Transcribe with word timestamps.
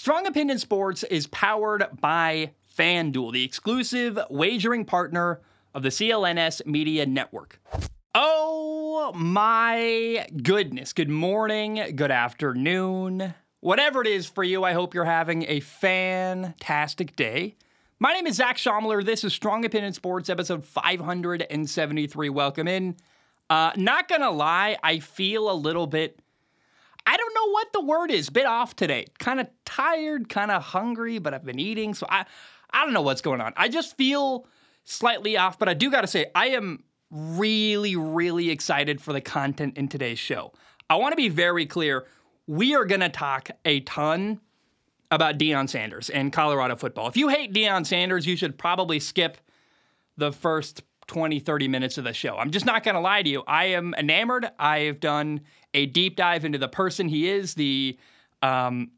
Strong 0.00 0.26
Opinion 0.26 0.58
Sports 0.58 1.02
is 1.02 1.26
powered 1.26 1.86
by 2.00 2.52
FanDuel, 2.74 3.34
the 3.34 3.44
exclusive 3.44 4.18
wagering 4.30 4.86
partner 4.86 5.42
of 5.74 5.82
the 5.82 5.90
CLNS 5.90 6.64
Media 6.64 7.04
Network. 7.04 7.60
Oh 8.14 9.12
my 9.14 10.26
goodness. 10.42 10.94
Good 10.94 11.10
morning, 11.10 11.92
good 11.96 12.10
afternoon. 12.10 13.34
Whatever 13.60 14.00
it 14.00 14.06
is 14.06 14.26
for 14.26 14.42
you, 14.42 14.64
I 14.64 14.72
hope 14.72 14.94
you're 14.94 15.04
having 15.04 15.44
a 15.46 15.60
fantastic 15.60 17.14
day. 17.14 17.56
My 17.98 18.14
name 18.14 18.26
is 18.26 18.36
Zac 18.36 18.56
Shomler. 18.56 19.04
This 19.04 19.22
is 19.22 19.34
Strong 19.34 19.66
Opinion 19.66 19.92
Sports, 19.92 20.30
episode 20.30 20.64
573. 20.64 22.30
Welcome 22.30 22.68
in. 22.68 22.96
Uh, 23.50 23.72
not 23.76 24.08
gonna 24.08 24.30
lie, 24.30 24.78
I 24.82 25.00
feel 25.00 25.50
a 25.50 25.52
little 25.52 25.86
bit 25.86 26.18
I 27.06 27.16
don't 27.16 27.34
know 27.34 27.50
what 27.52 27.72
the 27.72 27.80
word 27.80 28.10
is. 28.10 28.30
Bit 28.30 28.46
off 28.46 28.76
today. 28.76 29.06
Kind 29.18 29.40
of 29.40 29.48
tired, 29.64 30.28
kind 30.28 30.50
of 30.50 30.62
hungry, 30.62 31.18
but 31.18 31.34
I've 31.34 31.44
been 31.44 31.58
eating, 31.58 31.94
so 31.94 32.06
I 32.08 32.24
I 32.70 32.84
don't 32.84 32.94
know 32.94 33.02
what's 33.02 33.20
going 33.20 33.40
on. 33.40 33.52
I 33.56 33.68
just 33.68 33.96
feel 33.96 34.46
slightly 34.84 35.36
off, 35.36 35.58
but 35.58 35.68
I 35.68 35.74
do 35.74 35.90
got 35.90 36.02
to 36.02 36.06
say 36.06 36.26
I 36.34 36.48
am 36.48 36.84
really 37.10 37.96
really 37.96 38.50
excited 38.50 39.00
for 39.00 39.12
the 39.12 39.20
content 39.20 39.76
in 39.76 39.88
today's 39.88 40.18
show. 40.18 40.52
I 40.88 40.96
want 40.96 41.12
to 41.12 41.16
be 41.16 41.28
very 41.28 41.66
clear. 41.66 42.06
We 42.46 42.74
are 42.74 42.84
going 42.84 43.00
to 43.00 43.08
talk 43.08 43.50
a 43.64 43.80
ton 43.80 44.40
about 45.10 45.38
Deion 45.38 45.68
Sanders 45.68 46.10
and 46.10 46.32
Colorado 46.32 46.76
football. 46.76 47.08
If 47.08 47.16
you 47.16 47.28
hate 47.28 47.52
Deion 47.52 47.84
Sanders, 47.84 48.26
you 48.26 48.36
should 48.36 48.58
probably 48.58 49.00
skip 49.00 49.38
the 50.16 50.32
first 50.32 50.82
20, 51.08 51.40
30 51.40 51.68
minutes 51.68 51.98
of 51.98 52.04
the 52.04 52.12
show. 52.12 52.36
I'm 52.36 52.50
just 52.52 52.66
not 52.66 52.84
going 52.84 52.94
to 52.94 53.00
lie 53.00 53.22
to 53.22 53.28
you. 53.28 53.42
I 53.46 53.66
am 53.66 53.94
enamored. 53.94 54.48
I've 54.58 55.00
done 55.00 55.40
a 55.74 55.86
deep 55.86 56.16
dive 56.16 56.44
into 56.44 56.58
the 56.58 56.68
person 56.68 57.08
he 57.08 57.28
is, 57.28 57.54
the 57.54 57.98
um, 58.42 58.90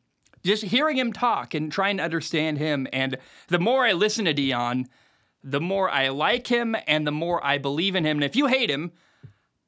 just 0.45 0.65
hearing 0.65 0.97
him 0.97 1.13
talk 1.13 1.55
and 1.55 1.71
trying 1.71 1.99
to 1.99 2.03
understand 2.03 2.59
him. 2.59 2.87
And 2.93 3.19
the 3.49 3.59
more 3.59 3.85
I 3.85 3.93
listen 3.93 4.25
to 4.25 4.35
Deion, 4.35 4.87
the 5.45 5.61
more 5.61 5.91
I 5.91 6.09
like 6.09 6.47
him 6.47 6.77
and 6.87 7.07
the 7.07 7.13
more 7.13 7.45
I 7.45 7.59
believe 7.59 7.95
in 7.95 8.05
him. 8.05 8.19
And 8.19 8.25
if 8.25 8.37
you 8.37 8.47
hate 8.47 8.71
him, 8.71 8.93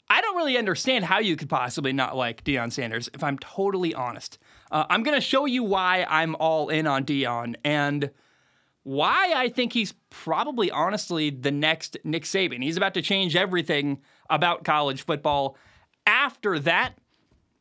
I 0.08 0.20
don't 0.20 0.36
really 0.36 0.58
understand 0.58 1.04
how 1.04 1.18
you 1.18 1.36
could 1.36 1.48
possibly 1.48 1.92
not 1.92 2.16
like 2.16 2.44
Deion 2.44 2.70
Sanders, 2.72 3.08
if 3.14 3.24
I'm 3.24 3.38
totally 3.38 3.94
honest. 3.94 4.38
Uh, 4.70 4.84
I'm 4.90 5.02
going 5.02 5.16
to 5.16 5.20
show 5.20 5.46
you 5.46 5.64
why 5.64 6.06
I'm 6.08 6.36
all 6.36 6.68
in 6.68 6.86
on 6.86 7.04
Deion 7.04 7.56
And 7.64 8.10
why 8.84 9.32
I 9.34 9.48
think 9.48 9.72
he's 9.72 9.94
probably 10.10 10.70
honestly 10.70 11.30
the 11.30 11.50
next 11.50 11.96
Nick 12.04 12.24
Saban. 12.24 12.62
He's 12.62 12.76
about 12.76 12.94
to 12.94 13.02
change 13.02 13.34
everything 13.34 14.02
about 14.28 14.64
college 14.64 15.04
football. 15.04 15.56
After 16.06 16.58
that, 16.60 16.94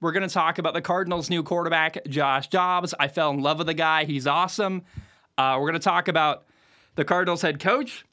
we're 0.02 0.12
going 0.12 0.28
to 0.28 0.34
talk 0.34 0.58
about 0.58 0.74
the 0.74 0.82
Cardinals' 0.82 1.30
new 1.30 1.44
quarterback, 1.44 2.06
Josh 2.08 2.50
Dobbs. 2.50 2.94
I 3.00 3.08
fell 3.08 3.32
in 3.32 3.42
love 3.42 3.58
with 3.60 3.68
the 3.68 3.74
guy. 3.74 4.06
He's 4.06 4.28
awesome. 4.28 4.84
Uh, 5.38 5.58
we're 5.60 5.70
going 5.70 5.80
to 5.80 5.80
talk 5.80 6.08
about 6.08 6.46
the 6.96 7.06
Cardinals 7.06 7.42
head 7.42 7.60
coach, 7.60 8.06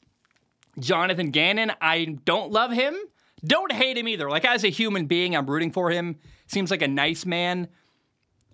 Jonathan 0.79 1.31
Gannon. 1.31 1.73
I 1.81 2.17
don't 2.25 2.51
love 2.51 2.71
him. 2.71 2.95
Don't 3.43 3.71
hate 3.71 3.97
him 3.97 4.07
either. 4.07 4.29
Like, 4.29 4.45
as 4.45 4.63
a 4.63 4.69
human 4.69 5.05
being, 5.05 5.35
I'm 5.35 5.49
rooting 5.49 5.71
for 5.71 5.89
him. 5.89 6.17
Seems 6.47 6.71
like 6.71 6.81
a 6.81 6.87
nice 6.87 7.25
man. 7.25 7.67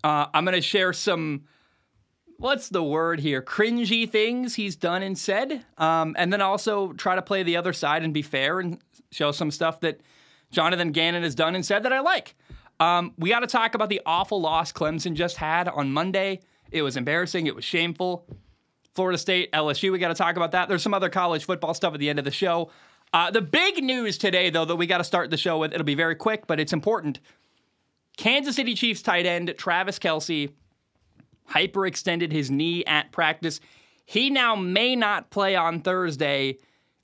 Uh, 0.02 0.26
I'm 0.34 0.44
going 0.44 0.54
to 0.54 0.62
share 0.62 0.92
some 0.92 1.44
what's 2.38 2.68
the 2.68 2.82
word 2.82 3.20
here? 3.20 3.42
Cringy 3.42 4.08
things 4.08 4.54
he's 4.54 4.76
done 4.76 5.02
and 5.02 5.18
said. 5.18 5.64
Um, 5.76 6.14
and 6.18 6.32
then 6.32 6.40
also 6.40 6.92
try 6.92 7.16
to 7.16 7.22
play 7.22 7.42
the 7.42 7.56
other 7.56 7.72
side 7.72 8.02
and 8.04 8.14
be 8.14 8.22
fair 8.22 8.60
and 8.60 8.78
show 9.10 9.32
some 9.32 9.50
stuff 9.50 9.80
that 9.80 10.00
Jonathan 10.50 10.92
Gannon 10.92 11.22
has 11.22 11.34
done 11.34 11.54
and 11.54 11.64
said 11.64 11.82
that 11.82 11.92
I 11.92 12.00
like. 12.00 12.34
Um, 12.80 13.12
we 13.18 13.30
got 13.30 13.40
to 13.40 13.46
talk 13.46 13.74
about 13.74 13.88
the 13.88 14.00
awful 14.06 14.40
loss 14.40 14.72
Clemson 14.72 15.14
just 15.14 15.36
had 15.36 15.68
on 15.68 15.92
Monday. 15.92 16.40
It 16.70 16.82
was 16.82 16.96
embarrassing. 16.96 17.46
It 17.46 17.54
was 17.54 17.64
shameful. 17.64 18.26
Florida 18.94 19.18
State, 19.18 19.52
LSU, 19.52 19.92
we 19.92 19.98
got 19.98 20.08
to 20.08 20.14
talk 20.14 20.36
about 20.36 20.52
that. 20.52 20.68
There's 20.68 20.82
some 20.82 20.94
other 20.94 21.08
college 21.08 21.44
football 21.44 21.74
stuff 21.74 21.94
at 21.94 22.00
the 22.00 22.08
end 22.08 22.18
of 22.18 22.24
the 22.24 22.30
show. 22.30 22.70
Uh, 23.12 23.30
the 23.30 23.40
big 23.40 23.82
news 23.82 24.18
today, 24.18 24.50
though, 24.50 24.64
that 24.64 24.76
we 24.76 24.86
got 24.86 24.98
to 24.98 25.04
start 25.04 25.30
the 25.30 25.36
show 25.36 25.58
with, 25.58 25.72
it'll 25.72 25.84
be 25.84 25.94
very 25.94 26.14
quick, 26.14 26.46
but 26.46 26.60
it's 26.60 26.72
important. 26.72 27.20
Kansas 28.16 28.56
City 28.56 28.74
Chiefs 28.74 29.00
tight 29.00 29.24
end 29.24 29.54
Travis 29.56 29.98
Kelce 29.98 30.52
hyperextended 31.50 32.32
his 32.32 32.50
knee 32.50 32.84
at 32.84 33.12
practice. 33.12 33.60
He 34.04 34.30
now 34.30 34.56
may 34.56 34.96
not 34.96 35.30
play 35.30 35.54
on 35.54 35.80
Thursday 35.80 36.58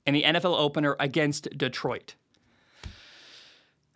in 0.05 0.13
the 0.13 0.23
NFL 0.23 0.59
opener 0.59 0.95
against 0.99 1.47
Detroit. 1.57 2.15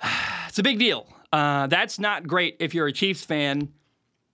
It's 0.49 0.57
a 0.57 0.63
big 0.63 0.79
deal. 0.79 1.05
Uh, 1.31 1.67
that's 1.67 1.99
not 1.99 2.25
great 2.25 2.57
if 2.59 2.73
you're 2.73 2.87
a 2.87 2.91
Chiefs 2.91 3.23
fan 3.23 3.71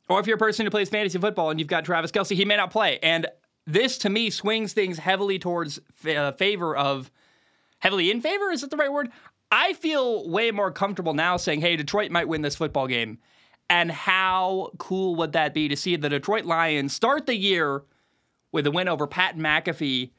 or 0.07 0.17
if 0.21 0.27
you're 0.27 0.37
a 0.37 0.39
person 0.39 0.65
who 0.65 0.69
plays 0.69 0.87
fantasy 0.87 1.19
football 1.19 1.49
and 1.49 1.59
you've 1.59 1.67
got 1.67 1.83
Travis 1.83 2.09
Kelce. 2.09 2.37
He 2.37 2.45
may 2.45 2.55
not 2.55 2.71
play. 2.71 2.99
And 3.03 3.27
this, 3.67 3.97
to 3.99 4.09
me, 4.09 4.29
swings 4.29 4.71
things 4.71 4.97
heavily 4.97 5.39
towards 5.39 5.77
uh, 6.07 6.31
favor 6.31 6.73
of, 6.73 7.11
heavily 7.79 8.11
in 8.11 8.21
favor? 8.21 8.49
Is 8.49 8.61
that 8.61 8.69
the 8.69 8.77
right 8.77 8.91
word? 8.91 9.11
I 9.51 9.73
feel 9.73 10.29
way 10.29 10.51
more 10.51 10.71
comfortable 10.71 11.13
now 11.13 11.35
saying, 11.35 11.59
hey, 11.59 11.75
Detroit 11.75 12.11
might 12.11 12.29
win 12.29 12.41
this 12.41 12.55
football 12.55 12.87
game 12.87 13.17
and 13.69 13.91
how 13.91 14.71
cool 14.77 15.15
would 15.15 15.33
that 15.33 15.53
be 15.53 15.67
to 15.67 15.75
see 15.75 15.95
the 15.95 16.09
Detroit 16.09 16.45
Lions 16.45 16.93
start 16.93 17.25
the 17.25 17.35
year 17.35 17.83
with 18.51 18.67
a 18.67 18.71
win 18.71 18.87
over 18.87 19.07
Pat 19.07 19.37
McAfee 19.37 20.11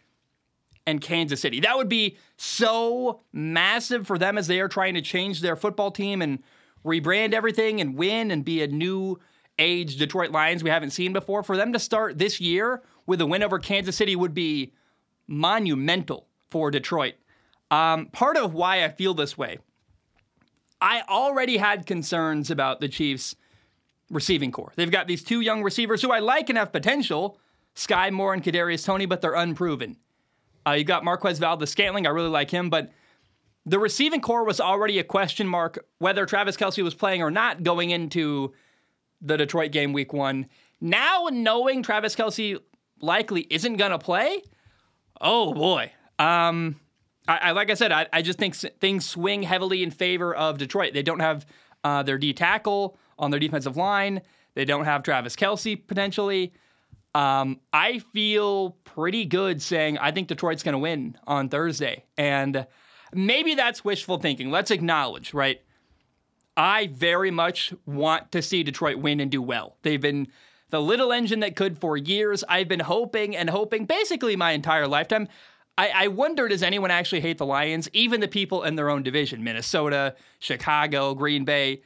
and 0.86 1.00
Kansas 1.00 1.40
City? 1.40 1.60
That 1.60 1.76
would 1.76 1.88
be 1.88 2.16
so 2.36 3.20
massive 3.32 4.06
for 4.06 4.18
them 4.18 4.38
as 4.38 4.46
they 4.46 4.60
are 4.60 4.68
trying 4.68 4.94
to 4.94 5.02
change 5.02 5.40
their 5.40 5.56
football 5.56 5.90
team 5.90 6.22
and 6.22 6.38
rebrand 6.84 7.32
everything 7.32 7.80
and 7.80 7.96
win 7.96 8.30
and 8.30 8.44
be 8.44 8.62
a 8.62 8.66
new 8.66 9.18
age 9.58 9.96
Detroit 9.96 10.30
Lions 10.30 10.62
we 10.62 10.70
haven't 10.70 10.90
seen 10.90 11.12
before. 11.12 11.42
For 11.42 11.56
them 11.56 11.72
to 11.72 11.78
start 11.78 12.18
this 12.18 12.40
year 12.40 12.82
with 13.06 13.20
a 13.20 13.26
win 13.26 13.42
over 13.42 13.58
Kansas 13.58 13.96
City 13.96 14.16
would 14.16 14.34
be 14.34 14.72
monumental 15.26 16.26
for 16.50 16.70
Detroit. 16.70 17.14
Um, 17.70 18.06
part 18.06 18.36
of 18.36 18.54
why 18.54 18.84
I 18.84 18.88
feel 18.88 19.14
this 19.14 19.36
way 19.36 19.58
I 20.80 21.02
already 21.08 21.56
had 21.56 21.86
concerns 21.86 22.50
about 22.50 22.80
the 22.80 22.88
Chiefs' 22.88 23.34
receiving 24.10 24.52
corps. 24.52 24.72
They've 24.76 24.90
got 24.90 25.08
these 25.08 25.24
two 25.24 25.40
young 25.40 25.62
receivers 25.62 26.02
who 26.02 26.12
I 26.12 26.20
like 26.20 26.48
and 26.48 26.58
have 26.58 26.70
potential, 26.70 27.40
Sky 27.74 28.10
Moore 28.10 28.34
and 28.34 28.42
Kadarius 28.42 28.84
Toney, 28.84 29.06
but 29.06 29.20
they're 29.20 29.34
unproven. 29.34 29.96
Uh, 30.66 30.72
you 30.72 30.84
got 30.84 31.04
Marquez 31.04 31.38
Valdes-Scantling. 31.38 32.06
I 32.06 32.10
really 32.10 32.28
like 32.28 32.50
him, 32.50 32.70
but 32.70 32.90
the 33.64 33.78
receiving 33.78 34.20
corps 34.20 34.44
was 34.44 34.60
already 34.60 34.98
a 34.98 35.04
question 35.04 35.46
mark 35.46 35.84
whether 35.98 36.24
Travis 36.26 36.56
Kelce 36.56 36.82
was 36.82 36.94
playing 36.94 37.22
or 37.22 37.30
not 37.30 37.62
going 37.62 37.90
into 37.90 38.52
the 39.20 39.36
Detroit 39.36 39.72
game 39.72 39.92
week 39.92 40.12
one. 40.12 40.46
Now 40.80 41.28
knowing 41.30 41.82
Travis 41.82 42.14
Kelce 42.14 42.58
likely 43.00 43.46
isn't 43.50 43.76
going 43.76 43.90
to 43.90 43.98
play, 43.98 44.42
oh 45.20 45.52
boy. 45.52 45.92
Um, 46.18 46.80
I, 47.28 47.36
I 47.36 47.50
like 47.52 47.70
I 47.70 47.74
said, 47.74 47.92
I, 47.92 48.06
I 48.12 48.22
just 48.22 48.38
think 48.38 48.54
things 48.54 49.04
swing 49.04 49.42
heavily 49.42 49.82
in 49.82 49.90
favor 49.90 50.34
of 50.34 50.58
Detroit. 50.58 50.94
They 50.94 51.02
don't 51.02 51.20
have 51.20 51.46
uh, 51.82 52.02
their 52.02 52.18
D 52.18 52.32
tackle 52.32 52.98
on 53.18 53.30
their 53.30 53.40
defensive 53.40 53.76
line. 53.76 54.22
They 54.54 54.64
don't 54.64 54.84
have 54.84 55.02
Travis 55.02 55.36
Kelce 55.36 55.86
potentially. 55.86 56.52
Um, 57.16 57.60
I 57.72 58.00
feel 58.00 58.72
pretty 58.84 59.24
good 59.24 59.62
saying 59.62 59.96
I 59.96 60.10
think 60.12 60.28
Detroit's 60.28 60.62
going 60.62 60.74
to 60.74 60.78
win 60.78 61.16
on 61.26 61.48
Thursday. 61.48 62.04
And 62.18 62.66
maybe 63.10 63.54
that's 63.54 63.82
wishful 63.82 64.18
thinking. 64.18 64.50
Let's 64.50 64.70
acknowledge, 64.70 65.32
right? 65.32 65.62
I 66.58 66.88
very 66.88 67.30
much 67.30 67.72
want 67.86 68.32
to 68.32 68.42
see 68.42 68.62
Detroit 68.62 68.98
win 68.98 69.20
and 69.20 69.30
do 69.30 69.40
well. 69.40 69.78
They've 69.80 70.00
been 70.00 70.28
the 70.68 70.82
little 70.82 71.10
engine 71.10 71.40
that 71.40 71.56
could 71.56 71.78
for 71.78 71.96
years. 71.96 72.44
I've 72.50 72.68
been 72.68 72.80
hoping 72.80 73.34
and 73.34 73.48
hoping 73.48 73.86
basically 73.86 74.36
my 74.36 74.50
entire 74.50 74.86
lifetime. 74.86 75.26
I, 75.78 75.92
I 75.94 76.08
wonder 76.08 76.48
does 76.48 76.62
anyone 76.62 76.90
actually 76.90 77.22
hate 77.22 77.38
the 77.38 77.46
Lions? 77.46 77.88
Even 77.94 78.20
the 78.20 78.28
people 78.28 78.62
in 78.62 78.76
their 78.76 78.90
own 78.90 79.02
division, 79.02 79.42
Minnesota, 79.42 80.16
Chicago, 80.38 81.14
Green 81.14 81.46
Bay, 81.46 81.80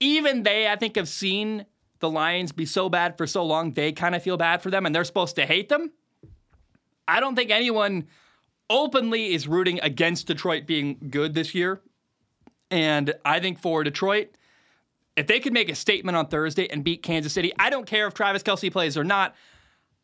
even 0.00 0.42
they, 0.42 0.68
I 0.68 0.76
think, 0.76 0.96
have 0.96 1.08
seen 1.08 1.64
the 2.00 2.10
Lions 2.10 2.52
be 2.52 2.66
so 2.66 2.88
bad 2.88 3.16
for 3.16 3.26
so 3.26 3.44
long, 3.44 3.72
they 3.72 3.92
kind 3.92 4.14
of 4.14 4.22
feel 4.22 4.36
bad 4.36 4.62
for 4.62 4.70
them 4.70 4.86
and 4.86 4.94
they're 4.94 5.04
supposed 5.04 5.36
to 5.36 5.46
hate 5.46 5.68
them. 5.68 5.92
I 7.08 7.20
don't 7.20 7.36
think 7.36 7.50
anyone 7.50 8.06
openly 8.68 9.32
is 9.32 9.46
rooting 9.46 9.80
against 9.80 10.26
Detroit 10.26 10.66
being 10.66 10.98
good 11.10 11.34
this 11.34 11.54
year. 11.54 11.80
And 12.70 13.14
I 13.24 13.40
think 13.40 13.60
for 13.60 13.84
Detroit, 13.84 14.36
if 15.16 15.26
they 15.26 15.40
could 15.40 15.52
make 15.52 15.70
a 15.70 15.74
statement 15.74 16.16
on 16.16 16.26
Thursday 16.26 16.68
and 16.68 16.84
beat 16.84 17.02
Kansas 17.02 17.32
City, 17.32 17.52
I 17.58 17.70
don't 17.70 17.86
care 17.86 18.06
if 18.06 18.14
Travis 18.14 18.42
Kelce 18.42 18.70
plays 18.70 18.96
or 18.98 19.04
not. 19.04 19.34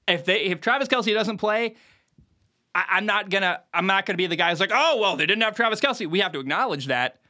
If 0.09 0.25
they 0.25 0.43
if 0.43 0.61
Travis 0.61 0.89
Kelce 0.89 1.13
doesn't 1.13 1.39
play, 1.39 1.77
I, 2.75 2.99
am 2.99 3.07
not 3.07 3.31
gonna 3.31 3.61
I'm 3.75 3.87
not 3.87 4.07
gonna 4.07 4.17
be 4.17 4.27
the 4.27 4.37
guy 4.37 4.51
who's 4.51 4.61
like, 4.61 4.73
oh 4.73 4.99
well, 5.01 5.17
they 5.17 5.27
didn't 5.27 5.43
have 5.43 5.55
Travis 5.55 5.81
Kelce. 5.81 6.09
We 6.09 6.21
have 6.21 6.33
to 6.33 6.41
acknowledge 6.41 6.87
that. 6.87 7.21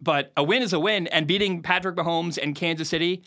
But 0.00 0.32
a 0.36 0.42
win 0.42 0.62
is 0.62 0.72
a 0.72 0.80
win, 0.80 1.06
and 1.08 1.26
beating 1.26 1.62
Patrick 1.62 1.94
Mahomes 1.94 2.38
and 2.42 2.56
Kansas 2.56 2.88
City 2.88 3.22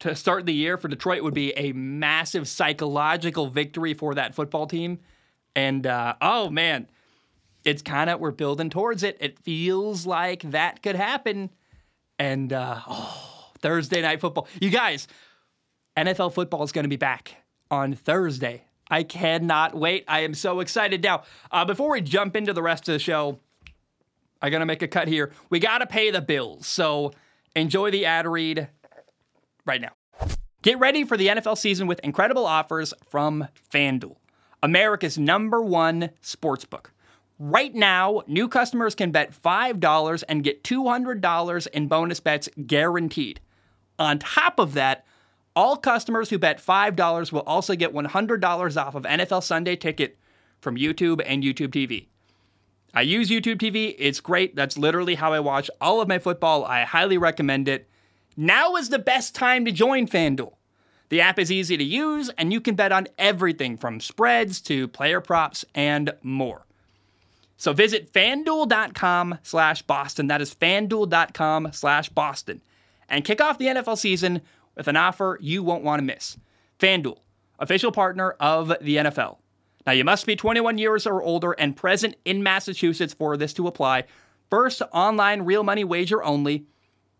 to 0.00 0.14
start 0.14 0.46
the 0.46 0.54
year 0.54 0.76
for 0.76 0.88
Detroit 0.88 1.22
would 1.22 1.34
be 1.34 1.52
a 1.52 1.72
massive 1.72 2.48
psychological 2.48 3.48
victory 3.48 3.94
for 3.94 4.14
that 4.14 4.34
football 4.34 4.66
team. 4.66 4.98
And 5.56 5.86
uh, 5.86 6.14
oh 6.20 6.50
man, 6.50 6.88
it's 7.64 7.82
kind 7.82 8.10
of 8.10 8.20
we're 8.20 8.32
building 8.32 8.70
towards 8.70 9.02
it. 9.02 9.16
It 9.20 9.38
feels 9.38 10.06
like 10.06 10.42
that 10.50 10.82
could 10.82 10.96
happen. 10.96 11.50
And 12.18 12.52
uh, 12.52 12.80
oh, 12.86 13.50
Thursday 13.60 14.02
night 14.02 14.20
football, 14.20 14.48
you 14.60 14.70
guys. 14.70 15.08
NFL 15.96 16.34
football 16.34 16.64
is 16.64 16.72
going 16.72 16.84
to 16.84 16.88
be 16.88 16.96
back 16.96 17.36
on 17.70 17.94
Thursday. 17.94 18.64
I 18.90 19.04
cannot 19.04 19.74
wait. 19.74 20.04
I 20.08 20.20
am 20.20 20.34
so 20.34 20.60
excited. 20.60 21.02
Now, 21.02 21.22
uh, 21.50 21.64
before 21.64 21.90
we 21.90 22.00
jump 22.00 22.36
into 22.36 22.52
the 22.52 22.62
rest 22.62 22.88
of 22.88 22.92
the 22.92 22.98
show, 22.98 23.38
I 24.42 24.50
got 24.50 24.58
to 24.58 24.66
make 24.66 24.82
a 24.82 24.88
cut 24.88 25.08
here. 25.08 25.32
We 25.50 25.60
got 25.60 25.78
to 25.78 25.86
pay 25.86 26.10
the 26.10 26.20
bills. 26.20 26.66
So 26.66 27.12
enjoy 27.56 27.90
the 27.90 28.04
ad 28.06 28.26
read 28.26 28.68
right 29.64 29.80
now. 29.80 29.92
Get 30.62 30.78
ready 30.78 31.04
for 31.04 31.16
the 31.16 31.28
NFL 31.28 31.58
season 31.58 31.86
with 31.86 32.00
incredible 32.00 32.46
offers 32.46 32.94
from 33.08 33.48
FanDuel, 33.72 34.16
America's 34.62 35.18
number 35.18 35.60
one 35.60 36.10
sportsbook. 36.22 36.86
Right 37.38 37.74
now, 37.74 38.22
new 38.26 38.48
customers 38.48 38.94
can 38.94 39.10
bet 39.10 39.34
$5 39.42 40.24
and 40.28 40.44
get 40.44 40.62
$200 40.62 41.66
in 41.68 41.88
bonus 41.88 42.20
bets 42.20 42.48
guaranteed. 42.66 43.40
On 43.98 44.18
top 44.18 44.58
of 44.58 44.74
that, 44.74 45.04
all 45.56 45.76
customers 45.76 46.30
who 46.30 46.38
bet 46.38 46.64
$5 46.64 47.32
will 47.32 47.40
also 47.40 47.74
get 47.74 47.92
$100 47.92 48.76
off 48.76 48.94
of 48.94 49.02
NFL 49.02 49.42
Sunday 49.42 49.76
Ticket 49.76 50.16
from 50.60 50.76
YouTube 50.76 51.20
and 51.26 51.42
YouTube 51.42 51.68
TV. 51.68 52.06
I 52.94 53.02
use 53.02 53.28
YouTube 53.28 53.56
TV, 53.56 53.94
it's 53.98 54.20
great. 54.20 54.54
That's 54.54 54.78
literally 54.78 55.16
how 55.16 55.32
I 55.32 55.40
watch 55.40 55.68
all 55.80 56.00
of 56.00 56.08
my 56.08 56.18
football. 56.18 56.64
I 56.64 56.84
highly 56.84 57.18
recommend 57.18 57.68
it. 57.68 57.90
Now 58.36 58.76
is 58.76 58.88
the 58.88 58.98
best 58.98 59.34
time 59.34 59.64
to 59.64 59.72
join 59.72 60.06
FanDuel. 60.06 60.54
The 61.08 61.20
app 61.20 61.38
is 61.38 61.52
easy 61.52 61.76
to 61.76 61.84
use, 61.84 62.30
and 62.38 62.52
you 62.52 62.60
can 62.60 62.74
bet 62.74 62.90
on 62.90 63.06
everything 63.18 63.76
from 63.76 64.00
spreads 64.00 64.60
to 64.62 64.88
player 64.88 65.20
props 65.20 65.64
and 65.74 66.12
more. 66.22 66.66
So 67.56 67.72
visit 67.72 68.12
fanduel.com 68.12 69.38
slash 69.42 69.82
Boston. 69.82 70.26
That 70.26 70.40
is 70.40 70.54
fanduel.com 70.54 71.68
slash 71.72 72.08
Boston. 72.08 72.62
And 73.08 73.24
kick 73.24 73.40
off 73.40 73.58
the 73.58 73.66
NFL 73.66 73.98
season 73.98 74.40
with 74.74 74.88
an 74.88 74.96
offer 74.96 75.38
you 75.40 75.62
won't 75.62 75.84
want 75.84 76.00
to 76.00 76.04
miss. 76.04 76.36
FanDuel, 76.80 77.18
official 77.58 77.92
partner 77.92 78.32
of 78.40 78.68
the 78.80 78.96
NFL. 78.96 79.38
Now, 79.86 79.92
you 79.92 80.04
must 80.04 80.26
be 80.26 80.34
21 80.34 80.78
years 80.78 81.06
or 81.06 81.22
older 81.22 81.52
and 81.52 81.76
present 81.76 82.16
in 82.24 82.42
Massachusetts 82.42 83.14
for 83.14 83.36
this 83.36 83.52
to 83.54 83.66
apply. 83.66 84.04
First 84.50 84.82
online 84.92 85.42
real 85.42 85.62
money 85.62 85.84
wager 85.84 86.24
only. 86.24 86.66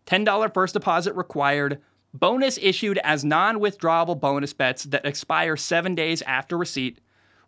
$10 0.05 0.53
first 0.53 0.73
deposit 0.73 1.13
required. 1.15 1.81
Bonus 2.13 2.57
issued 2.61 2.97
as 3.03 3.25
non 3.25 3.59
withdrawable 3.59 4.19
bonus 4.19 4.53
bets 4.53 4.83
that 4.85 5.05
expire 5.05 5.57
seven 5.57 5.95
days 5.95 6.21
after 6.23 6.57
receipt. 6.57 6.99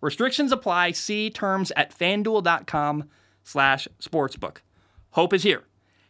Restrictions 0.02 0.52
apply. 0.52 0.92
See 0.92 1.30
terms 1.30 1.72
at 1.76 1.98
fanduel.com 1.98 3.06
slash 3.44 3.88
sportsbook. 4.02 4.58
Hope 5.12 5.34
is 5.34 5.44
here. 5.44 5.64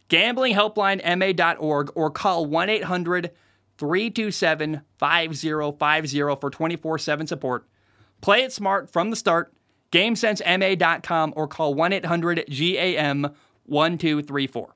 GamblingHelplineMA.org 0.08 1.92
or 1.94 2.10
call 2.10 2.46
1 2.46 2.68
800 2.70 3.30
327 3.78 4.82
5050 4.98 6.40
for 6.40 6.50
24 6.50 6.98
7 6.98 7.26
support. 7.26 7.68
Play 8.20 8.42
it 8.42 8.52
smart 8.52 8.90
from 8.90 9.10
the 9.10 9.16
start. 9.16 9.52
GameSenseMA.com 9.92 11.32
or 11.36 11.46
call 11.46 11.74
1 11.74 11.92
800 11.92 12.44
GAM 12.48 13.22
1234. 13.66 14.74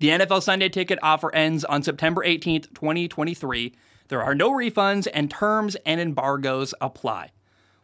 The 0.00 0.08
NFL 0.10 0.42
Sunday 0.42 0.68
ticket 0.68 1.00
offer 1.02 1.34
ends 1.34 1.64
on 1.64 1.82
September 1.82 2.24
18th, 2.24 2.72
2023. 2.74 3.74
There 4.06 4.22
are 4.22 4.34
no 4.34 4.52
refunds 4.52 5.08
and 5.12 5.28
terms 5.28 5.76
and 5.84 6.00
embargoes 6.00 6.72
apply. 6.80 7.32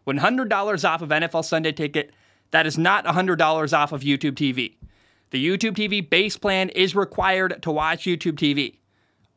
$100 0.07 0.89
off 0.89 1.03
of 1.03 1.09
NFL 1.09 1.45
Sunday 1.45 1.73
ticket, 1.73 2.13
that 2.53 2.67
is 2.67 2.79
not 2.79 3.05
$100 3.05 3.77
off 3.77 3.91
of 3.91 4.03
YouTube 4.03 4.35
TV. 4.35 4.77
The 5.31 5.45
YouTube 5.45 5.73
TV 5.73 6.09
base 6.09 6.37
plan 6.37 6.69
is 6.69 6.95
required 6.95 7.61
to 7.63 7.73
watch 7.73 8.05
YouTube 8.05 8.35
TV. 8.35 8.79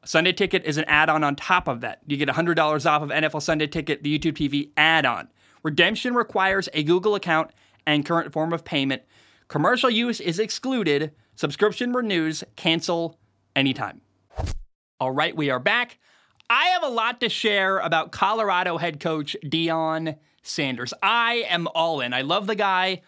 Sunday 0.06 0.32
ticket 0.32 0.64
is 0.64 0.78
an 0.78 0.86
add 0.88 1.10
on 1.10 1.24
on 1.24 1.36
top 1.36 1.68
of 1.68 1.82
that. 1.82 2.02
You 2.06 2.16
get 2.16 2.30
$100 2.30 2.86
off 2.86 3.02
of 3.02 3.10
NFL 3.10 3.42
Sunday 3.42 3.66
ticket, 3.66 4.04
the 4.04 4.20
YouTube 4.20 4.34
TV 4.34 4.70
add 4.78 5.06
on. 5.06 5.30
Redemption 5.64 6.14
requires 6.14 6.70
a 6.74 6.84
Google 6.84 7.16
account 7.16 7.50
and 7.88 8.06
current 8.06 8.32
form 8.32 8.54
of 8.54 8.64
payment. 8.64 9.02
Commercial 9.48 9.90
use 9.90 10.20
is 10.20 10.38
excluded. 10.38 11.12
Subscription 11.38 11.94
renews, 11.94 12.44
cancel 12.56 13.20
anytime. 13.56 14.02
All 15.00 15.12
right, 15.12 15.38
we 15.38 15.52
are 15.52 15.60
back. 15.60 16.00
I 16.50 16.70
have 16.70 16.82
a 16.82 16.88
lot 16.88 17.22
to 17.22 17.30
share 17.30 17.78
about 17.78 18.12
Colorado 18.12 18.78
head 18.78 19.00
coach 19.00 19.38
Deion 19.46 20.18
Sanders. 20.42 20.96
I 21.04 21.46
am 21.48 21.68
all 21.76 22.02
in. 22.02 22.12
I 22.12 22.22
love 22.22 22.48
the 22.48 22.56
guy. 22.56 23.04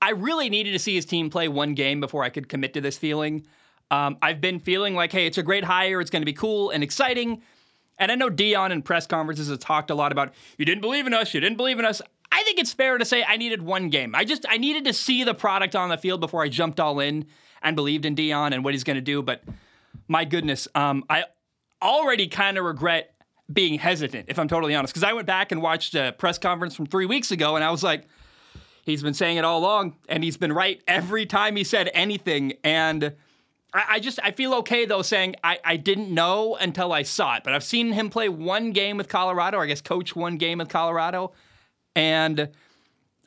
I 0.00 0.10
really 0.10 0.48
needed 0.50 0.70
to 0.70 0.78
see 0.78 0.94
his 0.94 1.04
team 1.04 1.30
play 1.30 1.48
one 1.48 1.74
game 1.74 1.98
before 1.98 2.22
I 2.22 2.28
could 2.28 2.48
commit 2.48 2.74
to 2.74 2.80
this 2.80 2.96
feeling. 2.96 3.44
Um, 3.90 4.18
I've 4.22 4.40
been 4.40 4.60
feeling 4.60 4.94
like, 4.94 5.10
hey, 5.10 5.26
it's 5.26 5.38
a 5.38 5.42
great 5.42 5.64
hire. 5.64 6.00
It's 6.00 6.10
going 6.10 6.22
to 6.22 6.26
be 6.26 6.32
cool 6.32 6.70
and 6.70 6.84
exciting. 6.84 7.42
And 7.98 8.12
I 8.12 8.14
know 8.14 8.30
Deion 8.30 8.70
in 8.70 8.82
press 8.82 9.08
conferences 9.08 9.48
has 9.48 9.58
talked 9.58 9.90
a 9.90 9.96
lot 9.96 10.12
about, 10.12 10.32
you 10.58 10.64
didn't 10.64 10.82
believe 10.82 11.08
in 11.08 11.14
us, 11.14 11.34
you 11.34 11.40
didn't 11.40 11.56
believe 11.56 11.80
in 11.80 11.84
us. 11.84 12.00
I 12.30 12.44
think 12.44 12.60
it's 12.60 12.72
fair 12.72 12.98
to 12.98 13.04
say 13.04 13.24
I 13.24 13.36
needed 13.36 13.62
one 13.62 13.88
game. 13.88 14.14
I 14.14 14.24
just 14.24 14.46
I 14.48 14.58
needed 14.58 14.84
to 14.84 14.92
see 14.92 15.24
the 15.24 15.34
product 15.34 15.74
on 15.74 15.88
the 15.88 15.98
field 15.98 16.20
before 16.20 16.44
I 16.44 16.48
jumped 16.48 16.78
all 16.78 17.00
in 17.00 17.26
and 17.64 17.74
believed 17.74 18.04
in 18.04 18.14
Deion 18.14 18.52
and 18.52 18.62
what 18.62 18.74
he's 18.74 18.84
going 18.84 18.96
to 18.96 19.02
do. 19.02 19.22
But 19.22 19.42
my 20.06 20.24
goodness, 20.24 20.68
um, 20.74 21.04
I 21.10 21.24
already 21.82 22.28
kind 22.28 22.58
of 22.58 22.64
regret 22.64 23.14
being 23.52 23.78
hesitant, 23.78 24.26
if 24.28 24.38
I'm 24.38 24.48
totally 24.48 24.74
honest, 24.74 24.94
because 24.94 25.04
I 25.04 25.12
went 25.12 25.26
back 25.26 25.52
and 25.52 25.60
watched 25.60 25.94
a 25.94 26.14
press 26.16 26.38
conference 26.38 26.74
from 26.76 26.86
three 26.86 27.06
weeks 27.06 27.30
ago, 27.30 27.56
and 27.56 27.64
I 27.64 27.70
was 27.70 27.82
like, 27.82 28.06
he's 28.84 29.02
been 29.02 29.14
saying 29.14 29.36
it 29.36 29.44
all 29.44 29.58
along, 29.58 29.96
and 30.08 30.22
he's 30.24 30.36
been 30.36 30.52
right 30.52 30.82
every 30.86 31.26
time 31.26 31.56
he 31.56 31.64
said 31.64 31.90
anything. 31.92 32.54
And 32.62 33.14
I, 33.74 33.84
I 33.90 34.00
just 34.00 34.18
I 34.22 34.30
feel 34.30 34.54
okay 34.54 34.86
though 34.86 35.02
saying 35.02 35.36
I, 35.44 35.58
I 35.64 35.76
didn't 35.76 36.12
know 36.12 36.56
until 36.56 36.92
I 36.92 37.02
saw 37.02 37.36
it, 37.36 37.44
but 37.44 37.52
I've 37.52 37.64
seen 37.64 37.92
him 37.92 38.08
play 38.08 38.28
one 38.28 38.72
game 38.72 38.96
with 38.96 39.08
Colorado, 39.08 39.60
I 39.60 39.66
guess 39.66 39.82
coach 39.82 40.16
one 40.16 40.36
game 40.36 40.58
with 40.58 40.68
Colorado, 40.68 41.32
and 41.94 42.48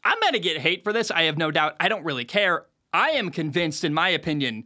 I'm 0.03 0.17
gonna 0.21 0.39
get 0.39 0.57
hate 0.57 0.83
for 0.83 0.93
this. 0.93 1.11
I 1.11 1.23
have 1.23 1.37
no 1.37 1.51
doubt. 1.51 1.75
I 1.79 1.89
don't 1.89 2.03
really 2.03 2.25
care. 2.25 2.65
I 2.93 3.11
am 3.11 3.29
convinced, 3.29 3.83
in 3.83 3.93
my 3.93 4.09
opinion, 4.09 4.65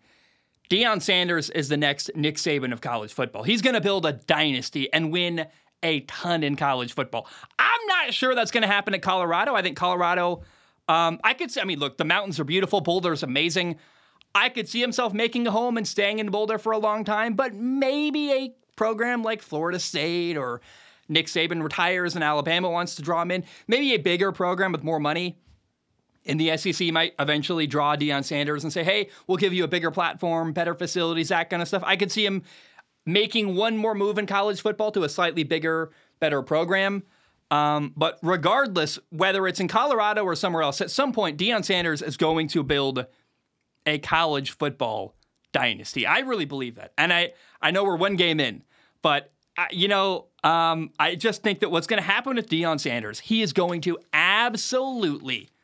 Deion 0.70 1.02
Sanders 1.02 1.50
is 1.50 1.70
the 1.70 1.78
next 1.78 2.12
Nick 2.16 2.38
Saban 2.38 2.72
of 2.72 2.82
college 2.82 3.12
football. 3.12 3.44
He's 3.44 3.62
going 3.62 3.74
to 3.74 3.82
build 3.82 4.06
a 4.06 4.14
dynasty 4.14 4.92
and 4.94 5.12
win 5.12 5.48
a 5.84 6.02
ton 6.02 6.44
in 6.44 6.56
college 6.56 6.94
football. 6.94 7.28
I'm 7.60 7.88
not 7.88 8.14
sure 8.14 8.36
that's 8.36 8.52
going 8.52 8.62
to 8.62 8.68
happen 8.68 8.94
at 8.94 9.02
Colorado. 9.02 9.54
I 9.54 9.62
think 9.64 9.76
Colorado, 9.76 10.44
um, 10.88 11.20
I 11.24 11.34
could 11.34 11.52
see, 11.52 11.60
I 11.60 11.66
mean, 11.66 11.80
look, 11.80 11.98
the 11.98 12.06
mountains 12.06 12.40
are 12.40 12.44
beautiful, 12.44 12.80
Boulder's 12.80 13.24
amazing. 13.24 13.78
I 14.34 14.48
could 14.48 14.70
see 14.70 14.80
himself 14.80 15.14
making 15.14 15.46
a 15.48 15.52
home 15.52 15.76
and 15.76 15.86
staying 15.86 16.20
in 16.20 16.30
Boulder 16.30 16.58
for 16.58 16.72
a 16.72 16.78
long 16.78 17.04
time, 17.04 17.34
but 17.34 17.54
maybe 17.54 18.32
a 18.32 18.56
program 18.78 19.24
like 19.24 19.42
Florida 19.42 19.80
State 19.80 20.38
or 20.38 20.62
Nick 21.10 21.28
Saban 21.28 21.62
retires 21.62 22.16
and 22.16 22.24
Alabama 22.24 22.70
wants 22.70 22.96
to 22.96 23.02
draw 23.02 23.22
him 23.22 23.32
in. 23.32 23.44
Maybe 23.68 23.94
a 23.94 23.98
bigger 23.98 24.32
program 24.32 24.72
with 24.72 24.84
more 24.84 25.00
money 25.00 25.38
in 26.24 26.38
the 26.38 26.56
SEC 26.58 26.92
might 26.92 27.14
eventually 27.20 27.66
draw 27.68 27.96
Deion 27.96 28.24
Sanders 28.24 28.64
and 28.64 28.72
say, 28.72 28.84
hey, 28.84 29.10
we'll 29.28 29.38
give 29.38 29.54
you 29.54 29.64
a 29.64 29.68
bigger 29.68 29.92
platform, 29.92 30.54
better 30.54 30.76
facilities, 30.76 31.30
that 31.30 31.50
kind 31.50 31.62
of 31.62 31.68
stuff. 31.68 31.84
I 31.86 31.96
could 31.96 32.12
see 32.12 32.26
him 32.26 32.44
making 33.06 33.56
one 33.56 33.76
more 33.76 33.96
move 33.96 34.18
in 34.18 34.28
college 34.28 34.62
football 34.62 34.92
to 34.92 35.04
a 35.04 35.10
slightly 35.10 35.44
bigger, 35.44 35.92
better 36.20 36.42
program. 36.42 37.04
Um, 37.50 37.94
but 37.98 38.20
regardless, 38.22 39.00
whether 39.10 39.48
it's 39.48 39.60
in 39.60 39.68
Colorado 39.68 40.24
or 40.24 40.36
somewhere 40.36 40.62
else, 40.62 40.80
at 40.80 40.92
some 40.92 41.12
point, 41.12 41.38
Deion 41.38 41.66
Sanders 41.66 42.02
is 42.02 42.18
going 42.18 42.48
to 42.50 42.64
build 42.64 43.06
a 43.86 43.98
college 43.98 44.52
football 44.52 45.16
dynasty. 45.52 46.06
I 46.06 46.20
really 46.20 46.46
believe 46.46 46.76
that. 46.76 46.94
And 46.98 47.12
I, 47.12 47.34
I 47.62 47.72
know 47.72 47.84
we're 47.84 47.98
one 47.98 48.16
game 48.16 48.40
in, 48.40 48.64
but, 49.02 49.34
uh, 49.58 49.66
you 49.72 49.88
know, 49.88 50.28
um, 50.44 50.92
I 51.00 51.16
just 51.16 51.42
think 51.42 51.60
that 51.60 51.72
what's 51.72 51.88
going 51.88 52.02
to 52.02 52.08
happen 52.08 52.36
with 52.36 52.48
Deion 52.48 52.80
Sanders, 52.80 53.20
he 53.20 53.42
is 53.42 53.54
going 53.54 53.82
to 53.82 53.98
absolutely– 54.14 55.50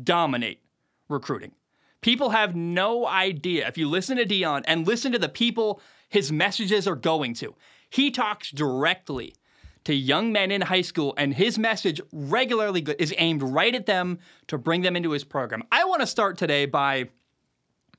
dominate 0.00 0.60
recruiting. 1.08 1.52
People 2.00 2.30
have 2.30 2.56
no 2.56 3.06
idea. 3.06 3.66
If 3.68 3.78
you 3.78 3.88
listen 3.88 4.16
to 4.16 4.26
Deion 4.26 4.62
and 4.66 4.86
listen 4.86 5.12
to 5.12 5.18
the 5.18 5.28
people 5.28 5.80
his 6.08 6.32
messages 6.32 6.86
are 6.86 6.96
going 6.96 7.34
to, 7.34 7.54
he 7.88 8.10
talks 8.10 8.50
directly 8.50 9.34
to 9.84 9.94
young 9.94 10.32
men 10.32 10.50
in 10.50 10.60
high 10.60 10.82
school, 10.82 11.14
and 11.16 11.34
his 11.34 11.58
message 11.58 12.00
regularly 12.12 12.82
is 12.98 13.12
aimed 13.18 13.42
right 13.42 13.74
at 13.74 13.86
them 13.86 14.18
to 14.46 14.56
bring 14.56 14.82
them 14.82 14.94
into 14.94 15.10
his 15.10 15.24
program. 15.24 15.62
I 15.72 15.84
want 15.84 16.00
to 16.00 16.06
start 16.06 16.38
today 16.38 16.66
by 16.66 17.08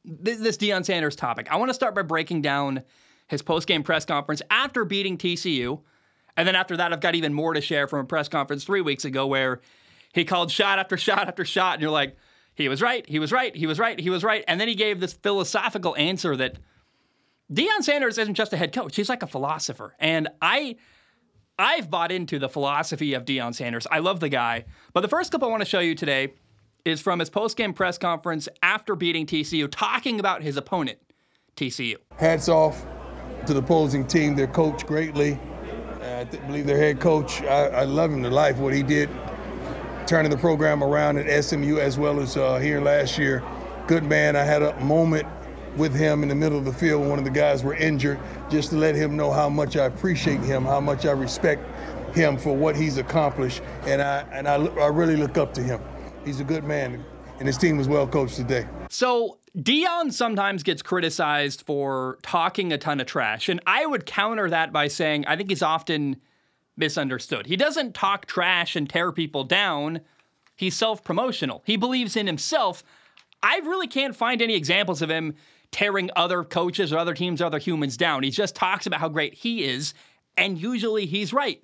this 0.05 0.57
Deion 0.57 0.85
Sanders 0.85 1.15
topic. 1.15 1.47
I 1.51 1.57
want 1.57 1.69
to 1.69 1.73
start 1.73 1.95
by 1.95 2.01
breaking 2.01 2.41
down 2.41 2.83
his 3.27 3.41
post-game 3.41 3.83
press 3.83 4.05
conference 4.05 4.41
after 4.49 4.85
beating 4.85 5.17
TCU. 5.17 5.81
And 6.35 6.47
then 6.47 6.55
after 6.55 6.77
that, 6.77 6.93
I've 6.93 6.99
got 6.99 7.15
even 7.15 7.33
more 7.33 7.53
to 7.53 7.61
share 7.61 7.87
from 7.87 7.99
a 7.99 8.05
press 8.05 8.27
conference 8.27 8.63
three 8.63 8.81
weeks 8.81 9.05
ago 9.05 9.27
where 9.27 9.61
he 10.13 10.23
called 10.23 10.51
shot 10.51 10.79
after 10.79 10.95
shot 10.95 11.27
after 11.27 11.43
shot, 11.43 11.73
and 11.73 11.81
you're 11.81 11.91
like, 11.91 12.15
he 12.55 12.69
was 12.69 12.81
right, 12.81 13.07
he 13.09 13.19
was 13.19 13.31
right, 13.31 13.55
he 13.55 13.67
was 13.67 13.79
right, 13.79 13.99
he 13.99 14.09
was 14.09 14.23
right. 14.23 14.43
And 14.47 14.61
then 14.61 14.67
he 14.67 14.75
gave 14.75 14.99
this 14.99 15.13
philosophical 15.13 15.95
answer 15.97 16.35
that 16.37 16.57
Deion 17.51 17.81
Sanders 17.81 18.17
isn't 18.17 18.35
just 18.35 18.53
a 18.53 18.57
head 18.57 18.73
coach, 18.73 18.95
he's 18.95 19.09
like 19.09 19.23
a 19.23 19.27
philosopher. 19.27 19.95
And 19.99 20.29
I 20.41 20.77
I've 21.57 21.89
bought 21.89 22.11
into 22.11 22.39
the 22.39 22.49
philosophy 22.49 23.13
of 23.13 23.25
Deion 23.25 23.53
Sanders. 23.53 23.85
I 23.91 23.99
love 23.99 24.19
the 24.19 24.29
guy. 24.29 24.65
But 24.93 25.01
the 25.01 25.07
first 25.07 25.31
clip 25.31 25.43
I 25.43 25.47
want 25.47 25.61
to 25.61 25.69
show 25.69 25.79
you 25.79 25.93
today 25.93 26.33
is 26.83 26.99
from 26.99 27.19
his 27.19 27.29
post-game 27.29 27.73
press 27.73 27.97
conference 27.97 28.49
after 28.61 28.95
beating 28.95 29.25
TCU, 29.25 29.69
talking 29.69 30.19
about 30.19 30.41
his 30.41 30.57
opponent, 30.57 30.97
TCU. 31.55 31.95
Hats 32.17 32.49
off 32.49 32.85
to 33.45 33.53
the 33.53 33.59
opposing 33.59 34.05
team. 34.07 34.35
They're 34.35 34.47
coached 34.47 34.87
greatly. 34.87 35.33
Uh, 36.01 36.21
I 36.21 36.23
th- 36.25 36.45
believe 36.47 36.65
their 36.65 36.77
head 36.77 36.99
coach, 36.99 37.41
I, 37.43 37.67
I, 37.67 37.83
love 37.83 38.11
him 38.11 38.23
to 38.23 38.29
life, 38.29 38.57
what 38.57 38.73
he 38.73 38.83
did, 38.83 39.09
turning 40.13 40.29
the 40.29 40.37
program 40.37 40.83
around 40.83 41.17
at 41.17 41.43
SMU 41.43 41.79
as 41.79 41.97
well 41.97 42.19
as 42.19 42.37
uh, 42.37 42.59
here 42.59 42.79
last 42.79 43.17
year. 43.17 43.41
Good 43.87 44.03
man. 44.03 44.35
I 44.35 44.43
had 44.43 44.61
a 44.61 44.79
moment 44.79 45.25
with 45.75 45.91
him 45.91 46.21
in 46.21 46.29
the 46.29 46.35
middle 46.35 46.55
of 46.55 46.65
the 46.65 46.71
field 46.71 47.01
when 47.01 47.09
one 47.09 47.17
of 47.17 47.25
the 47.25 47.31
guys 47.31 47.63
were 47.63 47.73
injured, 47.73 48.19
just 48.47 48.69
to 48.69 48.75
let 48.75 48.93
him 48.93 49.17
know 49.17 49.31
how 49.31 49.49
much 49.49 49.75
I 49.75 49.85
appreciate 49.85 50.41
him, 50.41 50.65
how 50.65 50.79
much 50.79 51.07
I 51.07 51.13
respect 51.13 51.65
him 52.15 52.37
for 52.37 52.55
what 52.55 52.75
he's 52.75 52.99
accomplished, 52.99 53.63
and 53.87 54.03
I 54.03 54.19
and 54.31 54.47
I, 54.47 54.63
I 54.63 54.87
really 54.89 55.15
look 55.15 55.39
up 55.39 55.51
to 55.55 55.63
him. 55.63 55.81
He's 56.23 56.39
a 56.39 56.43
good 56.43 56.63
man, 56.63 57.03
and 57.39 57.47
his 57.47 57.57
team 57.57 57.77
was 57.77 57.87
well 57.87 58.05
coached 58.05 58.35
today. 58.35 58.67
So 58.89 59.39
Deion 59.57 60.13
sometimes 60.13 60.61
gets 60.61 60.83
criticized 60.83 61.63
for 61.63 62.19
talking 62.21 62.71
a 62.71 62.77
ton 62.77 62.99
of 62.99 63.07
trash, 63.07 63.49
and 63.49 63.59
I 63.65 63.87
would 63.87 64.05
counter 64.05 64.47
that 64.51 64.71
by 64.71 64.89
saying 64.89 65.25
I 65.25 65.35
think 65.35 65.49
he's 65.49 65.63
often 65.63 66.17
misunderstood. 66.75 67.45
He 67.47 67.55
doesn't 67.55 67.93
talk 67.93 68.25
trash 68.25 68.75
and 68.75 68.89
tear 68.89 69.11
people 69.11 69.43
down. 69.43 70.01
He's 70.55 70.75
self-promotional. 70.75 71.63
He 71.65 71.77
believes 71.77 72.15
in 72.15 72.27
himself. 72.27 72.83
I 73.41 73.57
really 73.59 73.87
can't 73.87 74.15
find 74.15 74.41
any 74.41 74.55
examples 74.55 75.01
of 75.01 75.09
him 75.09 75.35
tearing 75.71 76.09
other 76.15 76.43
coaches 76.43 76.93
or 76.93 76.97
other 76.97 77.13
teams 77.13 77.41
or 77.41 77.45
other 77.45 77.57
humans 77.57 77.97
down. 77.97 78.23
He 78.23 78.29
just 78.29 78.55
talks 78.55 78.85
about 78.85 78.99
how 78.99 79.09
great 79.09 79.33
he 79.33 79.63
is, 79.63 79.93
and 80.37 80.57
usually 80.57 81.05
he's 81.05 81.33
right. 81.33 81.61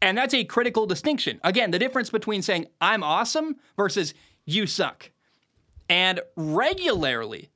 And 0.00 0.16
that's 0.16 0.34
a 0.34 0.44
critical 0.44 0.86
distinction. 0.86 1.40
Again, 1.42 1.72
the 1.72 1.78
difference 1.78 2.08
between 2.08 2.42
saying, 2.42 2.66
I'm 2.80 3.02
awesome 3.02 3.56
versus 3.76 4.14
you 4.44 4.66
suck. 4.66 5.10
And 5.88 6.20
regularly, 6.36 7.50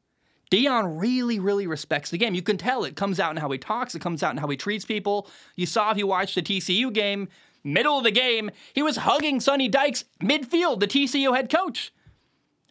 Deion 0.52 1.00
really, 1.00 1.38
really 1.38 1.66
respects 1.66 2.11
the 2.11 2.18
game. 2.18 2.35
You 2.35 2.42
can 2.42 2.59
tell 2.59 2.85
it 2.85 2.94
comes 2.94 3.18
out 3.18 3.30
in 3.30 3.38
how 3.38 3.50
he 3.50 3.56
talks, 3.56 3.94
it 3.94 4.02
comes 4.02 4.23
out 4.23 4.32
in 4.32 4.37
how 4.37 4.49
he 4.49 4.56
treats 4.59 4.85
people. 4.85 5.26
You 5.56 5.64
saw 5.64 5.90
if 5.90 5.97
you 5.97 6.06
watched 6.06 6.35
the 6.35 6.42
TCU 6.42 6.92
game, 6.92 7.28
middle 7.64 7.97
of 7.97 8.04
the 8.04 8.11
game, 8.11 8.50
he 8.75 8.82
was 8.82 8.99
hugging 8.99 9.40
Sonny 9.40 9.68
Dykes 9.68 10.04
midfield, 10.23 10.80
the 10.80 10.87
TCU 10.87 11.35
head 11.35 11.50
coach. 11.50 11.90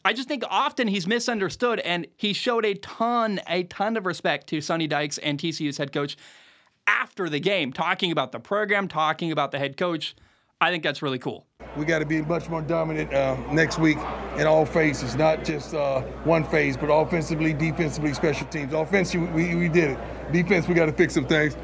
I 0.06 0.14
just 0.14 0.28
think 0.28 0.44
often 0.48 0.88
he's 0.88 1.08
misunderstood, 1.08 1.80
and 1.80 2.06
he 2.18 2.34
showed 2.34 2.66
a 2.66 2.76
ton, 2.76 3.42
a 3.48 3.64
ton 3.64 3.98
of 3.98 4.06
respect 4.06 4.46
to 4.48 4.62
Sonny 4.62 4.86
Dykes 4.86 5.18
and 5.18 5.40
TCU's 5.40 5.78
head 5.78 5.92
coach 5.92 6.18
after 6.86 7.30
the 7.30 7.40
game, 7.40 7.74
talking 7.74 8.12
about 8.12 8.32
the 8.32 8.40
program, 8.40 8.88
talking 8.88 9.32
about 9.32 9.52
the 9.52 9.60
head 9.60 9.76
coach. 9.76 10.16
I 10.62 10.70
think 10.70 10.84
that's 10.84 11.02
really 11.02 11.18
cool. 11.18 11.48
We 11.76 11.86
got 11.86 12.00
to 12.00 12.06
be 12.06 12.22
much 12.22 12.48
more 12.50 12.62
dominant 12.62 13.12
uh, 13.12 13.36
next 13.52 13.80
week 13.80 13.98
in 14.38 14.46
all 14.46 14.64
phases, 14.64 15.16
not 15.16 15.44
just 15.44 15.74
uh, 15.74 16.02
one 16.24 16.44
phase, 16.44 16.78
but 16.78 16.94
offensively, 16.94 17.52
defensively, 17.52 18.14
special 18.14 18.46
teams. 18.48 18.72
Offensively, 18.72 19.28
we, 19.32 19.56
we 19.56 19.70
did 19.70 19.92
it. 19.92 20.32
Defense, 20.32 20.68
we 20.68 20.76
got 20.76 20.86
to 20.86 20.94
fix 20.94 21.16
some 21.16 21.26
things. 21.26 21.56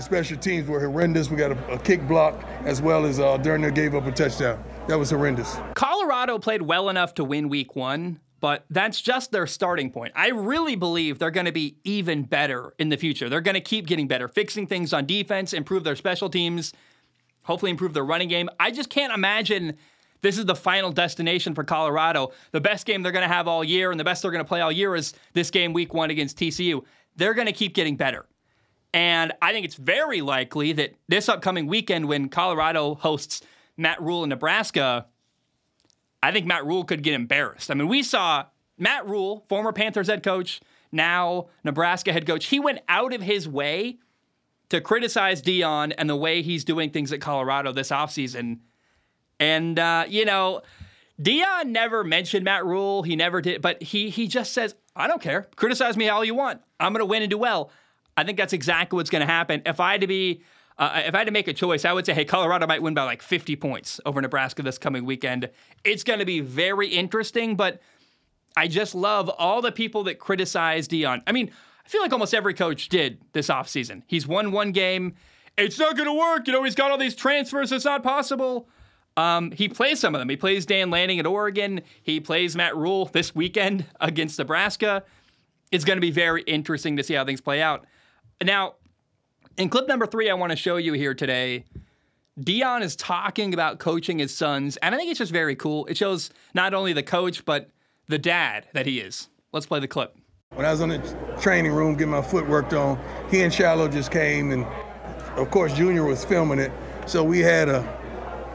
special 0.00 0.38
teams 0.38 0.66
were 0.68 0.80
horrendous. 0.80 1.30
We 1.30 1.36
got 1.36 1.52
a, 1.52 1.72
a 1.74 1.78
kick 1.78 2.06
block 2.08 2.42
as 2.64 2.80
well 2.80 3.04
as 3.04 3.20
uh, 3.20 3.36
Durner 3.38 3.74
gave 3.74 3.94
up 3.94 4.06
a 4.06 4.12
touchdown. 4.12 4.62
That 4.88 4.98
was 4.98 5.10
horrendous. 5.10 5.58
Colorado 5.74 6.38
played 6.38 6.62
well 6.62 6.88
enough 6.88 7.12
to 7.14 7.24
win 7.24 7.50
week 7.50 7.76
one, 7.76 8.20
but 8.40 8.64
that's 8.70 9.02
just 9.02 9.32
their 9.32 9.46
starting 9.46 9.90
point. 9.90 10.12
I 10.16 10.28
really 10.28 10.76
believe 10.76 11.18
they're 11.18 11.30
going 11.30 11.46
to 11.46 11.52
be 11.52 11.76
even 11.84 12.22
better 12.22 12.72
in 12.78 12.88
the 12.88 12.96
future. 12.96 13.28
They're 13.28 13.42
going 13.42 13.54
to 13.54 13.60
keep 13.60 13.86
getting 13.86 14.08
better, 14.08 14.28
fixing 14.28 14.66
things 14.66 14.94
on 14.94 15.04
defense, 15.04 15.52
improve 15.52 15.84
their 15.84 15.96
special 15.96 16.30
teams, 16.30 16.72
hopefully 17.44 17.70
improve 17.70 17.94
their 17.94 18.04
running 18.04 18.28
game. 18.28 18.50
I 18.58 18.70
just 18.70 18.90
can't 18.90 19.12
imagine 19.12 19.76
this 20.22 20.38
is 20.38 20.46
the 20.46 20.56
final 20.56 20.90
destination 20.90 21.54
for 21.54 21.64
Colorado. 21.64 22.32
The 22.50 22.60
best 22.60 22.86
game 22.86 23.02
they're 23.02 23.12
going 23.12 23.28
to 23.28 23.34
have 23.34 23.46
all 23.46 23.62
year 23.62 23.90
and 23.90 24.00
the 24.00 24.04
best 24.04 24.22
they're 24.22 24.30
going 24.30 24.44
to 24.44 24.48
play 24.48 24.60
all 24.60 24.72
year 24.72 24.96
is 24.96 25.12
this 25.34 25.50
game 25.50 25.72
week 25.72 25.94
one 25.94 26.10
against 26.10 26.38
TCU. 26.38 26.82
They're 27.16 27.34
going 27.34 27.46
to 27.46 27.52
keep 27.52 27.74
getting 27.74 27.96
better. 27.96 28.26
And 28.94 29.32
I 29.42 29.52
think 29.52 29.64
it's 29.66 29.74
very 29.74 30.20
likely 30.20 30.72
that 30.72 30.94
this 31.08 31.28
upcoming 31.28 31.66
weekend, 31.66 32.06
when 32.06 32.28
Colorado 32.28 32.94
hosts 32.94 33.42
Matt 33.76 34.00
Rhule 34.00 34.22
in 34.22 34.30
Nebraska, 34.30 35.06
I 36.22 36.32
think 36.32 36.46
Matt 36.46 36.64
Rhule 36.64 36.84
could 36.84 37.02
get 37.02 37.12
embarrassed. 37.14 37.70
I 37.70 37.74
mean, 37.74 37.88
we 37.88 38.02
saw 38.02 38.46
Matt 38.78 39.06
Rhule, 39.06 39.44
former 39.48 39.72
Panthers 39.72 40.06
head 40.06 40.22
coach, 40.22 40.60
now 40.90 41.48
Nebraska 41.64 42.12
head 42.12 42.26
coach, 42.26 42.46
he 42.46 42.60
went 42.60 42.78
out 42.88 43.12
of 43.12 43.20
his 43.20 43.48
way 43.48 43.98
to 44.70 44.80
criticize 44.80 45.42
Deion 45.42 45.92
and 45.96 46.08
the 46.08 46.16
way 46.16 46.42
he's 46.42 46.64
doing 46.64 46.90
things 46.90 47.12
at 47.12 47.20
Colorado 47.20 47.72
this 47.72 47.90
offseason. 47.90 48.60
And, 49.38 49.78
uh, 49.78 50.04
you 50.08 50.24
know, 50.24 50.62
Deion 51.20 51.66
never 51.66 52.02
mentioned 52.04 52.44
Matt 52.44 52.64
Rhule. 52.64 53.02
He 53.02 53.16
never 53.16 53.40
did, 53.40 53.62
but 53.62 53.82
he 53.82 54.10
he 54.10 54.26
just 54.26 54.52
says, 54.52 54.74
I 54.96 55.06
don't 55.06 55.22
care. 55.22 55.48
Criticize 55.56 55.96
me 55.96 56.08
all 56.08 56.24
you 56.24 56.34
want. 56.34 56.60
I'm 56.80 56.92
going 56.92 57.00
to 57.00 57.06
win 57.06 57.22
and 57.22 57.30
do 57.30 57.38
well. 57.38 57.70
I 58.16 58.24
think 58.24 58.38
that's 58.38 58.52
exactly 58.52 58.96
what's 58.96 59.10
going 59.10 59.20
to 59.20 59.32
happen. 59.32 59.62
If 59.66 59.80
I 59.80 59.92
had 59.92 60.00
to 60.00 60.06
be 60.06 60.42
uh, 60.76 61.02
if 61.06 61.14
I 61.14 61.18
had 61.18 61.26
to 61.26 61.32
make 61.32 61.46
a 61.46 61.52
choice, 61.52 61.84
I 61.84 61.92
would 61.92 62.04
say, 62.04 62.14
hey, 62.14 62.24
Colorado 62.24 62.66
might 62.66 62.82
win 62.82 62.94
by 62.94 63.04
like 63.04 63.22
50 63.22 63.54
points 63.56 64.00
over 64.04 64.20
Nebraska 64.20 64.62
this 64.62 64.76
coming 64.76 65.04
weekend. 65.04 65.50
It's 65.84 66.02
going 66.02 66.18
to 66.18 66.24
be 66.24 66.40
very 66.40 66.88
interesting, 66.88 67.54
but 67.54 67.80
I 68.56 68.66
just 68.66 68.94
love 68.94 69.28
all 69.28 69.62
the 69.62 69.70
people 69.70 70.04
that 70.04 70.18
criticize 70.18 70.88
Deion. 70.88 71.22
I 71.28 71.32
mean, 71.32 71.52
I 71.84 71.88
feel 71.88 72.00
like 72.00 72.12
almost 72.12 72.34
every 72.34 72.54
coach 72.54 72.88
did 72.88 73.18
this 73.32 73.48
offseason. 73.48 74.02
He's 74.06 74.26
won 74.26 74.52
one 74.52 74.72
game. 74.72 75.14
It's 75.56 75.78
not 75.78 75.96
going 75.96 76.08
to 76.08 76.14
work. 76.14 76.46
You 76.46 76.52
know, 76.52 76.64
he's 76.64 76.74
got 76.74 76.90
all 76.90 76.98
these 76.98 77.14
transfers. 77.14 77.72
It's 77.72 77.84
not 77.84 78.02
possible. 78.02 78.68
Um, 79.16 79.52
he 79.52 79.68
plays 79.68 80.00
some 80.00 80.14
of 80.14 80.18
them. 80.18 80.28
He 80.28 80.36
plays 80.36 80.66
Dan 80.66 80.90
Lanning 80.90 81.20
at 81.20 81.26
Oregon. 81.26 81.82
He 82.02 82.20
plays 82.20 82.56
Matt 82.56 82.76
Rhule 82.76 83.06
this 83.06 83.34
weekend 83.34 83.84
against 84.00 84.38
Nebraska. 84.38 85.04
It's 85.70 85.84
going 85.84 85.96
to 85.96 86.00
be 86.00 86.10
very 86.10 86.42
interesting 86.42 86.96
to 86.96 87.02
see 87.02 87.14
how 87.14 87.24
things 87.24 87.40
play 87.40 87.62
out. 87.62 87.86
Now, 88.42 88.74
in 89.56 89.68
clip 89.68 89.86
number 89.86 90.06
three, 90.06 90.30
I 90.30 90.34
want 90.34 90.50
to 90.50 90.56
show 90.56 90.76
you 90.76 90.94
here 90.94 91.14
today. 91.14 91.64
Deion 92.40 92.82
is 92.82 92.96
talking 92.96 93.54
about 93.54 93.78
coaching 93.78 94.18
his 94.18 94.36
sons, 94.36 94.76
and 94.78 94.94
I 94.94 94.98
think 94.98 95.10
it's 95.10 95.18
just 95.18 95.32
very 95.32 95.54
cool. 95.54 95.86
It 95.86 95.96
shows 95.96 96.30
not 96.52 96.74
only 96.74 96.92
the 96.92 97.02
coach, 97.02 97.44
but 97.44 97.70
the 98.08 98.18
dad 98.18 98.66
that 98.72 98.86
he 98.86 98.98
is. 98.98 99.28
Let's 99.52 99.66
play 99.66 99.78
the 99.78 99.86
clip. 99.86 100.16
When 100.54 100.64
I 100.64 100.70
was 100.70 100.80
in 100.80 100.90
the 100.90 100.98
training 101.40 101.72
room 101.72 101.94
getting 101.94 102.12
my 102.12 102.22
foot 102.22 102.48
worked 102.48 102.74
on, 102.74 102.96
he 103.28 103.42
and 103.42 103.52
Shiloh 103.52 103.88
just 103.88 104.12
came, 104.12 104.52
and 104.52 104.64
of 105.36 105.50
course, 105.50 105.74
Junior 105.74 106.04
was 106.04 106.24
filming 106.24 106.60
it. 106.60 106.70
So 107.06 107.24
we 107.24 107.40
had 107.40 107.68
a 107.68 107.82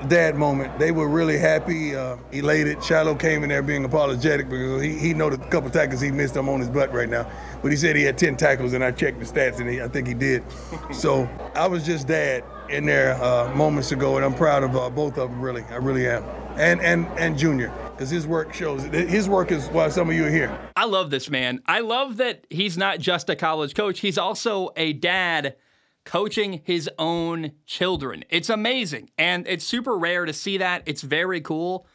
dad 0.07 0.35
moment. 0.35 0.77
They 0.79 0.91
were 0.91 1.07
really 1.07 1.37
happy, 1.37 1.95
uh, 1.95 2.17
elated. 2.31 2.83
Shiloh 2.83 3.15
came 3.15 3.43
in 3.43 3.49
there 3.49 3.61
being 3.61 3.83
apologetic 3.85 4.49
because 4.49 4.81
he, 4.81 4.97
he 4.97 5.13
noted 5.13 5.41
a 5.41 5.49
couple 5.49 5.69
tackles 5.69 6.01
he 6.01 6.11
missed. 6.11 6.35
I'm 6.35 6.49
on 6.49 6.59
his 6.59 6.69
butt 6.69 6.93
right 6.93 7.09
now. 7.09 7.29
But 7.61 7.71
he 7.71 7.77
said 7.77 7.95
he 7.95 8.03
had 8.03 8.17
10 8.17 8.37
tackles, 8.37 8.73
and 8.73 8.83
I 8.83 8.91
checked 8.91 9.19
the 9.19 9.25
stats, 9.25 9.59
and 9.59 9.69
he, 9.69 9.81
I 9.81 9.87
think 9.87 10.07
he 10.07 10.13
did. 10.13 10.43
so 10.93 11.29
I 11.55 11.67
was 11.67 11.85
just 11.85 12.07
dad 12.07 12.43
in 12.69 12.85
there 12.85 13.21
uh, 13.21 13.53
moments 13.55 13.91
ago, 13.91 14.15
and 14.15 14.25
I'm 14.25 14.33
proud 14.33 14.63
of 14.63 14.75
uh, 14.75 14.89
both 14.89 15.17
of 15.17 15.29
them, 15.29 15.41
really. 15.41 15.63
I 15.65 15.75
really 15.75 16.07
am. 16.07 16.23
And, 16.55 16.81
and, 16.81 17.07
and 17.17 17.37
Junior, 17.37 17.73
because 17.91 18.09
his 18.09 18.27
work 18.27 18.53
shows, 18.53 18.83
his 18.83 19.29
work 19.29 19.51
is 19.51 19.67
why 19.67 19.89
some 19.89 20.09
of 20.09 20.15
you 20.15 20.25
are 20.25 20.31
here. 20.31 20.57
I 20.75 20.85
love 20.85 21.09
this 21.09 21.29
man. 21.29 21.61
I 21.65 21.79
love 21.79 22.17
that 22.17 22.45
he's 22.49 22.77
not 22.77 22.99
just 22.99 23.29
a 23.29 23.35
college 23.35 23.75
coach, 23.75 23.99
he's 23.99 24.17
also 24.17 24.71
a 24.75 24.93
dad– 24.93 25.55
coaching 26.05 26.61
his 26.63 26.89
own 26.97 27.51
children. 27.65 28.23
It's 28.29 28.49
amazing. 28.49 29.09
And 29.17 29.47
it's 29.47 29.65
super 29.65 29.97
rare 29.97 30.25
to 30.25 30.33
see 30.33 30.57
that. 30.57 30.83
It's 30.85 31.01
very 31.01 31.41
cool. 31.41 31.85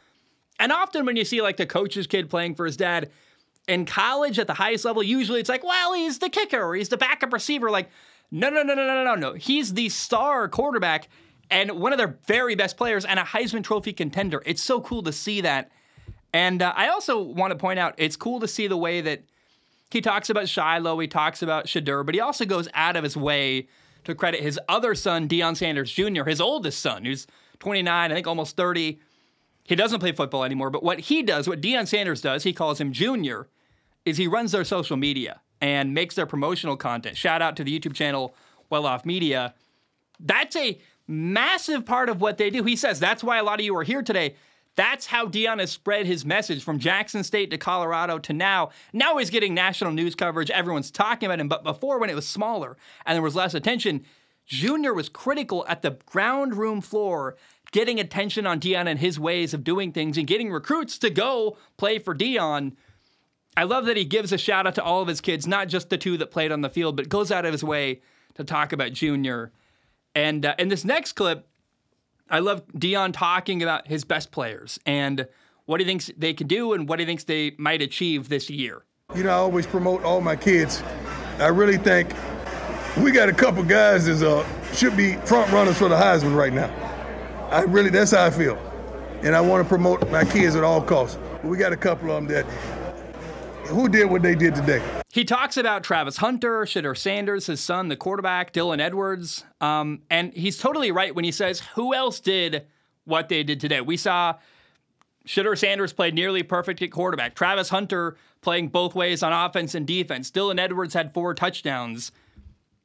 And 0.59 0.71
often 0.71 1.05
when 1.05 1.15
you 1.15 1.25
see 1.25 1.41
like 1.41 1.57
the 1.57 1.65
coach's 1.65 2.07
kid 2.07 2.29
playing 2.29 2.55
for 2.55 2.65
his 2.65 2.77
dad 2.77 3.11
in 3.67 3.85
college 3.85 4.39
at 4.39 4.47
the 4.47 4.53
highest 4.53 4.85
level, 4.85 5.03
usually 5.03 5.39
it's 5.39 5.49
like, 5.49 5.63
well, 5.63 5.93
he's 5.93 6.19
the 6.19 6.29
kicker 6.29 6.61
or 6.61 6.75
he's 6.75 6.89
the 6.89 6.97
backup 6.97 7.33
receiver. 7.33 7.69
Like, 7.69 7.89
no, 8.31 8.49
no, 8.49 8.63
no, 8.63 8.73
no, 8.73 8.85
no, 8.85 9.03
no, 9.03 9.15
no. 9.15 9.33
He's 9.33 9.73
the 9.73 9.89
star 9.89 10.47
quarterback 10.47 11.09
and 11.49 11.71
one 11.71 11.91
of 11.91 11.97
their 11.97 12.17
very 12.27 12.55
best 12.55 12.77
players 12.77 13.05
and 13.05 13.19
a 13.19 13.23
Heisman 13.23 13.63
Trophy 13.63 13.93
contender. 13.93 14.41
It's 14.45 14.61
so 14.61 14.81
cool 14.81 15.03
to 15.03 15.11
see 15.11 15.41
that. 15.41 15.71
And 16.33 16.61
uh, 16.61 16.73
I 16.75 16.89
also 16.89 17.21
want 17.21 17.51
to 17.51 17.57
point 17.57 17.79
out 17.79 17.95
it's 17.97 18.15
cool 18.15 18.39
to 18.39 18.47
see 18.47 18.67
the 18.67 18.77
way 18.77 19.01
that 19.01 19.23
he 19.91 20.01
talks 20.01 20.29
about 20.29 20.49
Shiloh, 20.49 20.99
he 20.99 21.07
talks 21.07 21.41
about 21.41 21.67
Shedeur, 21.67 22.05
but 22.05 22.15
he 22.15 22.21
also 22.21 22.45
goes 22.45 22.67
out 22.73 22.95
of 22.95 23.03
his 23.03 23.15
way 23.15 23.67
to 24.05 24.15
credit 24.15 24.41
his 24.41 24.59
other 24.69 24.95
son, 24.95 25.27
Deion 25.27 25.55
Sanders 25.55 25.91
Jr., 25.91 26.23
his 26.23 26.41
oldest 26.41 26.79
son, 26.79 27.05
who's 27.05 27.27
29, 27.59 28.11
I 28.11 28.13
think 28.13 28.27
almost 28.27 28.55
30. 28.55 28.99
He 29.63 29.75
doesn't 29.75 29.99
play 29.99 30.11
football 30.11 30.43
anymore, 30.43 30.69
but 30.69 30.83
what 30.83 30.99
he 30.99 31.23
does, 31.23 31.47
what 31.47 31.61
Deion 31.61 31.87
Sanders 31.87 32.21
does, 32.21 32.43
he 32.43 32.53
calls 32.53 32.79
him 32.79 32.91
Junior, 32.91 33.47
is 34.05 34.17
he 34.17 34.27
runs 34.27 34.51
their 34.51 34.63
social 34.63 34.97
media 34.97 35.41
and 35.61 35.93
makes 35.93 36.15
their 36.15 36.25
promotional 36.25 36.77
content. 36.77 37.17
Shout 37.17 37.41
out 37.41 37.55
to 37.57 37.63
the 37.63 37.77
YouTube 37.77 37.95
channel 37.95 38.35
Well 38.69 38.85
Off 38.85 39.05
Media. 39.05 39.55
That's 40.19 40.55
a 40.55 40.79
massive 41.07 41.85
part 41.85 42.09
of 42.09 42.21
what 42.21 42.37
they 42.37 42.49
do. 42.49 42.63
He 42.63 42.75
says 42.75 42.99
that's 42.99 43.23
why 43.23 43.37
a 43.37 43.43
lot 43.43 43.59
of 43.59 43.65
you 43.65 43.75
are 43.75 43.83
here 43.83 44.03
today. 44.03 44.35
That's 44.75 45.05
how 45.05 45.27
Deion 45.27 45.59
has 45.59 45.71
spread 45.71 46.05
his 46.05 46.25
message 46.25 46.63
from 46.63 46.79
Jackson 46.79 47.23
State 47.23 47.49
to 47.51 47.57
Colorado 47.57 48.19
to 48.19 48.33
now. 48.33 48.71
Now 48.91 49.17
he's 49.17 49.29
getting 49.29 49.53
national 49.53 49.91
news 49.91 50.15
coverage. 50.15 50.51
Everyone's 50.51 50.91
talking 50.91 51.27
about 51.27 51.39
him. 51.39 51.47
But 51.47 51.63
before, 51.63 51.97
when 51.97 52.09
it 52.09 52.15
was 52.15 52.27
smaller 52.27 52.77
and 53.05 53.15
there 53.15 53.21
was 53.21 53.35
less 53.35 53.53
attention, 53.53 54.03
Junior 54.45 54.93
was 54.93 55.09
critical 55.09 55.65
at 55.67 55.81
the 55.81 55.97
ground 56.05 56.55
room 56.55 56.81
floor, 56.81 57.37
getting 57.71 57.99
attention 57.99 58.45
on 58.45 58.59
Deion 58.59 58.87
and 58.87 58.99
his 58.99 59.19
ways 59.19 59.53
of 59.53 59.63
doing 59.63 59.91
things 59.91 60.17
and 60.17 60.27
getting 60.27 60.51
recruits 60.51 60.97
to 60.99 61.09
go 61.09 61.57
play 61.77 61.97
for 61.97 62.13
Deion. 62.13 62.73
I 63.57 63.63
love 63.63 63.85
that 63.85 63.97
he 63.97 64.03
gives 64.03 64.33
a 64.33 64.37
shout 64.37 64.67
out 64.67 64.75
to 64.75 64.83
all 64.83 65.01
of 65.01 65.07
his 65.07 65.21
kids, 65.21 65.47
not 65.47 65.69
just 65.69 65.89
the 65.89 65.97
two 65.97 66.17
that 66.17 66.31
played 66.31 66.51
on 66.51 66.61
the 66.61 66.69
field, 66.69 66.97
but 66.97 67.07
goes 67.07 67.31
out 67.31 67.45
of 67.45 67.53
his 67.53 67.63
way 67.63 68.01
to 68.35 68.43
talk 68.43 68.73
about 68.73 68.91
Junior. 68.91 69.53
And 70.13 70.45
uh, 70.45 70.55
in 70.59 70.67
this 70.67 70.83
next 70.83 71.13
clip, 71.13 71.47
I 72.29 72.39
love 72.39 72.65
Deion 72.73 73.13
talking 73.13 73.61
about 73.61 73.87
his 73.87 74.03
best 74.03 74.31
players 74.31 74.79
and 74.85 75.27
what 75.65 75.79
he 75.79 75.85
thinks 75.85 76.09
they 76.17 76.33
can 76.33 76.47
do 76.47 76.73
and 76.73 76.87
what 76.89 76.99
he 76.99 77.05
thinks 77.05 77.23
they 77.23 77.55
might 77.57 77.81
achieve 77.81 78.29
this 78.29 78.49
year. 78.49 78.83
You 79.15 79.23
know, 79.23 79.29
I 79.29 79.33
always 79.33 79.67
promote 79.67 80.03
all 80.03 80.21
my 80.21 80.35
kids. 80.35 80.81
I 81.39 81.47
really 81.47 81.77
think 81.77 82.13
we 82.97 83.11
got 83.11 83.29
a 83.29 83.33
couple 83.33 83.63
guys 83.63 84.05
that 84.05 84.27
uh, 84.27 84.45
should 84.73 84.97
be 84.97 85.13
front 85.17 85.51
runners 85.51 85.77
for 85.77 85.89
the 85.89 85.95
Heisman 85.95 86.35
right 86.35 86.53
now. 86.53 86.71
I 87.51 87.61
really, 87.61 87.89
that's 87.89 88.11
how 88.11 88.25
I 88.25 88.29
feel. 88.31 88.57
And 89.21 89.35
I 89.35 89.41
want 89.41 89.63
to 89.63 89.69
promote 89.69 90.09
my 90.09 90.23
kids 90.23 90.55
at 90.55 90.63
all 90.63 90.81
costs. 90.81 91.17
We 91.43 91.57
got 91.57 91.73
a 91.73 91.77
couple 91.77 92.11
of 92.11 92.15
them 92.15 92.27
that, 92.27 92.45
who 93.67 93.89
did 93.89 94.05
what 94.09 94.21
they 94.21 94.35
did 94.35 94.55
today? 94.55 94.81
He 95.11 95.23
talks 95.23 95.57
about 95.57 95.83
Travis 95.83 96.17
Hunter, 96.17 96.61
Shedeur 96.61 96.97
Sanders, 96.97 97.47
his 97.47 97.59
son, 97.59 97.87
the 97.87 97.95
quarterback, 97.95 98.53
Dylan 98.53 98.79
Edwards. 98.79 99.45
Um, 99.61 100.01
and 100.09 100.33
he's 100.33 100.57
totally 100.57 100.91
right 100.91 101.13
when 101.13 101.25
he 101.25 101.31
says, 101.31 101.61
who 101.75 101.93
else 101.93 102.19
did 102.19 102.65
what 103.05 103.29
they 103.29 103.43
did 103.43 103.59
today? 103.59 103.81
We 103.81 103.97
saw 103.97 104.35
Shedeur 105.25 105.57
Sanders 105.57 105.93
played 105.93 106.13
nearly 106.13 106.43
perfect 106.43 106.81
at 106.81 106.91
quarterback. 106.91 107.35
Travis 107.35 107.69
Hunter 107.69 108.15
playing 108.41 108.67
both 108.69 108.93
ways 108.93 109.23
on 109.23 109.33
offense 109.33 109.73
and 109.75 109.87
defense. 109.87 110.29
Dylan 110.31 110.59
Edwards 110.59 110.93
had 110.93 111.13
four 111.13 111.33
touchdowns. 111.33 112.11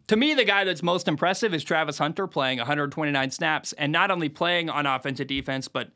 To 0.09 0.17
me, 0.17 0.35
the 0.35 0.45
guy 0.45 0.65
that's 0.65 0.83
most 0.83 1.07
impressive 1.07 1.55
is 1.55 1.63
Travis 1.63 1.99
Hunter 1.99 2.27
playing 2.27 2.59
129 2.59 3.31
snaps 3.31 3.73
and 3.75 3.93
not 3.93 4.11
only 4.11 4.29
playing 4.29 4.69
on 4.69 4.87
offense 4.87 5.21
and 5.21 5.29
defense, 5.29 5.69
but 5.69 5.91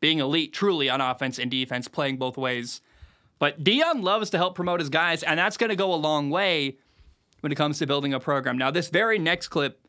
being 0.00 0.18
elite 0.18 0.52
truly 0.52 0.88
on 0.88 1.00
offense 1.00 1.38
and 1.38 1.50
defense, 1.50 1.86
playing 1.86 2.16
both 2.16 2.38
ways. 2.38 2.80
But 3.40 3.64
Deion 3.64 4.02
loves 4.02 4.30
to 4.30 4.36
help 4.36 4.54
promote 4.54 4.80
his 4.80 4.90
guys, 4.90 5.22
and 5.22 5.38
that's 5.38 5.56
going 5.56 5.70
to 5.70 5.76
go 5.76 5.92
a 5.92 5.96
long 5.96 6.28
way 6.28 6.76
when 7.40 7.50
it 7.50 7.54
comes 7.54 7.78
to 7.78 7.86
building 7.86 8.12
a 8.12 8.20
program. 8.20 8.58
Now, 8.58 8.70
this 8.70 8.90
very 8.90 9.18
next 9.18 9.48
clip 9.48 9.88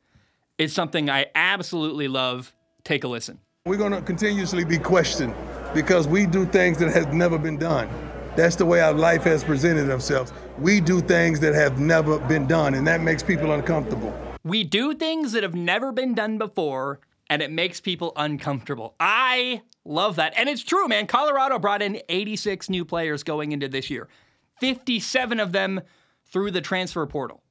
is 0.58 0.74
something 0.74 1.10
I 1.10 1.28
absolutely 1.36 2.08
love. 2.08 2.54
Take 2.86 3.04
a 3.04 3.10
listen. 3.10 3.40
We're 3.66 3.78
going 3.78 3.92
to 3.92 4.02
continuously 4.02 4.64
be 4.64 4.80
questioned 4.80 5.36
because 5.74 6.08
we 6.08 6.26
do 6.26 6.46
things 6.46 6.78
that 6.80 6.94
have 6.94 7.14
never 7.14 7.38
been 7.38 7.58
done. 7.58 7.90
That's 8.38 8.56
the 8.56 8.66
way 8.66 8.80
our 8.80 8.94
life 8.94 9.24
has 9.24 9.44
presented 9.44 9.84
themselves. 9.84 10.32
We 10.58 10.80
do 10.80 11.02
things 11.02 11.42
that 11.42 11.54
have 11.54 11.78
never 11.78 12.20
been 12.20 12.48
done, 12.48 12.74
and 12.76 12.88
that 12.88 13.02
makes 13.02 13.22
people 13.22 13.52
uncomfortable. 13.52 14.18
We 14.46 14.64
do 14.64 14.96
things 14.96 15.34
that 15.34 15.44
have 15.44 15.56
never 15.56 15.92
been 15.92 16.16
done 16.16 16.38
before, 16.38 17.02
and 17.30 17.42
it 17.42 17.52
makes 17.52 17.82
people 17.82 18.14
uncomfortable. 18.16 18.96
I 18.98 19.62
love 19.86 20.16
that. 20.18 20.34
And 20.38 20.50
it's 20.50 20.64
true, 20.64 20.88
man. 20.88 21.08
Colorado 21.08 21.60
brought 21.60 21.82
in 21.82 22.02
86 22.10 22.70
new 22.70 22.86
players 22.86 23.24
going 23.24 23.52
into 23.52 23.68
this 23.68 23.90
year, 23.90 24.08
57 24.60 25.40
of 25.40 25.52
them 25.52 25.82
through 26.26 26.52
the 26.52 26.62
transfer 26.62 27.06
portal. 27.06 27.42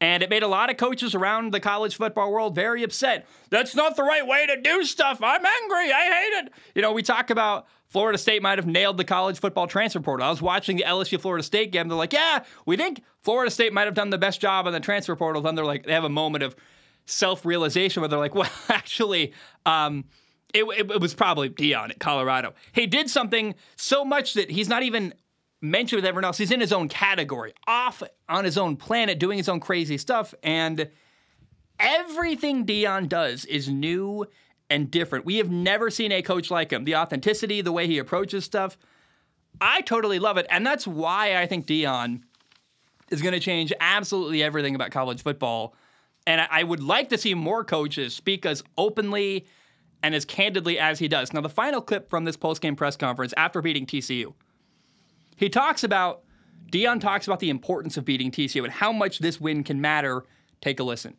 And 0.00 0.24
it 0.24 0.30
made 0.30 0.42
a 0.42 0.48
lot 0.48 0.68
of 0.68 0.76
coaches 0.78 1.14
around 1.14 1.52
the 1.52 1.60
college 1.60 1.94
football 1.94 2.32
world 2.32 2.56
very 2.56 2.82
upset. 2.82 3.24
That's 3.50 3.76
not 3.76 3.94
the 3.94 4.02
right 4.02 4.26
way 4.26 4.46
to 4.46 4.60
do 4.60 4.82
stuff. 4.82 5.22
I'm 5.22 5.46
angry. 5.46 5.92
I 5.92 6.04
hate 6.06 6.44
it. 6.44 6.52
You 6.74 6.82
know, 6.82 6.92
we 6.92 7.04
talk 7.04 7.30
about 7.30 7.68
Florida 7.86 8.18
State 8.18 8.42
might 8.42 8.58
have 8.58 8.66
nailed 8.66 8.96
the 8.96 9.04
college 9.04 9.38
football 9.38 9.68
transfer 9.68 10.00
portal. 10.00 10.26
I 10.26 10.30
was 10.30 10.42
watching 10.42 10.76
the 10.78 10.82
LSU 10.82 11.20
Florida 11.20 11.44
State 11.44 11.70
game. 11.70 11.86
They're 11.86 11.96
like, 11.96 12.12
yeah, 12.12 12.42
we 12.66 12.76
think 12.76 13.04
Florida 13.20 13.48
State 13.48 13.72
might 13.72 13.84
have 13.84 13.94
done 13.94 14.10
the 14.10 14.18
best 14.18 14.40
job 14.40 14.66
on 14.66 14.72
the 14.72 14.80
transfer 14.80 15.14
portal. 15.14 15.40
Then 15.40 15.54
they're 15.54 15.64
like, 15.64 15.84
they 15.84 15.92
have 15.92 16.02
a 16.02 16.08
moment 16.08 16.42
of 16.42 16.56
self 17.06 17.44
realization 17.44 18.00
where 18.00 18.08
they're 18.08 18.18
like, 18.18 18.34
well, 18.34 18.50
actually, 18.70 19.32
um, 19.66 20.04
it, 20.52 20.64
it, 20.64 20.90
it, 20.90 21.00
was 21.00 21.14
probably 21.14 21.48
Deion 21.50 21.90
at 21.90 21.98
Colorado. 21.98 22.54
He 22.72 22.86
did 22.86 23.08
something 23.08 23.54
so 23.76 24.04
much 24.04 24.34
that 24.34 24.50
he's 24.50 24.68
not 24.68 24.82
even 24.82 25.14
mentioned 25.60 25.98
with 25.98 26.06
everyone 26.06 26.24
else. 26.24 26.38
He's 26.38 26.50
in 26.50 26.60
his 26.60 26.72
own 26.72 26.88
category, 26.88 27.54
off 27.66 28.02
on 28.28 28.44
his 28.44 28.58
own 28.58 28.76
planet, 28.76 29.18
doing 29.18 29.38
his 29.38 29.48
own 29.48 29.60
crazy 29.60 29.96
stuff. 29.96 30.34
And 30.42 30.90
everything 31.78 32.66
Deion 32.66 33.08
does 33.08 33.44
is 33.44 33.68
new 33.68 34.26
and 34.68 34.90
different. 34.90 35.24
We 35.24 35.36
have 35.36 35.50
never 35.50 35.90
seen 35.90 36.12
a 36.12 36.22
coach 36.22 36.50
like 36.50 36.70
him. 36.70 36.84
The 36.84 36.96
authenticity, 36.96 37.60
the 37.60 37.72
way 37.72 37.86
he 37.86 37.98
approaches 37.98 38.44
stuff. 38.44 38.76
I 39.60 39.80
totally 39.82 40.18
love 40.18 40.38
it. 40.38 40.46
And 40.50 40.66
that's 40.66 40.86
why 40.86 41.36
I 41.36 41.46
think 41.46 41.66
Deion 41.66 42.22
is 43.10 43.22
going 43.22 43.34
to 43.34 43.40
change 43.40 43.72
absolutely 43.80 44.42
everything 44.42 44.74
about 44.74 44.90
college 44.90 45.22
football. 45.22 45.74
And 46.26 46.40
I 46.40 46.62
would 46.62 46.82
like 46.82 47.10
to 47.10 47.18
see 47.18 47.34
more 47.34 47.64
coaches 47.64 48.14
speak 48.14 48.46
as 48.46 48.62
openly 48.78 49.46
and 50.02 50.14
as 50.14 50.24
candidly 50.24 50.78
as 50.78 50.98
he 50.98 51.08
does. 51.08 51.32
Now, 51.32 51.40
the 51.40 51.48
final 51.48 51.80
clip 51.80 52.10
from 52.10 52.24
this 52.24 52.36
post-game 52.36 52.76
press 52.76 52.96
conference 52.96 53.32
after 53.36 53.62
beating 53.62 53.86
TCU, 53.86 54.34
he 55.36 55.48
talks 55.48 55.84
about 55.84 56.22
Dion 56.70 57.00
talks 57.00 57.26
about 57.26 57.40
the 57.40 57.50
importance 57.50 57.98
of 57.98 58.04
beating 58.06 58.30
TCU 58.30 58.64
and 58.64 58.72
how 58.72 58.92
much 58.92 59.18
this 59.18 59.38
win 59.38 59.62
can 59.62 59.80
matter. 59.80 60.24
Take 60.62 60.80
a 60.80 60.82
listen. 60.82 61.16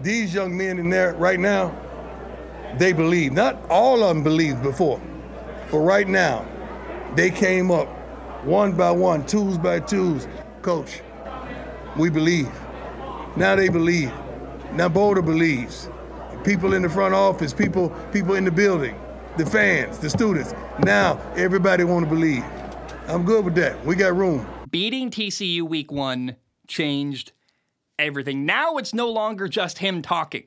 These 0.00 0.32
young 0.32 0.56
men 0.56 0.78
in 0.78 0.88
there 0.88 1.14
right 1.14 1.40
now, 1.40 1.74
they 2.78 2.92
believe. 2.92 3.32
Not 3.32 3.60
all 3.68 4.04
of 4.04 4.14
them 4.14 4.22
believed 4.22 4.62
before, 4.62 5.00
but 5.70 5.78
right 5.78 6.06
now, 6.06 6.46
they 7.16 7.30
came 7.30 7.72
up 7.72 7.88
one 8.44 8.76
by 8.76 8.92
one, 8.92 9.26
twos 9.26 9.58
by 9.58 9.80
twos. 9.80 10.28
Coach, 10.62 11.00
we 11.96 12.08
believe. 12.08 12.50
Now 13.36 13.56
they 13.56 13.68
believe. 13.68 14.12
Now 14.72 14.88
Boulder 14.88 15.22
believes 15.22 15.88
people 16.44 16.74
in 16.74 16.82
the 16.82 16.88
front 16.88 17.14
office, 17.14 17.52
people 17.52 17.90
people 18.12 18.34
in 18.34 18.44
the 18.44 18.52
building, 18.52 18.98
the 19.36 19.46
fans, 19.46 19.98
the 19.98 20.10
students. 20.10 20.54
Now 20.80 21.20
everybody 21.36 21.84
want 21.84 22.04
to 22.04 22.10
believe. 22.10 22.44
I'm 23.08 23.24
good 23.24 23.44
with 23.44 23.54
that. 23.56 23.84
We 23.84 23.96
got 23.96 24.16
room. 24.16 24.46
Beating 24.70 25.10
TCU 25.10 25.62
week 25.62 25.90
1 25.90 26.36
changed 26.66 27.32
everything. 27.98 28.46
Now 28.46 28.76
it's 28.76 28.94
no 28.94 29.10
longer 29.10 29.48
just 29.48 29.78
him 29.78 30.02
talking. 30.02 30.44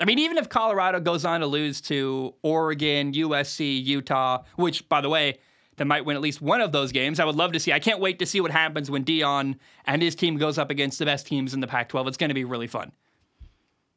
I 0.00 0.04
mean, 0.04 0.18
even 0.18 0.36
if 0.36 0.48
Colorado 0.48 1.00
goes 1.00 1.24
on 1.24 1.40
to 1.40 1.46
lose 1.46 1.80
to 1.82 2.34
Oregon, 2.42 3.12
USC, 3.12 3.84
Utah, 3.84 4.42
which, 4.56 4.88
by 4.88 5.00
the 5.00 5.08
way, 5.08 5.38
they 5.76 5.84
might 5.84 6.04
win 6.04 6.16
at 6.16 6.22
least 6.22 6.42
one 6.42 6.60
of 6.60 6.72
those 6.72 6.92
games. 6.92 7.20
I 7.20 7.24
would 7.24 7.36
love 7.36 7.52
to 7.52 7.60
see. 7.60 7.72
I 7.72 7.78
can't 7.78 8.00
wait 8.00 8.18
to 8.18 8.26
see 8.26 8.40
what 8.40 8.50
happens 8.50 8.90
when 8.90 9.04
Deion 9.04 9.56
and 9.86 10.02
his 10.02 10.14
team 10.14 10.36
goes 10.36 10.58
up 10.58 10.70
against 10.70 10.98
the 10.98 11.04
best 11.04 11.26
teams 11.26 11.54
in 11.54 11.60
the 11.60 11.66
Pac 11.66 11.88
12. 11.88 12.08
It's 12.08 12.16
going 12.16 12.30
to 12.30 12.34
be 12.34 12.44
really 12.44 12.66
fun. 12.66 12.92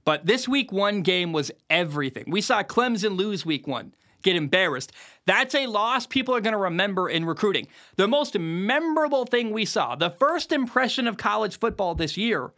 But 0.05 0.25
this 0.25 0.47
week 0.47 0.71
one 0.71 1.01
game 1.01 1.33
was 1.33 1.51
everything. 1.69 2.25
We 2.27 2.41
saw 2.41 2.61
Clemson 2.63 3.17
lose 3.17 3.45
week 3.45 3.67
one, 3.67 3.93
get 4.21 4.35
embarrassed. 4.35 4.91
That's 5.25 5.55
a 5.55 5.65
loss 5.65 6.05
people 6.05 6.35
are 6.35 6.41
going 6.41 6.53
to 6.53 6.59
remember 6.59 7.09
in 7.09 7.25
recruiting. 7.25 7.67
The 7.95 8.07
most 8.07 8.37
memorable 8.37 9.25
thing 9.25 9.51
we 9.51 9.65
saw, 9.65 9.95
the 9.95 10.11
first 10.11 10.51
impression 10.51 11.07
of 11.07 11.17
college 11.17 11.59
football 11.59 11.95
this 11.95 12.15
year, 12.15 12.53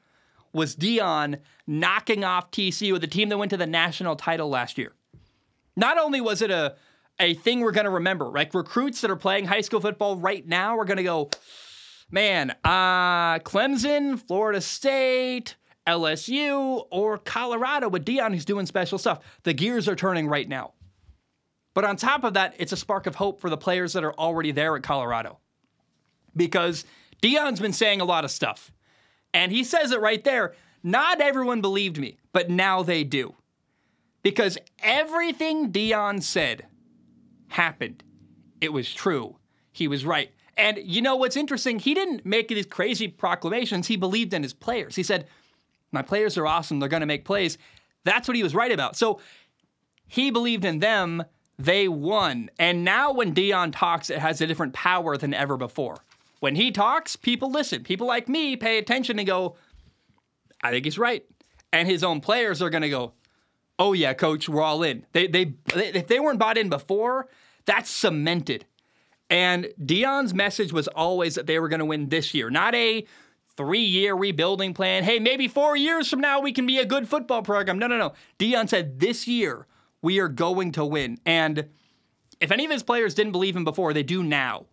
was 0.53 0.75
Deion 0.75 1.39
knocking 1.65 2.23
off 2.23 2.51
TCU, 2.51 2.93
with 2.93 3.01
the 3.01 3.07
team 3.07 3.29
that 3.29 3.38
went 3.38 3.51
to 3.51 3.57
the 3.57 3.67
national 3.67 4.15
title 4.15 4.49
last 4.49 4.77
year. 4.77 4.93
Not 5.75 5.97
only 5.97 6.21
was 6.21 6.41
it 6.41 6.51
a 6.51 6.75
a 7.19 7.33
thing 7.33 7.62
we're 7.62 7.71
going 7.71 7.86
to 7.86 7.91
remember, 7.91 8.25
like 8.25 8.53
recruits 8.53 9.01
that 9.01 9.10
are 9.10 9.15
playing 9.15 9.45
high 9.45 9.62
school 9.62 9.79
football 9.79 10.17
right 10.17 10.47
now 10.47 10.77
are 10.77 10.86
going 10.86 10.97
to 10.97 11.03
go, 11.03 11.31
man, 12.12 12.51
uh, 12.63 13.39
Clemson, 13.39 14.19
Florida 14.19 14.62
State, 14.62 15.55
LSU 15.88 16.86
or 16.91 17.17
Colorado 17.17 17.89
with 17.89 18.06
Deion, 18.06 18.34
who's 18.34 18.45
doing 18.45 18.65
special 18.65 18.97
stuff. 18.97 19.19
The 19.43 19.54
gears 19.54 19.88
are 19.88 19.95
turning 19.95 20.28
right 20.28 20.47
now. 20.47 20.73
But 21.73 21.86
on 21.86 21.95
top 21.95 22.23
of 22.23 22.34
that, 22.34 22.56
it's 22.58 22.71
a 22.71 22.78
spark 22.78 23.08
of 23.08 23.15
hope 23.15 23.39
for 23.39 23.50
the 23.50 23.58
players 23.58 23.93
that 23.93 24.04
are 24.04 24.13
already 24.13 24.52
there 24.52 24.76
at 24.76 24.84
Colorado. 24.84 25.39
Because 26.36 26.86
Deion's 27.21 27.60
been 27.60 27.73
saying 27.73 28.02
a 28.02 28.06
lot 28.06 28.26
of 28.26 28.32
stuff. 28.32 28.71
And 29.34 29.52
he 29.52 29.63
says 29.63 29.91
it 29.91 30.02
right 30.02 30.23
there. 30.23 30.54
Not 30.84 31.21
everyone 31.21 31.62
believed 31.62 31.97
me, 31.97 32.17
but 32.34 32.50
now 32.50 32.84
they 32.84 33.04
do. 33.04 33.36
Because 34.23 34.58
everything 34.80 35.71
Deion 35.71 36.21
said 36.21 36.65
happened. 37.47 38.04
It 38.60 38.73
was 38.73 38.91
true. 38.91 39.38
He 39.71 39.88
was 39.88 40.06
right. 40.06 40.32
And 40.58 40.80
you 40.84 41.02
know 41.02 41.15
what's 41.15 41.38
interesting? 41.38 41.78
He 41.78 41.93
didn't 41.93 42.26
make 42.26 42.47
these 42.47 42.65
crazy 42.65 43.08
proclamations. 43.08 43.88
He 43.88 43.95
believed 43.95 44.34
in 44.34 44.41
his 44.41 44.54
players. 44.54 44.95
He 44.95 45.04
said, 45.04 45.28
my 45.91 46.02
players 46.02 46.38
are 46.38 46.47
awesome. 46.47 46.80
They're 46.80 46.89
going 46.89 47.02
to 47.02 47.08
make 47.08 47.26
plays. 47.26 47.58
That's 48.04 48.28
what 48.28 48.38
he 48.38 48.43
was 48.43 48.56
right 48.56 48.71
about. 48.71 48.95
So 48.95 49.19
he 50.08 50.32
believed 50.32 50.65
in 50.65 50.80
them. 50.80 51.23
They 51.60 51.88
won. 51.88 52.50
And 52.60 52.84
now 52.84 53.12
when 53.12 53.34
Deion 53.34 53.71
talks, 53.73 54.10
it 54.10 54.19
has 54.19 54.41
a 54.41 54.47
different 54.47 54.73
power 54.73 55.17
than 55.17 55.34
ever 55.34 55.58
before. 55.58 55.97
When 56.39 56.56
he 56.56 56.71
talks, 56.71 57.15
people 57.15 57.52
listen. 57.52 57.84
People 57.84 58.06
like 58.06 58.30
me 58.30 58.56
pay 58.56 58.78
attention 58.78 59.17
and 59.17 59.28
go, 59.28 59.56
I 60.62 60.69
think 60.71 60.86
he's 60.86 61.00
right. 61.00 61.26
And 61.73 61.88
his 61.88 62.04
own 62.04 62.21
players 62.21 62.62
are 62.62 62.69
going 62.69 62.84
to 62.84 62.89
go, 62.89 63.13
oh, 63.80 63.93
yeah, 63.93 64.13
coach, 64.13 64.47
we're 64.47 64.62
all 64.62 64.84
in. 64.84 65.06
They, 65.13 65.28
they, 65.28 65.54
if 65.73 66.08
they 66.08 66.19
weren't 66.19 66.39
bought 66.39 66.58
in 66.58 66.69
before, 66.69 67.28
that's 67.65 67.89
cemented. 67.89 68.65
And 69.30 69.67
Deion's 69.82 70.34
message 70.34 70.71
was 70.71 70.88
always 70.88 71.36
that 71.36 71.47
they 71.47 71.60
were 71.60 71.69
going 71.69 71.80
to 71.80 71.86
win 71.86 72.10
this 72.10 72.34
year, 72.34 72.50
not 72.50 72.73
a 72.76 73.06
three 73.58 73.84
year 73.84 74.15
rebuilding 74.15 74.74
plan. 74.74 75.04
Hey, 75.04 75.20
maybe 75.20 75.48
four 75.48 75.76
years 75.76 76.10
from 76.10 76.22
now 76.22 76.39
we 76.39 76.54
can 76.54 76.65
be 76.65 76.78
a 76.78 76.86
good 76.86 77.10
football 77.10 77.41
program. 77.41 77.80
No, 77.80 77.88
no, 77.88 77.98
no. 77.98 78.13
Deion 78.39 78.70
said 78.70 79.00
this 79.00 79.28
year 79.28 79.67
we 80.02 80.20
are 80.20 80.30
going 80.30 80.72
to 80.74 80.86
win. 80.86 81.20
And 81.26 81.67
if 82.39 82.52
any 82.52 82.65
of 82.65 82.72
his 82.72 82.84
players 82.84 83.13
didn't 83.13 83.32
believe 83.32 83.56
him 83.56 83.63
before, 83.63 83.93
they 83.93 84.04
do 84.04 84.24
now. 84.24 84.67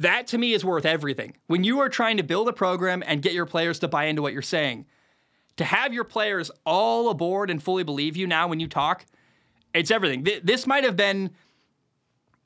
That 0.00 0.26
to 0.28 0.38
me 0.38 0.54
is 0.54 0.64
worth 0.64 0.86
everything. 0.86 1.36
When 1.46 1.62
you 1.62 1.80
are 1.80 1.88
trying 1.88 2.16
to 2.16 2.22
build 2.22 2.48
a 2.48 2.52
program 2.52 3.02
and 3.06 3.22
get 3.22 3.32
your 3.32 3.46
players 3.46 3.78
to 3.80 3.88
buy 3.88 4.06
into 4.06 4.22
what 4.22 4.32
you're 4.32 4.42
saying, 4.42 4.86
to 5.56 5.64
have 5.64 5.92
your 5.92 6.04
players 6.04 6.50
all 6.64 7.10
aboard 7.10 7.50
and 7.50 7.62
fully 7.62 7.84
believe 7.84 8.16
you 8.16 8.26
now 8.26 8.48
when 8.48 8.60
you 8.60 8.66
talk, 8.66 9.04
it's 9.74 9.90
everything. 9.90 10.26
This 10.42 10.66
might 10.66 10.84
have 10.84 10.96
been 10.96 11.30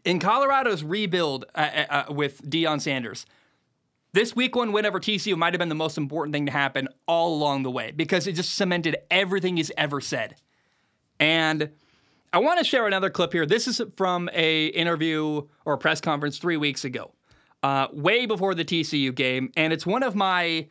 in 0.04 0.18
Colorado's 0.18 0.82
rebuild 0.82 1.46
uh, 1.54 1.58
uh, 1.58 1.86
uh, 2.08 2.12
with 2.12 2.42
Deion 2.42 2.80
Sanders. 2.80 3.24
This 4.14 4.36
week 4.36 4.54
one 4.54 4.70
win 4.70 4.86
over 4.86 5.00
TCU 5.00 5.36
might 5.36 5.54
have 5.54 5.58
been 5.58 5.68
the 5.68 5.74
most 5.74 5.98
important 5.98 6.32
thing 6.32 6.46
to 6.46 6.52
happen 6.52 6.86
all 7.08 7.34
along 7.34 7.64
the 7.64 7.70
way 7.72 7.90
because 7.90 8.28
it 8.28 8.34
just 8.34 8.54
cemented 8.54 8.96
everything 9.10 9.56
he's 9.56 9.72
ever 9.76 10.00
said. 10.00 10.36
And 11.18 11.70
I 12.32 12.38
want 12.38 12.60
to 12.60 12.64
share 12.64 12.86
another 12.86 13.10
clip 13.10 13.32
here. 13.32 13.44
This 13.44 13.66
is 13.66 13.82
from 13.96 14.30
a 14.32 14.66
interview 14.66 15.48
or 15.64 15.74
a 15.74 15.78
press 15.78 16.00
conference 16.00 16.38
three 16.38 16.56
weeks 16.56 16.84
ago, 16.84 17.10
uh, 17.64 17.88
way 17.92 18.24
before 18.24 18.54
the 18.54 18.64
TCU 18.64 19.12
game, 19.12 19.50
and 19.56 19.72
it's 19.72 19.84
one 19.84 20.04
of 20.04 20.14
my 20.14 20.68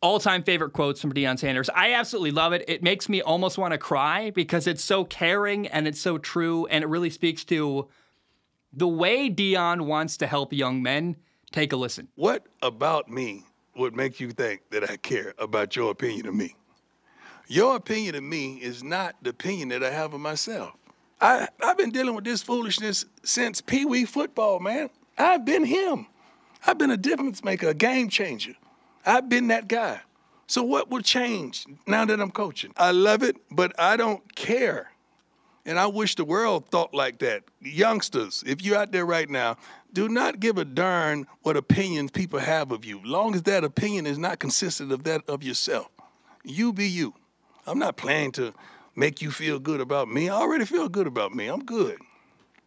all-time 0.00 0.44
favorite 0.44 0.74
quotes 0.74 1.00
from 1.00 1.12
Deion 1.12 1.36
Sanders. 1.36 1.68
I 1.70 1.94
absolutely 1.94 2.30
love 2.30 2.52
it. 2.52 2.64
It 2.68 2.84
makes 2.84 3.08
me 3.08 3.20
almost 3.20 3.58
want 3.58 3.72
to 3.72 3.78
cry 3.78 4.30
because 4.30 4.68
it's 4.68 4.84
so 4.84 5.04
caring 5.04 5.66
and 5.66 5.88
it's 5.88 6.00
so 6.00 6.18
true, 6.18 6.66
and 6.66 6.84
it 6.84 6.86
really 6.86 7.10
speaks 7.10 7.42
to 7.46 7.88
the 8.72 8.86
way 8.86 9.28
Deion 9.28 9.86
wants 9.86 10.16
to 10.18 10.28
help 10.28 10.52
young 10.52 10.84
men. 10.84 11.16
Take 11.54 11.72
a 11.72 11.76
listen. 11.76 12.08
What 12.16 12.46
about 12.62 13.08
me 13.08 13.44
would 13.76 13.94
make 13.94 14.18
you 14.18 14.32
think 14.32 14.62
that 14.70 14.90
I 14.90 14.96
care 14.96 15.34
about 15.38 15.76
your 15.76 15.92
opinion 15.92 16.26
of 16.26 16.34
me? 16.34 16.56
Your 17.46 17.76
opinion 17.76 18.16
of 18.16 18.24
me 18.24 18.54
is 18.56 18.82
not 18.82 19.14
the 19.22 19.30
opinion 19.30 19.68
that 19.68 19.84
I 19.84 19.90
have 19.90 20.14
of 20.14 20.20
myself. 20.20 20.72
I, 21.20 21.46
I've 21.62 21.78
been 21.78 21.90
dealing 21.90 22.16
with 22.16 22.24
this 22.24 22.42
foolishness 22.42 23.04
since 23.22 23.60
Pee 23.60 23.84
Wee 23.84 24.04
football, 24.04 24.58
man. 24.58 24.90
I've 25.16 25.44
been 25.44 25.64
him. 25.64 26.08
I've 26.66 26.76
been 26.76 26.90
a 26.90 26.96
difference 26.96 27.44
maker, 27.44 27.68
a 27.68 27.74
game 27.74 28.08
changer. 28.08 28.56
I've 29.06 29.28
been 29.28 29.46
that 29.46 29.68
guy. 29.68 30.00
So 30.48 30.64
what 30.64 30.90
will 30.90 31.02
change 31.02 31.66
now 31.86 32.04
that 32.04 32.20
I'm 32.20 32.32
coaching? 32.32 32.72
I 32.76 32.90
love 32.90 33.22
it, 33.22 33.36
but 33.52 33.78
I 33.78 33.96
don't 33.96 34.34
care. 34.34 34.90
And 35.66 35.78
I 35.78 35.86
wish 35.86 36.14
the 36.14 36.24
world 36.24 36.68
thought 36.68 36.92
like 36.92 37.18
that. 37.20 37.44
Youngsters, 37.60 38.44
if 38.46 38.62
you're 38.62 38.76
out 38.76 38.92
there 38.92 39.06
right 39.06 39.30
now, 39.30 39.56
do 39.92 40.08
not 40.08 40.40
give 40.40 40.58
a 40.58 40.64
darn 40.64 41.26
what 41.42 41.56
opinions 41.56 42.10
people 42.10 42.38
have 42.38 42.70
of 42.70 42.84
you, 42.84 43.00
long 43.04 43.34
as 43.34 43.42
that 43.44 43.64
opinion 43.64 44.06
is 44.06 44.18
not 44.18 44.38
consistent 44.38 44.92
of 44.92 45.04
that 45.04 45.22
of 45.28 45.42
yourself. 45.42 45.88
You 46.42 46.72
be 46.72 46.86
you. 46.86 47.14
I'm 47.66 47.78
not 47.78 47.96
planning 47.96 48.32
to 48.32 48.52
make 48.94 49.22
you 49.22 49.30
feel 49.30 49.58
good 49.58 49.80
about 49.80 50.08
me. 50.08 50.28
I 50.28 50.34
already 50.34 50.66
feel 50.66 50.88
good 50.88 51.06
about 51.06 51.34
me. 51.34 51.46
I'm 51.46 51.64
good. 51.64 51.98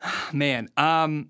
Man, 0.33 0.69
um, 0.77 1.29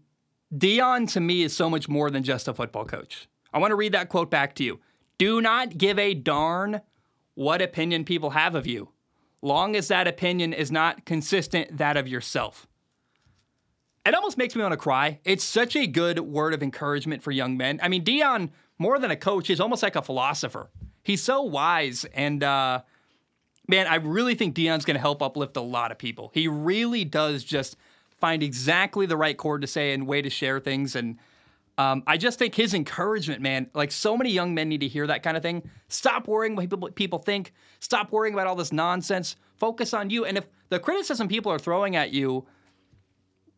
Deion 0.54 1.12
to 1.14 1.20
me 1.20 1.44
is 1.44 1.56
so 1.56 1.70
much 1.70 1.90
more 1.90 2.10
than 2.10 2.24
just 2.24 2.48
a 2.48 2.54
football 2.54 2.86
coach. 2.86 3.28
I 3.54 3.60
want 3.60 3.72
to 3.72 3.76
read 3.76 3.94
that 3.94 4.10
quote 4.10 4.32
back 4.32 4.56
to 4.56 4.64
you. 4.64 4.80
Do 5.18 5.42
not 5.42 5.78
give 5.78 6.00
a 6.00 6.14
darn 6.14 6.82
what 7.34 7.62
opinion 7.62 8.06
people 8.06 8.32
have 8.32 8.56
of 8.56 8.66
you, 8.66 8.90
long 9.42 9.76
as 9.76 9.88
that 9.88 10.08
opinion 10.08 10.54
is 10.54 10.72
not 10.72 11.06
consistent 11.06 11.78
that 11.78 11.98
of 11.98 12.08
yourself. 12.08 12.68
It 14.06 14.16
almost 14.16 14.38
makes 14.38 14.56
me 14.56 14.62
want 14.62 14.72
to 14.72 14.78
cry. 14.78 15.20
It's 15.26 15.44
such 15.44 15.76
a 15.76 15.86
good 15.86 16.20
word 16.20 16.54
of 16.54 16.64
encouragement 16.64 17.24
for 17.24 17.32
young 17.32 17.58
men. 17.58 17.80
I 17.84 17.90
mean, 17.90 18.06
Deion, 18.06 18.52
more 18.80 19.00
than 19.00 19.12
a 19.12 19.18
coach, 19.18 19.50
is 19.50 19.60
almost 19.60 19.84
like 19.84 19.98
a 19.98 20.02
philosopher. 20.02 20.70
He's 21.04 21.22
so 21.22 21.42
wise, 21.42 22.06
and 22.14 22.42
uh, 22.42 22.82
man, 23.68 23.88
I 23.88 23.96
really 23.96 24.36
think 24.36 24.56
Deion's 24.56 24.86
going 24.86 24.96
to 24.96 25.02
help 25.02 25.22
uplift 25.22 25.58
a 25.58 25.62
lot 25.62 25.92
of 25.92 25.98
people. 25.98 26.32
He 26.34 26.48
really 26.48 27.04
does 27.04 27.44
just 27.44 27.76
find 28.20 28.42
exactly 28.42 29.06
the 29.06 29.18
right 29.18 29.38
chord 29.38 29.62
to 29.62 29.68
say 29.68 29.94
and 29.94 30.08
way 30.08 30.22
to 30.22 30.30
share 30.30 30.60
things, 30.60 30.96
and 30.96 31.18
um, 31.78 32.04
I 32.08 32.18
just 32.18 32.40
think 32.40 32.56
his 32.56 32.74
encouragement, 32.74 33.42
man, 33.42 33.70
like 33.74 33.92
so 33.92 34.18
many 34.18 34.32
young 34.32 34.54
men 34.54 34.68
need 34.68 34.82
to 34.82 34.88
hear 34.88 35.06
that 35.08 35.22
kind 35.22 35.38
of 35.38 35.44
thing. 35.44 35.70
Stop 35.90 36.28
worrying 36.28 36.56
what 36.56 36.70
people, 36.70 36.90
people 36.92 37.20
think. 37.20 37.54
Stop 37.80 38.12
worrying 38.12 38.34
about 38.34 38.48
all 38.48 38.56
this 38.56 38.72
nonsense. 38.72 39.36
Focus 39.58 39.94
on 39.94 40.10
you. 40.10 40.26
And 40.26 40.38
if 40.38 40.48
the 40.70 40.80
criticism 40.80 41.28
people 41.28 41.52
are 41.52 41.60
throwing 41.60 41.96
at 41.96 42.12
you, 42.12 42.48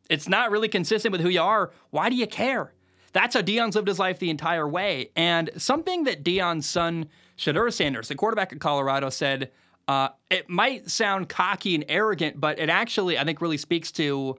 it's 0.09 0.27
not 0.27 0.51
really 0.51 0.67
consistent 0.67 1.11
with 1.11 1.21
who 1.21 1.29
you 1.29 1.41
are, 1.41 1.71
why 1.91 2.09
do 2.09 2.15
you 2.15 2.27
care? 2.27 2.73
That's 3.13 3.35
how 3.35 3.41
Deion's 3.41 3.75
lived 3.75 3.87
his 3.87 3.99
life 3.99 4.19
the 4.19 4.29
entire 4.29 4.67
way. 4.67 5.11
And 5.15 5.49
something 5.57 6.03
that 6.03 6.23
Deion's 6.23 6.67
son, 6.67 7.07
Shedeur 7.37 7.71
Sanders, 7.71 8.09
the 8.09 8.15
quarterback 8.15 8.51
at 8.51 8.59
Colorado, 8.59 9.09
said, 9.09 9.51
uh, 9.87 10.09
it 10.29 10.49
might 10.49 10.89
sound 10.89 11.29
cocky 11.29 11.73
and 11.73 11.85
arrogant, 11.87 12.39
but 12.39 12.59
it 12.59 12.69
actually, 12.69 13.17
I 13.17 13.23
think, 13.23 13.41
really 13.41 13.57
speaks 13.57 13.91
to 13.93 14.37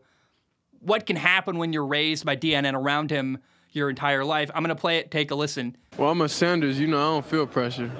what 0.81 1.07
can 1.07 1.16
happen 1.16 1.59
when 1.59 1.73
you're 1.73 1.87
raised 1.87 2.25
by 2.25 2.37
Deion 2.37 2.64
and 2.64 2.77
around 2.77 3.11
him 3.11 3.38
your 3.72 3.90
entire 3.90 4.24
life. 4.24 4.50
I'm 4.54 4.62
going 4.62 4.74
to 4.74 4.80
play 4.80 4.98
it. 4.98 5.11
Take 5.11 5.30
a 5.30 5.35
listen. 5.35 5.76
Well, 5.96 6.11
I'm 6.11 6.20
a 6.20 6.28
Sanders. 6.28 6.78
You 6.78 6.87
know, 6.87 6.98
I 6.98 7.14
don't 7.14 7.26
feel 7.26 7.46
pressure. 7.46 7.90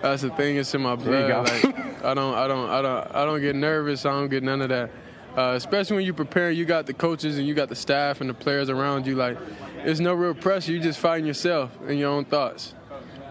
That's 0.00 0.22
the 0.22 0.30
thing. 0.30 0.56
It's 0.56 0.74
in 0.74 0.82
my 0.82 0.96
blood. 0.96 1.30
Like, 1.48 2.04
I 2.04 2.14
don't, 2.14 2.34
I 2.34 2.48
don't, 2.48 2.70
I 2.70 2.82
don't, 2.82 3.14
I 3.14 3.24
don't 3.24 3.40
get 3.40 3.54
nervous. 3.54 4.04
I 4.04 4.10
don't 4.10 4.28
get 4.28 4.42
none 4.42 4.60
of 4.60 4.68
that. 4.70 4.90
Uh, 5.36 5.54
especially 5.56 5.96
when 5.96 6.04
you 6.04 6.12
prepare, 6.12 6.50
you 6.50 6.64
got 6.64 6.86
the 6.86 6.92
coaches 6.92 7.38
and 7.38 7.46
you 7.46 7.54
got 7.54 7.68
the 7.68 7.76
staff 7.76 8.20
and 8.20 8.28
the 8.28 8.34
players 8.34 8.68
around 8.68 9.06
you. 9.06 9.14
Like, 9.14 9.38
it's 9.78 10.00
no 10.00 10.12
real 10.12 10.34
pressure. 10.34 10.72
You 10.72 10.80
just 10.80 10.98
fighting 10.98 11.26
yourself 11.26 11.70
and 11.86 11.98
your 11.98 12.10
own 12.10 12.24
thoughts. 12.24 12.74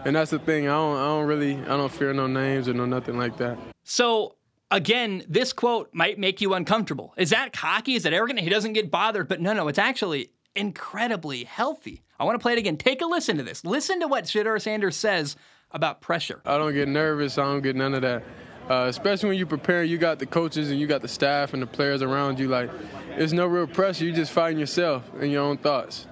And 0.04 0.16
that's 0.16 0.32
the 0.32 0.38
thing. 0.40 0.66
I 0.66 0.72
don't, 0.72 0.96
I 0.96 1.06
don't 1.06 1.26
really, 1.26 1.58
I 1.58 1.76
don't 1.76 1.92
fear 1.92 2.12
no 2.12 2.26
names 2.26 2.68
or 2.68 2.74
no 2.74 2.86
nothing 2.86 3.18
like 3.18 3.36
that. 3.38 3.56
So 3.84 4.34
again, 4.70 5.22
this 5.28 5.52
quote 5.52 5.90
might 5.92 6.18
make 6.18 6.40
you 6.40 6.54
uncomfortable. 6.54 7.14
Is 7.16 7.30
that 7.30 7.52
cocky? 7.52 7.94
Is 7.94 8.02
that 8.02 8.12
arrogant? 8.12 8.40
He 8.40 8.48
doesn't 8.48 8.72
get 8.72 8.90
bothered. 8.90 9.28
But 9.28 9.40
no, 9.40 9.52
no, 9.52 9.68
it's 9.68 9.78
actually 9.78 10.30
incredibly 10.54 11.44
healthy. 11.44 12.02
I 12.18 12.24
want 12.24 12.38
to 12.38 12.42
play 12.42 12.52
it 12.52 12.58
again. 12.58 12.76
Take 12.76 13.02
a 13.02 13.06
listen 13.06 13.36
to 13.38 13.42
this. 13.42 13.64
Listen 13.64 14.00
to 14.00 14.08
what 14.08 14.24
Shedeur 14.24 14.60
Sanders 14.60 14.96
says 14.96 15.36
about 15.70 16.00
pressure. 16.00 16.40
I 16.44 16.58
don't 16.58 16.74
get 16.74 16.88
nervous. 16.88 17.38
I 17.38 17.44
don't 17.44 17.62
get 17.62 17.76
none 17.76 17.94
of 17.94 18.02
that. 18.02 18.22
Uh, 18.70 18.86
especially 18.88 19.30
when 19.30 19.38
you 19.38 19.46
prepare, 19.46 19.82
you 19.82 19.98
got 19.98 20.18
the 20.18 20.26
coaches 20.26 20.70
and 20.70 20.78
you 20.78 20.86
got 20.86 21.02
the 21.02 21.08
staff 21.08 21.52
and 21.52 21.62
the 21.62 21.66
players 21.66 22.00
around 22.00 22.38
you. 22.38 22.48
Like, 22.48 22.70
it's 23.16 23.32
no 23.32 23.46
real 23.46 23.66
pressure. 23.66 24.04
You 24.04 24.12
just 24.12 24.32
fighting 24.32 24.58
yourself 24.58 25.10
and 25.20 25.32
your 25.32 25.42
own 25.42 25.58
thoughts. 25.58 26.06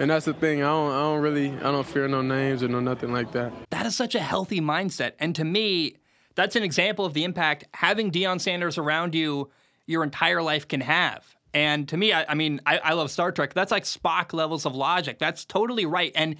And 0.00 0.10
that's 0.10 0.24
the 0.24 0.34
thing. 0.34 0.62
I 0.62 0.66
don't, 0.66 0.90
I 0.90 1.00
don't 1.02 1.20
really, 1.20 1.52
I 1.52 1.70
don't 1.70 1.86
fear 1.86 2.08
no 2.08 2.20
names 2.20 2.64
or 2.64 2.68
no 2.68 2.80
nothing 2.80 3.12
like 3.12 3.30
that. 3.32 3.52
That 3.70 3.86
is 3.86 3.94
such 3.94 4.16
a 4.16 4.20
healthy 4.20 4.60
mindset. 4.60 5.12
And 5.20 5.36
to 5.36 5.44
me, 5.44 5.96
that's 6.34 6.56
an 6.56 6.64
example 6.64 7.04
of 7.04 7.14
the 7.14 7.22
impact 7.22 7.64
having 7.74 8.10
Deion 8.10 8.40
Sanders 8.40 8.76
around 8.76 9.14
you 9.14 9.50
your 9.86 10.02
entire 10.02 10.42
life 10.42 10.66
can 10.66 10.80
have. 10.80 11.33
And 11.54 11.88
to 11.88 11.96
me, 11.96 12.12
I, 12.12 12.26
I 12.28 12.34
mean, 12.34 12.60
I, 12.66 12.78
I 12.78 12.92
love 12.94 13.10
Star 13.10 13.30
Trek. 13.30 13.54
That's 13.54 13.70
like 13.70 13.84
Spock 13.84 14.32
levels 14.32 14.66
of 14.66 14.74
logic. 14.74 15.18
That's 15.20 15.44
totally 15.44 15.86
right. 15.86 16.12
And 16.16 16.36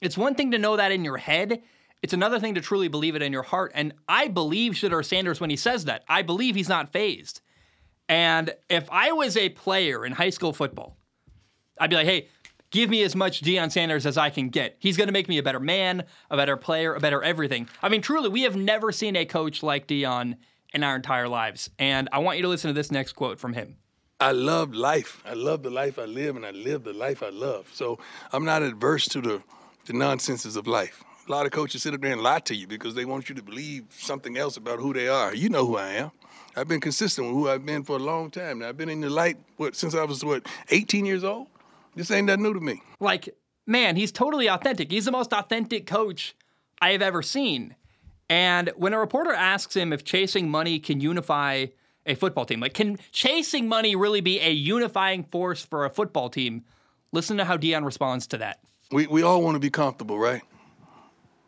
it's 0.00 0.18
one 0.18 0.34
thing 0.34 0.50
to 0.50 0.58
know 0.58 0.76
that 0.76 0.92
in 0.92 1.04
your 1.04 1.16
head. 1.16 1.62
It's 2.02 2.12
another 2.12 2.38
thing 2.40 2.54
to 2.56 2.60
truly 2.60 2.88
believe 2.88 3.16
it 3.16 3.22
in 3.22 3.32
your 3.32 3.42
heart. 3.44 3.72
And 3.74 3.94
I 4.08 4.28
believe 4.28 4.72
Shedeur 4.72 5.04
Sanders 5.04 5.40
when 5.40 5.50
he 5.50 5.56
says 5.56 5.84
that. 5.86 6.04
I 6.08 6.22
believe 6.22 6.56
he's 6.56 6.68
not 6.68 6.92
phased. 6.92 7.40
And 8.08 8.52
if 8.68 8.88
I 8.90 9.12
was 9.12 9.36
a 9.36 9.48
player 9.50 10.04
in 10.04 10.12
high 10.12 10.30
school 10.30 10.52
football, 10.52 10.96
I'd 11.80 11.90
be 11.90 11.96
like, 11.96 12.06
hey, 12.06 12.28
give 12.70 12.90
me 12.90 13.02
as 13.02 13.14
much 13.14 13.42
Deion 13.42 13.70
Sanders 13.70 14.06
as 14.06 14.16
I 14.16 14.30
can 14.30 14.48
get. 14.48 14.76
He's 14.78 14.96
going 14.96 15.08
to 15.08 15.12
make 15.12 15.28
me 15.28 15.38
a 15.38 15.42
better 15.42 15.60
man, 15.60 16.04
a 16.30 16.36
better 16.36 16.56
player, 16.56 16.94
a 16.94 17.00
better 17.00 17.22
everything. 17.22 17.68
I 17.82 17.88
mean, 17.88 18.02
truly, 18.02 18.28
we 18.28 18.42
have 18.42 18.56
never 18.56 18.90
seen 18.92 19.14
a 19.14 19.24
coach 19.24 19.62
like 19.62 19.86
Deion 19.86 20.36
in 20.72 20.82
our 20.82 20.96
entire 20.96 21.28
lives. 21.28 21.70
And 21.78 22.08
I 22.12 22.18
want 22.18 22.38
you 22.38 22.42
to 22.42 22.48
listen 22.48 22.68
to 22.68 22.74
this 22.74 22.90
next 22.90 23.12
quote 23.12 23.38
from 23.38 23.52
him. 23.52 23.76
I 24.20 24.32
love 24.32 24.74
life. 24.74 25.22
I 25.24 25.34
love 25.34 25.62
the 25.62 25.70
life 25.70 25.96
I 25.96 26.04
live, 26.04 26.34
and 26.34 26.44
I 26.44 26.50
live 26.50 26.82
the 26.82 26.92
life 26.92 27.22
I 27.22 27.28
love. 27.28 27.70
So 27.72 28.00
I'm 28.32 28.44
not 28.44 28.62
adverse 28.62 29.06
to 29.10 29.20
the, 29.20 29.42
the 29.86 29.92
nonsenses 29.92 30.56
of 30.56 30.66
life. 30.66 31.04
A 31.28 31.30
lot 31.30 31.46
of 31.46 31.52
coaches 31.52 31.84
sit 31.84 31.94
up 31.94 32.00
there 32.00 32.12
and 32.12 32.20
lie 32.20 32.40
to 32.40 32.54
you 32.54 32.66
because 32.66 32.96
they 32.96 33.04
want 33.04 33.28
you 33.28 33.36
to 33.36 33.42
believe 33.42 33.84
something 33.90 34.36
else 34.36 34.56
about 34.56 34.80
who 34.80 34.92
they 34.92 35.06
are. 35.06 35.32
You 35.34 35.50
know 35.50 35.64
who 35.64 35.76
I 35.76 35.92
am. 35.92 36.10
I've 36.56 36.66
been 36.66 36.80
consistent 36.80 37.28
with 37.28 37.36
who 37.36 37.48
I've 37.48 37.64
been 37.64 37.84
for 37.84 37.94
a 37.94 38.00
long 38.00 38.30
time. 38.30 38.58
Now, 38.58 38.70
I've 38.70 38.76
been 38.76 38.88
in 38.88 39.00
the 39.00 39.10
light 39.10 39.36
what 39.56 39.76
since 39.76 39.94
I 39.94 40.02
was 40.02 40.24
what 40.24 40.46
18 40.70 41.06
years 41.06 41.22
old. 41.22 41.46
This 41.94 42.10
ain't 42.10 42.26
that 42.26 42.40
new 42.40 42.52
to 42.54 42.60
me. 42.60 42.82
Like, 42.98 43.28
man, 43.66 43.94
he's 43.94 44.10
totally 44.10 44.48
authentic. 44.48 44.90
He's 44.90 45.04
the 45.04 45.12
most 45.12 45.32
authentic 45.32 45.86
coach 45.86 46.34
I 46.80 46.90
have 46.90 47.02
ever 47.02 47.22
seen. 47.22 47.76
And 48.28 48.72
when 48.76 48.94
a 48.94 48.98
reporter 48.98 49.32
asks 49.32 49.76
him 49.76 49.92
if 49.92 50.02
chasing 50.02 50.50
money 50.50 50.80
can 50.80 51.00
unify 51.00 51.66
a 52.08 52.16
football 52.16 52.44
team. 52.44 52.60
Like, 52.60 52.74
can 52.74 52.98
chasing 53.12 53.68
money 53.68 53.94
really 53.94 54.20
be 54.20 54.40
a 54.40 54.50
unifying 54.50 55.24
force 55.24 55.64
for 55.64 55.84
a 55.84 55.90
football 55.90 56.30
team? 56.30 56.64
Listen 57.12 57.36
to 57.36 57.44
how 57.44 57.56
Deion 57.56 57.84
responds 57.84 58.26
to 58.28 58.38
that. 58.38 58.60
We, 58.90 59.06
we 59.06 59.22
all 59.22 59.42
want 59.42 59.54
to 59.54 59.60
be 59.60 59.70
comfortable, 59.70 60.18
right? 60.18 60.42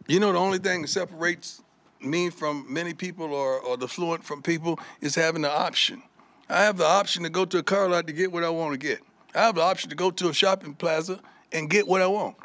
You 0.06 0.20
know, 0.20 0.32
the 0.32 0.38
only 0.38 0.58
thing 0.58 0.82
that 0.82 0.88
separates 0.88 1.62
me 2.00 2.30
from 2.30 2.66
many 2.68 2.94
people 2.94 3.32
or, 3.32 3.60
or 3.60 3.76
the 3.76 3.88
fluent 3.88 4.24
from 4.24 4.42
people 4.42 4.78
is 5.00 5.14
having 5.14 5.42
the 5.42 5.50
option. 5.50 6.02
I 6.48 6.62
have 6.62 6.76
the 6.76 6.86
option 6.86 7.22
to 7.22 7.30
go 7.30 7.44
to 7.44 7.58
a 7.58 7.62
car 7.62 7.88
lot 7.88 8.06
to 8.06 8.12
get 8.12 8.32
what 8.32 8.42
I 8.42 8.50
want 8.50 8.72
to 8.72 8.78
get. 8.78 9.00
I 9.34 9.42
have 9.42 9.54
the 9.54 9.62
option 9.62 9.90
to 9.90 9.96
go 9.96 10.10
to 10.10 10.28
a 10.28 10.34
shopping 10.34 10.74
plaza 10.74 11.20
and 11.52 11.70
get 11.70 11.86
what 11.86 12.02
I 12.02 12.06
want. 12.06 12.36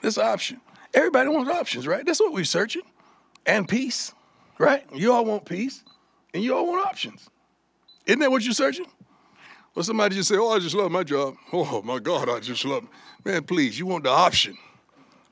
This 0.00 0.18
option. 0.18 0.60
Everybody 0.94 1.28
wants 1.28 1.50
options, 1.50 1.86
right? 1.86 2.04
That's 2.04 2.20
what 2.20 2.32
we're 2.32 2.44
searching. 2.44 2.82
And 3.46 3.68
peace, 3.68 4.12
right? 4.58 4.84
You 4.94 5.12
all 5.12 5.24
want 5.24 5.44
peace, 5.44 5.82
and 6.32 6.44
you 6.44 6.54
all 6.54 6.66
want 6.66 6.86
options. 6.86 7.28
Isn't 8.06 8.20
that 8.20 8.30
what 8.30 8.42
you're 8.42 8.54
searching? 8.54 8.86
Well, 9.74 9.82
somebody 9.82 10.16
just 10.16 10.28
say, 10.28 10.36
"Oh, 10.36 10.50
I 10.50 10.58
just 10.58 10.74
love 10.74 10.90
my 10.90 11.02
job." 11.02 11.34
Oh 11.52 11.82
my 11.82 11.98
God, 11.98 12.28
I 12.28 12.40
just 12.40 12.64
love. 12.64 12.84
Man, 13.24 13.44
please, 13.44 13.78
you 13.78 13.86
want 13.86 14.04
the 14.04 14.10
option, 14.10 14.58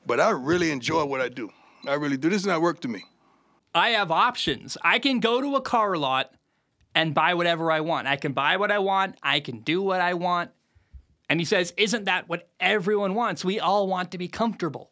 but 0.05 0.19
I 0.19 0.31
really 0.31 0.71
enjoy 0.71 1.05
what 1.05 1.21
I 1.21 1.29
do. 1.29 1.51
I 1.87 1.93
really 1.93 2.17
do. 2.17 2.29
This 2.29 2.41
is 2.41 2.47
not 2.47 2.61
work 2.61 2.79
to 2.81 2.87
me. 2.87 3.03
I 3.73 3.89
have 3.89 4.11
options. 4.11 4.77
I 4.81 4.99
can 4.99 5.19
go 5.19 5.41
to 5.41 5.55
a 5.55 5.61
car 5.61 5.95
lot 5.97 6.33
and 6.93 7.13
buy 7.13 7.33
whatever 7.33 7.71
I 7.71 7.81
want. 7.81 8.07
I 8.07 8.15
can 8.15 8.33
buy 8.33 8.57
what 8.57 8.71
I 8.71 8.79
want. 8.79 9.15
I 9.23 9.39
can 9.39 9.59
do 9.59 9.81
what 9.81 10.01
I 10.01 10.13
want. 10.13 10.51
And 11.29 11.39
he 11.39 11.45
says, 11.45 11.73
Isn't 11.77 12.05
that 12.05 12.27
what 12.27 12.49
everyone 12.59 13.15
wants? 13.15 13.45
We 13.45 13.59
all 13.59 13.87
want 13.87 14.11
to 14.11 14.17
be 14.17 14.27
comfortable. 14.27 14.91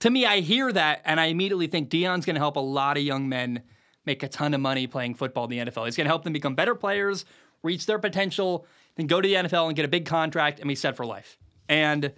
To 0.00 0.10
me, 0.10 0.26
I 0.26 0.40
hear 0.40 0.72
that 0.72 1.02
and 1.04 1.20
I 1.20 1.26
immediately 1.26 1.66
think 1.66 1.90
Deion's 1.90 2.26
going 2.26 2.34
to 2.34 2.40
help 2.40 2.56
a 2.56 2.60
lot 2.60 2.96
of 2.96 3.02
young 3.02 3.28
men 3.28 3.62
make 4.06 4.22
a 4.22 4.28
ton 4.28 4.54
of 4.54 4.60
money 4.60 4.86
playing 4.86 5.14
football 5.14 5.44
in 5.44 5.50
the 5.50 5.58
NFL. 5.58 5.84
He's 5.86 5.96
going 5.96 6.06
to 6.06 6.10
help 6.10 6.24
them 6.24 6.32
become 6.32 6.54
better 6.54 6.74
players, 6.74 7.24
reach 7.62 7.86
their 7.86 7.98
potential, 7.98 8.66
then 8.96 9.06
go 9.06 9.20
to 9.20 9.28
the 9.28 9.34
NFL 9.34 9.66
and 9.66 9.76
get 9.76 9.84
a 9.84 9.88
big 9.88 10.06
contract 10.06 10.60
and 10.60 10.68
be 10.68 10.74
set 10.74 10.96
for 10.96 11.06
life. 11.06 11.38
And 11.68 12.12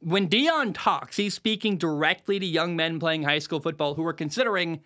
when 0.00 0.28
Deion 0.28 0.72
talks, 0.74 1.16
he's 1.16 1.34
speaking 1.34 1.76
directly 1.76 2.38
to 2.38 2.46
young 2.46 2.76
men 2.76 3.00
playing 3.00 3.22
high 3.22 3.40
school 3.40 3.60
football 3.60 3.94
who 3.94 4.06
are 4.06 4.12
considering, 4.12 4.80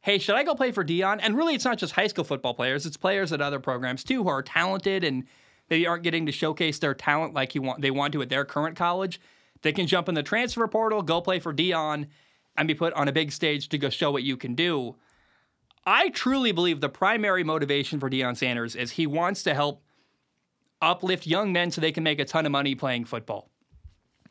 hey, 0.00 0.18
should 0.18 0.36
I 0.36 0.44
go 0.44 0.54
play 0.54 0.70
for 0.70 0.84
Deion? 0.84 1.18
And 1.20 1.36
really, 1.36 1.54
it's 1.54 1.64
not 1.64 1.78
just 1.78 1.94
high 1.94 2.06
school 2.06 2.24
football 2.24 2.54
players, 2.54 2.86
it's 2.86 2.96
players 2.96 3.32
at 3.32 3.40
other 3.40 3.58
programs 3.58 4.04
too 4.04 4.22
who 4.22 4.28
are 4.28 4.42
talented 4.42 5.04
and 5.04 5.24
maybe 5.68 5.86
aren't 5.86 6.02
getting 6.04 6.26
to 6.26 6.32
showcase 6.32 6.78
their 6.78 6.94
talent 6.94 7.34
like 7.34 7.54
you 7.54 7.62
want 7.62 7.80
they 7.80 7.90
want 7.90 8.12
to 8.12 8.22
at 8.22 8.28
their 8.28 8.44
current 8.44 8.76
college. 8.76 9.20
They 9.62 9.72
can 9.72 9.86
jump 9.86 10.08
in 10.08 10.14
the 10.14 10.22
transfer 10.22 10.66
portal, 10.68 11.02
go 11.02 11.20
play 11.20 11.38
for 11.38 11.54
Deion, 11.54 12.06
and 12.56 12.68
be 12.68 12.74
put 12.74 12.92
on 12.94 13.08
a 13.08 13.12
big 13.12 13.32
stage 13.32 13.68
to 13.70 13.78
go 13.78 13.88
show 13.88 14.10
what 14.10 14.22
you 14.22 14.36
can 14.36 14.54
do. 14.54 14.96
I 15.84 16.10
truly 16.10 16.52
believe 16.52 16.80
the 16.80 16.88
primary 16.88 17.44
motivation 17.44 17.98
for 17.98 18.08
Deion 18.08 18.36
Sanders 18.36 18.76
is 18.76 18.92
he 18.92 19.06
wants 19.06 19.42
to 19.44 19.54
help 19.54 19.82
uplift 20.80 21.26
young 21.26 21.52
men 21.52 21.70
so 21.70 21.80
they 21.80 21.92
can 21.92 22.04
make 22.04 22.20
a 22.20 22.24
ton 22.24 22.46
of 22.46 22.52
money 22.52 22.74
playing 22.74 23.04
football. 23.04 23.50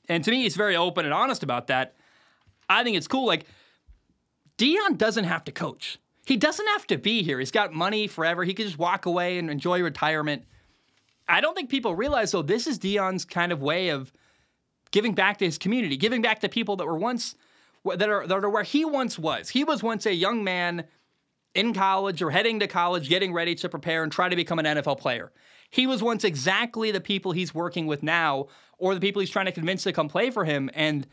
And 0.08 0.24
to 0.24 0.32
me, 0.32 0.44
he's 0.44 0.56
very 0.56 0.76
open 0.76 1.06
and 1.06 1.14
honest 1.14 1.44
about 1.44 1.68
that. 1.68 1.96
I 2.70 2.84
think 2.84 2.98
it's 2.98 3.08
cool. 3.08 3.26
Like, 3.26 3.46
Deion 4.58 4.98
doesn't 4.98 5.26
have 5.26 5.44
to 5.46 5.52
coach. 5.52 6.00
He 6.26 6.38
doesn't 6.38 6.68
have 6.68 6.88
to 6.88 6.98
be 6.98 7.24
here. 7.24 7.40
He's 7.40 7.52
got 7.52 7.74
money 7.74 8.08
forever. 8.08 8.44
He 8.44 8.54
could 8.54 8.66
just 8.66 8.78
walk 8.78 9.06
away 9.06 9.38
and 9.38 9.50
enjoy 9.50 9.82
retirement. 9.82 10.46
I 11.28 11.42
don't 11.42 11.56
think 11.56 11.70
people 11.70 11.96
realize, 11.96 12.32
though, 12.32 12.42
this 12.42 12.68
is 12.68 12.78
Deion's 12.78 13.26
kind 13.26 13.52
of 13.52 13.62
way 13.62 13.90
of 13.90 14.14
giving 14.92 15.14
back 15.14 15.38
to 15.38 15.46
his 15.46 15.58
community, 15.58 15.98
giving 15.98 16.22
back 16.22 16.40
to 16.42 16.50
people 16.50 16.76
that 16.78 16.86
were 16.86 16.98
once, 16.98 17.36
that 17.86 18.10
are, 18.10 18.28
that 18.28 18.44
are 18.44 18.50
where 18.50 18.64
he 18.64 18.86
once 18.86 19.18
was. 19.18 19.50
He 19.50 19.64
was 19.64 19.82
once 19.82 20.06
a 20.06 20.14
young 20.14 20.44
man 20.44 20.86
in 21.54 21.74
college 21.74 22.22
or 22.22 22.32
heading 22.32 22.60
to 22.60 22.68
college, 22.68 23.10
getting 23.10 23.34
ready 23.34 23.56
to 23.56 23.70
prepare 23.70 24.04
and 24.04 24.12
try 24.12 24.30
to 24.30 24.36
become 24.36 24.60
an 24.60 24.66
NFL 24.66 25.00
player. 25.00 25.32
He 25.70 25.88
was 25.88 26.04
once 26.04 26.24
exactly 26.24 26.92
the 26.92 27.02
people 27.02 27.32
he's 27.32 27.54
working 27.54 27.88
with 27.88 28.04
now, 28.04 28.48
or 28.78 28.94
the 28.94 29.00
people 29.00 29.20
he's 29.20 29.30
trying 29.30 29.46
to 29.46 29.52
convince 29.52 29.84
to 29.84 29.94
come 29.94 30.10
play 30.10 30.30
for 30.32 30.44
him. 30.44 30.70
And 30.74 31.08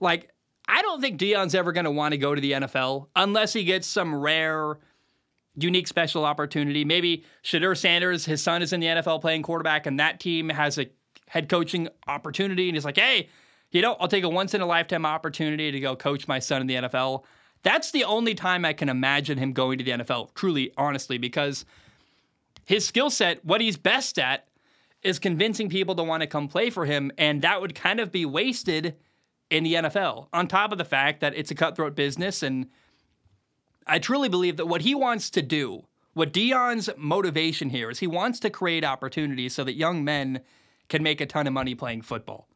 like, 0.00 0.30
I 0.66 0.82
don't 0.82 1.00
think 1.00 1.18
Deion's 1.18 1.54
ever 1.54 1.72
going 1.72 1.84
to 1.84 1.90
want 1.90 2.12
to 2.12 2.18
go 2.18 2.34
to 2.34 2.40
the 2.40 2.52
NFL 2.52 3.06
unless 3.16 3.52
he 3.52 3.64
gets 3.64 3.86
some 3.86 4.14
rare, 4.14 4.78
unique 5.54 5.88
special 5.88 6.24
opportunity. 6.24 6.84
Maybe 6.84 7.24
Shedeur 7.42 7.76
Sanders, 7.76 8.26
his 8.26 8.42
son 8.42 8.60
is 8.60 8.72
in 8.72 8.80
the 8.80 8.86
NFL 8.86 9.22
playing 9.22 9.42
quarterback, 9.42 9.86
and 9.86 9.98
that 9.98 10.20
team 10.20 10.50
has 10.50 10.78
a 10.78 10.86
head 11.28 11.48
coaching 11.48 11.88
opportunity, 12.06 12.68
and 12.68 12.76
he's 12.76 12.84
like, 12.84 12.98
hey, 12.98 13.28
you 13.70 13.82
know, 13.82 13.96
I'll 14.00 14.08
take 14.08 14.24
a 14.24 14.28
once 14.28 14.54
in 14.54 14.60
a 14.60 14.66
lifetime 14.66 15.06
opportunity 15.06 15.70
to 15.70 15.80
go 15.80 15.96
coach 15.96 16.26
my 16.28 16.38
son 16.38 16.60
in 16.60 16.66
the 16.66 16.74
NFL. 16.74 17.24
That's 17.62 17.90
the 17.90 18.04
only 18.04 18.34
time 18.34 18.64
I 18.64 18.72
can 18.72 18.88
imagine 18.88 19.38
him 19.38 19.52
going 19.52 19.78
to 19.78 19.84
the 19.84 19.90
NFL, 19.90 20.34
truly, 20.34 20.72
honestly, 20.76 21.18
because 21.18 21.64
his 22.64 22.86
skill 22.86 23.10
set, 23.10 23.44
what 23.44 23.60
he's 23.60 23.76
best 23.76 24.18
at, 24.18 24.46
is 25.02 25.18
convincing 25.18 25.68
people 25.68 25.94
to 25.94 26.02
want 26.02 26.22
to 26.22 26.26
come 26.26 26.48
play 26.48 26.70
for 26.70 26.84
him, 26.84 27.10
and 27.18 27.42
that 27.42 27.60
would 27.60 27.74
kind 27.74 28.00
of 28.00 28.10
be 28.10 28.26
wasted 28.26 28.96
in 29.50 29.64
the 29.64 29.74
NFL. 29.74 30.28
On 30.32 30.46
top 30.46 30.72
of 30.72 30.78
the 30.78 30.84
fact 30.84 31.20
that 31.20 31.34
it's 31.36 31.50
a 31.50 31.54
cutthroat 31.54 31.94
business, 31.94 32.42
and 32.42 32.68
I 33.86 33.98
truly 33.98 34.28
believe 34.28 34.56
that 34.56 34.66
what 34.66 34.82
he 34.82 34.94
wants 34.94 35.30
to 35.30 35.42
do, 35.42 35.84
what 36.14 36.32
Deion's 36.32 36.90
motivation 36.96 37.70
here 37.70 37.90
is, 37.90 38.00
he 38.00 38.06
wants 38.06 38.40
to 38.40 38.50
create 38.50 38.84
opportunities 38.84 39.54
so 39.54 39.64
that 39.64 39.74
young 39.74 40.04
men 40.04 40.40
can 40.88 41.02
make 41.02 41.20
a 41.20 41.26
ton 41.26 41.46
of 41.46 41.52
money 41.52 41.74
playing 41.74 42.02
football 42.02 42.48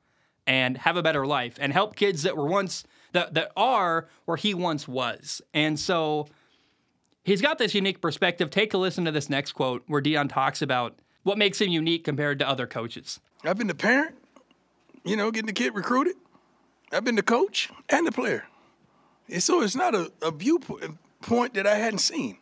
and 0.47 0.79
have 0.79 0.97
a 0.97 1.03
better 1.03 1.27
life 1.27 1.57
and 1.61 1.73
help 1.73 1.95
kids 1.95 2.23
that 2.25 2.37
were 2.37 2.47
once 2.47 2.85
that 3.13 3.35
that 3.35 3.53
are 3.57 4.09
where 4.25 4.37
he 4.37 4.55
once 4.55 4.89
was. 4.89 5.41
And 5.55 5.79
so 5.79 6.29
He's 7.25 7.41
got 7.41 7.59
this 7.59 7.75
unique 7.75 8.01
perspective. 8.01 8.51
Take 8.51 8.75
a 8.75 8.79
listen 8.79 9.05
to 9.05 9.13
this 9.13 9.31
next 9.31 9.53
quote 9.53 9.85
where 9.87 10.03
Deion 10.03 10.29
talks 10.29 10.61
about 10.61 10.99
what 11.23 11.39
makes 11.39 11.61
him 11.61 11.69
unique 11.69 12.05
compared 12.05 12.39
to 12.41 12.49
other 12.49 12.67
coaches. 12.67 13.21
I've 13.45 13.57
been 13.57 13.69
the 13.69 13.75
parent, 13.75 14.17
you 15.05 15.17
know, 15.17 15.31
getting 15.31 15.47
the 15.47 15.53
kid 15.53 15.75
recruited. 15.75 16.17
I've 16.93 17.05
been 17.05 17.15
the 17.15 17.23
coach 17.23 17.71
and 17.89 18.07
the 18.07 18.13
player. 18.13 18.45
And 19.29 19.43
so 19.43 19.63
it's 19.63 19.77
not 19.77 19.95
a, 19.95 20.13
a 20.21 20.33
viewpoint 20.33 21.55
that 21.55 21.67
I 21.67 21.77
hadn't 21.77 22.01
seen. 22.01 22.39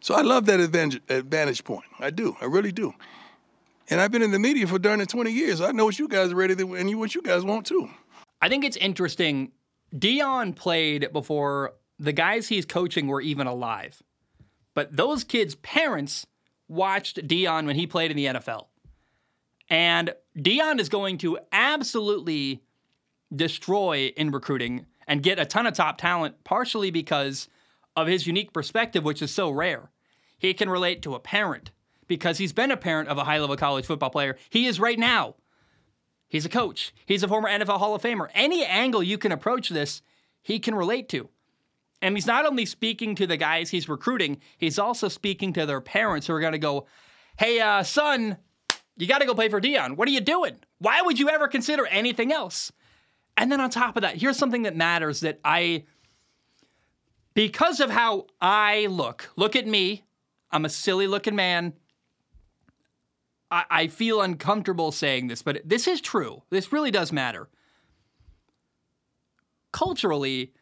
So 0.00 0.14
I 0.14 0.20
love 0.20 0.46
that 0.46 0.60
advantage, 0.60 1.00
advantage 1.08 1.64
point. 1.64 1.84
I 1.98 2.10
do. 2.10 2.36
I 2.40 2.44
really 2.44 2.72
do. 2.72 2.92
And 3.88 4.00
I've 4.00 4.12
been 4.12 4.22
in 4.22 4.30
the 4.30 4.38
media 4.38 4.66
for 4.66 4.78
darn 4.78 5.04
20 5.04 5.30
years. 5.30 5.60
I 5.60 5.72
know 5.72 5.86
what 5.86 5.98
you 5.98 6.06
guys 6.06 6.32
are 6.32 6.36
ready 6.36 6.54
to, 6.56 6.74
and 6.74 6.98
what 6.98 7.14
you 7.14 7.22
guys 7.22 7.44
want 7.44 7.66
too. 7.66 7.88
I 8.40 8.48
think 8.48 8.64
it's 8.64 8.76
interesting. 8.76 9.52
Deion 9.94 10.56
played 10.56 11.12
before 11.12 11.74
the 11.98 12.12
guys 12.12 12.48
he's 12.48 12.66
coaching 12.66 13.06
were 13.06 13.20
even 13.20 13.46
alive. 13.46 14.02
But 14.74 14.96
those 14.96 15.24
kids' 15.24 15.54
parents 15.56 16.26
watched 16.68 17.26
Deion 17.26 17.66
when 17.66 17.76
he 17.76 17.86
played 17.86 18.10
in 18.10 18.16
the 18.16 18.26
NFL. 18.26 18.66
And 19.68 20.14
Deion 20.36 20.80
is 20.80 20.88
going 20.88 21.18
to 21.18 21.38
absolutely 21.52 22.62
destroy 23.34 24.12
in 24.16 24.30
recruiting 24.30 24.86
and 25.06 25.22
get 25.22 25.38
a 25.38 25.44
ton 25.44 25.66
of 25.66 25.74
top 25.74 25.98
talent, 25.98 26.42
partially 26.44 26.90
because 26.90 27.48
of 27.96 28.06
his 28.06 28.26
unique 28.26 28.52
perspective, 28.52 29.04
which 29.04 29.22
is 29.22 29.30
so 29.30 29.50
rare. 29.50 29.90
He 30.38 30.54
can 30.54 30.68
relate 30.68 31.02
to 31.02 31.14
a 31.14 31.20
parent 31.20 31.70
because 32.08 32.38
he's 32.38 32.52
been 32.52 32.70
a 32.70 32.76
parent 32.76 33.08
of 33.08 33.18
a 33.18 33.24
high 33.24 33.38
level 33.38 33.56
college 33.56 33.86
football 33.86 34.10
player. 34.10 34.36
He 34.50 34.66
is 34.66 34.80
right 34.80 34.98
now. 34.98 35.36
He's 36.32 36.46
a 36.46 36.48
coach, 36.48 36.94
he's 37.04 37.22
a 37.22 37.28
former 37.28 37.50
NFL 37.50 37.78
Hall 37.78 37.94
of 37.94 38.00
Famer. 38.00 38.28
Any 38.32 38.64
angle 38.64 39.02
you 39.02 39.18
can 39.18 39.32
approach 39.32 39.68
this, 39.68 40.00
he 40.40 40.58
can 40.58 40.74
relate 40.74 41.10
to. 41.10 41.28
And 42.00 42.16
he's 42.16 42.26
not 42.26 42.46
only 42.46 42.64
speaking 42.64 43.14
to 43.16 43.26
the 43.26 43.36
guys 43.36 43.68
he's 43.68 43.86
recruiting, 43.86 44.40
he's 44.56 44.78
also 44.78 45.08
speaking 45.08 45.52
to 45.52 45.66
their 45.66 45.82
parents 45.82 46.26
who 46.26 46.32
are 46.32 46.40
going 46.40 46.54
to 46.54 46.58
go, 46.58 46.86
hey, 47.36 47.60
uh, 47.60 47.82
son, 47.82 48.38
you 48.96 49.06
got 49.06 49.18
to 49.18 49.26
go 49.26 49.34
play 49.34 49.50
for 49.50 49.60
Deion. 49.60 49.94
What 49.96 50.08
are 50.08 50.10
you 50.10 50.22
doing? 50.22 50.56
Why 50.78 51.02
would 51.02 51.18
you 51.18 51.28
ever 51.28 51.48
consider 51.48 51.84
anything 51.84 52.32
else? 52.32 52.72
And 53.36 53.52
then 53.52 53.60
on 53.60 53.68
top 53.68 53.98
of 53.98 54.00
that, 54.00 54.16
here's 54.16 54.38
something 54.38 54.62
that 54.62 54.74
matters 54.74 55.20
that 55.20 55.38
I, 55.44 55.84
because 57.34 57.78
of 57.78 57.90
how 57.90 58.24
I 58.40 58.86
look, 58.86 59.28
look 59.36 59.54
at 59.54 59.66
me, 59.66 60.02
I'm 60.50 60.64
a 60.64 60.70
silly 60.70 61.06
looking 61.06 61.36
man. 61.36 61.74
I, 63.52 63.64
I 63.70 63.86
feel 63.86 64.22
uncomfortable 64.22 64.90
saying 64.90 65.28
this, 65.28 65.42
but 65.42 65.60
this 65.64 65.86
is 65.86 66.00
true. 66.00 66.42
This 66.50 66.72
really 66.72 66.90
does 66.90 67.12
matter. 67.12 67.48
Culturally, 69.72 70.52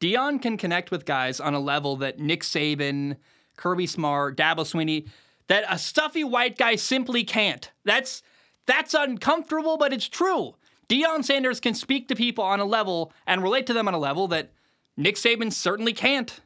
Deion 0.00 0.40
can 0.40 0.56
connect 0.56 0.90
with 0.90 1.04
guys 1.04 1.38
on 1.38 1.54
a 1.54 1.60
level 1.60 1.96
that 1.96 2.18
Nick 2.18 2.42
Saban, 2.42 3.16
Kirby 3.56 3.86
Smart, 3.86 4.36
Dabo 4.36 4.60
Swinney, 4.60 5.08
that 5.48 5.64
a 5.68 5.78
stuffy 5.78 6.24
white 6.24 6.56
guy 6.56 6.76
simply 6.76 7.24
can't. 7.24 7.70
That's 7.84 8.22
that's 8.66 8.94
uncomfortable, 8.94 9.78
but 9.78 9.92
it's 9.92 10.08
true. 10.08 10.54
Deion 10.88 11.24
Sanders 11.24 11.60
can 11.60 11.74
speak 11.74 12.08
to 12.08 12.16
people 12.16 12.44
on 12.44 12.60
a 12.60 12.64
level 12.64 13.12
and 13.26 13.42
relate 13.42 13.66
to 13.66 13.72
them 13.72 13.88
on 13.88 13.94
a 13.94 13.98
level 13.98 14.28
that 14.28 14.52
Nick 14.96 15.16
Saban 15.16 15.52
certainly 15.52 15.92
can't. 15.92 16.40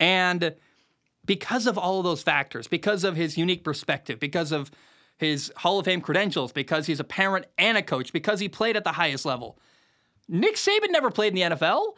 And 0.00 0.54
because 1.24 1.66
of 1.66 1.76
all 1.78 1.98
of 1.98 2.04
those 2.04 2.22
factors, 2.22 2.66
because 2.68 3.04
of 3.04 3.16
his 3.16 3.36
unique 3.36 3.64
perspective, 3.64 4.18
because 4.18 4.50
of 4.50 4.70
his 5.18 5.52
Hall 5.56 5.78
of 5.78 5.84
Fame 5.84 6.00
credentials, 6.00 6.52
because 6.52 6.86
he's 6.86 7.00
a 7.00 7.04
parent 7.04 7.46
and 7.58 7.76
a 7.76 7.82
coach, 7.82 8.12
because 8.12 8.40
he 8.40 8.48
played 8.48 8.76
at 8.76 8.84
the 8.84 8.92
highest 8.92 9.26
level. 9.26 9.58
Nick 10.28 10.54
Saban 10.56 10.90
never 10.90 11.10
played 11.10 11.36
in 11.36 11.50
the 11.50 11.56
NFL. 11.56 11.94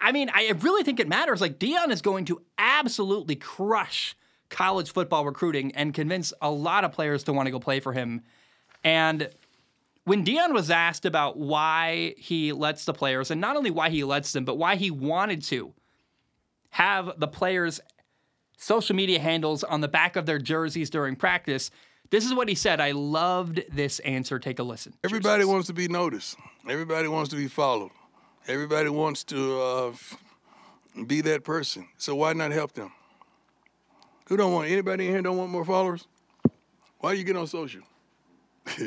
I 0.00 0.12
mean, 0.12 0.30
I 0.32 0.52
really 0.60 0.82
think 0.82 1.00
it 1.00 1.08
matters. 1.08 1.40
Like, 1.40 1.58
Deion 1.58 1.90
is 1.90 2.00
going 2.00 2.24
to 2.26 2.40
absolutely 2.56 3.36
crush 3.36 4.16
college 4.50 4.92
football 4.92 5.24
recruiting 5.24 5.72
and 5.74 5.92
convince 5.92 6.32
a 6.40 6.50
lot 6.50 6.84
of 6.84 6.92
players 6.92 7.24
to 7.24 7.32
want 7.32 7.46
to 7.46 7.50
go 7.50 7.60
play 7.60 7.80
for 7.80 7.92
him. 7.92 8.22
And 8.82 9.28
when 10.04 10.24
Deion 10.24 10.54
was 10.54 10.70
asked 10.70 11.04
about 11.04 11.36
why 11.36 12.14
he 12.16 12.52
lets 12.52 12.86
the 12.86 12.94
players, 12.94 13.30
and 13.30 13.40
not 13.40 13.56
only 13.56 13.70
why 13.70 13.90
he 13.90 14.04
lets 14.04 14.32
them, 14.32 14.44
but 14.44 14.56
why 14.56 14.76
he 14.76 14.90
wanted 14.90 15.42
to 15.44 15.74
have 16.70 17.18
the 17.18 17.28
players' 17.28 17.80
social 18.56 18.96
media 18.96 19.20
handles 19.20 19.64
on 19.64 19.80
the 19.80 19.88
back 19.88 20.16
of 20.16 20.24
their 20.24 20.38
jerseys 20.38 20.88
during 20.88 21.14
practice, 21.14 21.70
this 22.10 22.24
is 22.24 22.34
what 22.34 22.48
he 22.48 22.54
said. 22.54 22.80
I 22.80 22.92
loved 22.92 23.62
this 23.70 23.98
answer. 24.00 24.38
Take 24.38 24.58
a 24.58 24.62
listen. 24.62 24.94
Everybody 25.04 25.44
wants 25.44 25.66
to 25.66 25.74
be 25.74 25.88
noticed. 25.88 26.36
Everybody 26.68 27.08
wants 27.08 27.30
to 27.30 27.36
be 27.36 27.48
followed. 27.48 27.90
Everybody 28.46 28.88
wants 28.88 29.24
to 29.24 29.60
uh, 29.60 29.92
be 31.06 31.20
that 31.22 31.44
person. 31.44 31.86
So 31.98 32.14
why 32.14 32.32
not 32.32 32.50
help 32.50 32.72
them? 32.72 32.92
Who 34.28 34.36
don't 34.36 34.52
want 34.52 34.70
anybody 34.70 35.06
in 35.06 35.12
here 35.12 35.22
don't 35.22 35.36
want 35.36 35.50
more 35.50 35.64
followers? 35.64 36.06
Why 37.00 37.12
do 37.12 37.18
you 37.18 37.24
get 37.24 37.36
on 37.36 37.46
social? 37.46 37.82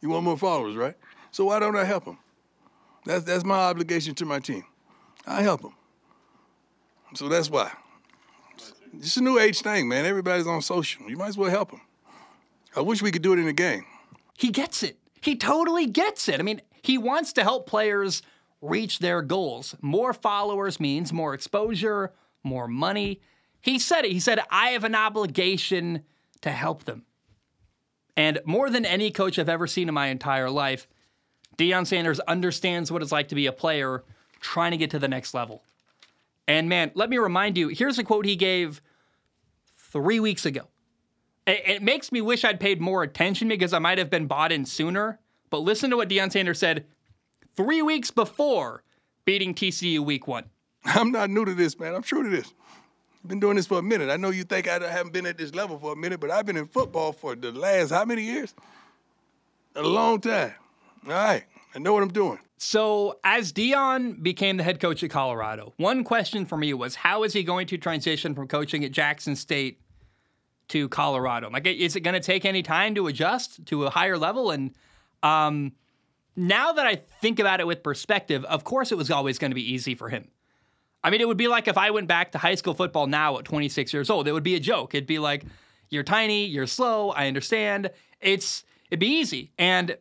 you 0.00 0.08
want 0.08 0.24
more 0.24 0.38
followers, 0.38 0.76
right? 0.76 0.96
So 1.30 1.44
why 1.44 1.58
don't 1.58 1.76
I 1.76 1.84
help 1.84 2.04
them? 2.04 2.18
That's 3.04 3.24
that's 3.24 3.44
my 3.44 3.56
obligation 3.56 4.14
to 4.16 4.24
my 4.24 4.38
team. 4.38 4.64
I 5.26 5.42
help 5.42 5.62
them. 5.62 5.74
So 7.14 7.28
that's 7.28 7.50
why. 7.50 7.72
It's 8.94 9.16
a 9.16 9.22
new 9.22 9.38
age 9.38 9.60
thing, 9.60 9.88
man. 9.88 10.04
Everybody's 10.04 10.46
on 10.46 10.62
social. 10.62 11.08
You 11.08 11.16
might 11.16 11.28
as 11.28 11.38
well 11.38 11.50
help 11.50 11.70
them. 11.70 11.80
I 12.74 12.80
wish 12.80 13.02
we 13.02 13.10
could 13.10 13.22
do 13.22 13.32
it 13.32 13.38
in 13.38 13.46
the 13.46 13.52
game. 13.52 13.84
He 14.36 14.50
gets 14.50 14.82
it. 14.82 14.98
He 15.20 15.36
totally 15.36 15.86
gets 15.86 16.28
it. 16.28 16.40
I 16.40 16.42
mean, 16.42 16.62
he 16.82 16.98
wants 16.98 17.32
to 17.34 17.42
help 17.42 17.66
players 17.66 18.22
reach 18.60 18.98
their 18.98 19.22
goals. 19.22 19.74
More 19.80 20.12
followers 20.12 20.80
means 20.80 21.12
more 21.12 21.34
exposure, 21.34 22.12
more 22.42 22.66
money. 22.66 23.20
He 23.60 23.78
said 23.78 24.04
it. 24.04 24.12
He 24.12 24.20
said, 24.20 24.40
I 24.50 24.70
have 24.70 24.84
an 24.84 24.94
obligation 24.94 26.02
to 26.40 26.50
help 26.50 26.84
them. 26.84 27.04
And 28.16 28.40
more 28.44 28.68
than 28.68 28.84
any 28.84 29.10
coach 29.10 29.38
I've 29.38 29.48
ever 29.48 29.66
seen 29.66 29.88
in 29.88 29.94
my 29.94 30.08
entire 30.08 30.50
life, 30.50 30.86
Deion 31.56 31.86
Sanders 31.86 32.20
understands 32.20 32.90
what 32.90 33.02
it's 33.02 33.12
like 33.12 33.28
to 33.28 33.34
be 33.34 33.46
a 33.46 33.52
player 33.52 34.04
trying 34.40 34.72
to 34.72 34.76
get 34.76 34.90
to 34.90 34.98
the 34.98 35.08
next 35.08 35.34
level. 35.34 35.62
And 36.48 36.68
man, 36.68 36.90
let 36.94 37.08
me 37.08 37.18
remind 37.18 37.56
you 37.56 37.68
here's 37.68 37.98
a 37.98 38.04
quote 38.04 38.26
he 38.26 38.36
gave 38.36 38.82
three 39.76 40.20
weeks 40.20 40.44
ago. 40.44 40.62
It, 41.46 41.82
makes 41.82 42.12
me 42.12 42.20
wish 42.20 42.44
I'd 42.44 42.60
paid 42.60 42.80
more 42.80 43.02
attention 43.02 43.48
because 43.48 43.72
I 43.72 43.78
might 43.78 43.98
have 43.98 44.10
been 44.10 44.26
bought 44.26 44.52
in 44.52 44.64
sooner. 44.64 45.18
But 45.50 45.58
listen 45.58 45.90
to 45.90 45.96
what 45.96 46.08
Deion 46.08 46.30
Sanders 46.30 46.58
said 46.58 46.86
three 47.56 47.82
weeks 47.82 48.10
before 48.10 48.84
beating 49.24 49.54
TCU 49.54 50.00
week 50.00 50.26
one. 50.26 50.44
I'm 50.84 51.10
not 51.12 51.30
new 51.30 51.44
to 51.44 51.54
this, 51.54 51.78
man. 51.78 51.94
I'm 51.94 52.02
true 52.02 52.22
to 52.22 52.30
this. 52.30 52.52
I've 53.22 53.28
been 53.28 53.40
doing 53.40 53.56
this 53.56 53.66
for 53.66 53.78
a 53.78 53.82
minute. 53.82 54.10
I 54.10 54.16
know 54.16 54.30
you 54.30 54.44
think 54.44 54.68
I 54.68 54.78
haven't 54.88 55.12
been 55.12 55.26
at 55.26 55.38
this 55.38 55.54
level 55.54 55.78
for 55.78 55.92
a 55.92 55.96
minute, 55.96 56.20
but 56.20 56.30
I've 56.30 56.46
been 56.46 56.56
in 56.56 56.66
football 56.66 57.12
for 57.12 57.36
the 57.36 57.52
last 57.52 57.90
how 57.90 58.04
many 58.04 58.22
years? 58.22 58.54
A 59.76 59.82
long 59.82 60.20
time. 60.20 60.54
All 61.06 61.12
right. 61.12 61.44
I 61.74 61.78
know 61.78 61.92
what 61.92 62.02
I'm 62.02 62.12
doing. 62.12 62.38
So, 62.58 63.18
as 63.24 63.52
Deion 63.52 64.22
became 64.22 64.56
the 64.56 64.62
head 64.62 64.78
coach 64.78 65.02
at 65.02 65.10
Colorado, 65.10 65.72
one 65.78 66.04
question 66.04 66.46
for 66.46 66.56
me 66.56 66.72
was 66.74 66.94
how 66.94 67.24
is 67.24 67.32
he 67.32 67.42
going 67.42 67.66
to 67.68 67.78
transition 67.78 68.34
from 68.34 68.46
coaching 68.46 68.84
at 68.84 68.92
Jackson 68.92 69.34
State 69.34 69.80
to 70.72 70.88
Colorado? 70.88 71.50
Like, 71.50 71.66
is 71.66 71.96
it 71.96 72.00
going 72.00 72.14
to 72.14 72.20
take 72.20 72.44
any 72.44 72.62
time 72.62 72.94
to 72.94 73.06
adjust 73.06 73.64
to 73.66 73.84
a 73.84 73.90
higher 73.90 74.18
level? 74.18 74.50
And 74.50 74.74
um, 75.22 75.72
now 76.34 76.72
that 76.72 76.86
I 76.86 76.96
think 77.20 77.38
about 77.38 77.60
it 77.60 77.66
with 77.66 77.82
perspective, 77.82 78.44
of 78.46 78.64
course 78.64 78.90
it 78.90 78.96
was 78.96 79.10
always 79.10 79.38
going 79.38 79.50
to 79.50 79.54
be 79.54 79.72
easy 79.72 79.94
for 79.94 80.08
him. 80.08 80.28
I 81.04 81.10
mean, 81.10 81.20
it 81.20 81.28
would 81.28 81.36
be 81.36 81.48
like 81.48 81.68
if 81.68 81.76
I 81.76 81.90
went 81.90 82.08
back 82.08 82.32
to 82.32 82.38
high 82.38 82.54
school 82.54 82.74
football 82.74 83.06
now 83.06 83.38
at 83.38 83.44
26 83.44 83.92
years 83.92 84.08
old. 84.08 84.26
It 84.26 84.32
would 84.32 84.42
be 84.42 84.54
a 84.54 84.60
joke. 84.60 84.94
It'd 84.94 85.06
be 85.06 85.18
like, 85.18 85.44
you're 85.90 86.04
tiny, 86.04 86.46
you're 86.46 86.66
slow, 86.66 87.10
I 87.10 87.26
understand. 87.26 87.90
It's 88.20 88.64
it'd 88.90 89.00
be 89.00 89.18
easy. 89.18 89.52
And 89.58 89.96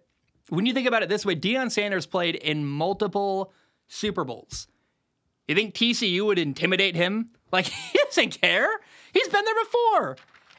when 0.50 0.66
you 0.66 0.74
think 0.74 0.88
about 0.88 1.04
it 1.04 1.10
this 1.10 1.26
way, 1.26 1.36
Deion 1.36 1.70
Sanders 1.70 2.06
played 2.06 2.36
in 2.36 2.66
multiple 2.66 3.52
Super 3.88 4.24
Bowls. 4.24 4.68
You 5.48 5.56
think 5.56 5.74
TCU 5.74 6.26
would 6.26 6.40
intimidate 6.40 6.96
him? 6.96 7.32
Like 7.52 7.66
he 7.92 7.98
doesn't 8.06 8.40
care. 8.40 8.70
He's 9.12 9.28
been 9.28 9.44
there 9.44 9.66
before. 9.66 10.18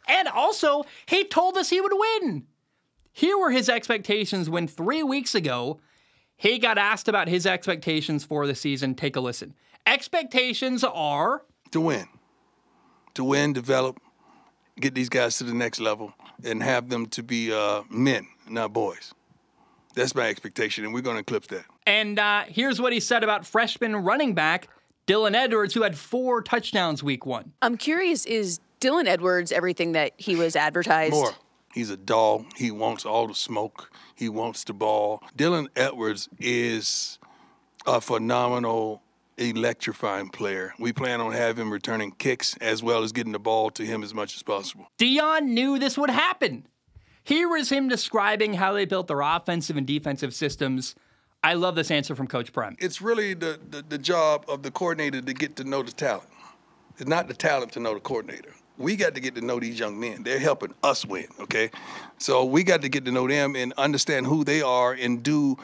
And 0.08 0.28
also, 0.28 0.84
he 1.06 1.24
told 1.24 1.56
us 1.56 1.70
he 1.70 1.80
would 1.80 1.92
win. 1.94 2.46
Here 3.12 3.38
were 3.38 3.50
his 3.50 3.68
expectations 3.68 4.48
when 4.48 4.66
three 4.66 5.02
weeks 5.02 5.34
ago 5.34 5.80
he 6.36 6.58
got 6.58 6.78
asked 6.78 7.08
about 7.08 7.28
his 7.28 7.46
expectations 7.46 8.24
for 8.24 8.46
the 8.46 8.54
season. 8.54 8.94
Take 8.94 9.16
a 9.16 9.20
listen. 9.20 9.54
Expectations 9.86 10.82
are 10.84 11.42
to 11.72 11.80
win, 11.80 12.06
to 13.14 13.24
win, 13.24 13.52
develop, 13.52 14.00
get 14.80 14.94
these 14.94 15.08
guys 15.08 15.38
to 15.38 15.44
the 15.44 15.54
next 15.54 15.80
level, 15.80 16.12
and 16.44 16.62
have 16.62 16.88
them 16.88 17.06
to 17.06 17.22
be 17.22 17.52
uh, 17.52 17.82
men, 17.90 18.26
not 18.48 18.72
boys. 18.72 19.12
That's 19.94 20.14
my 20.14 20.28
expectation, 20.28 20.84
and 20.84 20.94
we're 20.94 21.02
going 21.02 21.16
to 21.16 21.20
eclipse 21.20 21.48
that. 21.48 21.64
And 21.86 22.18
uh, 22.18 22.44
here's 22.48 22.80
what 22.80 22.92
he 22.92 23.00
said 23.00 23.22
about 23.22 23.46
freshman 23.46 23.96
running 23.96 24.34
back 24.34 24.68
Dylan 25.06 25.34
Edwards, 25.34 25.74
who 25.74 25.82
had 25.82 25.98
four 25.98 26.42
touchdowns 26.42 27.02
week 27.02 27.26
one. 27.26 27.52
I'm 27.60 27.76
curious, 27.76 28.24
is 28.24 28.60
Dylan 28.82 29.06
Edwards 29.06 29.52
everything 29.52 29.92
that 29.92 30.12
he 30.16 30.34
was 30.34 30.56
advertised? 30.56 31.14
More. 31.14 31.32
He's 31.72 31.88
a 31.88 31.96
dog. 31.96 32.46
He 32.56 32.70
wants 32.72 33.06
all 33.06 33.28
the 33.28 33.34
smoke. 33.34 33.90
He 34.16 34.28
wants 34.28 34.64
the 34.64 34.74
ball. 34.74 35.22
Dylan 35.38 35.68
Edwards 35.76 36.28
is 36.40 37.18
a 37.86 38.00
phenomenal, 38.00 39.00
electrifying 39.38 40.28
player. 40.28 40.74
We 40.80 40.92
plan 40.92 41.20
on 41.20 41.32
having 41.32 41.66
him 41.66 41.72
returning 41.72 42.10
kicks 42.10 42.56
as 42.60 42.82
well 42.82 43.04
as 43.04 43.12
getting 43.12 43.32
the 43.32 43.38
ball 43.38 43.70
to 43.70 43.86
him 43.86 44.02
as 44.02 44.12
much 44.12 44.34
as 44.34 44.42
possible. 44.42 44.88
Deion 44.98 45.44
knew 45.44 45.78
this 45.78 45.96
would 45.96 46.10
happen. 46.10 46.66
Here 47.22 47.56
is 47.56 47.70
him 47.70 47.88
describing 47.88 48.54
how 48.54 48.72
they 48.72 48.84
built 48.84 49.06
their 49.06 49.20
offensive 49.20 49.76
and 49.76 49.86
defensive 49.86 50.34
systems. 50.34 50.96
I 51.44 51.54
love 51.54 51.76
this 51.76 51.92
answer 51.92 52.16
from 52.16 52.26
Coach 52.26 52.52
Prime. 52.52 52.76
It's 52.80 53.00
really 53.00 53.34
the, 53.34 53.60
the, 53.70 53.82
the 53.82 53.98
job 53.98 54.44
of 54.48 54.64
the 54.64 54.72
coordinator 54.72 55.22
to 55.22 55.32
get 55.32 55.54
to 55.56 55.64
know 55.64 55.84
the 55.84 55.92
talent. 55.92 56.28
It's 56.98 57.08
not 57.08 57.28
the 57.28 57.34
talent 57.34 57.72
to 57.72 57.80
know 57.80 57.94
the 57.94 58.00
coordinator 58.00 58.52
we 58.78 58.96
got 58.96 59.14
to 59.14 59.20
get 59.20 59.34
to 59.34 59.40
know 59.40 59.60
these 59.60 59.78
young 59.78 59.98
men. 59.98 60.22
They're 60.22 60.38
helping 60.38 60.74
us 60.82 61.04
win, 61.04 61.26
okay? 61.40 61.70
So 62.18 62.44
we 62.44 62.64
got 62.64 62.82
to 62.82 62.88
get 62.88 63.04
to 63.04 63.12
know 63.12 63.28
them 63.28 63.54
and 63.56 63.72
understand 63.74 64.26
who 64.26 64.44
they 64.44 64.62
are 64.62 64.92
and 64.92 65.22
do 65.22 65.56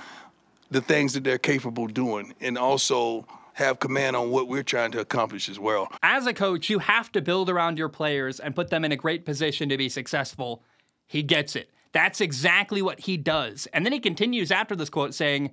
the 0.70 0.80
things 0.80 1.14
that 1.14 1.24
they're 1.24 1.38
capable 1.38 1.86
doing 1.86 2.34
and 2.40 2.58
also 2.58 3.26
have 3.54 3.80
command 3.80 4.14
on 4.14 4.30
what 4.30 4.46
we're 4.46 4.62
trying 4.62 4.92
to 4.92 5.00
accomplish 5.00 5.48
as 5.48 5.58
well. 5.58 5.88
As 6.02 6.26
a 6.26 6.34
coach, 6.34 6.70
you 6.70 6.78
have 6.78 7.10
to 7.12 7.20
build 7.20 7.50
around 7.50 7.76
your 7.76 7.88
players 7.88 8.38
and 8.38 8.54
put 8.54 8.70
them 8.70 8.84
in 8.84 8.92
a 8.92 8.96
great 8.96 9.24
position 9.24 9.68
to 9.70 9.76
be 9.76 9.88
successful. 9.88 10.62
He 11.06 11.22
gets 11.22 11.56
it. 11.56 11.70
That's 11.92 12.20
exactly 12.20 12.82
what 12.82 13.00
he 13.00 13.16
does. 13.16 13.66
And 13.72 13.84
then 13.84 13.92
he 13.92 13.98
continues 13.98 14.52
after 14.52 14.76
this 14.76 14.90
quote 14.90 15.14
saying 15.14 15.50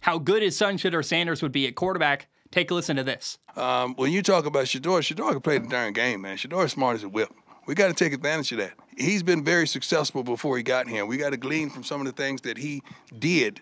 how 0.00 0.18
good 0.18 0.42
his 0.42 0.56
son 0.56 0.78
Shedeur 0.78 1.04
Sanders 1.04 1.42
would 1.42 1.52
be 1.52 1.66
at 1.66 1.74
quarterback 1.74 2.28
Take 2.54 2.70
a 2.70 2.74
listen 2.74 2.94
to 2.94 3.02
this. 3.02 3.38
Um, 3.56 3.96
when 3.96 4.12
you 4.12 4.22
talk 4.22 4.46
about 4.46 4.66
Shedeur, 4.66 5.00
Shedeur 5.00 5.32
can 5.32 5.40
play 5.40 5.58
the 5.58 5.66
darn 5.66 5.92
game, 5.92 6.20
man. 6.20 6.36
Shedeur 6.36 6.66
is 6.66 6.70
smart 6.70 6.94
as 6.94 7.02
a 7.02 7.08
whip. 7.08 7.28
We 7.66 7.74
got 7.74 7.88
to 7.88 7.94
take 7.94 8.12
advantage 8.12 8.52
of 8.52 8.58
that. 8.58 8.74
He's 8.96 9.24
been 9.24 9.42
very 9.42 9.66
successful 9.66 10.22
before 10.22 10.56
he 10.56 10.62
got 10.62 10.86
here. 10.86 11.04
We 11.04 11.16
got 11.16 11.30
to 11.30 11.36
glean 11.36 11.68
from 11.68 11.82
some 11.82 12.00
of 12.00 12.06
the 12.06 12.12
things 12.12 12.42
that 12.42 12.56
he 12.56 12.84
did 13.18 13.60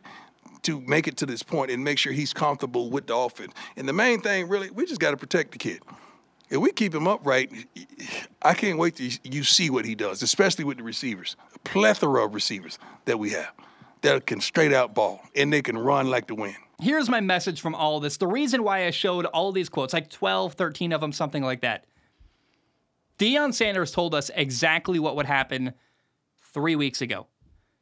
to 0.65 0.79
make 0.83 1.09
it 1.09 1.17
to 1.17 1.25
this 1.25 1.43
point 1.43 1.71
and 1.71 1.83
make 1.83 1.97
sure 1.97 2.13
he's 2.13 2.35
comfortable 2.35 2.91
with 2.91 3.07
the 3.07 3.17
offense. 3.17 3.55
And 3.79 3.89
the 3.89 3.95
main 3.95 4.21
thing, 4.21 4.47
really, 4.47 4.69
we 4.69 4.85
just 4.85 5.01
got 5.01 5.13
to 5.13 5.17
protect 5.17 5.53
the 5.53 5.59
kid. 5.59 5.81
If 6.51 6.59
we 6.59 6.71
keep 6.71 6.95
him 6.95 7.09
upright, 7.09 7.51
I 8.43 8.53
can't 8.53 8.77
wait 8.77 8.97
to 8.97 9.11
you 9.25 9.43
see 9.43 9.71
what 9.71 9.87
he 9.87 9.95
does, 9.95 10.23
especially 10.23 10.65
with 10.65 10.77
the 10.77 10.85
receivers. 10.85 11.35
A 11.55 11.59
plethora 11.61 12.27
of 12.27 12.35
receivers 12.35 12.79
that 13.07 13.19
we 13.19 13.31
have 13.31 13.53
that 14.03 14.27
can 14.27 14.43
straight 14.43 14.75
out 14.75 14.95
ball 14.95 15.23
and 15.35 15.51
they 15.51 15.63
can 15.63 15.79
run 15.79 16.11
like 16.11 16.27
the 16.27 16.35
wind 16.35 16.57
here's 16.81 17.09
my 17.09 17.21
message 17.21 17.61
from 17.61 17.75
all 17.75 18.01
this. 18.01 18.17
The 18.17 18.27
reason 18.27 18.63
why 18.63 18.87
I 18.87 18.91
showed 18.91 19.27
all 19.27 19.53
these 19.53 19.69
quotes, 19.69 19.93
like 19.93 20.11
12, 20.11 20.55
13 20.55 20.93
of 20.93 21.01
them, 21.01 21.13
something 21.13 21.43
like 21.43 21.61
that. 21.61 21.87
Deion 23.19 23.55
Sanders 23.55 23.93
told 23.93 24.15
us 24.15 24.31
exactly 24.35 24.99
what 24.99 25.17
would 25.17 25.27
happen 25.27 25.75
three 26.53 26.77
weeks 26.77 27.01
ago. 27.01 27.27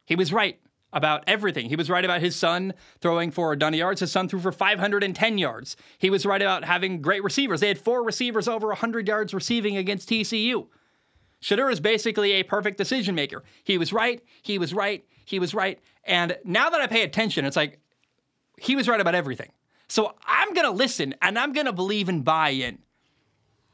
He 0.05 0.17
was 0.17 0.33
right 0.33 0.61
about 0.93 1.25
everything. 1.27 1.69
He 1.69 1.77
was 1.77 1.89
right 1.89 2.05
about 2.05 2.21
his 2.21 2.37
son 2.37 2.75
throwing 3.01 3.31
for 3.31 3.53
a 3.53 3.59
done 3.59 3.75
yards. 3.75 4.01
His 4.01 4.11
son 4.11 4.29
threw 4.29 4.41
for 4.41 4.53
510 4.53 5.39
yards. 5.39 5.77
He 5.99 6.11
was 6.11 6.27
right 6.27 6.43
about 6.43 6.65
having 6.65 7.01
great 7.01 7.23
receivers. 7.23 7.61
They 7.61 7.69
had 7.69 7.79
four 7.79 8.03
receivers 8.03 8.49
over 8.49 8.69
100 8.69 9.07
yards 9.07 9.33
receiving 9.33 9.77
against 9.77 10.09
TCU. 10.09 10.67
Shedeur 11.43 11.73
is 11.73 11.81
basically 11.81 12.33
a 12.33 12.43
perfect 12.43 12.77
decision 12.77 13.15
maker. 13.15 13.45
He 13.65 13.79
was 13.79 13.93
right. 13.93 14.23
He 14.43 14.59
was 14.59 14.75
right. 14.75 15.05
He 15.25 15.39
was 15.39 15.55
right. 15.55 15.79
And 16.05 16.37
now 16.45 16.71
that 16.71 16.81
I 16.81 16.87
pay 16.87 17.03
attention, 17.03 17.45
it's 17.45 17.57
like 17.57 17.80
he 18.61 18.77
was 18.77 18.89
right 18.89 19.01
about 19.01 19.15
everything. 19.15 19.51
So 19.89 20.15
I'm 20.25 20.53
going 20.53 20.67
to 20.67 20.73
listen 20.73 21.15
and 21.23 21.39
I'm 21.39 21.53
going 21.53 21.67
to 21.67 21.73
believe 21.73 22.09
and 22.09 22.25
buy 22.25 22.51
in. 22.51 22.79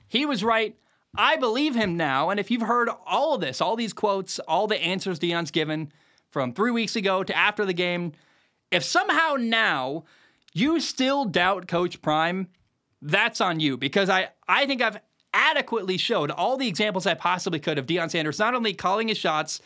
He 0.08 0.24
was 0.24 0.44
right. 0.44 0.76
I 1.16 1.36
believe 1.36 1.74
him 1.74 1.96
now. 1.96 2.30
And 2.30 2.38
if 2.38 2.50
you've 2.50 2.62
heard 2.62 2.88
all 3.04 3.34
of 3.34 3.40
this, 3.40 3.60
all 3.60 3.74
these 3.74 3.92
quotes, 3.92 4.38
all 4.38 4.66
the 4.66 4.80
answers 4.80 5.18
Deion's 5.18 5.50
given 5.50 5.92
from 6.30 6.52
three 6.52 6.70
weeks 6.70 6.94
ago 6.94 7.24
to 7.24 7.36
after 7.36 7.64
the 7.64 7.72
game, 7.72 8.12
if 8.70 8.84
somehow 8.84 9.34
now 9.38 10.04
you 10.54 10.78
still 10.80 11.24
doubt 11.24 11.66
Coach 11.66 12.00
Prime, 12.00 12.48
that's 13.02 13.40
on 13.40 13.58
you 13.58 13.76
because 13.76 14.08
I, 14.08 14.28
I 14.48 14.66
think 14.66 14.82
I've 14.82 15.00
adequately 15.34 15.98
showed 15.98 16.30
all 16.30 16.56
the 16.56 16.68
examples 16.68 17.06
I 17.06 17.14
possibly 17.14 17.58
could 17.58 17.78
of 17.78 17.86
Deion 17.86 18.10
Sanders 18.10 18.38
not 18.38 18.54
only 18.54 18.72
calling 18.72 19.08
his 19.08 19.18
shots 19.18 19.60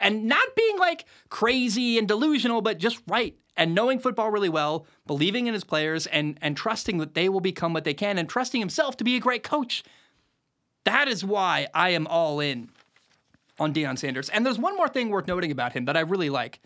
and 0.00 0.24
not 0.24 0.56
being 0.56 0.78
like 0.78 1.04
crazy 1.28 1.98
and 1.98 2.08
delusional, 2.08 2.62
but 2.62 2.78
just 2.78 3.00
right 3.06 3.36
and 3.56 3.74
knowing 3.74 3.98
football 3.98 4.30
really 4.30 4.48
well, 4.48 4.86
believing 5.06 5.46
in 5.46 5.54
his 5.54 5.64
players, 5.64 6.06
and 6.06 6.38
and 6.40 6.56
trusting 6.56 6.98
that 6.98 7.14
they 7.14 7.28
will 7.28 7.40
become 7.40 7.72
what 7.72 7.84
they 7.84 7.94
can, 7.94 8.18
and 8.18 8.28
trusting 8.28 8.60
himself 8.60 8.96
to 8.98 9.04
be 9.04 9.16
a 9.16 9.20
great 9.20 9.42
coach. 9.42 9.82
That 10.84 11.08
is 11.08 11.24
why 11.24 11.68
I 11.74 11.90
am 11.90 12.06
all 12.06 12.40
in 12.40 12.70
on 13.58 13.72
Deion 13.72 13.98
Sanders. 13.98 14.28
And 14.30 14.44
there's 14.44 14.58
one 14.58 14.76
more 14.76 14.88
thing 14.88 15.10
worth 15.10 15.28
noting 15.28 15.52
about 15.52 15.72
him 15.72 15.84
that 15.84 15.96
I 15.96 16.00
really 16.00 16.30
like. 16.30 16.60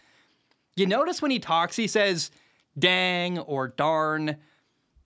You 0.77 0.87
notice 0.87 1.21
when 1.21 1.31
he 1.31 1.39
talks, 1.39 1.77
he 1.77 1.87
says 1.87 2.31
dang 2.79 3.39
or 3.39 3.69
darn. 3.69 4.37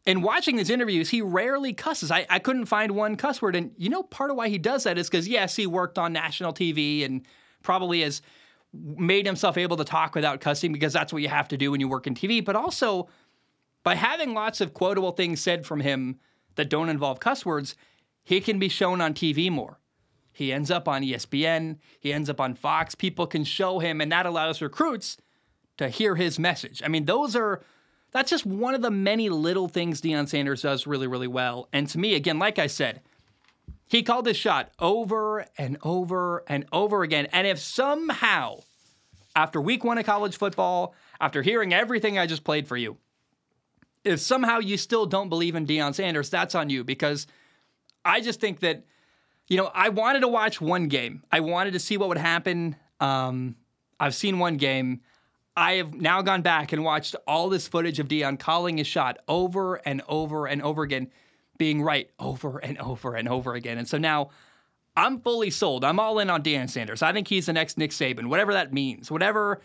In 0.07 0.22
watching 0.22 0.59
his 0.59 0.70
interviews, 0.70 1.11
he 1.11 1.22
rarely 1.22 1.72
cusses. 1.72 2.11
I, 2.11 2.26
I 2.28 2.39
couldn't 2.39 2.66
find 2.66 2.93
one 2.93 3.16
cuss 3.16 3.41
word. 3.43 3.55
And 3.55 3.72
you 3.76 3.91
know, 3.91 4.03
part 4.03 4.31
of 4.31 4.37
why 4.37 4.49
he 4.49 4.59
does 4.59 4.85
that 4.85 4.99
is 4.99 5.09
because, 5.09 5.28
yes, 5.28 5.57
he 5.57 5.66
worked 5.66 5.99
on 5.99 6.12
national 6.12 6.53
TV 6.53 7.05
and 7.05 7.22
probably 7.62 8.01
has 8.03 8.22
made 8.72 9.26
himself 9.26 9.58
able 9.58 9.76
to 9.76 9.84
talk 9.84 10.14
without 10.14 10.40
cussing 10.40 10.72
because 10.72 10.92
that's 10.92 11.12
what 11.12 11.22
you 11.22 11.28
have 11.28 11.48
to 11.48 11.56
do 11.56 11.70
when 11.70 11.80
you 11.80 11.88
work 11.88 12.06
in 12.06 12.14
TV, 12.14 12.44
but 12.44 12.56
also 12.56 13.08
by 13.82 13.94
having 13.94 14.34
lots 14.34 14.60
of 14.60 14.74
quotable 14.74 15.12
things 15.12 15.40
said 15.40 15.66
from 15.66 15.80
him 15.80 16.18
that 16.54 16.70
don't 16.70 16.88
involve 16.88 17.20
cuss 17.20 17.44
words, 17.44 17.74
he 18.22 18.40
can 18.40 18.58
be 18.58 18.68
shown 18.68 19.00
on 19.00 19.14
TV 19.14 19.50
more. 19.50 19.78
He 20.32 20.52
ends 20.52 20.70
up 20.70 20.86
on 20.86 21.02
ESPN, 21.02 21.78
he 21.98 22.12
ends 22.12 22.30
up 22.30 22.40
on 22.40 22.54
Fox. 22.54 22.94
People 22.94 23.26
can 23.26 23.44
show 23.44 23.78
him, 23.78 24.00
and 24.00 24.12
that 24.12 24.26
allows 24.26 24.62
recruits 24.62 25.16
to 25.76 25.88
hear 25.88 26.14
his 26.14 26.38
message. 26.38 26.82
I 26.84 26.88
mean, 26.88 27.06
those 27.06 27.34
are 27.34 27.62
that's 28.12 28.30
just 28.30 28.46
one 28.46 28.74
of 28.74 28.82
the 28.82 28.90
many 28.90 29.28
little 29.28 29.68
things 29.68 30.00
Deion 30.00 30.28
Sanders 30.28 30.62
does 30.62 30.86
really, 30.86 31.06
really 31.06 31.28
well. 31.28 31.68
And 31.72 31.88
to 31.88 31.98
me, 31.98 32.14
again, 32.14 32.38
like 32.38 32.58
I 32.58 32.66
said, 32.66 33.02
he 33.91 34.05
called 34.05 34.24
this 34.24 34.36
shot 34.36 34.70
over 34.78 35.45
and 35.59 35.76
over 35.82 36.45
and 36.47 36.64
over 36.70 37.03
again. 37.03 37.26
And 37.32 37.45
if 37.45 37.59
somehow, 37.59 38.61
after 39.34 39.61
week 39.61 39.82
one 39.82 39.99
of 39.99 40.07
college 40.07 40.36
football, 40.36 40.95
after 41.20 41.43
hearing 41.43 41.74
everything 41.74 42.16
I 42.16 42.26
just 42.26 42.45
played 42.45 42.68
for 42.68 42.76
you, 42.76 42.99
if 44.05 44.20
somehow 44.20 44.61
you 44.61 44.76
still 44.76 45.07
don't 45.07 45.28
believe 45.28 45.57
in 45.57 45.66
Deion 45.66 45.93
Sanders, 45.93 46.30
that's 46.30 46.55
on 46.55 46.70
you 46.70 46.84
because 46.84 47.26
I 48.05 48.20
just 48.20 48.41
think 48.41 48.61
that, 48.61 48.84
you 49.49 49.57
know, 49.57 49.72
I 49.74 49.88
wanted 49.88 50.20
to 50.20 50.28
watch 50.28 50.61
one 50.61 50.86
game. 50.86 51.24
I 51.32 51.41
wanted 51.41 51.72
to 51.72 51.80
see 51.80 51.97
what 51.97 52.09
would 52.09 52.16
happen. 52.16 52.76
Um, 53.01 53.57
I've 53.99 54.14
seen 54.14 54.38
one 54.38 54.57
game. 54.57 55.01
I 55.57 55.74
have 55.74 55.95
now 55.95 56.22
gone 56.22 56.43
back 56.43 56.72
and 56.72 56.84
watched 56.84 57.16
all 57.26 57.49
this 57.49 57.66
footage 57.66 57.99
of 57.99 58.07
Deion 58.07 58.38
calling 58.38 58.78
his 58.78 58.86
shot 58.86 59.18
over 59.26 59.74
and 59.84 60.01
over 60.09 60.47
and 60.47 60.62
over 60.62 60.84
again, 60.84 61.11
being 61.61 61.82
right 61.82 62.11
over 62.18 62.56
and 62.58 62.78
over 62.78 63.14
and 63.14 63.28
over 63.28 63.52
again. 63.54 63.76
And 63.76 63.86
so 63.86 63.98
now 63.98 64.30
I'm 64.96 65.20
fully 65.20 65.50
sold. 65.50 65.84
I'm 65.84 66.00
all 66.00 66.18
in 66.18 66.30
on 66.30 66.42
Deion 66.42 66.70
Sanders. 66.70 67.02
I 67.02 67.12
think 67.12 67.28
he's 67.28 67.44
the 67.44 67.52
next 67.52 67.76
Nick 67.76 67.90
Saban, 67.90 68.28
whatever 68.28 68.54
that 68.54 68.72
means. 68.72 69.11
Whatever 69.11 69.61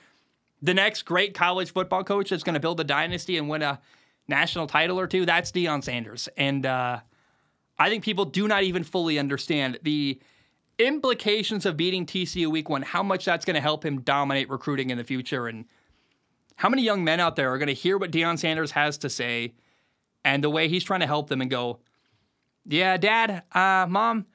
the 0.61 0.73
next 0.73 1.03
great 1.03 1.33
college 1.33 1.71
football 1.71 2.03
coach 2.03 2.31
that's 2.31 2.43
going 2.43 2.55
to 2.55 2.59
build 2.59 2.81
a 2.81 2.83
dynasty 2.83 3.37
and 3.37 3.47
win 3.47 3.61
a 3.61 3.79
national 4.27 4.67
title 4.67 4.99
or 4.99 5.07
two, 5.07 5.25
that's 5.25 5.53
Deion 5.53 5.81
Sanders. 5.81 6.27
And 6.35 6.65
uh, 6.65 6.99
I 7.79 7.89
think 7.89 8.03
people 8.03 8.25
do 8.25 8.45
not 8.45 8.63
even 8.63 8.83
fully 8.83 9.17
understand 9.17 9.79
the 9.81 10.19
implications 10.77 11.65
of 11.65 11.77
beating 11.77 12.05
TCU 12.05 12.51
week 12.51 12.67
one, 12.67 12.81
how 12.81 13.03
much 13.03 13.23
that's 13.23 13.45
going 13.45 13.55
to 13.55 13.61
help 13.61 13.85
him 13.85 14.01
dominate 14.01 14.49
recruiting 14.49 14.89
in 14.89 14.97
the 14.97 15.05
future, 15.05 15.47
and 15.47 15.63
how 16.57 16.67
many 16.67 16.81
young 16.81 17.05
men 17.05 17.21
out 17.21 17.37
there 17.37 17.53
are 17.53 17.57
going 17.57 17.67
to 17.67 17.73
hear 17.73 17.97
what 17.97 18.11
Deion 18.11 18.37
Sanders 18.37 18.71
has 18.71 18.97
to 18.97 19.09
say 19.09 19.53
and 20.26 20.43
the 20.43 20.49
way 20.49 20.67
he's 20.67 20.84
trying 20.84 20.99
to 21.01 21.07
help 21.07 21.30
them 21.30 21.39
and 21.39 21.49
go, 21.49 21.80
yeah, 22.65 22.97
dad, 22.97 23.43
uh, 23.53 23.86
mom, 23.88 24.26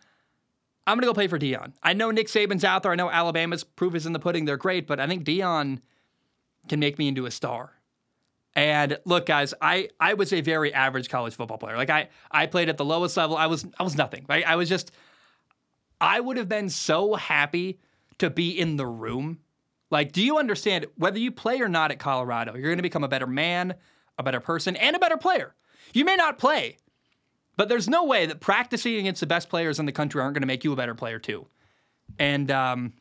I'm 0.86 0.96
going 0.96 1.02
to 1.02 1.06
go 1.06 1.12
play 1.12 1.26
for 1.26 1.38
Deion. 1.38 1.72
I 1.82 1.92
know 1.92 2.12
Nick 2.12 2.28
Saban's 2.28 2.64
out 2.64 2.84
there. 2.84 2.92
I 2.92 2.94
know 2.94 3.10
Alabama's 3.10 3.64
proof 3.64 3.94
is 3.94 4.06
in 4.06 4.12
the 4.12 4.18
pudding. 4.20 4.44
They're 4.44 4.56
great, 4.56 4.86
but 4.86 5.00
I 5.00 5.06
think 5.08 5.24
Deion 5.24 5.80
can 6.68 6.80
make 6.80 6.96
me 6.96 7.08
into 7.08 7.26
a 7.26 7.30
star. 7.30 7.72
And 8.54 8.98
look, 9.04 9.26
guys, 9.26 9.52
I, 9.60 9.88
I 9.98 10.14
was 10.14 10.32
a 10.32 10.40
very 10.40 10.72
average 10.72 11.08
college 11.08 11.34
football 11.34 11.58
player. 11.58 11.76
Like 11.76 11.90
I 11.90 12.08
I 12.30 12.46
played 12.46 12.68
at 12.68 12.78
the 12.78 12.84
lowest 12.84 13.16
level. 13.16 13.36
I 13.36 13.46
was 13.46 13.64
I 13.78 13.84
was 13.84 13.96
nothing. 13.96 14.26
Right? 14.28 14.44
I 14.46 14.56
was 14.56 14.68
just 14.68 14.90
I 16.00 16.18
would 16.18 16.36
have 16.36 16.48
been 16.48 16.68
so 16.68 17.14
happy 17.14 17.78
to 18.18 18.28
be 18.28 18.58
in 18.58 18.76
the 18.76 18.86
room. 18.86 19.38
Like, 19.90 20.12
do 20.12 20.22
you 20.22 20.38
understand 20.38 20.86
whether 20.96 21.18
you 21.18 21.30
play 21.30 21.60
or 21.60 21.68
not 21.68 21.90
at 21.90 21.98
Colorado, 21.98 22.54
you're 22.54 22.62
going 22.62 22.78
to 22.78 22.82
become 22.82 23.04
a 23.04 23.08
better 23.08 23.26
man, 23.26 23.74
a 24.18 24.22
better 24.22 24.40
person, 24.40 24.76
and 24.76 24.96
a 24.96 24.98
better 24.98 25.16
player. 25.16 25.54
You 25.92 26.04
may 26.04 26.16
not 26.16 26.38
play, 26.38 26.76
but 27.56 27.68
there's 27.68 27.88
no 27.88 28.04
way 28.04 28.26
that 28.26 28.40
practicing 28.40 28.96
against 28.96 29.20
the 29.20 29.26
best 29.26 29.48
players 29.48 29.78
in 29.78 29.86
the 29.86 29.92
country 29.92 30.20
aren't 30.20 30.34
going 30.34 30.42
to 30.42 30.46
make 30.46 30.64
you 30.64 30.72
a 30.72 30.76
better 30.76 30.94
player 30.94 31.18
too. 31.18 31.46
And 32.18 32.50
um, 32.50 32.92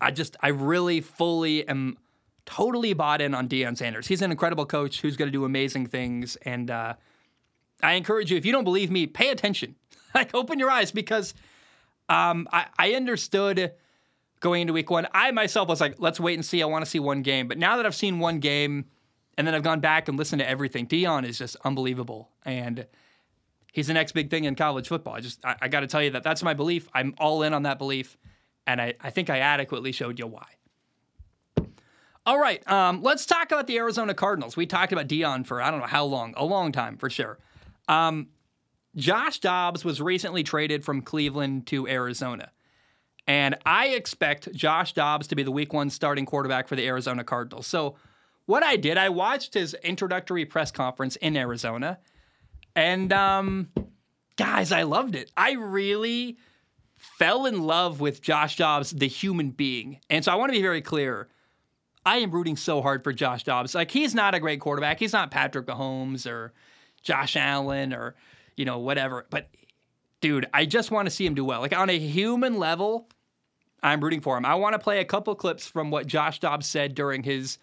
I 0.00 0.10
just, 0.10 0.36
I 0.40 0.48
really 0.48 1.00
fully 1.00 1.66
am 1.66 1.96
totally 2.46 2.92
bought 2.92 3.20
in 3.20 3.34
on 3.34 3.48
Deion 3.48 3.76
Sanders. 3.76 4.06
He's 4.06 4.22
an 4.22 4.30
incredible 4.30 4.66
coach 4.66 5.00
who's 5.00 5.16
going 5.16 5.28
to 5.28 5.32
do 5.32 5.44
amazing 5.44 5.86
things. 5.86 6.36
And 6.36 6.70
uh, 6.70 6.94
I 7.82 7.92
encourage 7.92 8.30
you, 8.30 8.36
if 8.36 8.44
you 8.44 8.52
don't 8.52 8.64
believe 8.64 8.90
me, 8.90 9.06
pay 9.06 9.30
attention. 9.30 9.76
like, 10.14 10.34
open 10.34 10.58
your 10.58 10.70
eyes 10.70 10.90
because 10.90 11.34
um, 12.08 12.48
I, 12.52 12.66
I 12.78 12.92
understood 12.94 13.72
going 14.40 14.62
into 14.62 14.72
week 14.72 14.90
one. 14.90 15.06
I 15.12 15.30
myself 15.30 15.68
was 15.68 15.80
like, 15.80 15.96
let's 15.98 16.18
wait 16.18 16.34
and 16.34 16.44
see. 16.44 16.62
I 16.62 16.66
want 16.66 16.84
to 16.84 16.90
see 16.90 16.98
one 16.98 17.22
game. 17.22 17.46
But 17.46 17.58
now 17.58 17.76
that 17.76 17.86
I've 17.86 17.94
seen 17.94 18.18
one 18.18 18.40
game 18.40 18.86
and 19.40 19.46
then 19.46 19.54
I've 19.54 19.62
gone 19.62 19.80
back 19.80 20.06
and 20.06 20.18
listened 20.18 20.40
to 20.40 20.46
everything, 20.46 20.86
Deion 20.86 21.26
is 21.26 21.38
just 21.38 21.56
unbelievable. 21.64 22.28
And 22.44 22.86
he's 23.72 23.86
the 23.86 23.94
next 23.94 24.12
big 24.12 24.28
thing 24.28 24.44
in 24.44 24.54
college 24.54 24.86
football. 24.86 25.14
I 25.14 25.20
just, 25.20 25.42
I, 25.42 25.56
I 25.62 25.68
got 25.68 25.80
to 25.80 25.86
tell 25.86 26.02
you 26.02 26.10
that 26.10 26.22
that's 26.22 26.42
my 26.42 26.52
belief. 26.52 26.90
I'm 26.92 27.14
all 27.16 27.42
in 27.42 27.54
on 27.54 27.62
that 27.62 27.78
belief. 27.78 28.18
And 28.66 28.82
I, 28.82 28.92
I 29.00 29.08
think 29.08 29.30
I 29.30 29.38
adequately 29.38 29.92
showed 29.92 30.18
you 30.18 30.26
why. 30.26 30.46
All 32.26 32.38
right, 32.38 32.70
um, 32.70 33.00
let's 33.00 33.24
talk 33.24 33.50
about 33.50 33.66
the 33.66 33.78
Arizona 33.78 34.12
Cardinals. 34.12 34.58
We 34.58 34.66
talked 34.66 34.92
about 34.92 35.08
Deion 35.08 35.46
for 35.46 35.62
I 35.62 35.70
don't 35.70 35.80
know 35.80 35.86
how 35.86 36.04
long, 36.04 36.34
a 36.36 36.44
long 36.44 36.70
time 36.70 36.98
for 36.98 37.08
sure. 37.08 37.38
Um, 37.88 38.28
Josh 38.94 39.38
Dobbs 39.38 39.86
was 39.86 40.02
recently 40.02 40.42
traded 40.42 40.84
from 40.84 41.00
Cleveland 41.00 41.66
to 41.68 41.88
Arizona. 41.88 42.50
And 43.26 43.56
I 43.64 43.86
expect 43.86 44.52
Josh 44.52 44.92
Dobbs 44.92 45.28
to 45.28 45.34
be 45.34 45.44
the 45.44 45.50
week 45.50 45.72
one 45.72 45.88
starting 45.88 46.26
quarterback 46.26 46.68
for 46.68 46.76
the 46.76 46.86
Arizona 46.86 47.24
Cardinals. 47.24 47.66
So, 47.66 47.96
what 48.50 48.64
I 48.64 48.74
did, 48.74 48.98
I 48.98 49.10
watched 49.10 49.54
his 49.54 49.74
introductory 49.74 50.44
press 50.44 50.72
conference 50.72 51.14
in 51.16 51.36
Arizona. 51.36 52.00
And, 52.74 53.12
um, 53.12 53.68
guys, 54.34 54.72
I 54.72 54.82
loved 54.82 55.14
it. 55.14 55.30
I 55.36 55.52
really 55.52 56.36
fell 56.96 57.46
in 57.46 57.62
love 57.62 58.00
with 58.00 58.20
Josh 58.20 58.56
Dobbs, 58.56 58.90
the 58.90 59.06
human 59.06 59.50
being. 59.50 60.00
And 60.10 60.24
so, 60.24 60.32
I 60.32 60.34
want 60.34 60.50
to 60.50 60.58
be 60.58 60.62
very 60.62 60.82
clear. 60.82 61.28
I 62.04 62.16
am 62.16 62.32
rooting 62.32 62.56
so 62.56 62.82
hard 62.82 63.04
for 63.04 63.12
Josh 63.12 63.44
Dobbs. 63.44 63.72
Like, 63.72 63.92
he's 63.92 64.16
not 64.16 64.34
a 64.34 64.40
great 64.40 64.60
quarterback. 64.60 64.98
He's 64.98 65.12
not 65.12 65.30
Patrick 65.30 65.66
Mahomes 65.66 66.28
or 66.28 66.52
Josh 67.02 67.36
Allen 67.36 67.94
or, 67.94 68.16
you 68.56 68.64
know, 68.64 68.78
whatever. 68.80 69.26
But, 69.30 69.48
dude, 70.20 70.46
I 70.52 70.66
just 70.66 70.90
want 70.90 71.06
to 71.06 71.10
see 71.10 71.24
him 71.24 71.34
do 71.34 71.44
well. 71.44 71.60
Like, 71.60 71.76
on 71.76 71.88
a 71.88 71.98
human 71.98 72.58
level, 72.58 73.08
I'm 73.80 74.02
rooting 74.02 74.20
for 74.20 74.36
him. 74.36 74.44
I 74.44 74.56
want 74.56 74.72
to 74.72 74.80
play 74.80 74.98
a 74.98 75.04
couple 75.04 75.36
clips 75.36 75.68
from 75.68 75.92
what 75.92 76.08
Josh 76.08 76.40
Dobbs 76.40 76.66
said 76.66 76.96
during 76.96 77.22
his 77.22 77.58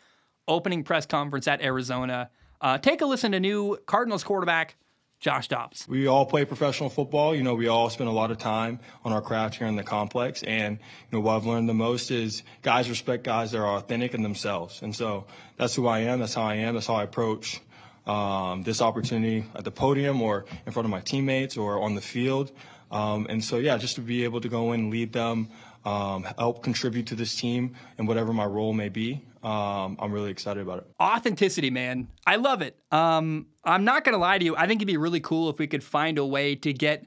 opening 0.47 0.83
press 0.83 1.05
conference 1.05 1.47
at 1.47 1.61
Arizona. 1.61 2.29
Uh, 2.59 2.77
take 2.77 3.01
a 3.01 3.05
listen 3.05 3.31
to 3.33 3.39
new 3.39 3.77
Cardinals 3.85 4.23
quarterback 4.23 4.75
Josh 5.19 5.47
Dobbs. 5.47 5.87
We 5.87 6.07
all 6.07 6.25
play 6.25 6.45
professional 6.45 6.89
football. 6.89 7.35
You 7.35 7.41
know, 7.43 7.55
we 7.55 7.67
all 7.67 7.89
spend 7.89 8.07
a 8.07 8.13
lot 8.13 8.29
of 8.29 8.37
time 8.37 8.79
on 9.03 9.13
our 9.13 9.21
craft 9.21 9.55
here 9.55 9.65
in 9.65 9.75
the 9.75 9.83
complex. 9.83 10.43
And, 10.43 10.77
you 10.77 11.17
know, 11.17 11.21
what 11.21 11.37
I've 11.37 11.45
learned 11.45 11.67
the 11.67 11.73
most 11.73 12.11
is 12.11 12.43
guys 12.61 12.89
respect 12.89 13.23
guys 13.23 13.51
that 13.51 13.59
are 13.59 13.77
authentic 13.77 14.13
in 14.13 14.21
themselves. 14.21 14.81
And 14.83 14.95
so 14.95 15.25
that's 15.57 15.73
who 15.73 15.87
I 15.87 15.99
am. 15.99 16.19
That's 16.19 16.35
how 16.35 16.43
I 16.43 16.55
am. 16.55 16.75
That's 16.75 16.85
how 16.85 16.95
I 16.95 17.03
approach 17.03 17.59
um, 18.05 18.61
this 18.61 18.79
opportunity 18.81 19.43
at 19.55 19.63
the 19.63 19.71
podium 19.71 20.21
or 20.21 20.45
in 20.65 20.71
front 20.71 20.85
of 20.85 20.91
my 20.91 21.01
teammates 21.01 21.57
or 21.57 21.81
on 21.81 21.95
the 21.95 22.01
field. 22.01 22.51
Um, 22.91 23.25
and 23.27 23.43
so, 23.43 23.57
yeah, 23.57 23.77
just 23.77 23.95
to 23.95 24.01
be 24.01 24.23
able 24.23 24.41
to 24.41 24.49
go 24.49 24.71
in 24.71 24.81
and 24.81 24.91
lead 24.91 25.13
them, 25.13 25.49
um, 25.85 26.23
help 26.37 26.63
contribute 26.63 27.07
to 27.07 27.15
this 27.15 27.35
team 27.35 27.75
and 27.97 28.07
whatever 28.07 28.33
my 28.33 28.45
role 28.45 28.73
may 28.73 28.89
be. 28.89 29.23
Um, 29.43 29.97
I'm 29.99 30.11
really 30.11 30.31
excited 30.31 30.61
about 30.61 30.79
it. 30.79 30.87
Authenticity, 31.01 31.69
man. 31.69 32.07
I 32.25 32.35
love 32.35 32.61
it. 32.61 32.77
Um, 32.91 33.47
I'm 33.63 33.85
not 33.85 34.03
going 34.03 34.13
to 34.13 34.19
lie 34.19 34.37
to 34.37 34.43
you. 34.43 34.55
I 34.55 34.67
think 34.67 34.79
it'd 34.79 34.87
be 34.87 34.97
really 34.97 35.19
cool 35.19 35.49
if 35.49 35.57
we 35.57 35.67
could 35.67 35.83
find 35.83 36.17
a 36.17 36.25
way 36.25 36.55
to 36.55 36.73
get 36.73 37.05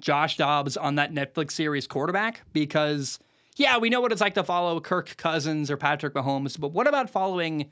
Josh 0.00 0.36
Dobbs 0.36 0.76
on 0.76 0.96
that 0.96 1.12
Netflix 1.12 1.52
series 1.52 1.86
quarterback 1.86 2.42
because, 2.52 3.18
yeah, 3.56 3.78
we 3.78 3.88
know 3.88 4.00
what 4.00 4.12
it's 4.12 4.20
like 4.20 4.34
to 4.34 4.44
follow 4.44 4.80
Kirk 4.80 5.16
Cousins 5.16 5.70
or 5.70 5.76
Patrick 5.76 6.14
Mahomes, 6.14 6.58
but 6.58 6.72
what 6.72 6.86
about 6.86 7.08
following 7.08 7.70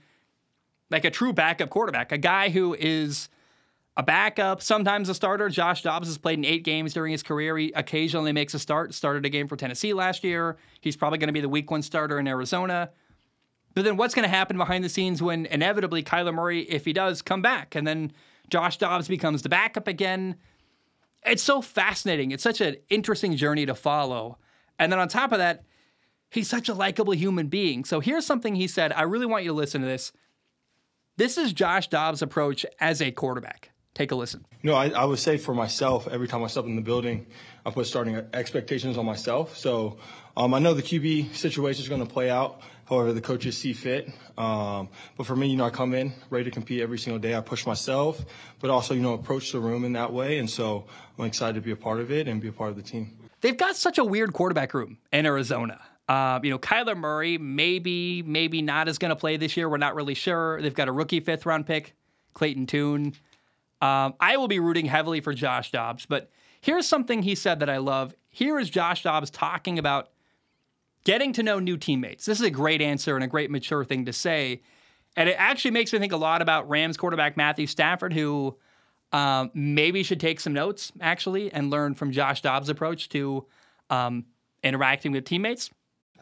like 0.91 1.05
a 1.05 1.11
true 1.11 1.33
backup 1.33 1.71
quarterback, 1.71 2.13
a 2.13 2.19
guy 2.19 2.49
who 2.49 2.75
is 2.75 3.29
a 3.97 4.03
backup, 4.03 4.63
sometimes 4.63 5.09
a 5.09 5.15
starter. 5.15 5.49
Josh 5.49 5.83
Dobbs 5.83 6.09
has 6.09 6.17
played 6.17 6.39
in 6.39 6.45
eight 6.45 6.65
games 6.65 6.95
during 6.95 7.13
his 7.13 7.23
career. 7.23 7.57
He 7.59 7.73
occasionally 7.73 8.33
makes 8.33 8.55
a 8.55 8.59
start. 8.59 8.95
Started 8.95 9.27
a 9.27 9.29
game 9.29 9.49
for 9.49 9.57
Tennessee 9.57 9.93
last 9.93 10.25
year. 10.25 10.57
He's 10.81 10.97
probably 10.97 11.19
going 11.19 11.29
to 11.29 11.33
be 11.33 11.41
the 11.41 11.49
week 11.49 11.71
one 11.71 11.83
starter 11.83 12.19
in 12.19 12.29
Arizona. 12.29 12.91
But 13.75 13.85
then 13.85 13.97
what's 13.97 14.15
going 14.15 14.25
to 14.25 14.35
happen 14.35 14.57
behind 14.57 14.85
the 14.85 14.89
scenes 14.89 15.23
when 15.23 15.47
inevitably 15.47 16.03
Kyler 16.03 16.35
Murray, 16.35 16.63
if 16.63 16.85
he 16.85 16.93
does, 16.93 17.23
come 17.23 17.43
back 17.43 17.75
and 17.75 17.87
then 17.87 18.13
Josh 18.49 18.79
Dobbs 18.79 19.09
becomes 19.09 19.43
the 19.43 19.49
backup 19.49 19.87
again? 19.87 20.37
It's 21.25 21.43
so 21.43 21.61
fascinating. 21.61 22.31
It's 22.31 22.43
such 22.43 22.61
an 22.61 22.77
interesting 22.89 23.37
journey 23.37 23.67
to 23.67 23.75
follow. 23.75 24.39
And 24.79 24.91
then 24.91 24.99
on 24.99 25.09
top 25.09 25.33
of 25.33 25.39
that, 25.39 25.65
he's 26.31 26.49
such 26.49 26.69
a 26.69 26.75
likable 26.75 27.13
human 27.13 27.49
being. 27.49 27.85
So 27.85 28.01
here's 28.01 28.25
something 28.25 28.55
he 28.55 28.67
said. 28.67 28.93
I 28.93 29.03
really 29.03 29.27
want 29.27 29.45
you 29.45 29.51
to 29.51 29.57
listen 29.57 29.83
to 29.83 29.87
this. 29.87 30.13
This 31.17 31.37
is 31.37 31.53
Josh 31.53 31.89
Dobbs' 31.89 32.23
approach 32.23 32.65
as 32.81 33.03
a 33.03 33.11
quarterback. 33.11 33.73
Take 33.95 34.13
a 34.13 34.15
listen. 34.15 34.47
No, 34.63 34.75
I, 34.75 34.91
I 34.91 35.05
would 35.05 35.19
say 35.19 35.37
for 35.37 35.55
myself, 35.55 36.07
every 36.09 36.29
time 36.29 36.45
I 36.45 36.47
step 36.47 36.65
in 36.65 36.77
the 36.77 36.83
building, 36.83 37.27
I 37.67 37.71
put 37.71 37.87
starting 37.87 38.17
expectations 38.33 38.97
on 38.97 39.05
myself. 39.05 39.57
So 39.57 39.99
um, 40.37 40.55
I 40.55 40.59
know 40.59 40.75
the 40.75 40.83
QB 40.83 41.35
situation 41.35 41.83
is 41.83 41.89
going 41.89 42.07
to 42.07 42.11
play 42.13 42.31
out 42.31 42.63
however 42.91 43.13
the 43.13 43.21
coaches 43.21 43.57
see 43.57 43.73
fit. 43.73 44.11
Um, 44.37 44.89
but 45.17 45.25
for 45.25 45.37
me, 45.37 45.47
you 45.47 45.57
know, 45.57 45.65
I 45.65 45.71
come 45.71 45.95
in 45.95 46.13
ready 46.29 46.45
to 46.47 46.51
compete 46.51 46.81
every 46.81 46.99
single 46.99 47.21
day. 47.21 47.37
I 47.37 47.41
push 47.41 47.65
myself, 47.65 48.25
but 48.59 48.69
also, 48.69 48.95
you 48.95 49.01
know, 49.01 49.15
approach 49.15 49.53
the 49.53 49.61
room 49.61 49.85
in 49.85 49.93
that 49.93 50.13
way. 50.13 50.39
And 50.39 50.51
so 50.51 50.87
I'm 51.19 51.25
excited 51.25 51.55
to 51.55 51.61
be 51.61 51.71
a 51.71 51.77
part 51.77 52.01
of 52.01 52.11
it 52.11 52.27
and 52.27 52.41
be 52.41 52.49
a 52.49 52.53
part 52.53 52.71
of 52.71 52.77
the 52.77 52.83
team. 52.83 53.17
They've 53.43 53.57
got 53.57 53.77
such 53.77 53.99
a 53.99 54.05
weird 54.05 54.33
quarterback 54.33 54.75
room 54.75 54.99
in 55.13 55.25
Arizona. 55.25 55.81
Uh, 56.09 56.41
you 56.43 56.51
know, 56.51 56.59
Kyler 56.59 56.97
Murray, 56.97 57.39
maybe, 57.39 58.23
maybe 58.23 58.61
not 58.61 58.89
is 58.89 58.99
going 58.99 59.11
to 59.11 59.17
play 59.17 59.37
this 59.37 59.57
year. 59.57 59.69
We're 59.69 59.77
not 59.77 59.95
really 59.95 60.15
sure. 60.15 60.61
They've 60.61 60.75
got 60.75 60.89
a 60.89 60.93
rookie 60.93 61.21
fifth 61.21 61.47
round 61.47 61.67
pick, 61.67 61.95
Clayton 62.35 62.67
Tune. 62.67 63.15
Um, 63.81 64.15
I 64.21 64.37
will 64.37 64.49
be 64.49 64.59
rooting 64.59 64.87
heavily 64.87 65.21
for 65.21 65.33
Josh 65.33 65.71
Dobbs, 65.71 66.07
but 66.07 66.31
here's 66.61 66.87
something 66.87 67.23
he 67.23 67.35
said 67.35 67.61
that 67.61 67.71
I 67.71 67.79
love. 67.79 68.15
Here 68.29 68.59
is 68.59 68.69
Josh 68.69 69.03
Dobbs 69.03 69.31
talking 69.31 69.79
about 69.79 70.11
getting 71.05 71.33
to 71.33 71.43
know 71.43 71.59
new 71.59 71.77
teammates. 71.77 72.27
This 72.27 72.41
is 72.41 72.47
a 72.47 72.51
great 72.51 72.83
answer 72.83 73.15
and 73.15 73.25
a 73.25 73.29
great 73.29 73.51
mature 73.51 73.85
thing 73.85 74.05
to 74.05 74.13
say. 74.13 74.63
And 75.17 75.29
it 75.29 75.37
actually 75.39 75.73
makes 75.73 75.93
me 75.93 75.99
think 75.99 76.13
a 76.13 76.17
lot 76.19 76.43
about 76.43 76.69
Rams 76.69 76.97
quarterback 76.97 77.37
Matthew 77.37 77.67
Stafford, 77.67 78.13
who 78.13 78.57
um, 79.13 79.51
maybe 79.55 80.03
should 80.03 80.21
take 80.21 80.41
some 80.41 80.53
notes 80.53 80.93
actually 81.01 81.53
and 81.53 81.71
learn 81.71 81.95
from 81.95 82.13
Josh 82.13 82.43
Dobbs' 82.43 82.69
approach 82.69 83.09
to 83.11 83.47
um, 83.89 84.27
interacting 84.63 85.13
with 85.13 85.25
teammates. 85.25 85.71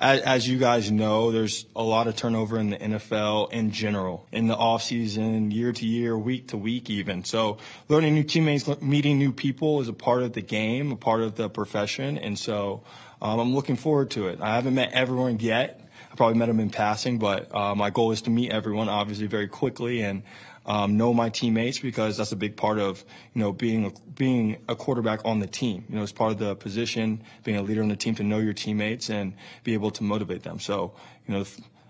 As, 0.01 0.21
as, 0.21 0.49
you 0.49 0.59
guys 0.59 0.93
know, 0.93 1.33
there's 1.33 1.67
a 1.75 1.83
lot 1.83 2.07
of 2.07 2.15
turnover 2.15 2.59
in 2.59 2.71
the 2.71 2.77
NFL 2.77 3.53
in 3.53 3.73
general, 3.73 4.29
in 4.31 4.47
the 4.47 4.55
offseason, 4.55 5.53
year 5.53 5.73
to 5.73 5.87
year, 5.87 6.17
week 6.17 6.49
to 6.49 6.57
week, 6.57 6.89
even. 6.89 7.25
So, 7.25 7.59
learning 7.89 8.15
new 8.15 8.23
teammates, 8.23 8.69
meeting 8.81 9.19
new 9.19 9.33
people 9.33 9.81
is 9.81 9.89
a 9.89 9.93
part 9.93 10.23
of 10.23 10.35
the 10.35 10.41
game, 10.41 10.93
a 10.93 10.97
part 10.97 11.23
of 11.23 11.35
the 11.35 11.51
profession. 11.51 12.17
And 12.17 12.39
so, 12.39 12.85
um, 13.21 13.41
I'm 13.41 13.55
looking 13.55 13.75
forward 13.75 14.11
to 14.13 14.29
it. 14.29 14.41
I 14.41 14.55
haven't 14.55 14.75
met 14.75 14.93
everyone 14.93 15.41
yet. 15.41 15.81
I 16.13 16.15
probably 16.15 16.39
met 16.39 16.47
them 16.47 16.61
in 16.61 16.71
passing, 16.71 17.19
but 17.19 17.53
uh, 17.53 17.75
my 17.75 17.91
goal 17.91 18.13
is 18.13 18.23
to 18.23 18.31
meet 18.31 18.53
everyone, 18.53 18.89
obviously, 18.89 19.27
very 19.27 19.49
quickly 19.49 20.03
and 20.03 20.23
um, 20.69 20.99
know 20.99 21.15
my 21.15 21.31
teammates 21.31 21.79
because 21.79 22.19
that's 22.19 22.33
a 22.33 22.37
big 22.37 22.57
part 22.57 22.79
of 22.79 23.03
you 23.35 23.41
know 23.41 23.53
being 23.53 23.87
a, 23.87 24.11
being 24.11 24.59
a 24.69 24.77
quarterback 24.77 25.21
on 25.25 25.41
the 25.41 25.47
team. 25.47 25.85
You 25.89 25.97
know, 25.97 26.03
it's 26.03 26.13
part 26.13 26.31
of 26.31 26.39
the 26.39 26.55
position, 26.55 27.25
being 27.43 27.57
a 27.57 27.63
leader 27.63 27.83
on 27.83 27.89
the 27.89 27.97
team 27.97 28.15
to 28.17 28.23
know 28.23 28.39
your 28.39 28.53
teammates 28.53 29.09
and 29.09 29.33
be 29.65 29.73
able 29.73 29.91
to 29.93 30.05
motivate 30.05 30.45
them. 30.45 30.61
So 30.61 30.93
you 31.27 31.35
know. 31.35 31.45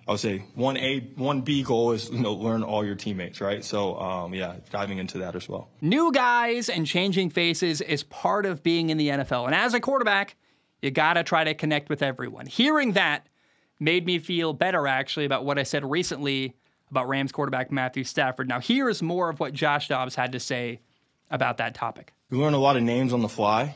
I 0.07 0.13
would 0.13 0.21
say 0.21 0.39
one 0.55 0.79
A, 0.79 1.01
one 1.17 1.43
B 1.43 1.63
goal 1.63 1.93
is 1.93 2.09
you 2.09 2.21
know 2.21 2.33
learn 2.33 2.63
all 2.63 2.83
your 2.83 2.95
teammates, 2.95 3.43
right? 3.43 3.63
So 3.63 4.01
um, 4.01 4.33
yeah, 4.33 4.55
diving 4.71 4.97
into 4.97 5.19
that 5.19 5.37
as 5.37 5.47
well. 5.51 5.69
New 5.83 6.13
guys 6.13 6.71
and 6.71 6.87
changing 6.87 7.29
faces 7.29 7.83
is 7.83 8.05
part 8.05 8.47
of 8.47 8.63
being 8.63 8.89
in 8.89 8.97
the 8.97 9.09
NFL, 9.09 9.45
and 9.45 9.55
as 9.55 9.75
a 9.75 9.81
quarterback, 9.81 10.35
you 10.81 10.91
gotta 10.91 11.23
try 11.23 11.45
to 11.45 11.53
connect 11.53 11.91
with 11.91 12.03
everyone. 12.03 12.47
Hearing 12.47 12.93
that 12.93 13.27
made 13.79 14.07
me 14.07 14.19
feel 14.19 14.55
better 14.55 14.87
actually 14.87 15.27
about 15.27 15.45
what 15.45 15.59
I 15.59 15.63
said 15.63 15.85
recently 15.85 16.55
about 16.91 17.09
Rams 17.09 17.33
quarterback 17.33 17.71
Matthew 17.71 18.05
Stafford. 18.05 18.49
Now, 18.49 18.61
here 18.61 18.89
is 18.89 19.03
more 19.03 19.29
of 19.29 19.41
what 19.41 19.53
Josh 19.53 19.89
Dobbs 19.89 20.15
had 20.15 20.33
to 20.33 20.41
say 20.41 20.81
about 21.31 21.59
that 21.59 21.75
topic. 21.75 22.13
We 22.31 22.39
learn 22.39 22.55
a 22.55 22.59
lot 22.59 22.77
of 22.77 22.83
names 22.83 23.13
on 23.13 23.23
the 23.23 23.29
fly. 23.29 23.75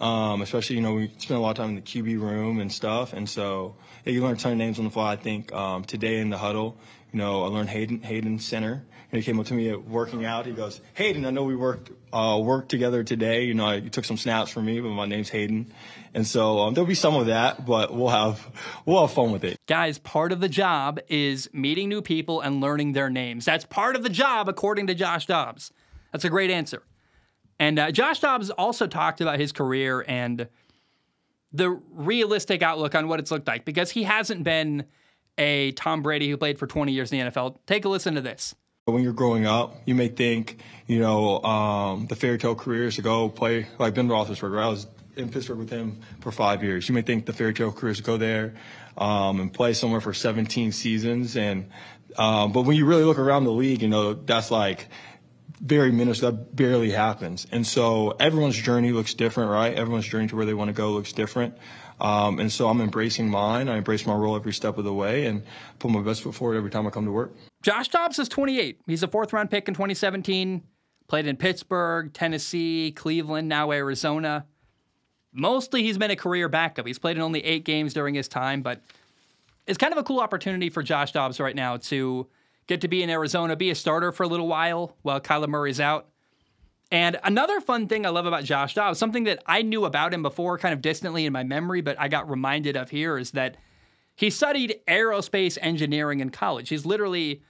Um, 0.00 0.42
especially, 0.42 0.76
you 0.76 0.82
know, 0.82 0.94
we 0.94 1.08
spend 1.18 1.38
a 1.38 1.40
lot 1.40 1.50
of 1.50 1.56
time 1.56 1.68
in 1.68 1.76
the 1.76 1.80
QB 1.80 2.20
room 2.20 2.58
and 2.58 2.70
stuff. 2.72 3.12
And 3.12 3.28
so, 3.28 3.76
yeah, 4.04 4.12
you 4.12 4.22
learn 4.22 4.32
a 4.32 4.36
ton 4.36 4.52
of 4.52 4.58
names 4.58 4.78
on 4.80 4.84
the 4.84 4.90
fly. 4.90 5.12
I 5.12 5.16
think 5.16 5.52
um, 5.52 5.84
today 5.84 6.18
in 6.18 6.30
the 6.30 6.38
huddle, 6.38 6.76
you 7.12 7.18
know, 7.18 7.44
I 7.44 7.46
learned 7.46 7.68
Hayden, 7.68 8.02
Hayden 8.02 8.40
Center. 8.40 8.84
And 9.14 9.22
he 9.22 9.24
came 9.24 9.38
up 9.38 9.46
to 9.46 9.54
me 9.54 9.70
at 9.70 9.84
working 9.84 10.24
out. 10.24 10.44
He 10.44 10.50
goes, 10.50 10.80
Hayden, 10.94 11.24
I 11.24 11.30
know 11.30 11.44
we 11.44 11.54
worked 11.54 11.92
uh, 12.12 12.36
worked 12.42 12.68
together 12.68 13.04
today. 13.04 13.44
You 13.44 13.54
know, 13.54 13.70
you 13.70 13.88
took 13.88 14.04
some 14.04 14.16
snaps 14.16 14.50
from 14.50 14.64
me, 14.64 14.80
but 14.80 14.88
my 14.88 15.06
name's 15.06 15.28
Hayden. 15.28 15.72
And 16.14 16.26
so 16.26 16.58
um, 16.58 16.74
there'll 16.74 16.88
be 16.88 16.96
some 16.96 17.14
of 17.14 17.26
that, 17.26 17.64
but 17.64 17.94
we'll 17.94 18.08
have 18.08 18.44
we'll 18.84 19.06
have 19.06 19.14
fun 19.14 19.30
with 19.30 19.44
it. 19.44 19.56
Guys, 19.68 19.98
part 19.98 20.32
of 20.32 20.40
the 20.40 20.48
job 20.48 20.98
is 21.06 21.48
meeting 21.52 21.88
new 21.88 22.02
people 22.02 22.40
and 22.40 22.60
learning 22.60 22.94
their 22.94 23.08
names. 23.08 23.44
That's 23.44 23.64
part 23.64 23.94
of 23.94 24.02
the 24.02 24.08
job, 24.08 24.48
according 24.48 24.88
to 24.88 24.96
Josh 24.96 25.26
Dobbs. 25.26 25.70
That's 26.10 26.24
a 26.24 26.28
great 26.28 26.50
answer. 26.50 26.82
And 27.60 27.78
uh, 27.78 27.92
Josh 27.92 28.18
Dobbs 28.18 28.50
also 28.50 28.88
talked 28.88 29.20
about 29.20 29.38
his 29.38 29.52
career 29.52 30.04
and 30.08 30.48
the 31.52 31.70
realistic 31.92 32.62
outlook 32.62 32.96
on 32.96 33.06
what 33.06 33.20
it's 33.20 33.30
looked 33.30 33.46
like 33.46 33.64
because 33.64 33.92
he 33.92 34.02
hasn't 34.02 34.42
been 34.42 34.86
a 35.38 35.70
Tom 35.70 36.02
Brady 36.02 36.28
who 36.28 36.36
played 36.36 36.58
for 36.58 36.66
20 36.66 36.90
years 36.90 37.12
in 37.12 37.20
the 37.20 37.30
NFL. 37.30 37.58
Take 37.68 37.84
a 37.84 37.88
listen 37.88 38.16
to 38.16 38.20
this. 38.20 38.56
When 38.86 39.02
you're 39.02 39.14
growing 39.14 39.46
up, 39.46 39.80
you 39.86 39.94
may 39.94 40.08
think, 40.08 40.58
you 40.86 40.98
know, 40.98 41.42
um, 41.42 42.06
the 42.06 42.14
fairy 42.14 42.36
tale 42.36 42.54
career 42.54 42.84
is 42.84 42.96
to 42.96 43.02
go 43.02 43.30
play 43.30 43.66
like 43.78 43.94
Ben 43.94 44.08
Roethlisberger. 44.08 44.62
I 44.62 44.68
was 44.68 44.86
in 45.16 45.30
Pittsburgh 45.30 45.56
with 45.56 45.70
him 45.70 46.02
for 46.20 46.30
five 46.30 46.62
years. 46.62 46.86
You 46.86 46.94
may 46.94 47.00
think 47.00 47.24
the 47.24 47.32
fairy 47.32 47.54
tale 47.54 47.72
career 47.72 47.92
is 47.92 47.96
to 47.96 48.02
go 48.02 48.18
there 48.18 48.56
um, 48.98 49.40
and 49.40 49.50
play 49.50 49.72
somewhere 49.72 50.02
for 50.02 50.12
17 50.12 50.72
seasons, 50.72 51.34
and 51.34 51.70
um, 52.18 52.52
but 52.52 52.62
when 52.62 52.76
you 52.76 52.84
really 52.84 53.04
look 53.04 53.18
around 53.18 53.44
the 53.44 53.52
league, 53.52 53.80
you 53.80 53.88
know 53.88 54.12
that's 54.12 54.50
like 54.50 54.86
very 55.62 55.90
minuscule. 55.90 56.32
That 56.32 56.54
barely 56.54 56.90
happens. 56.90 57.46
And 57.50 57.66
so 57.66 58.10
everyone's 58.20 58.58
journey 58.58 58.92
looks 58.92 59.14
different, 59.14 59.50
right? 59.50 59.72
Everyone's 59.72 60.06
journey 60.06 60.28
to 60.28 60.36
where 60.36 60.44
they 60.44 60.52
want 60.52 60.68
to 60.68 60.74
go 60.74 60.92
looks 60.92 61.14
different. 61.14 61.56
Um, 62.02 62.38
and 62.38 62.52
so 62.52 62.68
I'm 62.68 62.82
embracing 62.82 63.30
mine. 63.30 63.70
I 63.70 63.78
embrace 63.78 64.04
my 64.04 64.14
role 64.14 64.36
every 64.36 64.52
step 64.52 64.76
of 64.76 64.84
the 64.84 64.92
way 64.92 65.24
and 65.24 65.42
put 65.78 65.90
my 65.90 66.02
best 66.02 66.20
foot 66.20 66.34
forward 66.34 66.58
every 66.58 66.70
time 66.70 66.86
I 66.86 66.90
come 66.90 67.06
to 67.06 67.12
work. 67.12 67.32
Josh 67.64 67.88
Dobbs 67.88 68.18
is 68.18 68.28
28. 68.28 68.82
He's 68.86 69.02
a 69.02 69.08
fourth 69.08 69.32
round 69.32 69.50
pick 69.50 69.68
in 69.68 69.74
2017. 69.74 70.62
Played 71.08 71.26
in 71.26 71.38
Pittsburgh, 71.38 72.12
Tennessee, 72.12 72.92
Cleveland, 72.92 73.48
now 73.48 73.72
Arizona. 73.72 74.44
Mostly 75.32 75.82
he's 75.82 75.96
been 75.96 76.10
a 76.10 76.16
career 76.16 76.50
backup. 76.50 76.86
He's 76.86 76.98
played 76.98 77.16
in 77.16 77.22
only 77.22 77.42
eight 77.42 77.64
games 77.64 77.94
during 77.94 78.14
his 78.14 78.28
time, 78.28 78.60
but 78.60 78.82
it's 79.66 79.78
kind 79.78 79.94
of 79.94 79.98
a 79.98 80.02
cool 80.02 80.20
opportunity 80.20 80.68
for 80.68 80.82
Josh 80.82 81.12
Dobbs 81.12 81.40
right 81.40 81.56
now 81.56 81.78
to 81.78 82.26
get 82.66 82.82
to 82.82 82.88
be 82.88 83.02
in 83.02 83.08
Arizona, 83.08 83.56
be 83.56 83.70
a 83.70 83.74
starter 83.74 84.12
for 84.12 84.24
a 84.24 84.28
little 84.28 84.46
while 84.46 84.94
while 85.00 85.18
Kyler 85.18 85.48
Murray's 85.48 85.80
out. 85.80 86.10
And 86.92 87.18
another 87.24 87.62
fun 87.62 87.88
thing 87.88 88.04
I 88.04 88.10
love 88.10 88.26
about 88.26 88.44
Josh 88.44 88.74
Dobbs, 88.74 88.98
something 88.98 89.24
that 89.24 89.42
I 89.46 89.62
knew 89.62 89.86
about 89.86 90.12
him 90.12 90.22
before, 90.22 90.58
kind 90.58 90.74
of 90.74 90.82
distantly 90.82 91.24
in 91.24 91.32
my 91.32 91.44
memory, 91.44 91.80
but 91.80 91.98
I 91.98 92.08
got 92.08 92.28
reminded 92.28 92.76
of 92.76 92.90
here, 92.90 93.16
is 93.16 93.30
that 93.30 93.56
he 94.16 94.28
studied 94.28 94.80
aerospace 94.86 95.56
engineering 95.62 96.20
in 96.20 96.28
college. 96.28 96.68
He's 96.68 96.84
literally, 96.84 97.42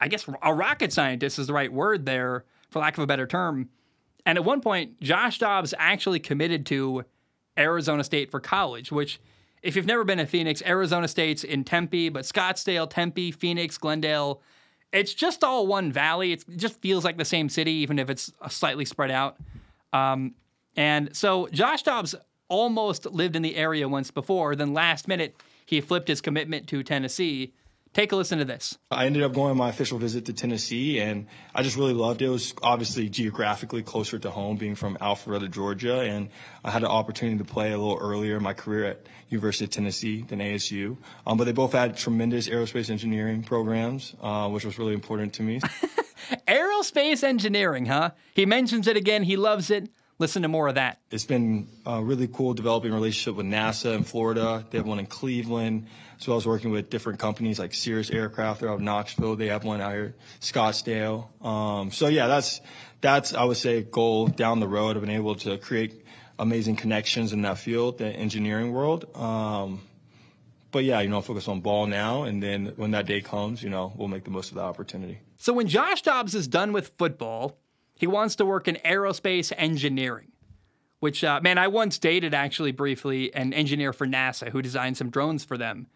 I 0.00 0.08
guess, 0.08 0.26
a 0.42 0.54
rocket 0.54 0.92
scientist 0.92 1.38
is 1.38 1.46
the 1.46 1.52
right 1.52 1.72
word 1.72 2.06
there, 2.06 2.44
for 2.70 2.80
lack 2.80 2.98
of 2.98 3.04
a 3.04 3.06
better 3.06 3.26
term. 3.26 3.68
And 4.26 4.38
at 4.38 4.44
one 4.44 4.60
point, 4.60 5.00
Josh 5.00 5.38
Dobbs 5.38 5.74
actually 5.78 6.20
committed 6.20 6.66
to 6.66 7.04
Arizona 7.58 8.02
State 8.02 8.30
for 8.30 8.40
college, 8.40 8.90
which, 8.90 9.20
if 9.62 9.76
you've 9.76 9.86
never 9.86 10.04
been 10.04 10.18
to 10.18 10.26
Phoenix, 10.26 10.62
Arizona 10.64 11.08
State's 11.08 11.44
in 11.44 11.64
Tempe, 11.64 12.08
but 12.08 12.24
Scottsdale, 12.24 12.88
Tempe, 12.88 13.30
Phoenix, 13.30 13.78
Glendale, 13.78 14.40
it's 14.92 15.12
just 15.14 15.42
all 15.44 15.66
one 15.66 15.92
valley. 15.92 16.32
It's, 16.32 16.44
it 16.44 16.56
just 16.56 16.80
feels 16.80 17.04
like 17.04 17.18
the 17.18 17.24
same 17.24 17.48
city, 17.48 17.72
even 17.72 17.98
if 17.98 18.08
it's 18.10 18.32
slightly 18.48 18.84
spread 18.84 19.10
out. 19.10 19.36
Um, 19.92 20.34
and 20.76 21.14
so 21.14 21.48
Josh 21.52 21.82
Dobbs 21.82 22.14
almost 22.48 23.06
lived 23.06 23.36
in 23.36 23.42
the 23.42 23.56
area 23.56 23.88
once 23.88 24.10
before. 24.10 24.54
Then 24.54 24.72
last 24.72 25.08
minute, 25.08 25.36
he 25.66 25.80
flipped 25.80 26.08
his 26.08 26.20
commitment 26.20 26.68
to 26.68 26.82
Tennessee 26.82 27.52
Take 27.94 28.10
a 28.10 28.16
listen 28.16 28.40
to 28.40 28.44
this. 28.44 28.76
I 28.90 29.06
ended 29.06 29.22
up 29.22 29.32
going 29.32 29.52
on 29.52 29.56
my 29.56 29.68
official 29.68 29.98
visit 29.98 30.24
to 30.24 30.32
Tennessee, 30.32 30.98
and 30.98 31.28
I 31.54 31.62
just 31.62 31.76
really 31.76 31.92
loved 31.92 32.22
it. 32.22 32.26
It 32.26 32.28
was 32.28 32.52
obviously 32.60 33.08
geographically 33.08 33.84
closer 33.84 34.18
to 34.18 34.30
home, 34.32 34.56
being 34.56 34.74
from 34.74 34.96
Alpharetta, 34.96 35.48
Georgia, 35.48 36.00
and 36.00 36.28
I 36.64 36.72
had 36.72 36.82
the 36.82 36.88
opportunity 36.88 37.38
to 37.38 37.44
play 37.44 37.70
a 37.70 37.78
little 37.78 37.96
earlier 38.00 38.36
in 38.36 38.42
my 38.42 38.52
career 38.52 38.84
at 38.86 39.06
University 39.28 39.66
of 39.66 39.70
Tennessee 39.70 40.22
than 40.22 40.40
ASU. 40.40 40.96
Um, 41.24 41.38
but 41.38 41.44
they 41.44 41.52
both 41.52 41.72
had 41.72 41.96
tremendous 41.96 42.48
aerospace 42.48 42.90
engineering 42.90 43.44
programs, 43.44 44.16
uh, 44.20 44.48
which 44.48 44.64
was 44.64 44.76
really 44.76 44.94
important 44.94 45.34
to 45.34 45.44
me. 45.44 45.60
aerospace 46.48 47.22
engineering, 47.22 47.86
huh? 47.86 48.10
He 48.34 48.44
mentions 48.44 48.88
it 48.88 48.96
again. 48.96 49.22
He 49.22 49.36
loves 49.36 49.70
it. 49.70 49.88
Listen 50.18 50.42
to 50.42 50.48
more 50.48 50.68
of 50.68 50.76
that. 50.76 51.00
It's 51.10 51.24
been 51.24 51.66
uh, 51.86 52.00
really 52.00 52.28
cool 52.28 52.54
developing 52.54 52.92
a 52.92 52.94
relationship 52.94 53.36
with 53.36 53.46
NASA 53.46 53.96
in 53.96 54.04
Florida. 54.04 54.64
They 54.70 54.78
have 54.78 54.86
one 54.86 55.00
in 55.00 55.06
Cleveland, 55.06 55.88
as 56.20 56.28
well 56.28 56.36
as 56.36 56.46
working 56.46 56.70
with 56.70 56.88
different 56.88 57.18
companies 57.18 57.58
like 57.58 57.74
Cirrus 57.74 58.10
Aircraft. 58.10 58.60
They're 58.60 58.70
out 58.70 58.76
of 58.76 58.80
Knoxville. 58.80 59.34
They 59.34 59.48
have 59.48 59.64
one 59.64 59.80
out 59.80 59.92
here, 59.92 60.14
Scottsdale. 60.40 61.44
Um, 61.44 61.90
so 61.90 62.06
yeah, 62.06 62.28
that's 62.28 62.60
that's 63.00 63.34
I 63.34 63.42
would 63.42 63.56
say 63.56 63.82
goal 63.82 64.28
down 64.28 64.60
the 64.60 64.68
road. 64.68 64.96
I've 64.96 65.02
been 65.02 65.10
able 65.10 65.34
to 65.36 65.58
create 65.58 66.04
amazing 66.38 66.76
connections 66.76 67.32
in 67.32 67.42
that 67.42 67.58
field, 67.58 67.98
the 67.98 68.06
engineering 68.06 68.72
world. 68.72 69.06
Um, 69.16 69.80
but 70.70 70.84
yeah, 70.84 71.00
you 71.00 71.08
know, 71.08 71.20
focus 71.22 71.48
on 71.48 71.60
ball 71.60 71.86
now, 71.86 72.24
and 72.24 72.42
then 72.42 72.72
when 72.76 72.92
that 72.92 73.06
day 73.06 73.20
comes, 73.20 73.62
you 73.62 73.70
know, 73.70 73.92
we'll 73.96 74.08
make 74.08 74.24
the 74.24 74.30
most 74.30 74.50
of 74.50 74.56
the 74.56 74.62
opportunity. 74.62 75.18
So 75.38 75.52
when 75.52 75.66
Josh 75.66 76.02
Dobbs 76.02 76.34
is 76.34 76.48
done 76.48 76.72
with 76.72 76.92
football, 76.98 77.58
he 77.94 78.06
wants 78.06 78.36
to 78.36 78.44
work 78.44 78.68
in 78.68 78.76
aerospace 78.84 79.52
engineering, 79.56 80.32
which, 81.00 81.22
uh, 81.22 81.40
man, 81.42 81.58
I 81.58 81.68
once 81.68 81.98
dated 81.98 82.34
actually 82.34 82.72
briefly 82.72 83.34
an 83.34 83.52
engineer 83.52 83.92
for 83.92 84.06
NASA 84.06 84.48
who 84.48 84.62
designed 84.62 84.96
some 84.96 85.10
drones 85.10 85.44
for 85.44 85.56
them. 85.56 85.86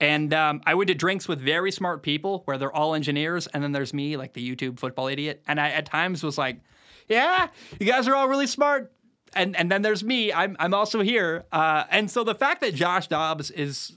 And 0.00 0.32
um, 0.32 0.60
I 0.64 0.74
went 0.74 0.88
to 0.88 0.94
drinks 0.94 1.26
with 1.26 1.40
very 1.40 1.72
smart 1.72 2.02
people 2.02 2.42
where 2.44 2.56
they're 2.56 2.72
all 2.72 2.94
engineers, 2.94 3.48
and 3.48 3.62
then 3.62 3.72
there's 3.72 3.92
me, 3.92 4.16
like 4.16 4.32
the 4.32 4.56
YouTube 4.56 4.78
football 4.78 5.08
idiot. 5.08 5.42
And 5.48 5.60
I 5.60 5.70
at 5.70 5.86
times 5.86 6.22
was 6.22 6.38
like, 6.38 6.60
"Yeah, 7.08 7.48
you 7.80 7.86
guys 7.86 8.06
are 8.06 8.14
all 8.14 8.28
really 8.28 8.46
smart." 8.46 8.92
And 9.34 9.56
and 9.56 9.72
then 9.72 9.82
there's 9.82 10.04
me. 10.04 10.32
I'm 10.32 10.56
I'm 10.60 10.72
also 10.72 11.00
here. 11.00 11.46
Uh, 11.50 11.82
and 11.90 12.08
so 12.08 12.22
the 12.22 12.36
fact 12.36 12.60
that 12.60 12.74
Josh 12.74 13.08
Dobbs 13.08 13.50
is, 13.50 13.96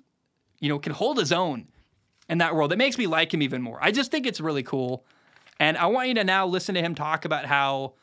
you 0.60 0.70
know, 0.70 0.80
can 0.80 0.92
hold 0.92 1.20
his 1.20 1.32
own 1.32 1.68
in 2.32 2.40
that 2.40 2.56
world, 2.56 2.72
it 2.72 2.78
makes 2.78 2.98
me 2.98 3.06
like 3.06 3.34
him 3.34 3.42
even 3.42 3.62
more. 3.62 3.78
I 3.82 3.92
just 3.92 4.10
think 4.10 4.26
it's 4.26 4.42
really 4.42 4.64
cool. 4.64 5.06
And 5.62 5.78
I 5.78 5.86
want 5.86 6.08
you 6.08 6.16
to 6.16 6.24
now 6.24 6.48
listen 6.48 6.74
to 6.74 6.82
him 6.82 6.96
talk 6.96 7.24
about 7.24 7.46
how 7.46 7.94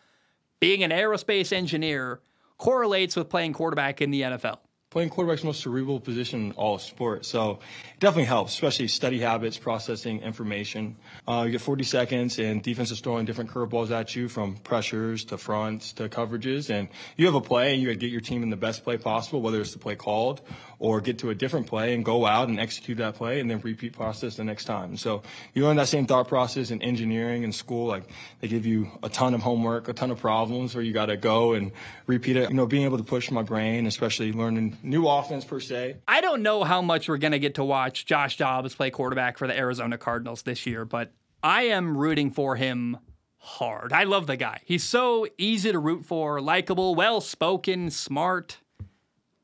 being 0.60 0.84
an 0.84 0.92
aerospace 0.92 1.52
engineer 1.52 2.20
correlates 2.56 3.16
with 3.16 3.28
playing 3.28 3.52
quarterback 3.52 4.00
in 4.00 4.12
the 4.12 4.22
NFL 4.22 4.58
playing 4.98 5.10
quarterback's 5.10 5.44
most 5.44 5.60
cerebral 5.60 6.00
position 6.00 6.46
in 6.46 6.52
all 6.54 6.74
of 6.74 6.82
sports. 6.82 7.28
So 7.28 7.60
it 7.94 8.00
definitely 8.00 8.24
helps, 8.24 8.52
especially 8.52 8.88
study 8.88 9.20
habits, 9.20 9.56
processing 9.56 10.22
information. 10.22 10.96
Uh, 11.24 11.44
you 11.46 11.52
get 11.52 11.60
40 11.60 11.84
seconds, 11.84 12.40
and 12.40 12.60
defense 12.60 12.90
is 12.90 12.98
throwing 12.98 13.24
different 13.24 13.48
curveballs 13.48 13.92
at 13.92 14.16
you 14.16 14.28
from 14.28 14.56
pressures 14.56 15.26
to 15.26 15.38
fronts 15.38 15.92
to 15.92 16.08
coverages. 16.08 16.68
And 16.68 16.88
you 17.16 17.26
have 17.26 17.36
a 17.36 17.40
play, 17.40 17.74
and 17.74 17.80
you 17.80 17.94
get 17.94 18.10
your 18.10 18.20
team 18.20 18.42
in 18.42 18.50
the 18.50 18.56
best 18.56 18.82
play 18.82 18.96
possible, 18.96 19.40
whether 19.40 19.60
it's 19.60 19.72
the 19.72 19.78
play 19.78 19.94
called 19.94 20.40
or 20.80 21.00
get 21.00 21.18
to 21.18 21.30
a 21.30 21.34
different 21.34 21.66
play 21.66 21.94
and 21.94 22.04
go 22.04 22.24
out 22.24 22.48
and 22.48 22.60
execute 22.60 22.98
that 22.98 23.14
play 23.14 23.40
and 23.40 23.50
then 23.50 23.60
repeat 23.60 23.92
process 23.92 24.36
the 24.36 24.44
next 24.44 24.64
time. 24.64 24.96
So 24.96 25.22
you 25.54 25.64
learn 25.64 25.76
that 25.76 25.88
same 25.88 26.06
thought 26.06 26.28
process 26.28 26.70
in 26.70 26.82
engineering 26.82 27.42
in 27.42 27.52
school. 27.52 27.86
Like 27.86 28.04
they 28.40 28.48
give 28.48 28.64
you 28.64 28.88
a 29.02 29.08
ton 29.08 29.34
of 29.34 29.42
homework, 29.42 29.88
a 29.88 29.92
ton 29.92 30.10
of 30.10 30.20
problems 30.20 30.74
where 30.74 30.84
you 30.84 30.92
got 30.92 31.06
to 31.06 31.16
go 31.16 31.54
and 31.54 31.72
repeat 32.06 32.36
it. 32.36 32.50
You 32.50 32.54
know, 32.54 32.66
being 32.66 32.84
able 32.84 32.98
to 32.98 33.04
push 33.04 33.30
my 33.30 33.42
brain, 33.42 33.86
especially 33.86 34.32
learning 34.32 34.76
new 34.88 35.06
offense 35.06 35.44
per 35.44 35.60
se. 35.60 35.96
I 36.08 36.20
don't 36.20 36.42
know 36.42 36.64
how 36.64 36.82
much 36.82 37.08
we're 37.08 37.18
going 37.18 37.32
to 37.32 37.38
get 37.38 37.56
to 37.56 37.64
watch 37.64 38.06
Josh 38.06 38.36
Dobbs 38.36 38.74
play 38.74 38.90
quarterback 38.90 39.38
for 39.38 39.46
the 39.46 39.56
Arizona 39.56 39.98
Cardinals 39.98 40.42
this 40.42 40.66
year, 40.66 40.84
but 40.84 41.12
I 41.42 41.64
am 41.64 41.96
rooting 41.96 42.30
for 42.30 42.56
him 42.56 42.98
hard. 43.36 43.92
I 43.92 44.04
love 44.04 44.26
the 44.26 44.36
guy. 44.36 44.60
He's 44.64 44.84
so 44.84 45.26
easy 45.38 45.70
to 45.72 45.78
root 45.78 46.04
for, 46.04 46.40
likable, 46.40 46.94
well 46.94 47.20
spoken, 47.20 47.90
smart 47.90 48.58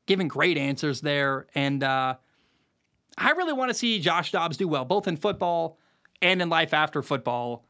giving 0.05 0.27
great 0.27 0.57
answers 0.57 1.01
there. 1.01 1.47
And 1.55 1.83
uh, 1.83 2.15
I 3.17 3.31
really 3.31 3.53
want 3.53 3.69
to 3.69 3.73
see 3.73 3.99
Josh 3.99 4.31
Dobbs 4.31 4.57
do 4.57 4.67
well, 4.67 4.85
both 4.85 5.07
in 5.07 5.17
football 5.17 5.79
and 6.21 6.41
in 6.41 6.49
life 6.49 6.73
after 6.73 7.01
football. 7.01 7.65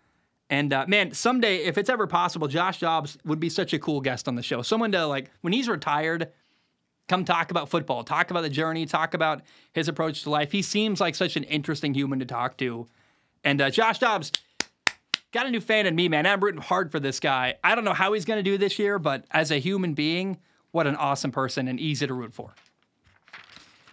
And 0.49 0.73
uh, 0.73 0.85
man, 0.87 1.13
someday, 1.13 1.57
if 1.57 1.77
it's 1.77 1.89
ever 1.89 2.07
possible, 2.07 2.47
Josh 2.47 2.79
Dobbs 2.79 3.17
would 3.25 3.39
be 3.39 3.49
such 3.49 3.73
a 3.73 3.79
cool 3.79 4.01
guest 4.01 4.27
on 4.27 4.35
the 4.35 4.43
show. 4.43 4.61
Someone 4.61 4.91
to 4.91 5.05
like, 5.05 5.31
when 5.41 5.53
he's 5.53 5.67
retired, 5.67 6.31
come 7.07 7.25
talk 7.25 7.51
about 7.51 7.69
football, 7.69 8.03
talk 8.03 8.31
about 8.31 8.41
the 8.41 8.49
journey, 8.49 8.85
talk 8.85 9.13
about 9.13 9.41
his 9.73 9.87
approach 9.87 10.23
to 10.23 10.29
life. 10.29 10.51
He 10.51 10.61
seems 10.61 10.99
like 10.99 11.15
such 11.15 11.35
an 11.35 11.43
interesting 11.43 11.93
human 11.93 12.19
to 12.19 12.25
talk 12.25 12.57
to. 12.57 12.87
And 13.43 13.61
uh, 13.61 13.69
Josh 13.69 13.99
Dobbs 13.99 14.31
got 15.31 15.45
a 15.45 15.51
new 15.51 15.61
fan 15.61 15.85
in 15.85 15.95
me, 15.95 16.09
man. 16.09 16.25
I'm 16.25 16.39
rooting 16.43 16.61
hard 16.61 16.91
for 16.91 16.99
this 16.99 17.19
guy. 17.19 17.55
I 17.63 17.75
don't 17.75 17.85
know 17.85 17.93
how 17.93 18.13
he's 18.13 18.25
going 18.25 18.39
to 18.39 18.43
do 18.43 18.57
this 18.57 18.79
year, 18.79 18.97
but 18.97 19.25
as 19.31 19.51
a 19.51 19.57
human 19.59 19.93
being, 19.93 20.37
what 20.71 20.87
an 20.87 20.95
awesome 20.95 21.31
person 21.31 21.67
and 21.67 21.79
easy 21.79 22.07
to 22.07 22.13
root 22.13 22.33
for. 22.33 22.53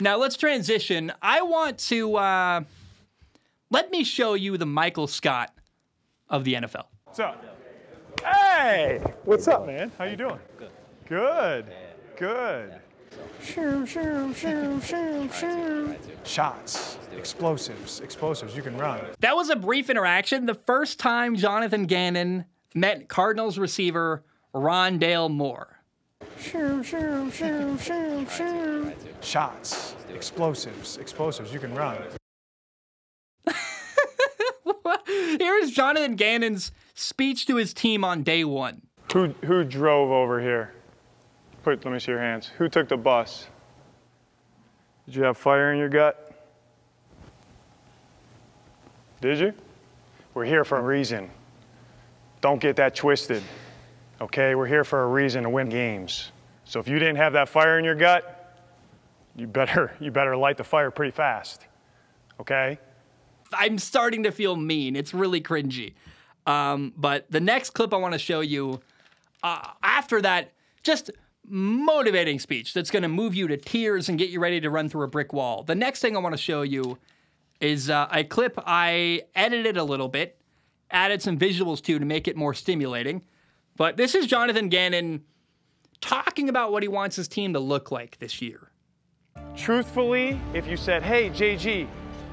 Now 0.00 0.16
let's 0.16 0.36
transition. 0.36 1.12
I 1.20 1.42
want 1.42 1.78
to 1.78 2.16
uh, 2.16 2.62
let 3.70 3.90
me 3.90 4.04
show 4.04 4.34
you 4.34 4.56
the 4.56 4.66
Michael 4.66 5.06
Scott 5.06 5.54
of 6.28 6.44
the 6.44 6.54
NFL. 6.54 6.86
What's 7.04 7.20
up? 7.20 7.44
Hey, 8.22 9.00
what's 9.24 9.48
up, 9.48 9.66
man? 9.66 9.92
How 9.98 10.04
you 10.04 10.16
doing? 10.16 10.38
Good. 10.58 10.70
Good. 11.06 11.66
Good. 12.16 12.81
Shoo, 13.42 13.84
shoo, 13.86 14.32
shoo, 14.34 14.80
shoo, 14.84 15.28
shoo. 15.32 15.96
Shots, 16.24 16.98
explosives, 17.16 18.00
explosives. 18.00 18.54
You 18.54 18.62
can 18.62 18.76
run. 18.78 19.00
That 19.20 19.34
was 19.34 19.50
a 19.50 19.56
brief 19.56 19.90
interaction. 19.90 20.46
The 20.46 20.54
first 20.54 20.98
time 21.00 21.34
Jonathan 21.36 21.86
Gannon 21.86 22.44
met 22.74 23.08
Cardinals 23.08 23.58
receiver 23.58 24.24
Rondale 24.54 25.30
Moore. 25.30 25.80
Shoo, 26.38 26.82
shoo, 26.84 27.30
shoo, 27.30 27.76
shoo, 27.82 28.26
shoo. 28.30 28.92
Shots, 29.20 29.96
explosives, 30.14 30.96
explosives. 30.98 31.52
You 31.52 31.58
can 31.58 31.74
run. 31.74 31.98
Here's 35.06 35.72
Jonathan 35.72 36.14
Gannon's 36.14 36.70
speech 36.94 37.46
to 37.46 37.56
his 37.56 37.74
team 37.74 38.04
on 38.04 38.22
day 38.22 38.44
one. 38.44 38.82
Who 39.12 39.34
who 39.44 39.64
drove 39.64 40.10
over 40.10 40.40
here? 40.40 40.72
Put 41.62 41.84
let 41.84 41.92
me 41.92 41.98
see 42.00 42.10
your 42.10 42.20
hands. 42.20 42.50
Who 42.58 42.68
took 42.68 42.88
the 42.88 42.96
bus? 42.96 43.46
Did 45.06 45.14
you 45.14 45.22
have 45.22 45.36
fire 45.36 45.72
in 45.72 45.78
your 45.78 45.88
gut? 45.88 46.28
Did 49.20 49.38
you? 49.38 49.54
We're 50.34 50.44
here 50.44 50.64
for 50.64 50.78
a 50.78 50.82
reason. 50.82 51.30
Don't 52.40 52.60
get 52.60 52.76
that 52.76 52.96
twisted. 52.96 53.42
Okay, 54.20 54.54
we're 54.54 54.66
here 54.66 54.82
for 54.82 55.04
a 55.04 55.06
reason 55.06 55.44
to 55.44 55.50
win 55.50 55.68
games. 55.68 56.32
So 56.64 56.80
if 56.80 56.88
you 56.88 56.98
didn't 56.98 57.16
have 57.16 57.32
that 57.34 57.48
fire 57.48 57.78
in 57.78 57.84
your 57.84 57.94
gut, 57.94 58.58
you 59.36 59.46
better 59.46 59.92
you 60.00 60.10
better 60.10 60.36
light 60.36 60.56
the 60.56 60.64
fire 60.64 60.90
pretty 60.90 61.12
fast. 61.12 61.66
Okay? 62.40 62.78
I'm 63.52 63.78
starting 63.78 64.24
to 64.24 64.32
feel 64.32 64.56
mean. 64.56 64.96
It's 64.96 65.14
really 65.14 65.40
cringy. 65.40 65.92
Um, 66.46 66.92
but 66.96 67.30
the 67.30 67.40
next 67.40 67.70
clip 67.70 67.94
I 67.94 67.98
want 67.98 68.14
to 68.14 68.18
show 68.18 68.40
you 68.40 68.80
uh, 69.42 69.68
after 69.82 70.20
that, 70.22 70.52
just 70.82 71.10
motivating 71.44 72.38
speech 72.38 72.72
that's 72.74 72.90
going 72.90 73.02
to 73.02 73.08
move 73.08 73.34
you 73.34 73.48
to 73.48 73.56
tears 73.56 74.08
and 74.08 74.18
get 74.18 74.30
you 74.30 74.40
ready 74.40 74.60
to 74.60 74.70
run 74.70 74.88
through 74.88 75.04
a 75.04 75.08
brick 75.08 75.32
wall. 75.32 75.62
The 75.62 75.74
next 75.74 76.00
thing 76.00 76.16
I 76.16 76.20
want 76.20 76.34
to 76.34 76.40
show 76.40 76.62
you 76.62 76.98
is 77.60 77.90
uh, 77.90 78.08
a 78.10 78.24
clip 78.24 78.58
I 78.64 79.22
edited 79.34 79.76
a 79.76 79.84
little 79.84 80.08
bit, 80.08 80.40
added 80.90 81.22
some 81.22 81.38
visuals 81.38 81.82
to 81.82 81.98
to 81.98 82.04
make 82.04 82.28
it 82.28 82.36
more 82.36 82.54
stimulating. 82.54 83.24
But 83.76 83.96
this 83.96 84.14
is 84.14 84.26
Jonathan 84.26 84.68
Gannon 84.68 85.24
talking 86.00 86.48
about 86.48 86.72
what 86.72 86.82
he 86.82 86.88
wants 86.88 87.16
his 87.16 87.28
team 87.28 87.52
to 87.54 87.60
look 87.60 87.90
like 87.90 88.18
this 88.18 88.42
year. 88.42 88.70
Truthfully, 89.56 90.38
if 90.54 90.66
you 90.66 90.76
said, 90.76 91.02
hey, 91.02 91.30
JG, 91.30 91.86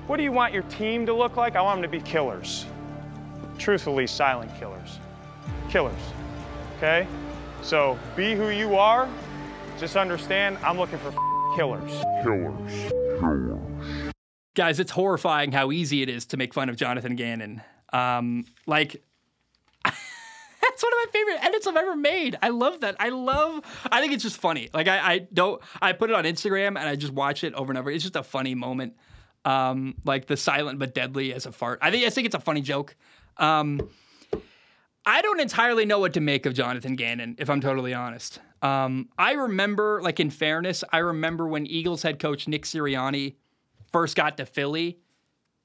what 0.08 0.18
do 0.18 0.24
you 0.24 0.32
want 0.32 0.54
your 0.54 0.64
team 0.64 1.06
to 1.06 1.14
look 1.14 1.38
like? 1.38 1.56
I 1.56 1.62
want 1.62 1.82
them 1.82 1.92
to 1.92 1.98
be 1.98 2.04
killers. 2.04 2.66
Truthfully, 3.58 4.08
silent 4.08 4.52
killers. 4.58 5.00
Killers. 5.70 6.00
Okay? 6.78 7.08
So 7.62 7.98
be 8.16 8.36
who 8.36 8.50
you 8.50 8.76
are. 8.76 9.10
Just 9.80 9.96
understand, 9.96 10.58
I'm 10.64 10.78
looking 10.78 11.00
for 11.00 11.12
killers. 11.56 11.92
Killers. 12.24 12.92
Killers. 13.20 14.14
Guys, 14.56 14.80
it's 14.80 14.92
horrifying 14.92 15.52
how 15.52 15.72
easy 15.72 16.02
it 16.02 16.10
is 16.10 16.26
to 16.28 16.38
make 16.38 16.54
fun 16.54 16.70
of 16.70 16.76
Jonathan 16.76 17.16
Gannon. 17.16 17.62
Um, 17.94 18.46
like, 18.66 19.02
that's 19.86 20.84
one 20.84 20.94
of 20.94 20.98
my 20.98 21.06
favorite 21.14 21.46
edits 21.46 21.68
I've 21.68 21.78
ever 21.78 21.96
made. 21.96 22.38
I 22.42 22.50
love 22.50 22.82
that. 22.82 22.96
I 23.00 23.10
love. 23.10 23.62
I 23.92 24.02
think 24.02 24.14
it's 24.14 24.24
just 24.24 24.38
funny. 24.38 24.70
Like 24.74 24.88
I, 24.88 25.14
I 25.14 25.20
don't. 25.34 25.62
I 25.82 25.94
put 25.94 26.10
it 26.10 26.16
on 26.16 26.26
Instagram 26.26 26.70
and 26.70 26.80
I 26.80 26.96
just 26.96 27.14
watch 27.14 27.44
it 27.44 27.54
over 27.54 27.72
and 27.72 27.78
over. 27.78 27.90
It's 27.90 28.04
just 28.04 28.16
a 28.16 28.24
funny 28.24 28.56
moment. 28.56 28.96
Um, 29.46 29.96
like 30.04 30.26
the 30.28 30.36
silent 30.36 30.80
but 30.80 30.94
deadly 30.94 31.34
as 31.34 31.46
a 31.46 31.52
fart. 31.52 31.80
I 31.82 31.92
think 31.92 32.06
I 32.06 32.10
think 32.10 32.26
it's 32.26 32.36
a 32.36 32.40
funny 32.40 32.62
joke. 32.62 32.96
Um, 33.38 33.90
I 35.06 35.22
don't 35.22 35.40
entirely 35.40 35.86
know 35.86 36.00
what 36.00 36.14
to 36.14 36.22
make 36.22 36.46
of 36.46 36.54
Jonathan 36.54 36.96
Gannon, 36.96 37.36
if 37.40 37.50
I'm 37.50 37.62
totally 37.62 37.94
honest. 37.94 38.40
Um, 38.62 39.10
I 39.18 39.34
remember, 39.34 40.02
like 40.02 40.20
in 40.20 40.30
fairness, 40.30 40.84
I 40.92 40.98
remember 41.00 41.48
when 41.48 41.66
Eagles 41.66 42.04
head 42.04 42.20
coach 42.20 42.48
Nick 42.48 42.64
Sirianni 42.64 43.36
first 43.92 44.16
got 44.16 44.38
to 44.38 44.46
Philly. 44.46 45.00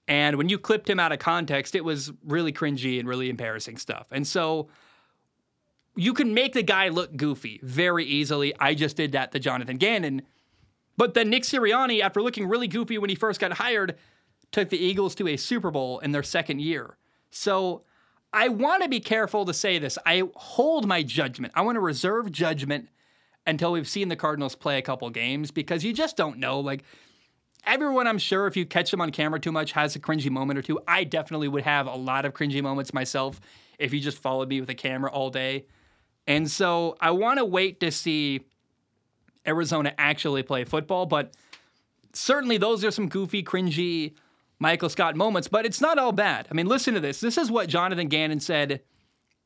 And 0.06 0.36
when 0.36 0.48
you 0.48 0.58
clipped 0.58 0.88
him 0.88 1.00
out 1.00 1.12
of 1.12 1.18
context, 1.18 1.74
it 1.74 1.84
was 1.84 2.12
really 2.24 2.52
cringy 2.52 2.98
and 2.98 3.08
really 3.08 3.30
embarrassing 3.30 3.78
stuff. 3.78 4.06
And 4.10 4.26
so 4.26 4.68
you 5.96 6.12
can 6.12 6.34
make 6.34 6.52
the 6.52 6.62
guy 6.62 6.88
look 6.88 7.16
goofy 7.16 7.60
very 7.62 8.04
easily. 8.04 8.54
I 8.58 8.74
just 8.74 8.96
did 8.96 9.12
that 9.12 9.32
to 9.32 9.38
Jonathan 9.38 9.76
Gannon. 9.76 10.22
But 10.96 11.14
then 11.14 11.30
Nick 11.30 11.42
Sirianni, 11.42 12.00
after 12.00 12.22
looking 12.22 12.46
really 12.46 12.68
goofy 12.68 12.98
when 12.98 13.10
he 13.10 13.16
first 13.16 13.40
got 13.40 13.52
hired, 13.54 13.96
took 14.52 14.68
the 14.68 14.78
Eagles 14.78 15.14
to 15.16 15.28
a 15.28 15.36
Super 15.36 15.70
Bowl 15.70 15.98
in 16.00 16.12
their 16.12 16.22
second 16.22 16.60
year. 16.60 16.96
So 17.30 17.82
I 18.34 18.48
want 18.48 18.82
to 18.82 18.88
be 18.88 18.98
careful 18.98 19.44
to 19.44 19.54
say 19.54 19.78
this. 19.78 19.96
I 20.04 20.24
hold 20.34 20.88
my 20.88 21.04
judgment. 21.04 21.52
I 21.54 21.62
want 21.62 21.76
to 21.76 21.80
reserve 21.80 22.32
judgment 22.32 22.88
until 23.46 23.70
we've 23.70 23.86
seen 23.86 24.08
the 24.08 24.16
Cardinals 24.16 24.56
play 24.56 24.76
a 24.76 24.82
couple 24.82 25.08
games 25.10 25.52
because 25.52 25.84
you 25.84 25.92
just 25.92 26.16
don't 26.16 26.38
know. 26.38 26.58
Like 26.58 26.82
everyone, 27.64 28.08
I'm 28.08 28.18
sure, 28.18 28.48
if 28.48 28.56
you 28.56 28.66
catch 28.66 28.90
them 28.90 29.00
on 29.00 29.10
camera 29.10 29.38
too 29.38 29.52
much, 29.52 29.70
has 29.72 29.94
a 29.94 30.00
cringy 30.00 30.30
moment 30.30 30.58
or 30.58 30.62
two. 30.62 30.80
I 30.88 31.04
definitely 31.04 31.46
would 31.46 31.62
have 31.62 31.86
a 31.86 31.94
lot 31.94 32.24
of 32.24 32.34
cringy 32.34 32.60
moments 32.60 32.92
myself 32.92 33.40
if 33.78 33.94
you 33.94 34.00
just 34.00 34.18
followed 34.18 34.48
me 34.48 34.60
with 34.60 34.68
a 34.68 34.74
camera 34.74 35.12
all 35.12 35.30
day. 35.30 35.66
And 36.26 36.50
so 36.50 36.96
I 37.00 37.12
want 37.12 37.38
to 37.38 37.44
wait 37.44 37.78
to 37.80 37.92
see 37.92 38.40
Arizona 39.46 39.94
actually 39.96 40.42
play 40.42 40.64
football, 40.64 41.06
but 41.06 41.36
certainly 42.14 42.56
those 42.56 42.84
are 42.84 42.90
some 42.90 43.08
goofy, 43.08 43.44
cringy 43.44 44.14
Michael 44.58 44.88
Scott 44.88 45.16
moments, 45.16 45.48
but 45.48 45.66
it's 45.66 45.80
not 45.80 45.98
all 45.98 46.12
bad. 46.12 46.46
I 46.50 46.54
mean, 46.54 46.66
listen 46.66 46.94
to 46.94 47.00
this. 47.00 47.20
This 47.20 47.38
is 47.38 47.50
what 47.50 47.68
Jonathan 47.68 48.08
Gannon 48.08 48.40
said 48.40 48.80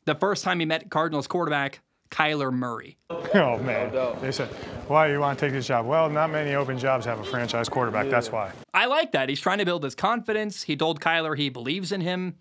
the 0.05 0.15
first 0.15 0.45
time 0.45 0.61
he 0.61 0.67
met 0.67 0.91
Cardinals 0.91 1.27
quarterback 1.27 1.81
Kyler 2.11 2.53
Murray. 2.53 2.97
Oh, 3.35 3.59
man. 3.59 3.93
They 4.23 4.33
said, 4.33 4.49
why 4.87 5.07
do 5.07 5.13
you 5.13 5.21
want 5.21 5.39
to 5.39 5.45
take 5.45 5.53
this 5.53 5.67
job? 5.67 5.85
Well, 5.85 6.09
not 6.09 6.31
many 6.31 6.55
open 6.55 6.79
jobs 6.79 7.05
have 7.05 7.21
a 7.21 7.25
franchise 7.25 7.69
quarterback. 7.69 8.07
Yeah. 8.07 8.13
That's 8.13 8.33
why. 8.33 8.53
I 8.73 8.87
like 8.87 9.13
that. 9.13 9.29
He's 9.29 9.41
trying 9.41 9.59
to 9.59 9.67
build 9.67 9.85
his 9.85 9.95
confidence. 9.95 10.63
He 10.63 10.77
told 10.77 10.99
Kyler 10.99 11.37
he 11.37 11.51
believes 11.51 11.93
in 11.93 12.01
him, 12.01 12.37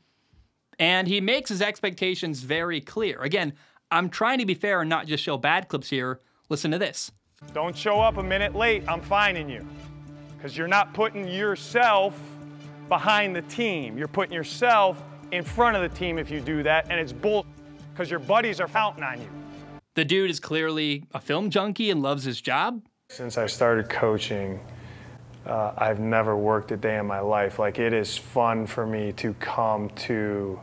and 0.79 1.05
he 1.09 1.19
makes 1.19 1.49
his 1.49 1.61
expectations 1.61 2.39
very 2.41 2.79
clear. 2.79 3.21
Again, 3.21 3.51
I'm 3.91 4.07
trying 4.07 4.39
to 4.39 4.45
be 4.45 4.53
fair 4.53 4.79
and 4.79 4.89
not 4.89 5.07
just 5.07 5.21
show 5.21 5.37
bad 5.37 5.67
clips 5.67 5.89
here. 5.89 6.21
Listen 6.47 6.71
to 6.71 6.79
this. 6.79 7.11
Don't 7.53 7.75
show 7.75 7.99
up 7.99 8.15
a 8.15 8.23
minute 8.23 8.55
late. 8.55 8.83
I'm 8.87 9.01
fining 9.01 9.49
you. 9.49 9.67
Because 10.37 10.57
you're 10.57 10.69
not 10.69 10.93
putting 10.93 11.27
yourself 11.27 12.17
behind 12.87 13.35
the 13.35 13.41
team. 13.43 13.97
You're 13.97 14.07
putting 14.07 14.33
yourself 14.33 15.01
in 15.31 15.43
front 15.43 15.75
of 15.75 15.81
the 15.81 15.97
team 15.97 16.17
if 16.17 16.31
you 16.31 16.39
do 16.39 16.63
that, 16.63 16.87
and 16.89 16.99
it's 16.99 17.13
bull 17.13 17.45
because 17.91 18.09
your 18.09 18.19
buddies 18.19 18.59
are 18.59 18.67
counting 18.67 19.03
on 19.03 19.19
you. 19.19 19.29
The 19.95 20.05
dude 20.05 20.29
is 20.29 20.39
clearly 20.39 21.03
a 21.13 21.19
film 21.19 21.49
junkie 21.49 21.89
and 21.89 22.01
loves 22.01 22.23
his 22.23 22.39
job. 22.39 22.83
Since 23.09 23.37
I 23.37 23.47
started 23.47 23.89
coaching, 23.89 24.59
uh, 25.45 25.71
I've 25.77 25.99
never 25.99 26.35
worked 26.35 26.71
a 26.71 26.77
day 26.77 26.97
in 26.97 27.07
my 27.07 27.19
life. 27.19 27.57
Like 27.57 27.79
it 27.79 27.93
is 27.93 28.17
fun 28.17 28.67
for 28.67 28.85
me 28.85 29.11
to 29.13 29.33
come 29.35 29.89
to 29.91 30.59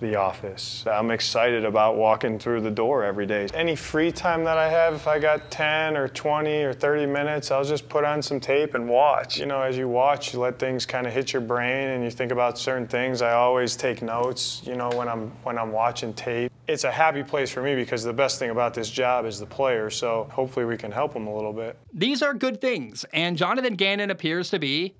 the 0.00 0.16
office. 0.16 0.84
I'm 0.86 1.10
excited 1.10 1.64
about 1.64 1.96
walking 1.96 2.38
through 2.38 2.60
the 2.60 2.70
door 2.70 3.04
every 3.04 3.26
day. 3.26 3.48
Any 3.54 3.74
free 3.76 4.12
time 4.12 4.44
that 4.44 4.58
I 4.58 4.68
have, 4.68 4.94
if 4.94 5.06
I 5.06 5.18
got 5.18 5.50
10 5.50 5.96
or 5.96 6.08
20 6.08 6.62
or 6.62 6.72
30 6.72 7.06
minutes, 7.06 7.50
I'll 7.50 7.64
just 7.64 7.88
put 7.88 8.04
on 8.04 8.20
some 8.22 8.40
tape 8.40 8.74
and 8.74 8.88
watch. 8.88 9.38
You 9.38 9.46
know, 9.46 9.62
as 9.62 9.76
you 9.76 9.88
watch, 9.88 10.32
you 10.32 10.40
let 10.40 10.58
things 10.58 10.84
kind 10.84 11.06
of 11.06 11.12
hit 11.12 11.32
your 11.32 11.42
brain 11.42 11.88
and 11.88 12.04
you 12.04 12.10
think 12.10 12.32
about 12.32 12.58
certain 12.58 12.86
things. 12.86 13.22
I 13.22 13.32
always 13.32 13.76
take 13.76 14.02
notes, 14.02 14.62
you 14.64 14.76
know, 14.76 14.90
when 14.90 15.08
I'm 15.08 15.30
when 15.42 15.58
I'm 15.58 15.72
watching 15.72 16.12
tape. 16.14 16.52
It's 16.68 16.84
a 16.84 16.90
happy 16.90 17.22
place 17.22 17.50
for 17.50 17.62
me 17.62 17.74
because 17.74 18.02
the 18.02 18.12
best 18.12 18.38
thing 18.38 18.50
about 18.50 18.74
this 18.74 18.90
job 18.90 19.24
is 19.24 19.38
the 19.38 19.46
players, 19.46 19.94
so 19.94 20.28
hopefully 20.32 20.66
we 20.66 20.76
can 20.76 20.90
help 20.90 21.12
them 21.12 21.26
a 21.26 21.34
little 21.34 21.52
bit. 21.52 21.78
These 21.92 22.22
are 22.22 22.34
good 22.34 22.60
things, 22.60 23.04
and 23.12 23.36
Jonathan 23.36 23.76
Gannon 23.76 24.10
appears 24.10 24.50
to 24.50 24.58
be 24.58 24.96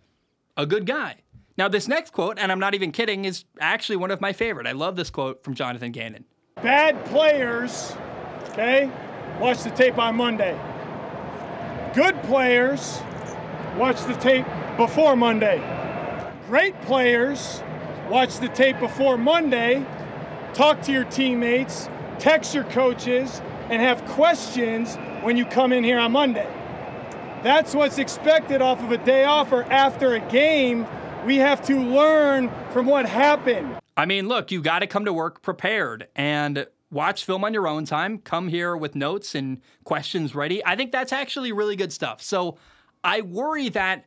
a 0.56 0.64
good 0.64 0.86
guy. 0.86 1.16
Now, 1.58 1.68
this 1.68 1.88
next 1.88 2.12
quote, 2.12 2.38
and 2.38 2.52
I'm 2.52 2.58
not 2.58 2.74
even 2.74 2.92
kidding, 2.92 3.24
is 3.24 3.44
actually 3.58 3.96
one 3.96 4.10
of 4.10 4.20
my 4.20 4.34
favorite. 4.34 4.66
I 4.66 4.72
love 4.72 4.94
this 4.94 5.08
quote 5.08 5.42
from 5.42 5.54
Jonathan 5.54 5.90
Gannon. 5.90 6.26
Bad 6.62 7.02
players, 7.06 7.94
okay, 8.50 8.90
watch 9.40 9.62
the 9.62 9.70
tape 9.70 9.96
on 9.98 10.16
Monday. 10.16 10.58
Good 11.94 12.22
players, 12.24 13.00
watch 13.76 14.02
the 14.04 14.14
tape 14.14 14.44
before 14.76 15.16
Monday. 15.16 15.58
Great 16.46 16.78
players, 16.82 17.62
watch 18.10 18.38
the 18.38 18.48
tape 18.48 18.78
before 18.78 19.16
Monday. 19.16 19.84
Talk 20.52 20.82
to 20.82 20.92
your 20.92 21.04
teammates, 21.04 21.88
text 22.18 22.54
your 22.54 22.64
coaches, 22.64 23.40
and 23.70 23.80
have 23.80 24.04
questions 24.04 24.96
when 25.22 25.38
you 25.38 25.46
come 25.46 25.72
in 25.72 25.84
here 25.84 25.98
on 25.98 26.12
Monday. 26.12 26.48
That's 27.42 27.74
what's 27.74 27.96
expected 27.98 28.60
off 28.60 28.82
of 28.82 28.92
a 28.92 28.98
day 28.98 29.24
off 29.24 29.52
or 29.52 29.62
after 29.64 30.14
a 30.14 30.20
game 30.20 30.86
we 31.26 31.38
have 31.38 31.60
to 31.66 31.76
learn 31.76 32.50
from 32.70 32.86
what 32.86 33.04
happened. 33.04 33.80
I 33.96 34.06
mean, 34.06 34.28
look, 34.28 34.52
you 34.52 34.62
got 34.62 34.78
to 34.78 34.86
come 34.86 35.04
to 35.06 35.12
work 35.12 35.42
prepared 35.42 36.06
and 36.14 36.68
watch 36.92 37.24
film 37.24 37.44
on 37.44 37.52
your 37.52 37.66
own 37.66 37.84
time. 37.84 38.18
Come 38.18 38.46
here 38.46 38.76
with 38.76 38.94
notes 38.94 39.34
and 39.34 39.60
questions 39.82 40.36
ready. 40.36 40.64
I 40.64 40.76
think 40.76 40.92
that's 40.92 41.12
actually 41.12 41.50
really 41.50 41.74
good 41.74 41.92
stuff. 41.92 42.22
So 42.22 42.58
I 43.02 43.22
worry 43.22 43.68
that 43.70 44.04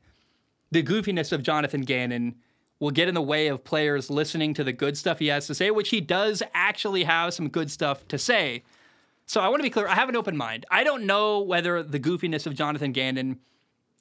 the 0.71 0.81
goofiness 0.81 1.33
of 1.33 1.43
Jonathan 1.43 1.81
Gannon 1.81 2.35
will 2.79 2.91
get 2.91 3.09
in 3.09 3.15
the 3.15 3.21
way 3.21 3.47
of 3.47 3.65
players 3.65 4.09
listening 4.09 4.53
to 4.53 4.63
the 4.63 4.71
good 4.71 4.97
stuff 4.97 5.19
he 5.19 5.27
has 5.27 5.45
to 5.47 5.53
say, 5.53 5.71
which 5.71 5.89
he 5.89 5.99
does 5.99 6.41
actually 6.53 7.03
have 7.03 7.33
some 7.33 7.49
good 7.49 7.69
stuff 7.69 8.07
to 8.07 8.17
say. 8.17 8.63
So 9.25 9.41
I 9.41 9.49
want 9.49 9.59
to 9.59 9.63
be 9.63 9.69
clear. 9.69 9.89
I 9.89 9.95
have 9.95 10.07
an 10.07 10.15
open 10.15 10.37
mind. 10.37 10.65
I 10.71 10.85
don't 10.85 11.03
know 11.03 11.41
whether 11.41 11.83
the 11.83 11.99
goofiness 11.99 12.47
of 12.47 12.55
Jonathan 12.55 12.93
Gannon 12.93 13.39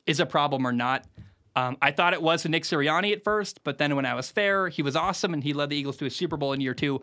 is 0.06 0.20
a 0.20 0.26
problem 0.26 0.64
or 0.64 0.72
not. 0.72 1.04
Um, 1.59 1.76
I 1.82 1.90
thought 1.90 2.12
it 2.12 2.22
was 2.22 2.46
Nick 2.46 2.62
Sirianni 2.62 3.12
at 3.12 3.24
first, 3.24 3.64
but 3.64 3.78
then 3.78 3.96
when 3.96 4.06
I 4.06 4.14
was 4.14 4.30
fair, 4.30 4.68
he 4.68 4.80
was 4.80 4.94
awesome 4.94 5.34
and 5.34 5.42
he 5.42 5.52
led 5.52 5.70
the 5.70 5.76
Eagles 5.76 5.96
to 5.96 6.06
a 6.06 6.11
Super 6.11 6.36
Bowl 6.36 6.52
in 6.52 6.61
year 6.61 6.74
two. 6.74 7.00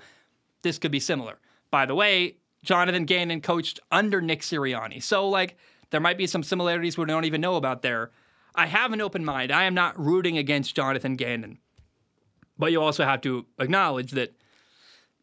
This 0.61 0.77
could 0.77 0.91
be 0.91 0.99
similar. 1.01 1.39
By 1.71 1.85
the 1.85 1.93
way, 1.93 2.37
Jonathan 2.63 3.03
Gannon 3.03 3.41
coached 3.41 3.81
under 3.91 4.21
Nick 4.21 4.41
Sirianni. 4.41 5.03
So, 5.03 5.27
like, 5.27 5.57
there 5.89 5.99
might 5.99 6.17
be 6.17 6.25
some 6.25 6.41
similarities 6.41 6.97
we 6.97 7.03
don't 7.05 7.25
even 7.25 7.41
know 7.41 7.57
about 7.57 7.81
there. 7.81 8.11
I 8.55 8.67
have 8.67 8.93
an 8.93 9.01
open 9.01 9.25
mind. 9.25 9.51
I 9.51 9.65
am 9.65 9.73
not 9.73 9.99
rooting 9.99 10.37
against 10.37 10.73
Jonathan 10.73 11.17
Gannon. 11.17 11.59
But 12.57 12.71
you 12.71 12.81
also 12.81 13.03
have 13.03 13.19
to 13.21 13.45
acknowledge 13.59 14.11
that 14.11 14.33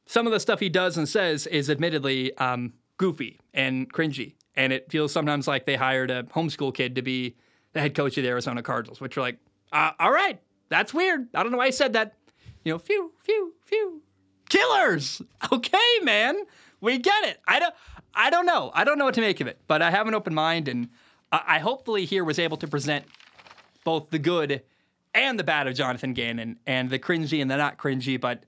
some 0.05 0.26
of 0.26 0.33
the 0.35 0.41
stuff 0.41 0.61
he 0.61 0.68
does 0.68 0.99
and 0.99 1.09
says 1.09 1.47
is 1.47 1.70
admittedly 1.70 2.37
um, 2.37 2.74
goofy 2.99 3.41
and 3.55 3.91
cringy. 3.91 4.35
And 4.55 4.74
it 4.74 4.91
feels 4.91 5.11
sometimes 5.11 5.49
like 5.49 5.64
they 5.64 5.76
hired 5.76 6.11
a 6.11 6.24
homeschool 6.24 6.74
kid 6.74 6.97
to 6.97 7.03
be 7.03 7.37
the 7.73 7.81
head 7.81 7.95
coach 7.95 8.16
of 8.16 8.25
the 8.25 8.29
Arizona 8.29 8.62
Cardinals, 8.62 9.01
which 9.01 9.16
are 9.16 9.20
like, 9.20 9.39
uh, 9.73 9.93
all 9.99 10.12
right, 10.12 10.41
that's 10.68 10.93
weird. 10.93 11.29
I 11.35 11.43
don't 11.43 11.53
know 11.53 11.59
why 11.59 11.66
I 11.66 11.70
said 11.70 11.95
that. 11.95 12.14
You 12.64 12.73
know, 12.73 12.79
phew, 12.79 13.12
phew, 13.23 13.55
phew. 13.64 14.03
Killers. 14.49 15.23
Okay, 15.53 15.99
man. 16.03 16.37
We 16.81 16.99
get 16.99 17.25
it. 17.25 17.41
I 17.49 17.59
don't 17.59 17.75
I 18.14 18.31
don't 18.31 18.47
know. 18.47 18.70
I 18.75 18.85
don't 18.85 18.99
know 18.99 19.05
what 19.05 19.14
to 19.14 19.20
make 19.20 19.41
of 19.41 19.47
it, 19.47 19.59
but 19.66 19.83
I 19.83 19.91
have 19.91 20.07
an 20.07 20.14
open 20.14 20.35
mind 20.35 20.68
and 20.68 20.89
I 21.33 21.59
hopefully 21.61 22.05
here 22.05 22.25
was 22.25 22.39
able 22.39 22.59
to 22.59 22.68
present 22.68 23.07
both 23.85 24.11
the 24.11 24.18
good 24.18 24.62
and 25.14 25.39
the 25.39 25.45
bad 25.45 25.66
of 25.66 25.75
Jonathan 25.75 26.12
Gannon 26.12 26.59
and 26.66 26.91
the 26.91 26.99
cringy 26.99 27.41
and 27.41 27.51
the 27.51 27.57
not 27.57 27.79
cringy, 27.79 28.20
but 28.20 28.45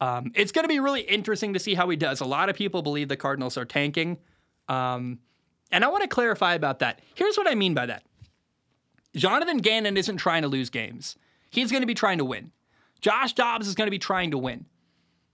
um, 0.00 0.32
it's 0.34 0.52
going 0.52 0.64
to 0.64 0.68
be 0.68 0.80
really 0.80 1.02
interesting 1.02 1.54
to 1.54 1.58
see 1.58 1.74
how 1.74 1.88
he 1.88 1.96
does. 1.96 2.20
A 2.20 2.24
lot 2.24 2.48
of 2.48 2.56
people 2.56 2.82
believe 2.82 3.08
the 3.08 3.16
Cardinals 3.16 3.56
are 3.56 3.64
tanking. 3.64 4.18
Um, 4.68 5.20
and 5.70 5.84
I 5.84 5.88
want 5.88 6.02
to 6.02 6.08
clarify 6.08 6.54
about 6.54 6.80
that. 6.80 7.00
Here's 7.14 7.36
what 7.36 7.48
I 7.48 7.54
mean 7.54 7.74
by 7.74 7.86
that. 7.86 8.02
Jonathan 9.16 9.58
Gannon 9.58 9.96
isn't 9.96 10.18
trying 10.18 10.42
to 10.42 10.48
lose 10.48 10.70
games. 10.70 11.16
He's 11.50 11.70
going 11.70 11.82
to 11.82 11.86
be 11.86 11.94
trying 11.94 12.18
to 12.18 12.24
win. 12.24 12.52
Josh 13.00 13.32
Dobbs 13.32 13.66
is 13.66 13.74
going 13.74 13.86
to 13.86 13.92
be 13.92 13.98
trying 13.98 14.30
to 14.30 14.38
win. 14.38 14.66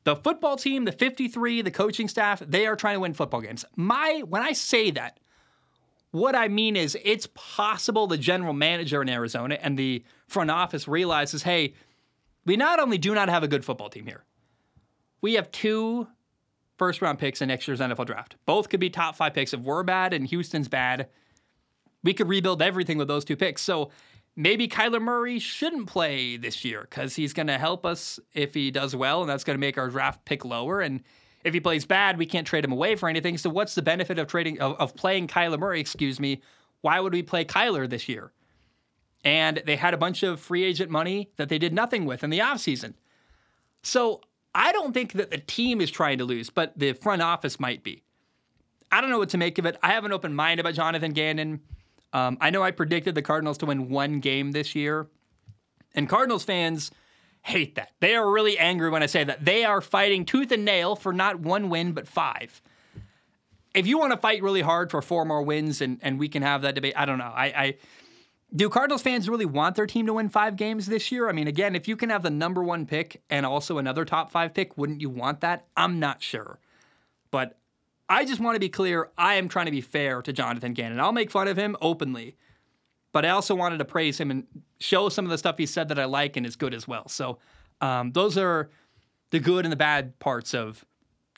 The 0.04 0.16
football 0.16 0.56
team, 0.56 0.84
the 0.84 0.92
53, 0.92 1.62
the 1.62 1.70
coaching 1.70 2.08
staff, 2.08 2.42
they 2.46 2.66
are 2.66 2.76
trying 2.76 2.96
to 2.96 3.00
win 3.00 3.14
football 3.14 3.40
games. 3.40 3.64
My 3.76 4.22
when 4.28 4.42
I 4.42 4.52
say 4.52 4.90
that, 4.92 5.20
what 6.10 6.34
I 6.34 6.48
mean 6.48 6.76
is 6.76 6.96
it's 7.04 7.28
possible 7.34 8.06
the 8.06 8.18
general 8.18 8.52
manager 8.52 9.00
in 9.00 9.08
Arizona 9.08 9.58
and 9.60 9.78
the 9.78 10.04
front 10.26 10.50
office 10.50 10.88
realizes, 10.88 11.44
"Hey, 11.44 11.74
we 12.44 12.56
not 12.56 12.80
only 12.80 12.98
do 12.98 13.14
not 13.14 13.28
have 13.28 13.42
a 13.42 13.48
good 13.48 13.64
football 13.64 13.88
team 13.88 14.06
here. 14.06 14.24
We 15.20 15.34
have 15.34 15.50
two 15.52 16.08
first 16.76 17.00
round 17.00 17.18
picks 17.18 17.40
in 17.40 17.48
next 17.48 17.68
year's 17.68 17.80
NFL 17.80 18.06
draft. 18.06 18.36
Both 18.44 18.68
could 18.68 18.80
be 18.80 18.90
top 18.90 19.14
5 19.14 19.32
picks 19.32 19.54
if 19.54 19.60
we're 19.60 19.84
bad 19.84 20.12
and 20.12 20.26
Houston's 20.26 20.68
bad 20.68 21.08
we 22.02 22.14
could 22.14 22.28
rebuild 22.28 22.62
everything 22.62 22.98
with 22.98 23.08
those 23.08 23.24
two 23.24 23.36
picks. 23.36 23.62
So 23.62 23.90
maybe 24.36 24.68
Kyler 24.68 25.00
Murray 25.00 25.38
shouldn't 25.38 25.86
play 25.86 26.36
this 26.36 26.64
year 26.64 26.82
because 26.82 27.16
he's 27.16 27.32
going 27.32 27.46
to 27.48 27.58
help 27.58 27.84
us 27.86 28.18
if 28.34 28.54
he 28.54 28.70
does 28.70 28.96
well, 28.96 29.20
and 29.20 29.30
that's 29.30 29.44
going 29.44 29.56
to 29.56 29.60
make 29.60 29.78
our 29.78 29.88
draft 29.88 30.24
pick 30.24 30.44
lower. 30.44 30.80
And 30.80 31.02
if 31.44 31.54
he 31.54 31.60
plays 31.60 31.84
bad, 31.84 32.18
we 32.18 32.26
can't 32.26 32.46
trade 32.46 32.64
him 32.64 32.72
away 32.72 32.96
for 32.96 33.08
anything. 33.08 33.38
So 33.38 33.50
what's 33.50 33.74
the 33.74 33.82
benefit 33.82 34.18
of 34.18 34.26
trading 34.26 34.60
of, 34.60 34.76
of 34.76 34.94
playing 34.94 35.28
Kyler 35.28 35.58
Murray? 35.58 35.80
Excuse 35.80 36.20
me. 36.20 36.42
Why 36.80 37.00
would 37.00 37.12
we 37.12 37.22
play 37.22 37.44
Kyler 37.44 37.88
this 37.88 38.08
year? 38.08 38.32
And 39.24 39.62
they 39.66 39.76
had 39.76 39.94
a 39.94 39.98
bunch 39.98 40.24
of 40.24 40.40
free 40.40 40.64
agent 40.64 40.90
money 40.90 41.30
that 41.36 41.48
they 41.48 41.58
did 41.58 41.72
nothing 41.72 42.06
with 42.06 42.24
in 42.24 42.30
the 42.30 42.40
offseason. 42.40 42.94
So 43.82 44.20
I 44.54 44.72
don't 44.72 44.92
think 44.92 45.12
that 45.12 45.30
the 45.30 45.38
team 45.38 45.80
is 45.80 45.90
trying 45.90 46.18
to 46.18 46.24
lose, 46.24 46.50
but 46.50 46.76
the 46.76 46.92
front 46.92 47.22
office 47.22 47.60
might 47.60 47.84
be. 47.84 48.02
I 48.90 49.00
don't 49.00 49.10
know 49.10 49.18
what 49.18 49.30
to 49.30 49.38
make 49.38 49.58
of 49.58 49.66
it. 49.66 49.78
I 49.82 49.92
have 49.92 50.04
an 50.04 50.12
open 50.12 50.34
mind 50.34 50.60
about 50.60 50.74
Jonathan 50.74 51.12
Gannon. 51.12 51.60
Um, 52.12 52.38
I 52.40 52.50
know 52.50 52.62
I 52.62 52.70
predicted 52.70 53.14
the 53.14 53.22
Cardinals 53.22 53.58
to 53.58 53.66
win 53.66 53.88
one 53.88 54.20
game 54.20 54.52
this 54.52 54.74
year, 54.74 55.06
and 55.94 56.08
Cardinals 56.08 56.44
fans 56.44 56.90
hate 57.42 57.74
that. 57.74 57.92
They 58.00 58.14
are 58.14 58.30
really 58.30 58.58
angry 58.58 58.90
when 58.90 59.02
I 59.02 59.06
say 59.06 59.24
that. 59.24 59.44
They 59.44 59.64
are 59.64 59.80
fighting 59.80 60.24
tooth 60.24 60.52
and 60.52 60.64
nail 60.64 60.94
for 60.94 61.12
not 61.12 61.40
one 61.40 61.68
win, 61.68 61.92
but 61.92 62.06
five. 62.06 62.62
If 63.74 63.86
you 63.86 63.98
want 63.98 64.12
to 64.12 64.18
fight 64.18 64.42
really 64.42 64.60
hard 64.60 64.90
for 64.90 65.00
four 65.02 65.24
more 65.24 65.42
wins 65.42 65.80
and, 65.80 65.98
and 66.02 66.18
we 66.18 66.28
can 66.28 66.42
have 66.42 66.62
that 66.62 66.74
debate, 66.74 66.92
I 66.96 67.04
don't 67.06 67.18
know. 67.18 67.32
I, 67.34 67.44
I 67.46 67.74
do 68.54 68.68
Cardinals 68.68 69.02
fans 69.02 69.28
really 69.28 69.46
want 69.46 69.76
their 69.76 69.86
team 69.86 70.06
to 70.06 70.12
win 70.14 70.28
five 70.28 70.56
games 70.56 70.86
this 70.86 71.10
year? 71.10 71.28
I 71.28 71.32
mean, 71.32 71.48
again, 71.48 71.74
if 71.74 71.88
you 71.88 71.96
can 71.96 72.10
have 72.10 72.22
the 72.22 72.30
number 72.30 72.62
one 72.62 72.86
pick 72.86 73.22
and 73.30 73.46
also 73.46 73.78
another 73.78 74.04
top 74.04 74.30
five 74.30 74.52
pick, 74.52 74.76
wouldn't 74.76 75.00
you 75.00 75.08
want 75.08 75.40
that? 75.40 75.66
I'm 75.76 75.98
not 75.98 76.22
sure. 76.22 76.58
But 77.30 77.58
I 78.12 78.26
just 78.26 78.40
want 78.40 78.56
to 78.56 78.60
be 78.60 78.68
clear. 78.68 79.08
I 79.16 79.36
am 79.36 79.48
trying 79.48 79.66
to 79.66 79.72
be 79.72 79.80
fair 79.80 80.20
to 80.20 80.34
Jonathan 80.34 80.74
Gannon. 80.74 81.00
I'll 81.00 81.12
make 81.12 81.30
fun 81.30 81.48
of 81.48 81.56
him 81.56 81.76
openly, 81.80 82.36
but 83.10 83.24
I 83.24 83.30
also 83.30 83.54
wanted 83.54 83.78
to 83.78 83.86
praise 83.86 84.20
him 84.20 84.30
and 84.30 84.46
show 84.80 85.08
some 85.08 85.24
of 85.24 85.30
the 85.30 85.38
stuff 85.38 85.56
he 85.56 85.64
said 85.64 85.88
that 85.88 85.98
I 85.98 86.04
like 86.04 86.36
and 86.36 86.44
is 86.44 86.54
good 86.54 86.74
as 86.74 86.86
well. 86.86 87.08
So 87.08 87.38
um, 87.80 88.12
those 88.12 88.36
are 88.36 88.70
the 89.30 89.40
good 89.40 89.64
and 89.64 89.72
the 89.72 89.76
bad 89.76 90.18
parts 90.18 90.52
of 90.52 90.84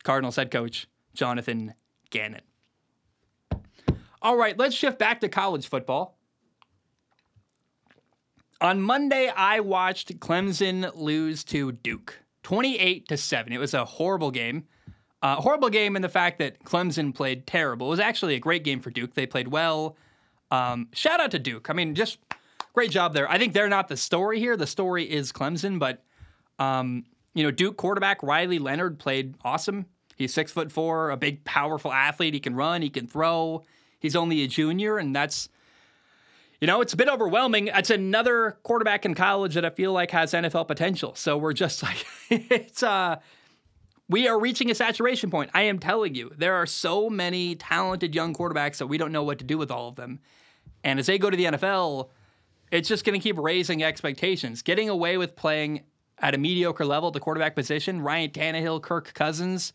Cardinals 0.03 0.35
head 0.35 0.51
coach 0.51 0.89
Jonathan 1.15 1.75
Gannon. 2.11 2.43
All 4.21 4.37
right, 4.37 4.59
let's 4.59 4.75
shift 4.75 4.99
back 4.99 5.21
to 5.21 5.29
college 5.29 5.69
football. 5.69 6.19
On 8.61 8.83
Monday, 8.83 9.29
I 9.29 9.61
watched 9.61 10.19
Clemson 10.19 10.91
lose 10.97 11.45
to 11.45 11.71
Duke, 11.71 12.19
28 12.43 13.07
to 13.09 13.17
7. 13.17 13.53
It 13.53 13.59
was 13.59 13.75
a 13.75 13.85
horrible 13.85 14.33
game. 14.33 14.65
Uh, 15.25 15.37
horrible 15.37 15.71
game 15.71 15.97
in 15.97 16.03
the 16.03 16.09
fact 16.11 16.39
that 16.39 16.63
Clemson 16.65 17.15
played 17.15 17.47
terrible. 17.47 17.87
It 17.87 17.91
was 17.91 18.01
actually 18.01 18.35
a 18.35 18.39
great 18.39 18.63
game 18.63 18.81
for 18.81 18.91
Duke. 18.91 19.15
They 19.15 19.25
played 19.25 19.49
well. 19.49 19.97
Um, 20.51 20.89
shout 20.93 21.19
out 21.19 21.31
to 21.31 21.39
Duke. 21.39 21.71
I 21.71 21.73
mean, 21.73 21.95
just 21.95 22.19
great 22.75 22.91
job 22.91 23.15
there. 23.15 23.27
I 23.31 23.39
think 23.39 23.55
they're 23.55 23.71
not 23.71 23.89
the 23.89 23.97
story 23.97 24.39
here. 24.39 24.55
The 24.55 24.67
story 24.67 25.11
is 25.11 25.33
Clemson, 25.33 25.79
but 25.79 26.05
um, 26.59 27.07
you 27.33 27.43
know, 27.43 27.51
Duke 27.51 27.79
quarterback 27.79 28.23
Riley 28.23 28.59
Leonard 28.59 28.99
played 28.99 29.35
awesome. 29.43 29.87
He's 30.15 30.35
six 30.35 30.53
foot 30.53 30.71
four, 30.71 31.09
a 31.09 31.17
big, 31.17 31.43
powerful 31.45 31.91
athlete. 31.91 32.35
He 32.35 32.41
can 32.41 32.55
run, 32.55 32.83
he 32.83 32.91
can 32.91 33.07
throw. 33.07 33.65
He's 34.01 34.15
only 34.15 34.43
a 34.43 34.47
junior, 34.47 34.99
and 34.99 35.17
that's 35.17 35.49
you 36.61 36.67
know, 36.67 36.83
it's 36.83 36.93
a 36.93 36.99
bit 36.99 37.09
overwhelming. 37.09 37.69
It's 37.69 37.89
another 37.89 38.59
quarterback 38.63 39.07
in 39.07 39.15
college 39.15 39.55
that 39.55 39.65
I 39.65 39.71
feel 39.71 39.93
like 39.93 40.11
has 40.11 40.35
NFL 40.35 40.69
potential. 40.69 41.15
So 41.15 41.39
we're 41.39 41.55
just 41.55 41.83
like 41.83 42.05
it's 42.29 42.83
uh 42.83 43.17
we 44.09 44.29
are 44.29 44.39
reaching 44.39 44.71
a 44.71 44.75
saturation 44.75 45.31
point. 45.31 45.51
I 45.55 45.63
am 45.63 45.79
telling 45.79 46.15
you, 46.15 46.33
there 46.37 46.55
are 46.55 46.67
so 46.67 47.09
many 47.09 47.55
talented 47.55 48.15
young 48.15 48.35
quarterbacks 48.35 48.79
that 48.79 48.87
we 48.87 48.99
don't 48.99 49.13
know 49.13 49.23
what 49.23 49.39
to 49.39 49.45
do 49.45 49.57
with 49.57 49.71
all 49.71 49.89
of 49.89 49.97
them. 49.97 50.21
And 50.83 50.99
as 50.99 51.07
they 51.07 51.19
go 51.19 51.31
to 51.31 51.37
the 51.37 51.45
NFL, 51.45 52.11
it's 52.71 52.89
just 52.89 53.05
going 53.05 53.19
to 53.19 53.23
keep 53.23 53.39
raising 53.39 53.83
expectations. 53.83 54.63
Getting 54.63 54.89
away 54.89 55.17
with 55.17 55.37
playing 55.37 55.85
at 56.19 56.35
a 56.35 56.39
mediocre 56.39 56.85
level, 56.85 57.11
the 57.11 57.21
quarterback 57.21 57.55
position, 57.55 58.03
Ryan 58.03 58.31
Tannehill, 58.31 58.83
Kirk 58.83 59.15
Cousins. 59.15 59.73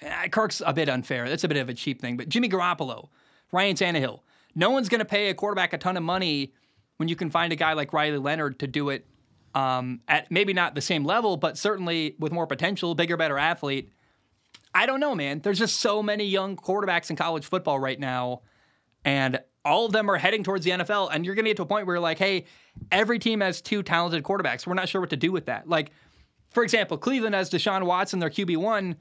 Eh, 0.00 0.28
Kirk's 0.28 0.62
a 0.64 0.72
bit 0.72 0.88
unfair. 0.88 1.28
That's 1.28 1.44
a 1.44 1.48
bit 1.48 1.58
of 1.58 1.68
a 1.68 1.74
cheap 1.74 2.00
thing. 2.00 2.16
But 2.16 2.28
Jimmy 2.28 2.48
Garoppolo, 2.48 3.08
Ryan 3.52 3.76
Tannehill. 3.76 4.20
No 4.54 4.70
one's 4.70 4.88
going 4.88 5.00
to 5.00 5.04
pay 5.04 5.28
a 5.28 5.34
quarterback 5.34 5.72
a 5.74 5.78
ton 5.78 5.96
of 5.96 6.02
money 6.02 6.54
when 6.96 7.08
you 7.08 7.16
can 7.16 7.30
find 7.30 7.52
a 7.52 7.56
guy 7.56 7.74
like 7.74 7.92
Riley 7.92 8.18
Leonard 8.18 8.58
to 8.60 8.66
do 8.66 8.88
it 8.88 9.06
um, 9.54 10.00
at 10.08 10.30
maybe 10.30 10.52
not 10.52 10.74
the 10.74 10.80
same 10.80 11.04
level, 11.04 11.36
but 11.36 11.58
certainly 11.58 12.14
with 12.18 12.32
more 12.32 12.46
potential, 12.46 12.94
bigger, 12.94 13.16
better 13.16 13.38
athlete. 13.38 13.92
I 14.74 14.86
don't 14.86 15.00
know, 15.00 15.14
man. 15.14 15.40
There's 15.40 15.58
just 15.58 15.80
so 15.80 16.02
many 16.02 16.24
young 16.24 16.56
quarterbacks 16.56 17.10
in 17.10 17.16
college 17.16 17.44
football 17.44 17.78
right 17.78 17.98
now, 17.98 18.42
and 19.04 19.40
all 19.64 19.86
of 19.86 19.92
them 19.92 20.10
are 20.10 20.16
heading 20.16 20.44
towards 20.44 20.64
the 20.64 20.70
NFL. 20.70 21.10
And 21.12 21.24
you're 21.24 21.34
going 21.34 21.44
to 21.44 21.50
get 21.50 21.56
to 21.56 21.62
a 21.62 21.66
point 21.66 21.86
where 21.86 21.96
you're 21.96 22.00
like, 22.00 22.18
hey, 22.18 22.46
every 22.90 23.18
team 23.18 23.40
has 23.40 23.60
two 23.60 23.82
talented 23.82 24.22
quarterbacks. 24.22 24.66
We're 24.66 24.74
not 24.74 24.88
sure 24.88 25.00
what 25.00 25.10
to 25.10 25.16
do 25.16 25.32
with 25.32 25.46
that. 25.46 25.68
Like, 25.68 25.90
for 26.50 26.62
example, 26.62 26.96
Cleveland 26.98 27.34
has 27.34 27.50
Deshaun 27.50 27.84
Watson, 27.84 28.20
their 28.20 28.30
QB1, 28.30 28.96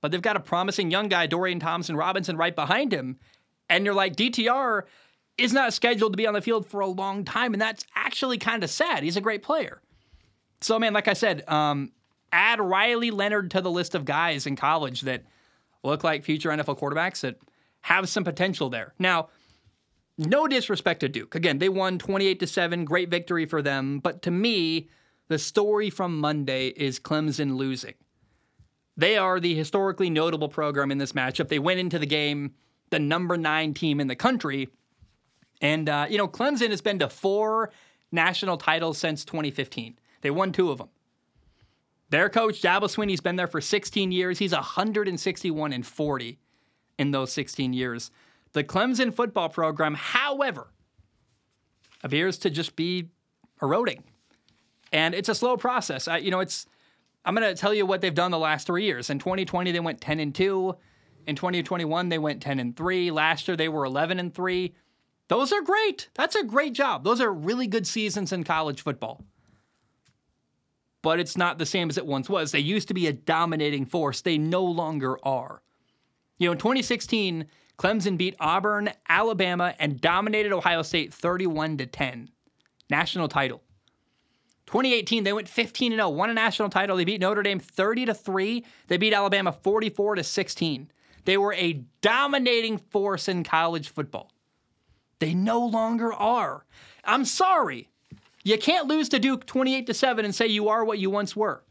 but 0.00 0.10
they've 0.10 0.22
got 0.22 0.36
a 0.36 0.40
promising 0.40 0.90
young 0.90 1.08
guy, 1.08 1.26
Dorian 1.26 1.60
Thompson 1.60 1.96
Robinson, 1.96 2.36
right 2.36 2.54
behind 2.54 2.92
him. 2.92 3.18
And 3.68 3.84
you're 3.84 3.94
like, 3.94 4.16
DTR 4.16 4.82
is 5.38 5.52
not 5.52 5.72
scheduled 5.72 6.12
to 6.12 6.16
be 6.16 6.26
on 6.26 6.34
the 6.34 6.40
field 6.40 6.66
for 6.66 6.80
a 6.80 6.86
long 6.86 7.24
time. 7.24 7.52
And 7.52 7.60
that's 7.60 7.84
actually 7.94 8.38
kind 8.38 8.62
of 8.62 8.70
sad. 8.70 9.02
He's 9.02 9.16
a 9.16 9.20
great 9.20 9.42
player. 9.42 9.82
So, 10.66 10.80
man, 10.80 10.92
like 10.92 11.06
I 11.06 11.12
said, 11.12 11.48
um, 11.48 11.92
add 12.32 12.60
Riley 12.60 13.12
Leonard 13.12 13.52
to 13.52 13.60
the 13.60 13.70
list 13.70 13.94
of 13.94 14.04
guys 14.04 14.48
in 14.48 14.56
college 14.56 15.02
that 15.02 15.22
look 15.84 16.02
like 16.02 16.24
future 16.24 16.50
NFL 16.50 16.80
quarterbacks 16.80 17.20
that 17.20 17.38
have 17.82 18.08
some 18.08 18.24
potential 18.24 18.68
there. 18.68 18.92
Now, 18.98 19.28
no 20.18 20.48
disrespect 20.48 20.98
to 21.00 21.08
Duke. 21.08 21.36
Again, 21.36 21.60
they 21.60 21.68
won 21.68 22.00
28 22.00 22.40
to 22.40 22.48
7, 22.48 22.84
great 22.84 23.10
victory 23.10 23.46
for 23.46 23.62
them, 23.62 24.00
but 24.00 24.22
to 24.22 24.32
me, 24.32 24.88
the 25.28 25.38
story 25.38 25.88
from 25.88 26.18
Monday 26.18 26.66
is 26.70 26.98
Clemson 26.98 27.54
losing. 27.54 27.94
They 28.96 29.16
are 29.16 29.38
the 29.38 29.54
historically 29.54 30.10
notable 30.10 30.48
program 30.48 30.90
in 30.90 30.98
this 30.98 31.12
matchup. 31.12 31.46
They 31.46 31.60
went 31.60 31.78
into 31.78 32.00
the 32.00 32.06
game 32.06 32.54
the 32.90 32.98
number 32.98 33.36
9 33.36 33.72
team 33.74 34.00
in 34.00 34.08
the 34.08 34.16
country. 34.16 34.68
And 35.60 35.88
uh, 35.88 36.08
you 36.10 36.18
know, 36.18 36.26
Clemson 36.26 36.70
has 36.70 36.80
been 36.80 36.98
to 36.98 37.08
four 37.08 37.70
national 38.10 38.56
titles 38.56 38.98
since 38.98 39.24
2015. 39.24 39.96
They 40.26 40.30
won 40.32 40.50
two 40.50 40.72
of 40.72 40.78
them. 40.78 40.88
Their 42.10 42.28
coach, 42.28 42.60
Dabo 42.60 42.90
Swinney's 42.90 43.20
been 43.20 43.36
there 43.36 43.46
for 43.46 43.60
16 43.60 44.10
years. 44.10 44.40
He's 44.40 44.50
161 44.50 45.72
and 45.72 45.86
40 45.86 46.40
in 46.98 47.12
those 47.12 47.32
16 47.32 47.72
years. 47.72 48.10
The 48.50 48.64
Clemson 48.64 49.14
football 49.14 49.48
program, 49.48 49.94
however, 49.94 50.72
appears 52.02 52.38
to 52.38 52.50
just 52.50 52.74
be 52.74 53.10
eroding. 53.62 54.02
And 54.90 55.14
it's 55.14 55.28
a 55.28 55.34
slow 55.34 55.56
process. 55.56 56.08
I, 56.08 56.16
you 56.16 56.32
know, 56.32 56.40
it's 56.40 56.66
I'm 57.24 57.36
going 57.36 57.48
to 57.48 57.54
tell 57.54 57.72
you 57.72 57.86
what 57.86 58.00
they've 58.00 58.12
done 58.12 58.32
the 58.32 58.36
last 58.36 58.66
3 58.66 58.82
years. 58.82 59.10
In 59.10 59.20
2020 59.20 59.70
they 59.70 59.78
went 59.78 60.00
10 60.00 60.18
and 60.18 60.34
2. 60.34 60.74
In 61.28 61.36
2021 61.36 62.08
they 62.08 62.18
went 62.18 62.42
10 62.42 62.58
and 62.58 62.76
3. 62.76 63.12
Last 63.12 63.46
year 63.46 63.56
they 63.56 63.68
were 63.68 63.84
11 63.84 64.18
and 64.18 64.34
3. 64.34 64.74
Those 65.28 65.52
are 65.52 65.62
great. 65.62 66.08
That's 66.14 66.34
a 66.34 66.42
great 66.42 66.72
job. 66.72 67.04
Those 67.04 67.20
are 67.20 67.32
really 67.32 67.68
good 67.68 67.86
seasons 67.86 68.32
in 68.32 68.42
college 68.42 68.82
football 68.82 69.24
but 71.06 71.20
it's 71.20 71.36
not 71.36 71.56
the 71.56 71.64
same 71.64 71.88
as 71.88 71.96
it 71.96 72.04
once 72.04 72.28
was. 72.28 72.50
They 72.50 72.58
used 72.58 72.88
to 72.88 72.94
be 72.94 73.06
a 73.06 73.12
dominating 73.12 73.86
force. 73.86 74.22
They 74.22 74.38
no 74.38 74.64
longer 74.64 75.16
are. 75.24 75.62
You 76.36 76.48
know, 76.48 76.52
in 76.52 76.58
2016, 76.58 77.46
Clemson 77.78 78.18
beat 78.18 78.34
Auburn, 78.40 78.90
Alabama, 79.08 79.72
and 79.78 80.00
dominated 80.00 80.50
Ohio 80.50 80.82
State 80.82 81.14
31 81.14 81.76
to 81.76 81.86
10. 81.86 82.28
National 82.90 83.28
title. 83.28 83.62
2018, 84.66 85.22
they 85.22 85.32
went 85.32 85.48
15 85.48 85.92
0, 85.92 86.08
won 86.08 86.28
a 86.28 86.34
national 86.34 86.70
title. 86.70 86.96
They 86.96 87.04
beat 87.04 87.20
Notre 87.20 87.44
Dame 87.44 87.60
30 87.60 88.06
to 88.06 88.14
3. 88.14 88.64
They 88.88 88.96
beat 88.96 89.14
Alabama 89.14 89.52
44 89.52 90.16
to 90.16 90.24
16. 90.24 90.90
They 91.24 91.36
were 91.36 91.52
a 91.52 91.84
dominating 92.00 92.78
force 92.78 93.28
in 93.28 93.44
college 93.44 93.90
football. 93.90 94.32
They 95.20 95.34
no 95.34 95.64
longer 95.64 96.12
are. 96.12 96.66
I'm 97.04 97.24
sorry. 97.24 97.90
You 98.46 98.56
can't 98.58 98.86
lose 98.86 99.08
to 99.08 99.18
Duke 99.18 99.44
28 99.44 99.88
to 99.88 99.94
7 99.94 100.24
and 100.24 100.32
say 100.32 100.46
you 100.46 100.68
are 100.68 100.84
what 100.84 101.00
you 101.00 101.10
once 101.10 101.34
were. 101.34 101.64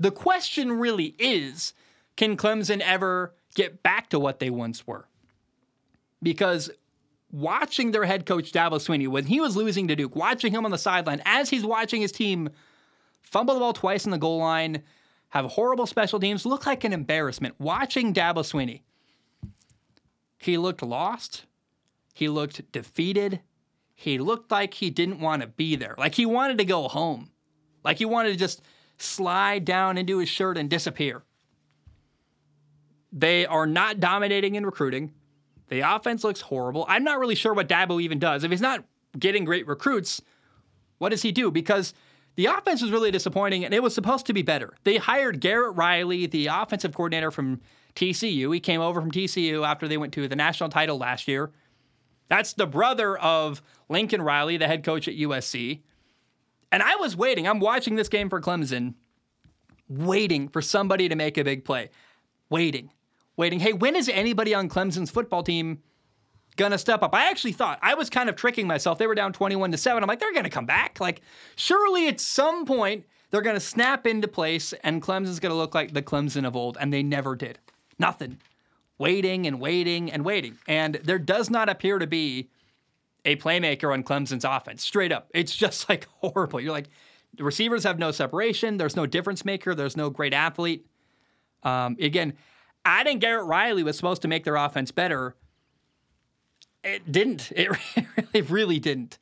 The 0.00 0.10
question 0.10 0.72
really 0.72 1.14
is 1.18 1.74
can 2.16 2.38
Clemson 2.38 2.80
ever 2.80 3.34
get 3.54 3.82
back 3.82 4.08
to 4.08 4.18
what 4.18 4.38
they 4.38 4.48
once 4.48 4.86
were? 4.86 5.06
Because 6.22 6.70
watching 7.30 7.90
their 7.90 8.06
head 8.06 8.24
coach 8.24 8.52
Dabo 8.52 8.80
Swinney, 8.80 9.06
when 9.06 9.26
he 9.26 9.38
was 9.38 9.54
losing 9.54 9.86
to 9.88 9.96
Duke, 9.96 10.16
watching 10.16 10.50
him 10.50 10.64
on 10.64 10.70
the 10.70 10.78
sideline 10.78 11.20
as 11.26 11.50
he's 11.50 11.62
watching 11.62 12.00
his 12.00 12.10
team 12.10 12.48
fumble 13.20 13.52
the 13.52 13.60
ball 13.60 13.74
twice 13.74 14.06
in 14.06 14.10
the 14.10 14.16
goal 14.16 14.38
line, 14.38 14.82
have 15.28 15.44
horrible 15.44 15.86
special 15.86 16.18
teams, 16.18 16.46
look 16.46 16.64
like 16.64 16.84
an 16.84 16.94
embarrassment. 16.94 17.54
Watching 17.58 18.14
Dabo 18.14 18.36
Swinney, 18.36 18.80
he 20.38 20.56
looked 20.56 20.82
lost. 20.82 21.44
He 22.14 22.30
looked 22.30 22.72
defeated 22.72 23.42
he 23.94 24.18
looked 24.18 24.50
like 24.50 24.74
he 24.74 24.90
didn't 24.90 25.20
want 25.20 25.42
to 25.42 25.48
be 25.48 25.76
there. 25.76 25.94
Like 25.96 26.14
he 26.14 26.26
wanted 26.26 26.58
to 26.58 26.64
go 26.64 26.88
home. 26.88 27.30
Like 27.84 27.98
he 27.98 28.04
wanted 28.04 28.30
to 28.32 28.36
just 28.36 28.62
slide 28.98 29.64
down 29.64 29.98
into 29.98 30.18
his 30.18 30.28
shirt 30.28 30.58
and 30.58 30.68
disappear. 30.68 31.22
They 33.12 33.46
are 33.46 33.66
not 33.66 34.00
dominating 34.00 34.56
in 34.56 34.66
recruiting. 34.66 35.12
The 35.68 35.80
offense 35.80 36.24
looks 36.24 36.40
horrible. 36.40 36.84
I'm 36.88 37.04
not 37.04 37.18
really 37.18 37.36
sure 37.36 37.54
what 37.54 37.68
Dabo 37.68 38.02
even 38.02 38.18
does. 38.18 38.44
If 38.44 38.50
he's 38.50 38.60
not 38.60 38.84
getting 39.18 39.44
great 39.44 39.66
recruits, 39.66 40.20
what 40.98 41.10
does 41.10 41.22
he 41.22 41.30
do? 41.30 41.50
Because 41.50 41.94
the 42.36 42.46
offense 42.46 42.82
was 42.82 42.90
really 42.90 43.12
disappointing 43.12 43.64
and 43.64 43.72
it 43.72 43.82
was 43.82 43.94
supposed 43.94 44.26
to 44.26 44.32
be 44.32 44.42
better. 44.42 44.74
They 44.82 44.96
hired 44.96 45.40
Garrett 45.40 45.76
Riley, 45.76 46.26
the 46.26 46.48
offensive 46.48 46.94
coordinator 46.94 47.30
from 47.30 47.60
TCU. 47.94 48.52
He 48.52 48.60
came 48.60 48.80
over 48.80 49.00
from 49.00 49.12
TCU 49.12 49.66
after 49.66 49.86
they 49.86 49.96
went 49.96 50.12
to 50.14 50.26
the 50.26 50.36
national 50.36 50.68
title 50.68 50.98
last 50.98 51.28
year. 51.28 51.52
That's 52.28 52.54
the 52.54 52.66
brother 52.66 53.16
of 53.18 53.62
Lincoln 53.88 54.22
Riley, 54.22 54.56
the 54.56 54.66
head 54.66 54.84
coach 54.84 55.08
at 55.08 55.14
USC. 55.14 55.82
And 56.72 56.82
I 56.82 56.96
was 56.96 57.16
waiting. 57.16 57.46
I'm 57.46 57.60
watching 57.60 57.94
this 57.94 58.08
game 58.08 58.28
for 58.28 58.40
Clemson, 58.40 58.94
waiting 59.88 60.48
for 60.48 60.62
somebody 60.62 61.08
to 61.08 61.14
make 61.14 61.38
a 61.38 61.44
big 61.44 61.64
play. 61.64 61.90
Waiting, 62.50 62.90
waiting. 63.36 63.60
Hey, 63.60 63.72
when 63.72 63.94
is 63.94 64.08
anybody 64.08 64.54
on 64.54 64.68
Clemson's 64.68 65.10
football 65.10 65.42
team 65.42 65.82
gonna 66.56 66.78
step 66.78 67.02
up? 67.02 67.14
I 67.14 67.30
actually 67.30 67.52
thought 67.52 67.78
I 67.82 67.94
was 67.94 68.10
kind 68.10 68.28
of 68.28 68.36
tricking 68.36 68.66
myself. 68.66 68.98
They 68.98 69.06
were 69.06 69.14
down 69.14 69.32
21 69.32 69.70
to 69.72 69.78
7. 69.78 70.02
I'm 70.02 70.08
like, 70.08 70.18
they're 70.18 70.34
gonna 70.34 70.50
come 70.50 70.66
back. 70.66 70.98
Like, 71.00 71.20
surely 71.56 72.08
at 72.08 72.20
some 72.20 72.64
point 72.64 73.04
they're 73.30 73.42
gonna 73.42 73.60
snap 73.60 74.06
into 74.06 74.28
place 74.28 74.72
and 74.82 75.02
Clemson's 75.02 75.40
gonna 75.40 75.54
look 75.54 75.74
like 75.74 75.92
the 75.92 76.02
Clemson 76.02 76.46
of 76.46 76.56
old. 76.56 76.76
And 76.80 76.92
they 76.92 77.02
never 77.02 77.36
did. 77.36 77.58
Nothing 77.98 78.38
waiting 78.98 79.46
and 79.46 79.60
waiting 79.60 80.10
and 80.12 80.24
waiting. 80.24 80.56
And 80.66 80.94
there 80.96 81.18
does 81.18 81.50
not 81.50 81.68
appear 81.68 81.98
to 81.98 82.06
be 82.06 82.50
a 83.24 83.36
playmaker 83.36 83.92
on 83.92 84.02
Clemson's 84.02 84.44
offense. 84.44 84.84
Straight 84.84 85.12
up. 85.12 85.28
It's 85.34 85.54
just 85.54 85.88
like 85.88 86.06
horrible. 86.20 86.60
You're 86.60 86.72
like, 86.72 86.88
the 87.36 87.44
receivers 87.44 87.84
have 87.84 87.98
no 87.98 88.10
separation. 88.10 88.76
There's 88.76 88.96
no 88.96 89.06
difference 89.06 89.44
maker. 89.44 89.74
There's 89.74 89.96
no 89.96 90.10
great 90.10 90.32
athlete. 90.32 90.86
Um, 91.62 91.96
again, 92.00 92.34
adding 92.84 93.18
Garrett 93.18 93.46
Riley 93.46 93.82
was 93.82 93.96
supposed 93.96 94.22
to 94.22 94.28
make 94.28 94.44
their 94.44 94.56
offense 94.56 94.90
better. 94.90 95.34
It 96.82 97.10
didn't. 97.10 97.50
It 97.56 97.70
really, 98.34 98.42
really 98.42 98.78
didn't. 98.78 99.18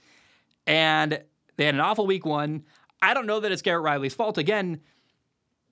And 0.66 1.22
they 1.56 1.64
had 1.64 1.74
an 1.74 1.80
awful 1.80 2.06
week 2.06 2.26
one. 2.26 2.64
I 3.00 3.14
don't 3.14 3.26
know 3.26 3.40
that 3.40 3.50
it's 3.50 3.62
Garrett 3.62 3.82
Riley's 3.82 4.14
fault. 4.14 4.38
Again, 4.38 4.80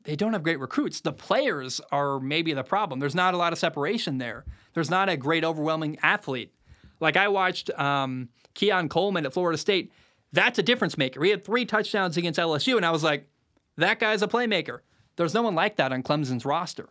they 0.05 0.17
don't 0.17 0.33
have 0.33 0.43
great 0.43 0.59
recruits. 0.59 1.01
The 1.01 1.13
players 1.13 1.81
are 1.93 2.21
maybe 2.21 2.53
the 2.53 2.63
problem. 2.63 3.01
There's 3.01 3.15
not 3.15 3.35
a 3.35 3.37
lot 3.37 3.53
of 3.53 3.59
separation 3.59 4.19
there. 4.19 4.45
There's 4.73 4.91
not 4.91 5.09
a 5.09 5.17
great 5.17 5.45
overwhelming 5.45 5.99
athlete. 6.03 6.55
Like 7.01 7.17
I 7.17 7.29
watched 7.29 7.71
um, 7.79 8.29
Keon 8.55 8.89
Coleman 8.89 9.27
at 9.27 9.33
Florida 9.33 9.59
State. 9.59 9.93
That's 10.33 10.59
a 10.59 10.63
difference 10.63 10.97
maker. 10.97 11.23
He 11.23 11.31
had 11.31 11.45
three 11.45 11.65
touchdowns 11.65 12.17
against 12.17 12.39
LSU, 12.39 12.77
and 12.77 12.87
I 12.87 12.91
was 12.91 13.03
like, 13.03 13.29
that 13.77 13.99
guy's 13.99 14.23
a 14.23 14.29
playmaker. 14.29 14.81
There's 15.17 15.35
no 15.35 15.43
one 15.43 15.55
like 15.55 15.77
that 15.77 15.93
on 15.93 16.03
Clemson's 16.03 16.45
roster. 16.45 16.89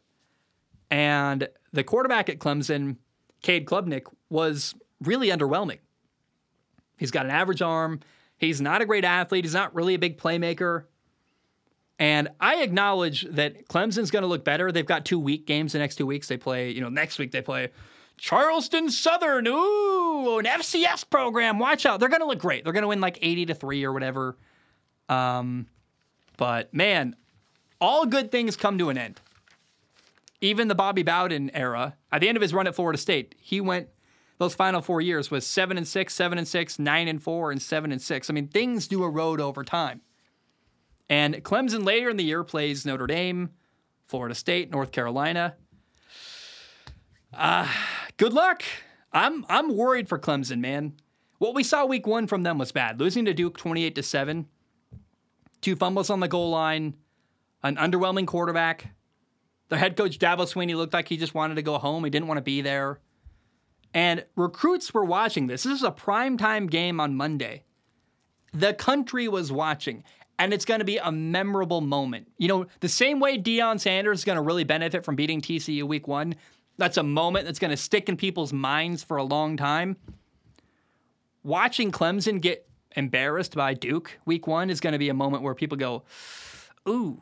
And 0.91 1.47
the 1.71 1.83
quarterback 1.83 2.29
at 2.29 2.39
Clemson, 2.39 2.97
Cade 3.41 3.65
Klubnik, 3.65 4.03
was 4.29 4.75
really 5.01 5.29
underwhelming. 5.29 5.79
He's 6.97 7.11
got 7.11 7.25
an 7.25 7.31
average 7.31 7.61
arm. 7.61 8.01
He's 8.37 8.59
not 8.59 8.81
a 8.81 8.85
great 8.85 9.05
athlete. 9.05 9.45
He's 9.45 9.53
not 9.53 9.73
really 9.73 9.93
a 9.93 9.99
big 9.99 10.17
playmaker. 10.17 10.85
And 11.99 12.29
I 12.39 12.63
acknowledge 12.63 13.27
that 13.29 13.67
Clemson's 13.67 14.09
going 14.09 14.23
to 14.23 14.27
look 14.27 14.45
better. 14.45 14.71
They've 14.71 14.85
got 14.85 15.03
two 15.03 15.19
weak 15.19 15.45
games 15.45 15.73
the 15.73 15.79
next 15.79 15.95
two 15.95 16.05
weeks. 16.05 16.29
They 16.29 16.37
play, 16.37 16.71
you 16.71 16.79
know, 16.79 16.87
next 16.87 17.19
week 17.19 17.31
they 17.31 17.41
play 17.41 17.69
Charleston 18.17 18.89
Southern. 18.89 19.45
Ooh, 19.47 20.39
an 20.39 20.45
FCS 20.45 21.09
program. 21.09 21.59
Watch 21.59 21.85
out. 21.85 21.99
They're 21.99 22.07
going 22.07 22.21
to 22.21 22.25
look 22.25 22.39
great. 22.39 22.63
They're 22.63 22.73
going 22.73 22.83
to 22.83 22.87
win 22.87 23.01
like 23.01 23.19
80 23.21 23.47
to 23.47 23.53
3 23.53 23.83
or 23.83 23.91
whatever. 23.91 24.37
Um, 25.09 25.67
but 26.37 26.73
man, 26.73 27.17
all 27.81 28.05
good 28.05 28.31
things 28.31 28.55
come 28.55 28.77
to 28.77 28.89
an 28.89 28.97
end. 28.97 29.19
Even 30.39 30.69
the 30.69 30.75
Bobby 30.75 31.03
Bowden 31.03 31.51
era, 31.53 31.97
at 32.13 32.21
the 32.21 32.29
end 32.29 32.37
of 32.37 32.41
his 32.41 32.53
run 32.53 32.65
at 32.65 32.75
Florida 32.75 32.97
State, 32.97 33.35
he 33.37 33.59
went 33.59 33.89
those 34.37 34.55
final 34.55 34.81
four 34.81 35.01
years 35.01 35.29
was 35.29 35.45
seven 35.45 35.77
and 35.77 35.85
six, 35.85 36.13
seven 36.15 36.37
and 36.37 36.47
six, 36.47 36.79
nine 36.79 37.09
and 37.09 37.21
four, 37.21 37.51
and 37.51 37.61
seven 37.61 37.91
and 37.91 38.01
six. 38.01 38.29
I 38.29 38.33
mean, 38.33 38.47
things 38.47 38.87
do 38.87 39.03
erode 39.03 39.41
over 39.41 39.65
time. 39.65 39.99
And 41.09 41.35
Clemson 41.43 41.85
later 41.85 42.09
in 42.09 42.17
the 42.17 42.23
year 42.23 42.43
plays 42.43 42.85
Notre 42.85 43.07
Dame, 43.07 43.49
Florida 44.07 44.35
State, 44.35 44.69
North 44.69 44.91
Carolina. 44.91 45.55
Uh, 47.33 47.67
good 48.17 48.33
luck. 48.33 48.63
I'm 49.11 49.45
I'm 49.49 49.75
worried 49.75 50.07
for 50.07 50.19
Clemson, 50.19 50.59
man. 50.59 50.93
What 51.39 51.55
we 51.55 51.63
saw 51.63 51.85
week 51.85 52.05
one 52.05 52.27
from 52.27 52.43
them 52.43 52.57
was 52.57 52.71
bad. 52.71 52.99
Losing 52.99 53.25
to 53.25 53.33
Duke 53.33 53.57
28 53.57 53.95
to 53.95 54.03
7, 54.03 54.47
two 55.61 55.75
fumbles 55.75 56.09
on 56.09 56.19
the 56.19 56.27
goal 56.27 56.49
line, 56.49 56.95
an 57.63 57.77
underwhelming 57.77 58.27
quarterback. 58.27 58.93
Their 59.69 59.79
head 59.79 59.95
coach 59.95 60.19
Dabo 60.19 60.41
Swinney 60.51 60.75
looked 60.75 60.93
like 60.93 61.07
he 61.07 61.17
just 61.17 61.33
wanted 61.33 61.55
to 61.55 61.61
go 61.61 61.77
home. 61.77 62.03
He 62.03 62.09
didn't 62.09 62.27
want 62.27 62.39
to 62.39 62.43
be 62.43 62.61
there. 62.61 62.99
And 63.93 64.25
recruits 64.35 64.93
were 64.93 65.05
watching 65.05 65.47
this. 65.47 65.63
This 65.63 65.77
is 65.77 65.83
a 65.83 65.91
primetime 65.91 66.69
game 66.69 66.99
on 66.99 67.15
Monday. 67.15 67.63
The 68.51 68.73
country 68.73 69.27
was 69.27 69.51
watching, 69.51 70.03
and 70.39 70.53
it's 70.53 70.65
going 70.65 70.79
to 70.79 70.85
be 70.85 70.97
a 70.97 71.11
memorable 71.11 71.81
moment. 71.81 72.31
You 72.37 72.47
know, 72.47 72.65
the 72.79 72.89
same 72.89 73.19
way 73.19 73.37
Deion 73.37 73.79
Sanders 73.79 74.19
is 74.19 74.25
going 74.25 74.37
to 74.37 74.41
really 74.41 74.63
benefit 74.63 75.03
from 75.03 75.15
beating 75.15 75.41
TCU 75.41 75.83
week 75.83 76.07
one, 76.07 76.35
that's 76.77 76.97
a 76.97 77.03
moment 77.03 77.45
that's 77.45 77.59
going 77.59 77.71
to 77.71 77.77
stick 77.77 78.07
in 78.07 78.15
people's 78.15 78.53
minds 78.53 79.03
for 79.03 79.17
a 79.17 79.23
long 79.23 79.57
time. 79.57 79.97
Watching 81.43 81.91
Clemson 81.91 82.39
get 82.41 82.67
embarrassed 82.95 83.53
by 83.53 83.73
Duke 83.73 84.17
week 84.25 84.47
one 84.47 84.69
is 84.69 84.79
going 84.79 84.93
to 84.93 84.99
be 84.99 85.09
a 85.09 85.13
moment 85.13 85.43
where 85.43 85.53
people 85.53 85.77
go, 85.77 86.03
Ooh, 86.87 87.21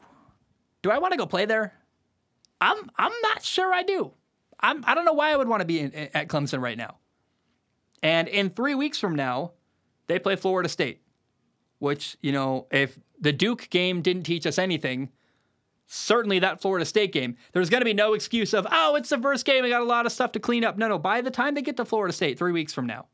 do 0.84 0.92
I 0.92 1.00
want 1.00 1.12
to 1.12 1.18
go 1.18 1.26
play 1.26 1.46
there? 1.46 1.74
I'm 2.62 2.78
I'm 2.98 3.12
not 3.24 3.44
sure 3.44 3.74
I 3.74 3.84
do. 3.84 4.12
I'm 4.60 4.84
I 4.86 4.94
don't 4.94 5.06
know 5.06 5.14
why 5.14 5.32
I 5.32 5.38
would 5.38 5.48
want 5.48 5.62
to 5.62 5.66
be 5.66 5.80
in, 5.80 5.94
at 6.14 6.28
Clemson 6.28 6.62
right 6.62 6.78
now. 6.78 6.98
And 8.04 8.28
in 8.28 8.52
three 8.52 8.76
weeks 8.76 9.00
from 9.00 9.16
now, 9.16 9.54
they 10.06 10.20
play 10.20 10.36
Florida 10.36 10.70
State, 10.70 11.02
which 11.80 12.18
you 12.22 12.32
know 12.32 12.68
if 12.72 13.00
the 13.20 13.34
Duke 13.34 13.70
game 13.70 14.02
didn't 14.02 14.24
teach 14.24 14.46
us 14.46 14.58
anything, 14.58 15.10
certainly 15.88 16.40
that 16.40 16.62
Florida 16.62 16.86
State 16.86 17.12
game, 17.12 17.36
there's 17.54 17.70
going 17.70 17.82
to 17.82 17.86
be 17.86 17.94
no 17.94 18.14
excuse 18.14 18.54
of 18.54 18.68
oh 18.72 18.96
it's 18.96 19.10
the 19.10 19.18
first 19.18 19.46
game, 19.46 19.64
we 19.64 19.70
got 19.70 19.82
a 19.82 19.86
lot 19.86 20.06
of 20.06 20.12
stuff 20.12 20.32
to 20.34 20.40
clean 20.40 20.64
up. 20.64 20.78
No, 20.78 20.88
no. 20.88 21.00
By 21.00 21.22
the 21.22 21.32
time 21.32 21.56
they 21.56 21.62
get 21.62 21.78
to 21.78 21.86
Florida 21.86 22.14
State, 22.14 22.38
three 22.38 22.52
weeks 22.52 22.74
from 22.74 22.86
now, 22.86 23.08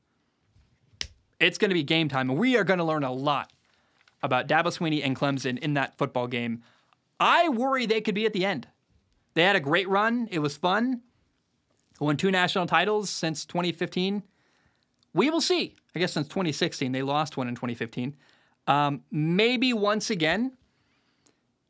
it's 1.39 1.57
going 1.57 1.69
to 1.69 1.75
be 1.75 1.83
game 1.83 2.09
time, 2.09 2.29
and 2.29 2.39
we 2.39 2.57
are 2.57 2.63
going 2.63 2.79
to 2.79 2.85
learn 2.85 3.03
a 3.03 3.11
lot 3.11 3.51
about 4.21 4.47
Dabo 4.47 4.65
Swinney 4.67 5.01
and 5.03 5.15
Clemson 5.15 5.59
in 5.59 5.73
that 5.73 5.97
football 5.97 6.27
game. 6.27 6.63
I 7.19 7.49
worry 7.49 7.85
they 7.85 8.01
could 8.01 8.15
be 8.15 8.25
at 8.25 8.33
the 8.33 8.45
end. 8.45 8.67
They 9.33 9.43
had 9.43 9.55
a 9.55 9.59
great 9.59 9.89
run. 9.89 10.27
It 10.31 10.39
was 10.39 10.55
fun. 10.55 11.01
Won 11.99 12.17
two 12.17 12.31
national 12.31 12.67
titles 12.67 13.09
since 13.09 13.45
2015. 13.45 14.23
We 15.13 15.29
will 15.29 15.41
see. 15.41 15.75
I 15.95 15.99
guess 15.99 16.13
since 16.13 16.27
2016, 16.27 16.91
they 16.91 17.01
lost 17.01 17.37
one 17.37 17.47
in 17.47 17.55
2015. 17.55 18.15
Um, 18.67 19.03
maybe 19.11 19.73
once 19.73 20.09
again, 20.09 20.53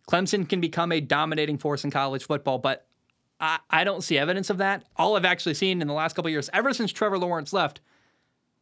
Clemson 0.10 0.48
can 0.48 0.62
become 0.62 0.92
a 0.92 1.02
dominating 1.02 1.58
force 1.58 1.84
in 1.84 1.92
college 1.92 2.26
football, 2.26 2.60
but 2.60 2.86
I, 3.40 3.60
I 3.70 3.84
don't 3.84 4.02
see 4.02 4.18
evidence 4.18 4.50
of 4.50 4.58
that. 4.60 4.86
All 4.96 5.16
I've 5.16 5.26
actually 5.26 5.56
seen 5.56 5.82
in 5.82 5.88
the 5.88 5.94
last 5.94 6.16
couple 6.16 6.30
years, 6.30 6.50
ever 6.54 6.74
since 6.74 6.92
Trevor 6.92 7.18
Lawrence 7.18 7.54
left, 7.54 7.82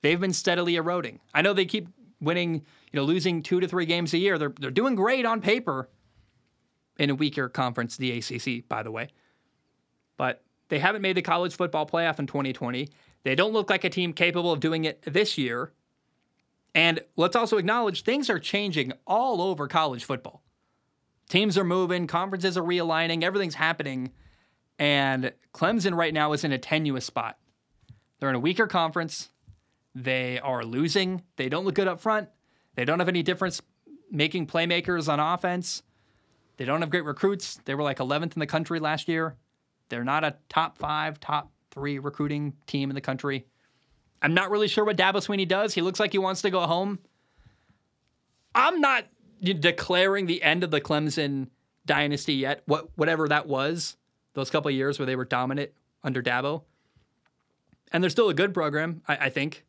they've 0.01 0.19
been 0.19 0.33
steadily 0.33 0.75
eroding. 0.75 1.19
I 1.33 1.41
know 1.41 1.53
they 1.53 1.65
keep 1.65 1.87
winning, 2.19 2.53
you 2.53 2.61
know, 2.93 3.03
losing 3.03 3.43
two 3.43 3.59
to 3.59 3.67
three 3.67 3.85
games 3.85 4.13
a 4.13 4.17
year. 4.17 4.37
They're 4.37 4.53
they're 4.59 4.71
doing 4.71 4.95
great 4.95 5.25
on 5.25 5.41
paper 5.41 5.89
in 6.97 7.09
a 7.09 7.15
weaker 7.15 7.49
conference, 7.49 7.97
the 7.97 8.11
ACC, 8.11 8.67
by 8.67 8.83
the 8.83 8.91
way. 8.91 9.09
But 10.17 10.43
they 10.69 10.79
haven't 10.79 11.01
made 11.01 11.17
the 11.17 11.21
college 11.21 11.55
football 11.55 11.85
playoff 11.85 12.19
in 12.19 12.27
2020. 12.27 12.89
They 13.23 13.35
don't 13.35 13.53
look 13.53 13.69
like 13.69 13.83
a 13.83 13.89
team 13.89 14.13
capable 14.13 14.51
of 14.51 14.59
doing 14.59 14.85
it 14.85 15.01
this 15.03 15.37
year. 15.37 15.71
And 16.73 17.01
let's 17.17 17.35
also 17.35 17.57
acknowledge 17.57 18.03
things 18.03 18.29
are 18.29 18.39
changing 18.39 18.93
all 19.05 19.41
over 19.41 19.67
college 19.67 20.05
football. 20.05 20.41
Teams 21.29 21.57
are 21.57 21.63
moving, 21.63 22.07
conferences 22.07 22.57
are 22.57 22.63
realigning, 22.63 23.23
everything's 23.23 23.55
happening. 23.55 24.11
And 24.79 25.33
Clemson 25.53 25.95
right 25.95 26.13
now 26.13 26.33
is 26.33 26.43
in 26.43 26.51
a 26.51 26.57
tenuous 26.57 27.05
spot. 27.05 27.37
They're 28.19 28.29
in 28.29 28.35
a 28.35 28.39
weaker 28.39 28.67
conference. 28.67 29.29
They 29.93 30.39
are 30.39 30.63
losing. 30.63 31.23
They 31.35 31.49
don't 31.49 31.65
look 31.65 31.75
good 31.75 31.87
up 31.87 31.99
front. 31.99 32.29
They 32.75 32.85
don't 32.85 32.99
have 32.99 33.09
any 33.09 33.23
difference 33.23 33.61
making 34.09 34.47
playmakers 34.47 35.11
on 35.11 35.19
offense. 35.19 35.83
They 36.57 36.65
don't 36.65 36.81
have 36.81 36.89
great 36.89 37.05
recruits. 37.05 37.59
They 37.65 37.75
were 37.75 37.83
like 37.83 37.97
11th 37.97 38.35
in 38.35 38.39
the 38.39 38.47
country 38.47 38.79
last 38.79 39.07
year. 39.07 39.35
They're 39.89 40.03
not 40.03 40.23
a 40.23 40.35
top 40.47 40.77
five, 40.77 41.19
top 41.19 41.51
three 41.71 41.99
recruiting 41.99 42.53
team 42.67 42.89
in 42.89 42.95
the 42.95 43.01
country. 43.01 43.45
I'm 44.21 44.33
not 44.33 44.51
really 44.51 44.67
sure 44.67 44.85
what 44.85 44.97
Dabo 44.97 45.15
Swinney 45.15 45.47
does. 45.47 45.73
He 45.73 45.81
looks 45.81 45.99
like 45.99 46.11
he 46.11 46.17
wants 46.17 46.41
to 46.43 46.49
go 46.49 46.61
home. 46.61 46.99
I'm 48.53 48.81
not 48.81 49.05
declaring 49.41 50.27
the 50.27 50.43
end 50.43 50.63
of 50.63 50.71
the 50.71 50.81
Clemson 50.81 51.47
dynasty 51.85 52.35
yet. 52.35 52.61
What 52.65 52.89
whatever 52.95 53.27
that 53.27 53.47
was, 53.47 53.97
those 54.33 54.49
couple 54.49 54.69
years 54.71 54.99
where 54.99 55.05
they 55.05 55.15
were 55.15 55.25
dominant 55.25 55.71
under 56.03 56.21
Dabo. 56.21 56.63
And 57.91 58.03
they're 58.03 58.09
still 58.09 58.29
a 58.29 58.33
good 58.33 58.53
program, 58.53 59.01
I, 59.07 59.17
I 59.17 59.29
think 59.29 59.65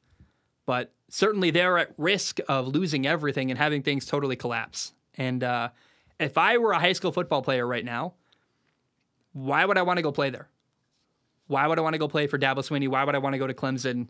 but 0.67 0.93
certainly 1.09 1.51
they're 1.51 1.79
at 1.79 1.93
risk 1.99 2.39
of 2.49 2.69
losing 2.69 3.07
everything 3.07 3.51
and 3.51 3.59
having 3.59 3.83
things 3.83 4.07
totally 4.07 4.37
collapse. 4.37 4.93
And 5.17 5.43
uh, 5.43 5.71
if 6.19 6.39
I 6.39 6.59
were 6.59 6.73
a 6.73 6.79
high 6.79 6.93
school 6.93 7.13
football 7.13 7.43
player 7.43 7.67
right 7.67 7.85
now, 7.85 8.15
why 9.33 9.65
would 9.65 9.79
I 9.79 9.83
want 9.83 9.99
to 9.99 10.03
go 10.03 10.13
play 10.13 10.31
there? 10.31 10.49
Why 11.47 11.67
would 11.67 11.79
I 11.79 11.83
want 11.83 11.95
to 11.95 11.99
go 11.99 12.09
play 12.09 12.27
for 12.27 12.39
Dabo 12.39 12.59
Swinney? 12.59 12.89
Why 12.89 13.05
would 13.05 13.15
I 13.15 13.19
want 13.19 13.35
to 13.35 13.39
go 13.39 13.47
to 13.47 13.55
Clemson? 13.55 14.09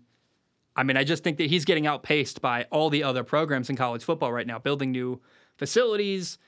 I 0.75 0.83
mean, 0.83 0.97
I 0.97 1.05
just 1.05 1.23
think 1.23 1.39
that 1.39 1.49
he's 1.51 1.65
getting 1.65 1.87
outpaced 1.87 2.41
by 2.41 2.67
all 2.71 2.91
the 2.91 3.03
other 3.03 3.25
programs 3.25 3.69
in 3.69 3.77
college 3.77 4.05
football 4.05 4.33
right 4.33 4.47
now, 4.47 4.59
building 4.59 4.91
new 4.91 5.21
facilities, 5.57 6.39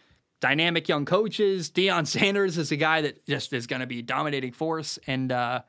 dynamic 0.41 0.89
young 0.89 1.05
coaches. 1.05 1.71
Deion 1.71 2.07
Sanders 2.07 2.59
is 2.59 2.73
a 2.73 2.77
guy 2.77 3.03
that 3.03 3.25
just 3.27 3.53
is 3.53 3.67
going 3.67 3.81
to 3.81 3.87
be 3.87 4.03
dominating 4.03 4.53
force. 4.53 4.99
And 5.07 5.31
uh, 5.31 5.63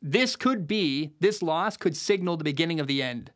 this 0.00 0.36
could 0.36 0.66
be, 0.66 1.12
this 1.20 1.42
loss 1.42 1.76
could 1.76 1.96
signal 1.96 2.36
the 2.36 2.44
beginning 2.44 2.80
of 2.80 2.86
the 2.86 3.02
end 3.02 3.32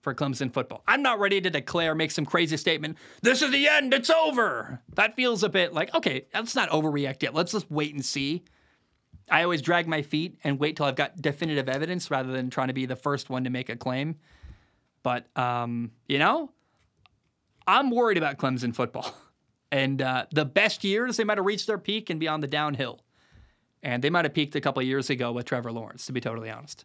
for 0.00 0.14
Clemson 0.14 0.52
football. 0.52 0.82
I'm 0.86 1.02
not 1.02 1.20
ready 1.20 1.40
to 1.40 1.50
declare, 1.50 1.94
make 1.94 2.10
some 2.10 2.26
crazy 2.26 2.56
statement, 2.56 2.98
this 3.22 3.40
is 3.40 3.50
the 3.52 3.68
end, 3.68 3.94
it's 3.94 4.10
over. 4.10 4.80
That 4.94 5.14
feels 5.14 5.42
a 5.42 5.48
bit 5.48 5.72
like, 5.72 5.94
okay, 5.94 6.26
let's 6.34 6.56
not 6.56 6.70
overreact 6.70 7.22
yet. 7.22 7.34
Let's 7.34 7.52
just 7.52 7.70
wait 7.70 7.94
and 7.94 8.04
see. 8.04 8.42
I 9.32 9.44
always 9.44 9.62
drag 9.62 9.88
my 9.88 10.02
feet 10.02 10.38
and 10.44 10.60
wait 10.60 10.76
till 10.76 10.84
I've 10.84 10.94
got 10.94 11.20
definitive 11.20 11.66
evidence 11.66 12.10
rather 12.10 12.30
than 12.30 12.50
trying 12.50 12.68
to 12.68 12.74
be 12.74 12.84
the 12.84 12.96
first 12.96 13.30
one 13.30 13.44
to 13.44 13.50
make 13.50 13.70
a 13.70 13.76
claim. 13.76 14.16
But, 15.02 15.26
um, 15.36 15.90
you 16.06 16.18
know, 16.18 16.50
I'm 17.66 17.90
worried 17.90 18.18
about 18.18 18.36
Clemson 18.36 18.74
football. 18.74 19.12
And 19.72 20.02
uh, 20.02 20.26
the 20.30 20.44
best 20.44 20.84
years, 20.84 21.16
they 21.16 21.24
might 21.24 21.38
have 21.38 21.46
reached 21.46 21.66
their 21.66 21.78
peak 21.78 22.10
and 22.10 22.20
be 22.20 22.28
on 22.28 22.40
the 22.40 22.46
downhill. 22.46 23.00
And 23.82 24.04
they 24.04 24.10
might 24.10 24.26
have 24.26 24.34
peaked 24.34 24.54
a 24.54 24.60
couple 24.60 24.82
years 24.82 25.08
ago 25.08 25.32
with 25.32 25.46
Trevor 25.46 25.72
Lawrence, 25.72 26.04
to 26.04 26.12
be 26.12 26.20
totally 26.20 26.50
honest. 26.50 26.84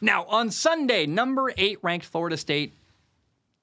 Now, 0.00 0.24
on 0.26 0.52
Sunday, 0.52 1.04
number 1.04 1.52
eight 1.56 1.80
ranked 1.82 2.06
Florida 2.06 2.36
State 2.36 2.76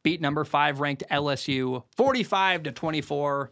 beat 0.03 0.19
number 0.19 0.43
five 0.43 0.81
ranked 0.81 1.03
LSU 1.09 1.83
45 1.95 2.63
to 2.63 2.71
24. 2.73 3.51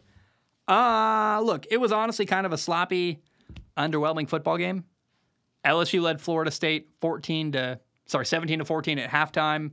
Uh, 0.68 1.40
look, 1.42 1.66
it 1.70 1.78
was 1.78 1.90
honestly 1.90 2.26
kind 2.26 2.44
of 2.44 2.52
a 2.52 2.58
sloppy, 2.58 3.22
underwhelming 3.76 4.28
football 4.28 4.56
game. 4.56 4.84
LSU 5.64 6.02
led 6.02 6.20
Florida 6.20 6.50
State 6.50 6.88
14 7.00 7.52
to 7.52 7.80
sorry, 8.06 8.26
17 8.26 8.60
to 8.60 8.64
14 8.64 8.98
at 8.98 9.10
halftime. 9.10 9.72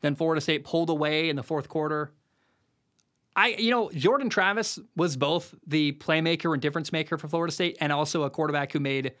Then 0.00 0.14
Florida 0.14 0.40
State 0.40 0.64
pulled 0.64 0.90
away 0.90 1.28
in 1.28 1.36
the 1.36 1.42
fourth 1.42 1.68
quarter. 1.68 2.12
I, 3.36 3.48
you 3.48 3.70
know, 3.70 3.90
Jordan 3.92 4.28
Travis 4.28 4.78
was 4.96 5.16
both 5.16 5.54
the 5.66 5.92
playmaker 5.92 6.52
and 6.52 6.60
difference 6.60 6.92
maker 6.92 7.16
for 7.18 7.28
Florida 7.28 7.52
State 7.52 7.76
and 7.80 7.92
also 7.92 8.22
a 8.22 8.30
quarterback 8.30 8.72
who 8.72 8.80
made 8.80 9.14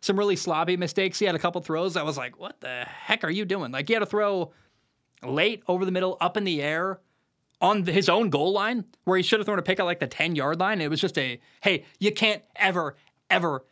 some 0.00 0.18
really 0.18 0.36
sloppy 0.36 0.76
mistakes. 0.76 1.18
He 1.18 1.24
had 1.24 1.34
a 1.34 1.38
couple 1.38 1.60
throws. 1.60 1.96
I 1.96 2.02
was 2.02 2.18
like, 2.18 2.38
what 2.38 2.60
the 2.60 2.84
heck 2.86 3.24
are 3.24 3.30
you 3.30 3.44
doing? 3.44 3.72
Like, 3.72 3.88
he 3.88 3.94
had 3.94 4.02
a 4.02 4.06
throw 4.06 4.52
late 5.22 5.62
over 5.66 5.84
the 5.84 5.92
middle, 5.92 6.18
up 6.20 6.36
in 6.36 6.44
the 6.44 6.60
air 6.60 7.00
on 7.60 7.84
his 7.84 8.08
own 8.10 8.28
goal 8.28 8.52
line 8.52 8.84
where 9.04 9.16
he 9.16 9.22
should 9.22 9.40
have 9.40 9.46
thrown 9.46 9.58
a 9.58 9.62
pick 9.62 9.80
at 9.80 9.86
like 9.86 10.00
the 10.00 10.06
10 10.06 10.36
yard 10.36 10.60
line. 10.60 10.80
It 10.80 10.90
was 10.90 11.00
just 11.00 11.16
a, 11.16 11.40
hey, 11.62 11.84
you 11.98 12.12
can't 12.12 12.42
ever, 12.56 12.96
ever, 13.30 13.64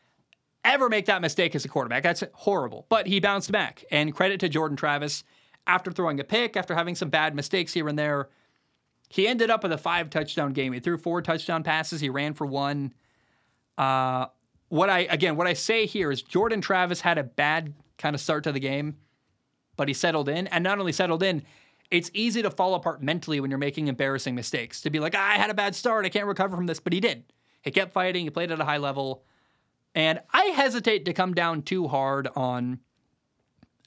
ever 0.64 0.88
make 0.88 1.06
that 1.06 1.20
mistake 1.20 1.54
as 1.54 1.64
a 1.64 1.68
quarterback. 1.68 2.02
That's 2.02 2.22
horrible. 2.32 2.86
But 2.88 3.06
he 3.06 3.20
bounced 3.20 3.50
back. 3.52 3.84
And 3.90 4.14
credit 4.14 4.40
to 4.40 4.48
Jordan 4.48 4.76
Travis 4.76 5.24
after 5.66 5.90
throwing 5.90 6.20
a 6.20 6.24
pick, 6.24 6.56
after 6.56 6.74
having 6.74 6.94
some 6.94 7.10
bad 7.10 7.34
mistakes 7.34 7.72
here 7.72 7.88
and 7.88 7.98
there 7.98 8.28
he 9.12 9.28
ended 9.28 9.50
up 9.50 9.62
with 9.62 9.72
a 9.72 9.78
five 9.78 10.08
touchdown 10.08 10.54
game. 10.54 10.72
He 10.72 10.80
threw 10.80 10.96
four 10.96 11.20
touchdown 11.20 11.62
passes. 11.62 12.00
He 12.00 12.08
ran 12.08 12.32
for 12.32 12.46
one. 12.46 12.94
Uh, 13.76 14.26
what 14.70 14.88
I 14.88 15.00
again, 15.00 15.36
what 15.36 15.46
I 15.46 15.52
say 15.52 15.84
here 15.84 16.10
is 16.10 16.22
Jordan 16.22 16.62
Travis 16.62 17.02
had 17.02 17.18
a 17.18 17.22
bad 17.22 17.74
kind 17.98 18.14
of 18.14 18.22
start 18.22 18.44
to 18.44 18.52
the 18.52 18.58
game, 18.58 18.96
but 19.76 19.86
he 19.86 19.92
settled 19.92 20.30
in, 20.30 20.46
and 20.46 20.64
not 20.64 20.78
only 20.78 20.92
settled 20.92 21.22
in, 21.22 21.42
it's 21.90 22.10
easy 22.14 22.40
to 22.40 22.50
fall 22.50 22.74
apart 22.74 23.02
mentally 23.02 23.38
when 23.38 23.50
you're 23.50 23.58
making 23.58 23.88
embarrassing 23.88 24.34
mistakes. 24.34 24.80
To 24.80 24.88
be 24.88 24.98
like, 24.98 25.14
ah, 25.14 25.32
I 25.32 25.34
had 25.34 25.50
a 25.50 25.54
bad 25.54 25.74
start, 25.74 26.06
I 26.06 26.08
can't 26.08 26.24
recover 26.24 26.56
from 26.56 26.64
this, 26.64 26.80
but 26.80 26.94
he 26.94 27.00
did. 27.00 27.24
He 27.60 27.70
kept 27.70 27.92
fighting. 27.92 28.24
He 28.24 28.30
played 28.30 28.50
at 28.50 28.60
a 28.60 28.64
high 28.64 28.78
level, 28.78 29.24
and 29.94 30.20
I 30.32 30.44
hesitate 30.46 31.04
to 31.06 31.12
come 31.12 31.34
down 31.34 31.62
too 31.62 31.88
hard 31.88 32.28
on 32.34 32.80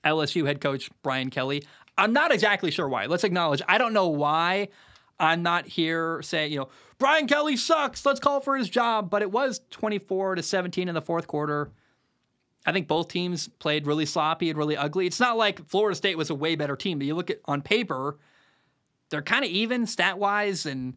LSU 0.04 0.46
head 0.46 0.62
coach 0.62 0.90
Brian 1.02 1.30
Kelly. 1.30 1.64
I'm 1.98 2.14
not 2.14 2.32
exactly 2.32 2.72
sure 2.72 2.88
why. 2.88 3.06
Let's 3.06 3.24
acknowledge 3.24 3.62
I 3.68 3.78
don't 3.78 3.94
know 3.94 4.10
why 4.10 4.70
I'm 5.20 5.44
not 5.44 5.66
here 5.66 6.22
saying, 6.22 6.52
you 6.52 6.60
know, 6.60 6.70
Brian 6.98 7.28
Kelly 7.28 7.58
sucks. 7.58 8.06
Let's 8.06 8.20
call 8.20 8.42
for 8.42 8.58
his 8.58 8.70
job. 8.70 9.10
But 9.10 9.22
it 9.22 9.32
was 9.32 9.62
24 9.72 10.36
to 10.36 10.44
17 10.44 10.88
in 10.88 10.96
the 10.96 11.02
fourth 11.02 11.28
quarter. 11.28 11.72
I 12.66 12.72
think 12.72 12.88
both 12.88 13.10
teams 13.10 13.48
played 13.48 13.86
really 13.86 14.06
sloppy 14.06 14.50
and 14.50 14.58
really 14.58 14.76
ugly. 14.76 15.06
It's 15.06 15.20
not 15.20 15.38
like 15.38 15.68
Florida 15.68 15.96
State 15.96 16.18
was 16.18 16.30
a 16.30 16.36
way 16.36 16.56
better 16.56 16.76
team, 16.76 16.98
but 16.98 17.06
you 17.06 17.16
look 17.16 17.30
at 17.30 17.40
on 17.46 17.62
paper, 17.62 18.18
they're 19.10 19.22
kind 19.22 19.46
of 19.46 19.52
even 19.52 19.86
stat 19.86 20.18
wise. 20.18 20.66
And 20.66 20.96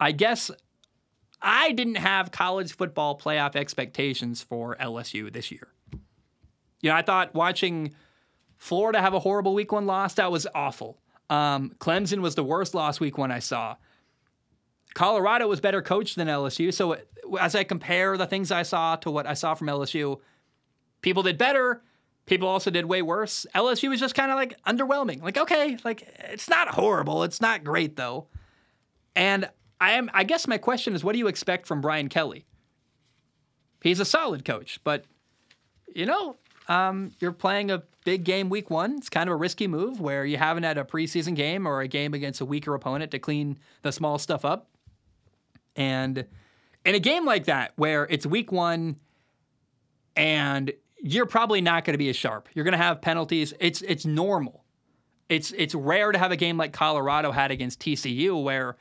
I 0.00 0.12
guess 0.12 0.50
I 1.40 1.72
didn't 1.72 1.96
have 1.96 2.30
college 2.30 2.74
football 2.74 3.18
playoff 3.18 3.56
expectations 3.56 4.42
for 4.42 4.76
LSU 4.76 5.32
this 5.32 5.50
year. 5.50 5.68
You 6.80 6.90
know, 6.90 6.96
I 6.96 7.02
thought 7.02 7.34
watching 7.34 7.94
Florida 8.56 9.00
have 9.00 9.14
a 9.14 9.20
horrible 9.20 9.54
week 9.54 9.72
one 9.72 9.86
loss, 9.86 10.14
that 10.14 10.30
was 10.30 10.46
awful. 10.54 10.98
Um, 11.28 11.72
Clemson 11.78 12.20
was 12.20 12.34
the 12.34 12.44
worst 12.44 12.74
loss 12.74 13.00
week 13.00 13.18
one 13.18 13.30
I 13.30 13.40
saw. 13.40 13.76
Colorado 14.94 15.46
was 15.46 15.60
better 15.60 15.82
coached 15.82 16.16
than 16.16 16.28
LSU. 16.28 16.72
So 16.72 16.96
as 17.38 17.54
I 17.54 17.64
compare 17.64 18.16
the 18.16 18.26
things 18.26 18.50
I 18.50 18.62
saw 18.62 18.96
to 18.96 19.10
what 19.10 19.26
I 19.26 19.34
saw 19.34 19.54
from 19.54 19.66
LSU, 19.66 20.20
people 21.02 21.22
did 21.22 21.36
better. 21.36 21.82
People 22.24 22.48
also 22.48 22.70
did 22.70 22.86
way 22.86 23.02
worse. 23.02 23.46
LSU 23.54 23.90
was 23.90 24.00
just 24.00 24.14
kind 24.14 24.30
of 24.30 24.36
like 24.36 24.60
underwhelming. 24.64 25.22
Like, 25.22 25.36
okay, 25.36 25.76
like 25.84 26.02
it's 26.30 26.48
not 26.48 26.68
horrible. 26.68 27.24
It's 27.24 27.40
not 27.40 27.62
great 27.62 27.96
though. 27.96 28.28
And 29.14 29.48
I 29.80 29.92
am 29.92 30.10
I 30.14 30.24
guess 30.24 30.46
my 30.46 30.58
question 30.58 30.94
is 30.94 31.04
what 31.04 31.12
do 31.12 31.18
you 31.18 31.28
expect 31.28 31.66
from 31.66 31.80
Brian 31.80 32.08
Kelly? 32.08 32.46
He's 33.82 34.00
a 34.00 34.04
solid 34.04 34.44
coach, 34.44 34.80
but 34.84 35.04
you 35.94 36.06
know, 36.06 36.36
um, 36.68 37.12
you're 37.20 37.32
playing 37.32 37.70
a 37.70 37.82
big 38.04 38.24
game 38.24 38.48
week 38.48 38.70
one. 38.70 38.96
It's 38.96 39.08
kind 39.08 39.28
of 39.28 39.34
a 39.34 39.36
risky 39.36 39.66
move 39.66 40.00
where 40.00 40.24
you 40.24 40.36
haven't 40.36 40.62
had 40.64 40.78
a 40.78 40.84
preseason 40.84 41.34
game 41.34 41.66
or 41.66 41.80
a 41.80 41.88
game 41.88 42.14
against 42.14 42.40
a 42.40 42.44
weaker 42.44 42.74
opponent 42.74 43.10
to 43.12 43.18
clean 43.18 43.58
the 43.82 43.92
small 43.92 44.18
stuff 44.18 44.44
up. 44.44 44.68
And 45.74 46.24
in 46.84 46.94
a 46.94 46.98
game 46.98 47.24
like 47.24 47.44
that, 47.44 47.72
where 47.76 48.06
it's 48.08 48.26
week 48.26 48.50
one 48.52 48.96
and 50.16 50.72
you're 51.02 51.26
probably 51.26 51.60
not 51.60 51.84
going 51.84 51.94
to 51.94 51.98
be 51.98 52.08
as 52.08 52.16
sharp. 52.16 52.48
You're 52.54 52.64
going 52.64 52.72
to 52.72 52.78
have 52.78 53.00
penalties. 53.00 53.52
It's 53.60 53.82
it's 53.82 54.06
normal. 54.06 54.64
It's 55.28 55.52
it's 55.52 55.74
rare 55.74 56.12
to 56.12 56.18
have 56.18 56.32
a 56.32 56.36
game 56.36 56.56
like 56.56 56.72
Colorado 56.72 57.32
had 57.32 57.50
against 57.50 57.80
TCU 57.80 58.42
where 58.42 58.76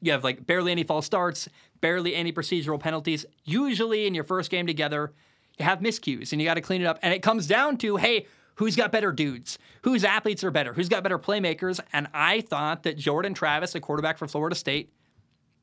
you 0.00 0.12
have 0.12 0.24
like 0.24 0.46
barely 0.46 0.72
any 0.72 0.84
false 0.84 1.06
starts, 1.06 1.48
barely 1.80 2.14
any 2.14 2.32
procedural 2.32 2.80
penalties. 2.80 3.26
Usually 3.44 4.06
in 4.06 4.14
your 4.14 4.24
first 4.24 4.50
game 4.50 4.66
together, 4.66 5.12
you 5.58 5.64
have 5.64 5.80
miscues 5.80 6.32
and 6.32 6.40
you 6.40 6.46
got 6.46 6.54
to 6.54 6.60
clean 6.60 6.80
it 6.80 6.86
up. 6.86 6.98
And 7.02 7.12
it 7.12 7.22
comes 7.22 7.46
down 7.46 7.76
to, 7.78 7.96
hey, 7.96 8.26
who's 8.56 8.76
got 8.76 8.92
better 8.92 9.12
dudes? 9.12 9.58
Whose 9.82 10.04
athletes 10.04 10.44
are 10.44 10.50
better? 10.50 10.72
Who's 10.72 10.88
got 10.88 11.02
better 11.02 11.18
playmakers? 11.18 11.80
And 11.92 12.08
I 12.12 12.40
thought 12.40 12.82
that 12.84 12.96
Jordan 12.96 13.34
Travis, 13.34 13.74
a 13.74 13.80
quarterback 13.80 14.18
for 14.18 14.26
Florida 14.26 14.56
State, 14.56 14.92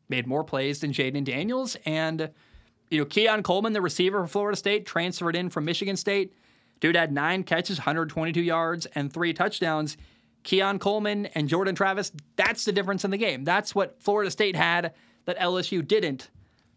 made 0.09 0.27
more 0.27 0.43
plays 0.43 0.79
than 0.79 0.93
Jayden 0.93 1.23
Daniels. 1.23 1.75
And, 1.85 2.29
you 2.89 2.99
know, 2.99 3.05
Keon 3.05 3.43
Coleman, 3.43 3.73
the 3.73 3.81
receiver 3.81 4.21
for 4.21 4.27
Florida 4.27 4.55
State, 4.55 4.85
transferred 4.85 5.35
in 5.35 5.49
from 5.49 5.65
Michigan 5.65 5.97
State. 5.97 6.33
Dude 6.79 6.95
had 6.95 7.11
nine 7.11 7.43
catches, 7.43 7.79
122 7.79 8.41
yards, 8.41 8.85
and 8.87 9.11
three 9.11 9.33
touchdowns. 9.33 9.97
Keon 10.47 10.79
Coleman 10.79 11.25
and 11.25 11.49
Jordan 11.49 11.75
Travis, 11.75 12.13
that's 12.37 12.63
the 12.63 12.71
difference 12.71 13.03
in 13.03 13.11
the 13.11 13.17
game. 13.17 13.43
That's 13.43 13.75
what 13.75 14.01
Florida 14.01 14.31
State 14.31 14.55
had 14.55 14.93
that 15.25 15.37
LSU 15.39 15.85
didn't. 15.85 16.29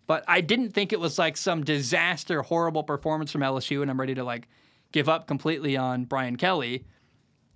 But 0.08 0.24
I 0.26 0.40
didn't 0.40 0.70
think 0.70 0.92
it 0.92 0.98
was 0.98 1.20
like 1.20 1.36
some 1.36 1.62
disaster, 1.62 2.42
horrible 2.42 2.82
performance 2.82 3.30
from 3.30 3.42
LSU, 3.42 3.80
and 3.80 3.88
I'm 3.88 4.00
ready 4.00 4.16
to 4.16 4.24
like 4.24 4.48
give 4.90 5.08
up 5.08 5.28
completely 5.28 5.76
on 5.76 6.04
Brian 6.04 6.34
Kelly. 6.34 6.84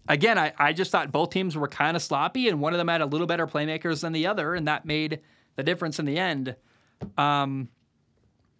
Again, 0.07 0.39
I, 0.39 0.53
I 0.57 0.73
just 0.73 0.93
thought 0.93 1.11
both 1.11 1.31
teams 1.31 1.57
were 1.57 1.67
kind 1.67 1.97
of 1.97 2.03
sloppy, 2.03 2.49
and 2.49 2.61
one 2.61 2.73
of 2.73 2.79
them 2.79 2.87
had 2.87 3.01
a 3.01 3.07
little 3.07 3.27
better 3.27 3.49
playmakers 3.49 4.03
than 4.03 4.13
the 4.13 4.29
other, 4.29 4.55
and 4.55 4.69
that 4.69 4.87
made 4.87 5.19
the 5.57 5.65
difference 5.65 5.99
in 5.99 6.05
the 6.05 6.17
end. 6.17 6.55
Um, 7.19 7.71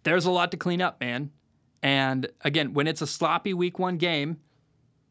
there's 0.03 0.25
a 0.25 0.31
lot 0.31 0.51
to 0.51 0.57
clean 0.57 0.81
up, 0.81 0.99
man. 0.99 1.31
And 1.81 2.27
again, 2.41 2.73
when 2.73 2.85
it's 2.85 3.01
a 3.01 3.07
sloppy 3.07 3.53
week 3.53 3.79
one 3.79 3.95
game, 3.95 4.41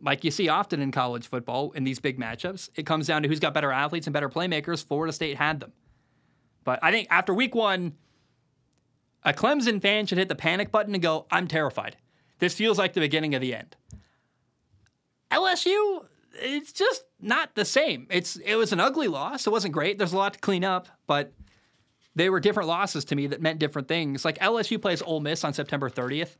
like 0.04 0.22
you 0.22 0.30
see 0.30 0.48
often 0.48 0.80
in 0.80 0.92
college 0.92 1.26
football 1.26 1.72
in 1.72 1.84
these 1.84 1.98
big 1.98 2.18
matchups, 2.18 2.68
it 2.76 2.84
comes 2.84 3.06
down 3.06 3.22
to 3.22 3.28
who's 3.28 3.40
got 3.40 3.54
better 3.54 3.72
athletes 3.72 4.06
and 4.06 4.12
better 4.12 4.28
playmakers. 4.28 4.84
Florida 4.86 5.12
State 5.12 5.36
had 5.36 5.60
them. 5.60 5.72
But 6.62 6.78
I 6.82 6.90
think 6.90 7.08
after 7.10 7.32
week 7.32 7.54
one, 7.54 7.94
a 9.24 9.32
Clemson 9.32 9.80
fan 9.80 10.06
should 10.06 10.18
hit 10.18 10.28
the 10.28 10.34
panic 10.34 10.70
button 10.70 10.94
and 10.94 11.02
go, 11.02 11.26
I'm 11.30 11.48
terrified. 11.48 11.96
This 12.38 12.54
feels 12.54 12.78
like 12.78 12.92
the 12.92 13.00
beginning 13.00 13.34
of 13.34 13.40
the 13.40 13.54
end. 13.54 13.76
LSU, 15.30 16.04
it's 16.34 16.72
just 16.72 17.04
not 17.20 17.54
the 17.54 17.64
same. 17.64 18.06
It's 18.10 18.36
it 18.36 18.56
was 18.56 18.72
an 18.72 18.80
ugly 18.80 19.08
loss. 19.08 19.46
It 19.46 19.50
wasn't 19.50 19.72
great. 19.72 19.98
There's 19.98 20.12
a 20.12 20.16
lot 20.16 20.34
to 20.34 20.38
clean 20.40 20.64
up, 20.64 20.88
but 21.06 21.32
they 22.14 22.28
were 22.30 22.40
different 22.40 22.68
losses 22.68 23.04
to 23.06 23.16
me 23.16 23.26
that 23.28 23.40
meant 23.40 23.58
different 23.58 23.88
things. 23.88 24.24
Like 24.24 24.38
LSU 24.38 24.80
plays 24.80 25.02
Ole 25.02 25.20
Miss 25.20 25.44
on 25.44 25.52
September 25.52 25.88
30th. 25.88 26.36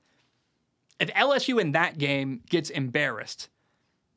If 1.01 1.13
LSU 1.15 1.61
in 1.61 1.73
that 1.73 1.99
game 1.99 2.43
gets 2.49 2.71
embarrassed, 2.71 3.49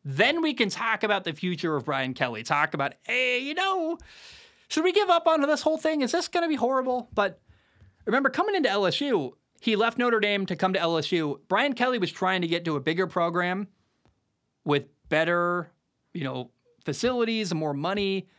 then 0.09 0.41
we 0.41 0.53
can 0.53 0.69
talk 0.69 1.03
about 1.03 1.25
the 1.25 1.33
future 1.33 1.75
of 1.75 1.83
Brian 1.83 2.13
Kelly. 2.13 2.41
Talk 2.41 2.73
about, 2.73 2.93
hey, 3.03 3.39
you 3.39 3.53
know, 3.53 3.97
should 4.69 4.85
we 4.85 4.93
give 4.93 5.09
up 5.09 5.27
on 5.27 5.41
this 5.41 5.61
whole 5.61 5.77
thing? 5.77 6.01
Is 6.01 6.13
this 6.13 6.29
going 6.29 6.43
to 6.43 6.47
be 6.47 6.55
horrible? 6.55 7.09
But 7.13 7.41
remember, 8.05 8.29
coming 8.29 8.55
into 8.55 8.69
LSU, 8.69 9.33
he 9.59 9.75
left 9.75 9.97
Notre 9.97 10.21
Dame 10.21 10.45
to 10.45 10.55
come 10.55 10.71
to 10.71 10.79
LSU. 10.79 11.41
Brian 11.49 11.73
Kelly 11.73 11.99
was 11.99 12.09
trying 12.09 12.39
to 12.39 12.47
get 12.47 12.63
to 12.63 12.77
a 12.77 12.79
bigger 12.79 13.05
program 13.05 13.67
with 14.63 14.85
better, 15.09 15.71
you 16.13 16.23
know, 16.23 16.51
facilities, 16.85 17.53
more 17.53 17.73
money, 17.73 18.29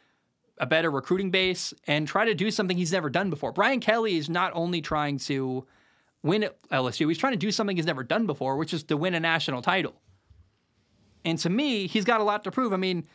a 0.56 0.66
better 0.66 0.90
recruiting 0.90 1.30
base, 1.30 1.74
and 1.86 2.08
try 2.08 2.24
to 2.24 2.34
do 2.34 2.50
something 2.50 2.78
he's 2.78 2.92
never 2.92 3.10
done 3.10 3.28
before. 3.28 3.52
Brian 3.52 3.80
Kelly 3.80 4.16
is 4.16 4.30
not 4.30 4.52
only 4.54 4.80
trying 4.80 5.18
to 5.18 5.66
win 6.22 6.44
at 6.44 6.62
LSU, 6.70 7.08
he's 7.08 7.18
trying 7.18 7.34
to 7.34 7.38
do 7.38 7.52
something 7.52 7.76
he's 7.76 7.84
never 7.84 8.04
done 8.04 8.24
before, 8.24 8.56
which 8.56 8.72
is 8.72 8.84
to 8.84 8.96
win 8.96 9.12
a 9.12 9.20
national 9.20 9.60
title. 9.60 10.00
And 11.24 11.38
to 11.40 11.50
me, 11.50 11.86
he's 11.86 12.04
got 12.04 12.20
a 12.20 12.24
lot 12.24 12.44
to 12.44 12.50
prove. 12.50 12.72
I 12.72 12.76
mean, 12.76 13.06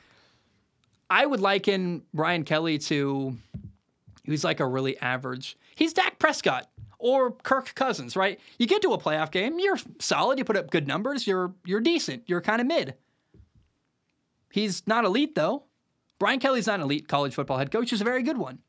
I 1.10 1.26
would 1.26 1.40
liken 1.40 2.04
Brian 2.14 2.44
Kelly 2.44 2.78
to 2.80 3.38
he's 4.24 4.44
like 4.44 4.60
a 4.60 4.66
really 4.66 4.98
average. 5.00 5.58
He's 5.76 5.94
Dak 5.94 6.20
Prescott 6.20 6.70
or 6.98 7.32
Kirk 7.32 7.76
Cousins, 7.76 8.16
right? 8.16 8.40
You 8.58 8.68
get 8.68 8.82
to 8.84 8.94
a 8.94 8.98
playoff 8.98 9.32
game, 9.32 9.60
you're 9.60 9.78
solid, 10.00 10.38
you 10.38 10.46
put 10.46 10.58
up 10.58 10.72
good 10.72 10.88
numbers, 10.88 11.28
you're 11.28 11.54
you're 11.66 11.82
decent, 11.82 12.24
you're 12.28 12.42
kind 12.42 12.62
of 12.62 12.68
mid. 12.68 12.96
He's 14.52 14.86
not 14.88 15.06
elite 15.06 15.36
though. 15.36 15.64
Brian 16.20 16.40
Kelly's 16.40 16.68
not 16.68 16.76
an 16.76 16.82
elite 16.84 17.08
college 17.08 17.34
football 17.34 17.58
head 17.58 17.72
coach, 17.72 17.90
he's 17.90 18.02
a 18.02 18.06
very 18.06 18.24
good 18.24 18.38
one. 18.38 18.60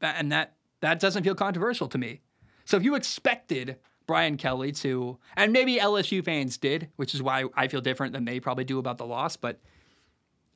And 0.00 0.32
that 0.32 0.54
that 0.80 1.00
doesn't 1.00 1.24
feel 1.24 1.34
controversial 1.34 1.88
to 1.88 1.98
me. 1.98 2.20
So 2.64 2.76
if 2.76 2.84
you 2.84 2.94
expected 2.94 3.76
Brian 4.06 4.36
Kelly 4.36 4.72
to 4.72 5.18
and 5.36 5.52
maybe 5.52 5.76
LSU 5.76 6.24
fans 6.24 6.58
did, 6.58 6.88
which 6.96 7.14
is 7.14 7.22
why 7.22 7.44
I 7.54 7.68
feel 7.68 7.80
different 7.80 8.12
than 8.12 8.24
they 8.24 8.40
probably 8.40 8.64
do 8.64 8.78
about 8.78 8.98
the 8.98 9.06
loss, 9.06 9.36
but 9.36 9.60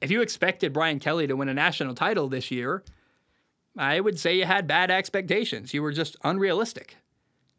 if 0.00 0.10
you 0.10 0.20
expected 0.20 0.72
Brian 0.72 0.98
Kelly 0.98 1.26
to 1.26 1.36
win 1.36 1.48
a 1.48 1.54
national 1.54 1.94
title 1.94 2.28
this 2.28 2.50
year, 2.50 2.84
I 3.78 4.00
would 4.00 4.18
say 4.18 4.36
you 4.36 4.44
had 4.44 4.66
bad 4.66 4.90
expectations. 4.90 5.72
You 5.72 5.82
were 5.82 5.92
just 5.92 6.16
unrealistic. 6.22 6.96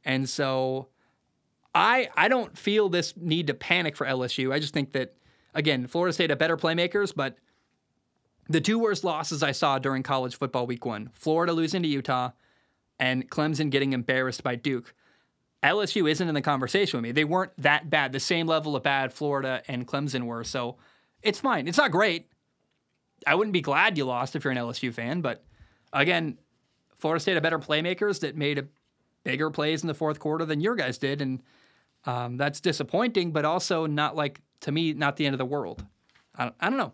And 0.05 0.29
so 0.29 0.87
I 1.73 2.09
I 2.15 2.27
don't 2.27 2.57
feel 2.57 2.89
this 2.89 3.15
need 3.17 3.47
to 3.47 3.53
panic 3.53 3.95
for 3.95 4.05
LSU. 4.05 4.53
I 4.53 4.59
just 4.59 4.73
think 4.73 4.93
that 4.93 5.15
again, 5.53 5.87
Florida 5.87 6.13
State 6.13 6.29
have 6.29 6.39
better 6.39 6.57
playmakers, 6.57 7.13
but 7.15 7.37
the 8.49 8.61
two 8.61 8.79
worst 8.79 9.03
losses 9.03 9.43
I 9.43 9.51
saw 9.51 9.77
during 9.77 10.03
college 10.03 10.37
football 10.37 10.65
week 10.65 10.85
1, 10.85 11.11
Florida 11.13 11.51
losing 11.53 11.83
to 11.83 11.89
Utah 11.89 12.31
and 12.99 13.29
Clemson 13.29 13.69
getting 13.69 13.93
embarrassed 13.93 14.43
by 14.43 14.55
Duke. 14.55 14.93
LSU 15.63 16.09
isn't 16.09 16.27
in 16.27 16.35
the 16.35 16.41
conversation 16.41 16.97
with 16.97 17.03
me. 17.03 17.11
They 17.11 17.23
weren't 17.23 17.51
that 17.57 17.89
bad, 17.89 18.11
the 18.11 18.19
same 18.19 18.47
level 18.47 18.75
of 18.75 18.83
bad 18.83 19.11
Florida 19.11 19.63
and 19.67 19.87
Clemson 19.87 20.23
were. 20.23 20.43
So 20.43 20.77
it's 21.21 21.39
fine. 21.39 21.67
It's 21.67 21.77
not 21.77 21.91
great. 21.91 22.27
I 23.25 23.35
wouldn't 23.35 23.53
be 23.53 23.61
glad 23.61 23.97
you 23.97 24.05
lost 24.05 24.35
if 24.35 24.43
you're 24.43 24.51
an 24.51 24.57
LSU 24.57 24.93
fan, 24.93 25.21
but 25.21 25.43
again, 25.91 26.37
Florida 26.99 27.19
State 27.19 27.33
had 27.33 27.43
better 27.43 27.59
playmakers 27.59 28.19
that 28.21 28.35
made 28.35 28.67
bigger 29.23 29.49
plays 29.49 29.81
in 29.81 29.87
the 29.87 29.93
fourth 29.93 30.19
quarter 30.19 30.45
than 30.45 30.61
your 30.61 30.75
guys 30.75 30.97
did, 30.97 31.21
and 31.21 31.41
um, 32.05 32.37
that's 32.37 32.59
disappointing, 32.59 33.31
but 33.31 33.45
also 33.45 33.85
not 33.85 34.15
like 34.15 34.41
to 34.61 34.71
me 34.71 34.93
not 34.93 35.17
the 35.17 35.25
end 35.25 35.33
of 35.33 35.39
the 35.39 35.45
world. 35.45 35.85
I 36.35 36.45
don't, 36.45 36.55
I 36.59 36.69
don't 36.69 36.77
know. 36.77 36.93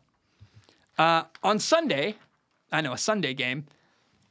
Uh, 0.98 1.24
on 1.44 1.60
Sunday, 1.60 2.16
I 2.72 2.82
know 2.82 2.94
a 2.94 2.98
Sunday 2.98 3.34
game, 3.34 3.66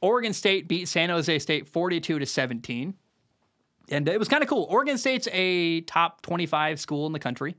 Oregon 0.01 0.33
State 0.33 0.67
beat 0.67 0.87
San 0.87 1.09
Jose 1.09 1.39
State 1.39 1.67
42 1.67 2.19
to 2.19 2.25
17. 2.25 2.93
And 3.89 4.07
it 4.07 4.19
was 4.19 4.27
kind 4.27 4.43
of 4.43 4.49
cool. 4.49 4.65
Oregon 4.69 4.97
State's 4.97 5.27
a 5.31 5.81
top 5.81 6.21
25 6.21 6.79
school 6.79 7.05
in 7.05 7.13
the 7.13 7.19
country. 7.19 7.55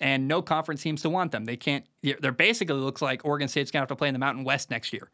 And 0.00 0.26
no 0.26 0.42
conference 0.42 0.80
seems 0.80 1.02
to 1.02 1.10
want 1.10 1.30
them. 1.30 1.44
They 1.44 1.56
can't, 1.56 1.84
they're 2.02 2.32
basically 2.32 2.74
looks 2.76 3.00
like 3.00 3.24
Oregon 3.24 3.48
State's 3.48 3.70
to 3.70 3.78
have 3.78 3.88
to 3.88 3.96
play 3.96 4.08
in 4.08 4.14
the 4.14 4.18
Mountain 4.18 4.44
West 4.44 4.70
next 4.70 4.92
year. 4.92 5.10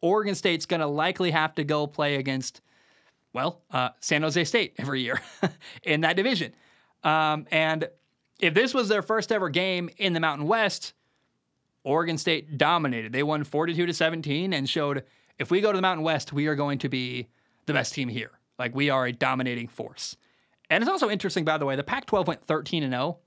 Oregon 0.00 0.36
State's 0.36 0.64
to 0.80 0.86
likely 0.86 1.32
have 1.32 1.56
to 1.56 1.64
go 1.64 1.88
play 1.88 2.16
against, 2.16 2.60
well, 3.32 3.62
uh, 3.72 3.90
San 4.00 4.22
Jose 4.22 4.42
State 4.44 4.74
every 4.78 5.02
year 5.02 5.20
in 5.82 6.02
that 6.02 6.16
division. 6.16 6.54
Um, 7.02 7.46
and 7.50 7.88
If 8.40 8.54
this 8.54 8.72
was 8.72 8.88
their 8.88 9.02
first 9.02 9.32
ever 9.32 9.48
game 9.48 9.90
in 9.96 10.12
the 10.12 10.20
Mountain 10.20 10.46
West, 10.46 10.92
Oregon 11.82 12.16
State 12.16 12.58
dominated. 12.58 13.12
They 13.12 13.24
won 13.24 13.42
42 13.42 13.86
to 13.86 13.92
17 13.92 14.52
and 14.52 14.68
showed 14.68 15.04
if 15.38 15.50
we 15.50 15.60
go 15.60 15.72
to 15.72 15.78
the 15.78 15.82
Mountain 15.82 16.04
West, 16.04 16.32
we 16.32 16.46
are 16.46 16.54
going 16.54 16.78
to 16.78 16.88
be 16.88 17.28
the 17.66 17.72
best 17.72 17.92
team 17.94 18.08
here. 18.08 18.37
Like 18.58 18.74
we 18.74 18.90
are 18.90 19.06
a 19.06 19.12
dominating 19.12 19.68
force. 19.68 20.16
And 20.70 20.82
it's 20.82 20.90
also 20.90 21.08
interesting, 21.08 21.44
by 21.44 21.58
the 21.58 21.64
way, 21.64 21.76
the 21.76 21.84
Pac 21.84 22.06
12 22.06 22.26
went 22.26 22.46
13 22.46 22.82
and 22.82 22.92
0 22.92 23.18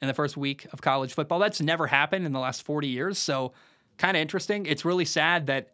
in 0.00 0.08
the 0.08 0.14
first 0.14 0.36
week 0.36 0.66
of 0.72 0.80
college 0.80 1.14
football. 1.14 1.38
That's 1.38 1.60
never 1.60 1.86
happened 1.86 2.26
in 2.26 2.32
the 2.32 2.40
last 2.40 2.62
40 2.62 2.88
years. 2.88 3.18
So, 3.18 3.52
kind 3.98 4.16
of 4.16 4.20
interesting. 4.20 4.66
It's 4.66 4.84
really 4.84 5.04
sad 5.04 5.46
that 5.46 5.70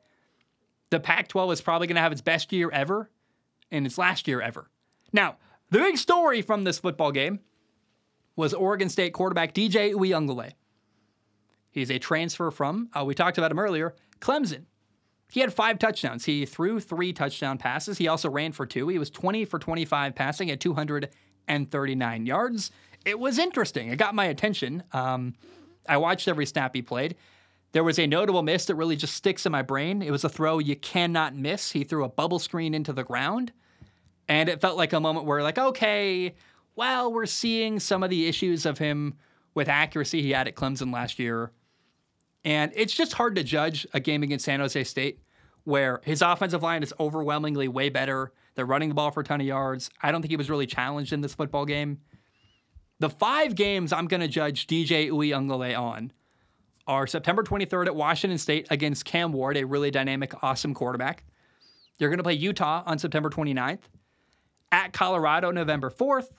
the 0.90 1.00
Pac 1.00 1.28
12 1.28 1.52
is 1.52 1.60
probably 1.60 1.86
going 1.86 1.96
to 1.96 2.02
have 2.02 2.12
its 2.12 2.20
best 2.20 2.52
year 2.52 2.70
ever 2.70 3.10
and 3.70 3.86
its 3.86 3.98
last 3.98 4.26
year 4.26 4.40
ever. 4.40 4.68
Now, 5.12 5.36
the 5.70 5.78
big 5.78 5.98
story 5.98 6.42
from 6.42 6.64
this 6.64 6.78
football 6.78 7.12
game 7.12 7.40
was 8.36 8.54
Oregon 8.54 8.88
State 8.88 9.12
quarterback 9.12 9.54
DJ 9.54 9.92
Uiagalelei. 9.92 10.52
He's 11.70 11.90
a 11.90 11.98
transfer 11.98 12.50
from, 12.50 12.88
uh, 12.98 13.04
we 13.04 13.14
talked 13.14 13.38
about 13.38 13.50
him 13.50 13.58
earlier, 13.58 13.94
Clemson. 14.20 14.64
He 15.30 15.40
had 15.40 15.52
five 15.52 15.78
touchdowns. 15.78 16.24
He 16.24 16.46
threw 16.46 16.80
three 16.80 17.12
touchdown 17.12 17.58
passes. 17.58 17.98
He 17.98 18.08
also 18.08 18.30
ran 18.30 18.52
for 18.52 18.64
two. 18.64 18.88
He 18.88 18.98
was 18.98 19.10
20 19.10 19.44
for 19.44 19.58
25 19.58 20.14
passing 20.14 20.50
at 20.50 20.60
239 20.60 22.26
yards. 22.26 22.70
It 23.04 23.18
was 23.18 23.38
interesting. 23.38 23.88
It 23.88 23.96
got 23.96 24.14
my 24.14 24.26
attention. 24.26 24.82
Um, 24.92 25.34
I 25.88 25.98
watched 25.98 26.28
every 26.28 26.46
snap 26.46 26.74
he 26.74 26.82
played. 26.82 27.16
There 27.72 27.84
was 27.84 27.98
a 27.98 28.06
notable 28.06 28.42
miss 28.42 28.64
that 28.66 28.76
really 28.76 28.96
just 28.96 29.14
sticks 29.14 29.44
in 29.44 29.52
my 29.52 29.62
brain. 29.62 30.00
It 30.00 30.10
was 30.10 30.24
a 30.24 30.28
throw 30.28 30.58
you 30.58 30.76
cannot 30.76 31.36
miss. 31.36 31.72
He 31.72 31.84
threw 31.84 32.04
a 32.04 32.08
bubble 32.08 32.38
screen 32.38 32.72
into 32.72 32.94
the 32.94 33.04
ground. 33.04 33.52
And 34.28 34.48
it 34.48 34.60
felt 34.60 34.76
like 34.76 34.92
a 34.92 35.00
moment 35.00 35.26
where, 35.26 35.42
like, 35.42 35.58
okay, 35.58 36.34
well, 36.76 37.12
we're 37.12 37.26
seeing 37.26 37.80
some 37.80 38.02
of 38.02 38.10
the 38.10 38.26
issues 38.26 38.64
of 38.64 38.78
him 38.78 39.14
with 39.54 39.68
accuracy 39.68 40.22
he 40.22 40.30
had 40.30 40.48
at 40.48 40.54
Clemson 40.54 40.92
last 40.92 41.18
year. 41.18 41.50
And 42.48 42.72
it's 42.74 42.94
just 42.94 43.12
hard 43.12 43.34
to 43.36 43.44
judge 43.44 43.86
a 43.92 44.00
game 44.00 44.22
against 44.22 44.46
San 44.46 44.60
Jose 44.60 44.82
State 44.84 45.20
where 45.64 46.00
his 46.02 46.22
offensive 46.22 46.62
line 46.62 46.82
is 46.82 46.94
overwhelmingly 46.98 47.68
way 47.68 47.90
better. 47.90 48.32
They're 48.54 48.64
running 48.64 48.88
the 48.88 48.94
ball 48.94 49.10
for 49.10 49.20
a 49.20 49.24
ton 49.24 49.42
of 49.42 49.46
yards. 49.46 49.90
I 50.02 50.10
don't 50.10 50.22
think 50.22 50.30
he 50.30 50.36
was 50.38 50.48
really 50.48 50.66
challenged 50.66 51.12
in 51.12 51.20
this 51.20 51.34
football 51.34 51.66
game. 51.66 51.98
The 53.00 53.10
five 53.10 53.54
games 53.54 53.92
I'm 53.92 54.06
going 54.08 54.22
to 54.22 54.28
judge 54.28 54.66
DJ 54.66 55.10
Uiagalelei 55.10 55.78
on 55.78 56.10
are 56.86 57.06
September 57.06 57.42
23rd 57.42 57.84
at 57.84 57.94
Washington 57.94 58.38
State 58.38 58.66
against 58.70 59.04
Cam 59.04 59.30
Ward, 59.34 59.58
a 59.58 59.64
really 59.64 59.90
dynamic, 59.90 60.32
awesome 60.42 60.72
quarterback. 60.72 61.24
You're 61.98 62.08
going 62.08 62.16
to 62.16 62.24
play 62.24 62.32
Utah 62.32 62.82
on 62.86 62.98
September 62.98 63.28
29th, 63.28 63.80
at 64.72 64.94
Colorado 64.94 65.50
November 65.50 65.90
4th, 65.90 66.30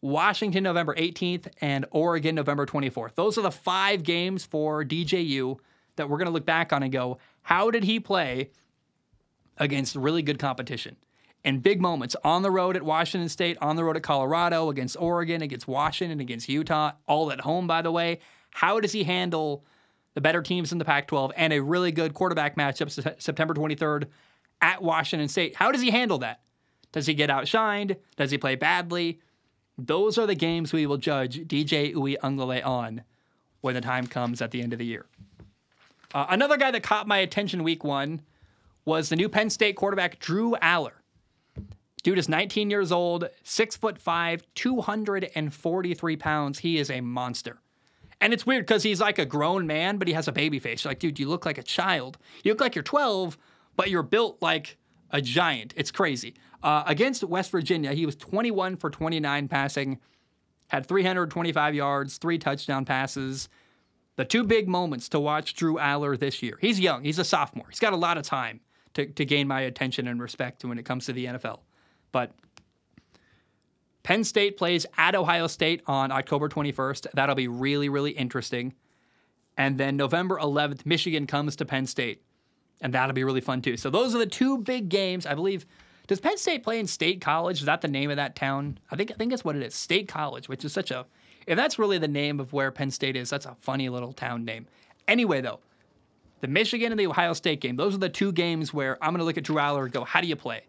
Washington 0.00 0.62
November 0.62 0.94
18th, 0.94 1.48
and 1.60 1.84
Oregon 1.90 2.34
November 2.34 2.66
24th. 2.66 3.14
Those 3.14 3.36
are 3.36 3.42
the 3.42 3.50
five 3.50 4.02
games 4.02 4.44
for 4.44 4.84
DJU 4.84 5.58
that 5.96 6.08
we're 6.08 6.18
going 6.18 6.26
to 6.26 6.32
look 6.32 6.46
back 6.46 6.72
on 6.72 6.82
and 6.82 6.92
go, 6.92 7.18
how 7.42 7.70
did 7.70 7.84
he 7.84 7.98
play 7.98 8.50
against 9.56 9.96
really 9.96 10.22
good 10.22 10.38
competition? 10.38 10.96
And 11.44 11.62
big 11.62 11.80
moments 11.80 12.14
on 12.24 12.42
the 12.42 12.50
road 12.50 12.76
at 12.76 12.82
Washington 12.82 13.28
State, 13.28 13.58
on 13.60 13.76
the 13.76 13.84
road 13.84 13.96
at 13.96 14.02
Colorado, 14.02 14.70
against 14.70 14.96
Oregon, 14.98 15.42
against 15.42 15.66
Washington, 15.66 16.20
against 16.20 16.48
Utah, 16.48 16.92
all 17.06 17.32
at 17.32 17.40
home, 17.40 17.66
by 17.66 17.82
the 17.82 17.90
way. 17.90 18.20
How 18.50 18.80
does 18.80 18.92
he 18.92 19.04
handle 19.04 19.64
the 20.14 20.20
better 20.20 20.42
teams 20.42 20.72
in 20.72 20.78
the 20.78 20.84
Pac 20.84 21.06
12 21.08 21.32
and 21.36 21.52
a 21.52 21.60
really 21.60 21.92
good 21.92 22.14
quarterback 22.14 22.56
matchup 22.56 23.20
September 23.20 23.54
23rd 23.54 24.06
at 24.60 24.82
Washington 24.82 25.28
State? 25.28 25.56
How 25.56 25.72
does 25.72 25.80
he 25.80 25.90
handle 25.90 26.18
that? 26.18 26.40
Does 26.92 27.06
he 27.06 27.14
get 27.14 27.30
outshined? 27.30 27.96
Does 28.16 28.30
he 28.30 28.38
play 28.38 28.54
badly? 28.54 29.20
Those 29.78 30.18
are 30.18 30.26
the 30.26 30.34
games 30.34 30.72
we 30.72 30.86
will 30.86 30.96
judge 30.96 31.38
DJ 31.46 31.94
Uiagalelei 31.94 32.66
on 32.66 33.02
when 33.60 33.74
the 33.74 33.80
time 33.80 34.08
comes 34.08 34.42
at 34.42 34.50
the 34.50 34.60
end 34.60 34.72
of 34.72 34.80
the 34.80 34.84
year. 34.84 35.06
Uh, 36.12 36.26
another 36.28 36.56
guy 36.56 36.72
that 36.72 36.82
caught 36.82 37.06
my 37.06 37.18
attention 37.18 37.62
week 37.62 37.84
one 37.84 38.22
was 38.84 39.08
the 39.08 39.16
new 39.16 39.28
Penn 39.28 39.50
State 39.50 39.76
quarterback 39.76 40.18
Drew 40.18 40.56
Allar. 40.62 40.94
Dude 42.02 42.18
is 42.18 42.28
19 42.28 42.70
years 42.70 42.90
old, 42.90 43.28
six 43.44 43.76
foot 43.76 43.98
five, 43.98 44.42
243 44.54 46.16
pounds. 46.16 46.58
He 46.58 46.78
is 46.78 46.90
a 46.90 47.00
monster. 47.00 47.58
And 48.20 48.32
it's 48.32 48.46
weird 48.46 48.66
because 48.66 48.82
he's 48.82 49.00
like 49.00 49.18
a 49.18 49.24
grown 49.24 49.66
man, 49.66 49.98
but 49.98 50.08
he 50.08 50.14
has 50.14 50.26
a 50.26 50.32
baby 50.32 50.58
face. 50.58 50.82
You're 50.82 50.90
like, 50.90 50.98
dude, 50.98 51.20
you 51.20 51.28
look 51.28 51.46
like 51.46 51.58
a 51.58 51.62
child. 51.62 52.18
You 52.42 52.52
look 52.52 52.60
like 52.60 52.74
you're 52.74 52.82
12, 52.82 53.38
but 53.76 53.90
you're 53.90 54.02
built 54.02 54.40
like 54.40 54.76
a 55.10 55.20
giant. 55.20 55.74
It's 55.76 55.90
crazy. 55.90 56.34
Uh, 56.62 56.82
against 56.86 57.22
West 57.24 57.50
Virginia, 57.50 57.92
he 57.92 58.06
was 58.06 58.16
21 58.16 58.76
for 58.76 58.90
29 58.90 59.48
passing, 59.48 59.98
had 60.68 60.86
325 60.86 61.74
yards, 61.74 62.18
three 62.18 62.38
touchdown 62.38 62.84
passes. 62.84 63.48
The 64.16 64.24
two 64.24 64.42
big 64.42 64.68
moments 64.68 65.08
to 65.10 65.20
watch 65.20 65.54
Drew 65.54 65.76
Allar 65.76 66.18
this 66.18 66.42
year. 66.42 66.58
He's 66.60 66.80
young, 66.80 67.04
he's 67.04 67.18
a 67.18 67.24
sophomore. 67.24 67.66
He's 67.68 67.78
got 67.78 67.92
a 67.92 67.96
lot 67.96 68.18
of 68.18 68.24
time 68.24 68.60
to, 68.94 69.06
to 69.06 69.24
gain 69.24 69.46
my 69.46 69.60
attention 69.60 70.08
and 70.08 70.20
respect 70.20 70.64
when 70.64 70.78
it 70.78 70.84
comes 70.84 71.06
to 71.06 71.12
the 71.12 71.26
NFL. 71.26 71.60
But 72.10 72.32
Penn 74.02 74.24
State 74.24 74.56
plays 74.56 74.86
at 74.96 75.14
Ohio 75.14 75.46
State 75.46 75.82
on 75.86 76.10
October 76.10 76.48
21st. 76.48 77.08
That'll 77.14 77.34
be 77.34 77.46
really, 77.46 77.88
really 77.88 78.10
interesting. 78.10 78.74
And 79.56 79.78
then 79.78 79.96
November 79.96 80.38
11th, 80.38 80.86
Michigan 80.86 81.26
comes 81.26 81.56
to 81.56 81.64
Penn 81.64 81.86
State. 81.86 82.22
And 82.80 82.94
that'll 82.94 83.12
be 83.12 83.24
really 83.24 83.40
fun 83.40 83.60
too. 83.60 83.76
So 83.76 83.90
those 83.90 84.14
are 84.14 84.18
the 84.18 84.26
two 84.26 84.58
big 84.58 84.88
games. 84.88 85.26
I 85.26 85.34
believe 85.34 85.66
does 86.08 86.20
Penn 86.20 86.38
State 86.38 86.64
play 86.64 86.80
in 86.80 86.86
State 86.86 87.20
College? 87.20 87.60
Is 87.60 87.66
that 87.66 87.82
the 87.82 87.88
name 87.88 88.10
of 88.10 88.16
that 88.16 88.34
town? 88.34 88.78
I 88.90 88.96
think 88.96 89.12
I 89.12 89.14
think 89.14 89.30
that's 89.30 89.44
what 89.44 89.54
it 89.54 89.62
is. 89.62 89.74
State 89.74 90.08
College, 90.08 90.48
which 90.48 90.64
is 90.64 90.72
such 90.72 90.90
a 90.90 91.06
if 91.46 91.56
that's 91.56 91.78
really 91.78 91.98
the 91.98 92.08
name 92.08 92.40
of 92.40 92.52
where 92.52 92.70
Penn 92.70 92.90
State 92.90 93.16
is, 93.16 93.30
that's 93.30 93.46
a 93.46 93.56
funny 93.60 93.88
little 93.88 94.12
town 94.12 94.44
name. 94.44 94.66
Anyway, 95.06 95.40
though, 95.40 95.60
the 96.40 96.46
Michigan 96.46 96.92
and 96.92 97.00
the 97.00 97.06
Ohio 97.06 97.32
State 97.32 97.60
game, 97.60 97.76
those 97.76 97.94
are 97.94 97.98
the 97.98 98.10
two 98.10 98.32
games 98.32 98.74
where 98.74 99.02
I'm 99.02 99.12
going 99.12 99.20
to 99.20 99.24
look 99.24 99.38
at 99.38 99.44
Drew 99.44 99.56
Allar 99.56 99.84
and 99.84 99.92
go, 99.92 100.04
how 100.04 100.20
do 100.20 100.26
you 100.26 100.36
play? 100.36 100.64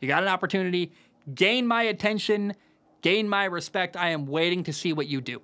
You 0.00 0.08
got 0.08 0.24
an 0.24 0.28
opportunity, 0.28 0.92
gain 1.32 1.66
my 1.66 1.84
attention, 1.84 2.54
gain 3.02 3.28
my 3.28 3.44
respect. 3.44 3.96
I 3.96 4.10
am 4.10 4.26
waiting 4.26 4.64
to 4.64 4.72
see 4.72 4.92
what 4.92 5.06
you 5.06 5.20
do. 5.20 5.40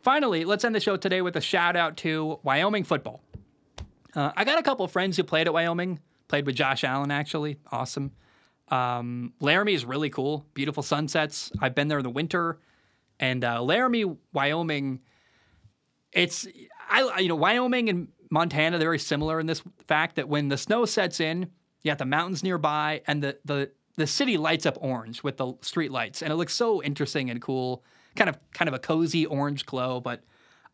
Finally, 0.00 0.46
let's 0.46 0.64
end 0.64 0.74
the 0.74 0.80
show 0.80 0.96
today 0.96 1.20
with 1.20 1.36
a 1.36 1.40
shout 1.40 1.76
out 1.76 1.98
to 1.98 2.38
Wyoming 2.42 2.84
football. 2.84 3.20
Uh, 4.14 4.32
I 4.34 4.44
got 4.44 4.58
a 4.58 4.62
couple 4.62 4.88
friends 4.88 5.18
who 5.18 5.24
played 5.24 5.46
at 5.46 5.52
Wyoming. 5.52 6.00
Played 6.28 6.46
with 6.46 6.54
Josh 6.54 6.84
Allen, 6.84 7.10
actually. 7.10 7.58
Awesome. 7.72 8.12
Um, 8.68 9.32
Laramie 9.40 9.74
is 9.74 9.84
really 9.84 10.10
cool. 10.10 10.46
Beautiful 10.54 10.82
sunsets. 10.82 11.50
I've 11.60 11.74
been 11.74 11.88
there 11.88 11.98
in 11.98 12.04
the 12.04 12.10
winter. 12.10 12.60
And 13.18 13.44
uh, 13.44 13.62
Laramie, 13.62 14.04
Wyoming, 14.32 15.00
it's, 16.12 16.46
I, 16.88 17.18
you 17.18 17.28
know, 17.28 17.34
Wyoming 17.34 17.88
and 17.88 18.08
Montana, 18.30 18.78
they're 18.78 18.88
very 18.88 18.98
similar 18.98 19.40
in 19.40 19.46
this 19.46 19.62
fact 19.86 20.16
that 20.16 20.28
when 20.28 20.48
the 20.48 20.58
snow 20.58 20.84
sets 20.84 21.18
in, 21.18 21.50
you 21.82 21.90
have 21.90 21.98
the 21.98 22.04
mountains 22.04 22.42
nearby 22.42 23.00
and 23.06 23.22
the, 23.22 23.38
the, 23.44 23.70
the 23.96 24.06
city 24.06 24.36
lights 24.36 24.66
up 24.66 24.76
orange 24.80 25.22
with 25.22 25.38
the 25.38 25.54
street 25.62 25.90
lights. 25.90 26.22
And 26.22 26.32
it 26.32 26.36
looks 26.36 26.54
so 26.54 26.82
interesting 26.82 27.30
and 27.30 27.40
cool. 27.40 27.82
Kind 28.16 28.28
of, 28.28 28.38
kind 28.52 28.68
of 28.68 28.74
a 28.74 28.78
cozy 28.78 29.26
orange 29.26 29.64
glow. 29.64 30.00
But 30.00 30.22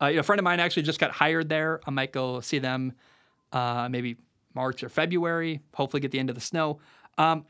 uh, 0.02 0.06
you 0.06 0.14
know, 0.16 0.20
a 0.20 0.24
friend 0.24 0.40
of 0.40 0.44
mine 0.44 0.60
actually 0.60 0.82
just 0.82 0.98
got 0.98 1.12
hired 1.12 1.48
there. 1.48 1.80
I 1.86 1.90
might 1.90 2.12
go 2.12 2.40
see 2.40 2.58
them 2.58 2.92
uh, 3.52 3.88
maybe 3.88 4.16
March 4.54 4.82
or 4.82 4.88
February. 4.88 5.60
Hopefully, 5.74 6.00
get 6.00 6.10
the 6.10 6.18
end 6.18 6.30
of 6.30 6.34
the 6.34 6.40
snow. 6.40 6.80
Um, 7.18 7.44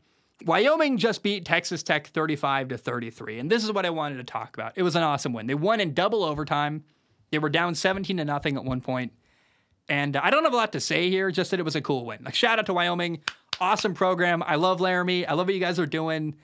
Wyoming 0.45 0.99
just 0.99 1.23
beat 1.23 1.45
Texas 1.45 1.83
Tech 1.83 2.09
35 2.09 2.69
to 2.69 2.79
33, 2.79 3.39
and 3.39 3.51
this 3.51 3.65
is 3.65 3.73
what 3.73 3.87
I 3.87 3.91
wanted 3.91 4.17
to 4.17 4.25
talk 4.25 4.55
about. 4.55 4.73
It 4.77 4.83
was 4.83 4.97
an 4.97 5.03
awesome 5.03 5.33
win. 5.33 5.47
They 5.47 5.55
won 5.55 5.81
in 5.81 5.95
double 5.95 6.25
overtime. 6.25 6.85
They 7.31 7.39
were 7.39 7.49
down 7.49 7.75
17 7.75 8.17
to 8.17 8.25
nothing 8.25 8.57
at 8.57 8.65
one 8.65 8.81
point, 8.81 9.13
and 9.89 10.17
I 10.17 10.31
don't 10.31 10.45
have 10.45 10.53
a 10.53 10.57
lot 10.57 10.73
to 10.73 10.81
say 10.81 11.09
here. 11.09 11.31
Just 11.31 11.51
that 11.53 11.61
it 11.61 11.65
was 11.65 11.77
a 11.77 11.81
cool 11.81 12.05
win. 12.05 12.25
Like 12.25 12.35
shout 12.35 12.59
out 12.59 12.67
to 12.67 12.75
Wyoming, 12.75 13.23
awesome 13.61 13.95
program. 13.95 14.43
I 14.45 14.57
love 14.57 14.81
Laramie. 14.81 15.27
I 15.27 15.35
love 15.35 15.47
what 15.47 15.55
you 15.55 15.61
guys 15.61 15.79
are 15.79 15.87
doing. 15.87 16.35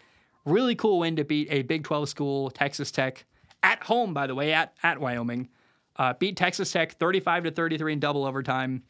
Really 0.44 0.74
cool 0.74 1.00
win 1.00 1.16
to 1.16 1.24
beat 1.24 1.48
a 1.50 1.62
Big 1.62 1.84
12 1.84 2.08
school, 2.08 2.50
Texas 2.50 2.90
Tech, 2.90 3.24
at 3.62 3.82
home 3.82 4.14
by 4.14 4.26
the 4.26 4.34
way, 4.34 4.52
at 4.52 4.74
at 4.82 5.00
Wyoming. 5.00 5.48
Uh, 5.96 6.14
beat 6.14 6.36
Texas 6.36 6.72
Tech 6.72 6.92
35 6.92 7.44
to 7.44 7.50
33 7.50 7.92
in 7.92 8.00
double 8.00 8.24
overtime 8.24 8.82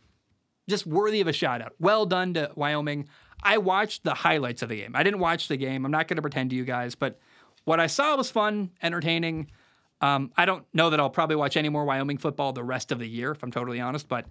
just 0.70 0.86
worthy 0.86 1.20
of 1.20 1.26
a 1.26 1.32
shout 1.32 1.60
out. 1.60 1.74
Well 1.78 2.06
done 2.06 2.34
to 2.34 2.50
Wyoming. 2.54 3.08
I 3.42 3.58
watched 3.58 4.04
the 4.04 4.14
highlights 4.14 4.62
of 4.62 4.68
the 4.68 4.76
game. 4.76 4.94
I 4.94 5.02
didn't 5.02 5.20
watch 5.20 5.48
the 5.48 5.56
game. 5.56 5.84
I'm 5.84 5.90
not 5.90 6.08
going 6.08 6.16
to 6.16 6.22
pretend 6.22 6.50
to 6.50 6.56
you 6.56 6.64
guys, 6.64 6.94
but 6.94 7.18
what 7.64 7.80
I 7.80 7.86
saw 7.86 8.16
was 8.16 8.30
fun, 8.30 8.70
entertaining. 8.82 9.50
Um, 10.00 10.32
I 10.36 10.44
don't 10.44 10.64
know 10.72 10.90
that 10.90 11.00
I'll 11.00 11.10
probably 11.10 11.36
watch 11.36 11.56
any 11.56 11.68
more 11.68 11.84
Wyoming 11.84 12.18
football 12.18 12.52
the 12.52 12.64
rest 12.64 12.92
of 12.92 12.98
the 12.98 13.06
year, 13.06 13.32
if 13.32 13.42
I'm 13.42 13.50
totally 13.50 13.80
honest, 13.80 14.08
but 14.08 14.26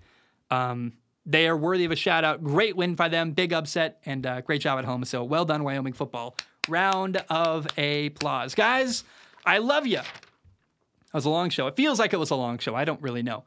um, 0.51 0.93
they 1.25 1.47
are 1.47 1.57
worthy 1.57 1.85
of 1.85 1.91
a 1.91 1.95
shout 1.95 2.23
out. 2.23 2.43
Great 2.43 2.75
win 2.75 2.95
by 2.95 3.07
them, 3.07 3.31
big 3.31 3.53
upset, 3.53 3.99
and 4.05 4.25
uh, 4.25 4.41
great 4.41 4.61
job 4.61 4.79
at 4.79 4.85
home. 4.85 5.03
So 5.05 5.23
well 5.23 5.45
done, 5.45 5.63
Wyoming 5.63 5.93
football. 5.93 6.35
Round 6.67 7.17
of 7.29 7.67
applause. 7.77 8.55
Guys, 8.55 9.03
I 9.45 9.59
love 9.59 9.87
you. 9.87 9.97
That 9.97 11.13
was 11.13 11.25
a 11.25 11.29
long 11.29 11.49
show. 11.49 11.67
It 11.67 11.75
feels 11.75 11.99
like 11.99 12.13
it 12.13 12.19
was 12.19 12.29
a 12.29 12.35
long 12.35 12.59
show. 12.59 12.75
I 12.75 12.85
don't 12.85 13.01
really 13.01 13.23
know. 13.23 13.43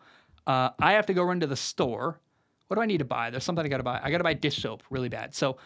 Uh, 0.46 0.70
I 0.78 0.92
have 0.92 1.06
to 1.06 1.14
go 1.14 1.22
run 1.22 1.40
to 1.40 1.46
the 1.46 1.56
store 1.56 2.18
what 2.72 2.76
do 2.76 2.80
I 2.80 2.86
need 2.86 2.98
to 2.98 3.04
buy? 3.04 3.28
There's 3.28 3.44
something 3.44 3.62
I 3.62 3.68
got 3.68 3.76
to 3.76 3.82
buy. 3.82 4.00
I 4.02 4.10
got 4.10 4.16
to 4.16 4.24
buy 4.24 4.32
dish 4.32 4.62
soap 4.62 4.82
really 4.88 5.10
bad. 5.10 5.34
So 5.34 5.58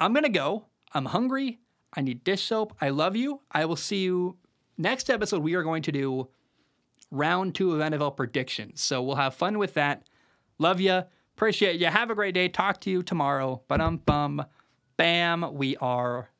I'm 0.00 0.14
to 0.14 0.30
go. 0.30 0.64
I'm 0.94 1.04
hungry. 1.04 1.60
I 1.94 2.00
need 2.00 2.24
dish 2.24 2.44
soap. 2.44 2.74
I 2.80 2.88
love 2.88 3.14
you. 3.14 3.42
I 3.52 3.66
will 3.66 3.76
see 3.76 4.04
you 4.04 4.38
next 4.78 5.10
episode, 5.10 5.42
we 5.42 5.54
are 5.54 5.62
going 5.62 5.82
to 5.82 5.92
do 5.92 6.28
round 7.10 7.54
two 7.54 7.74
of 7.74 7.80
NFL 7.80 8.16
predictions. 8.16 8.80
So 8.80 9.02
we'll 9.02 9.16
have 9.16 9.34
fun 9.34 9.58
with 9.58 9.74
that. 9.74 10.08
Love 10.58 10.80
you. 10.80 11.02
Appreciate 11.36 11.78
you. 11.78 11.88
Have 11.88 12.08
a 12.08 12.14
great 12.14 12.32
day. 12.32 12.48
Talk 12.48 12.80
to 12.80 12.90
you 12.90 13.02
tomorrow. 13.02 13.60
But 13.68 13.82
um 13.82 13.98
bum. 13.98 14.42
Bam. 14.96 15.54
We 15.54 15.76
are 15.76 16.30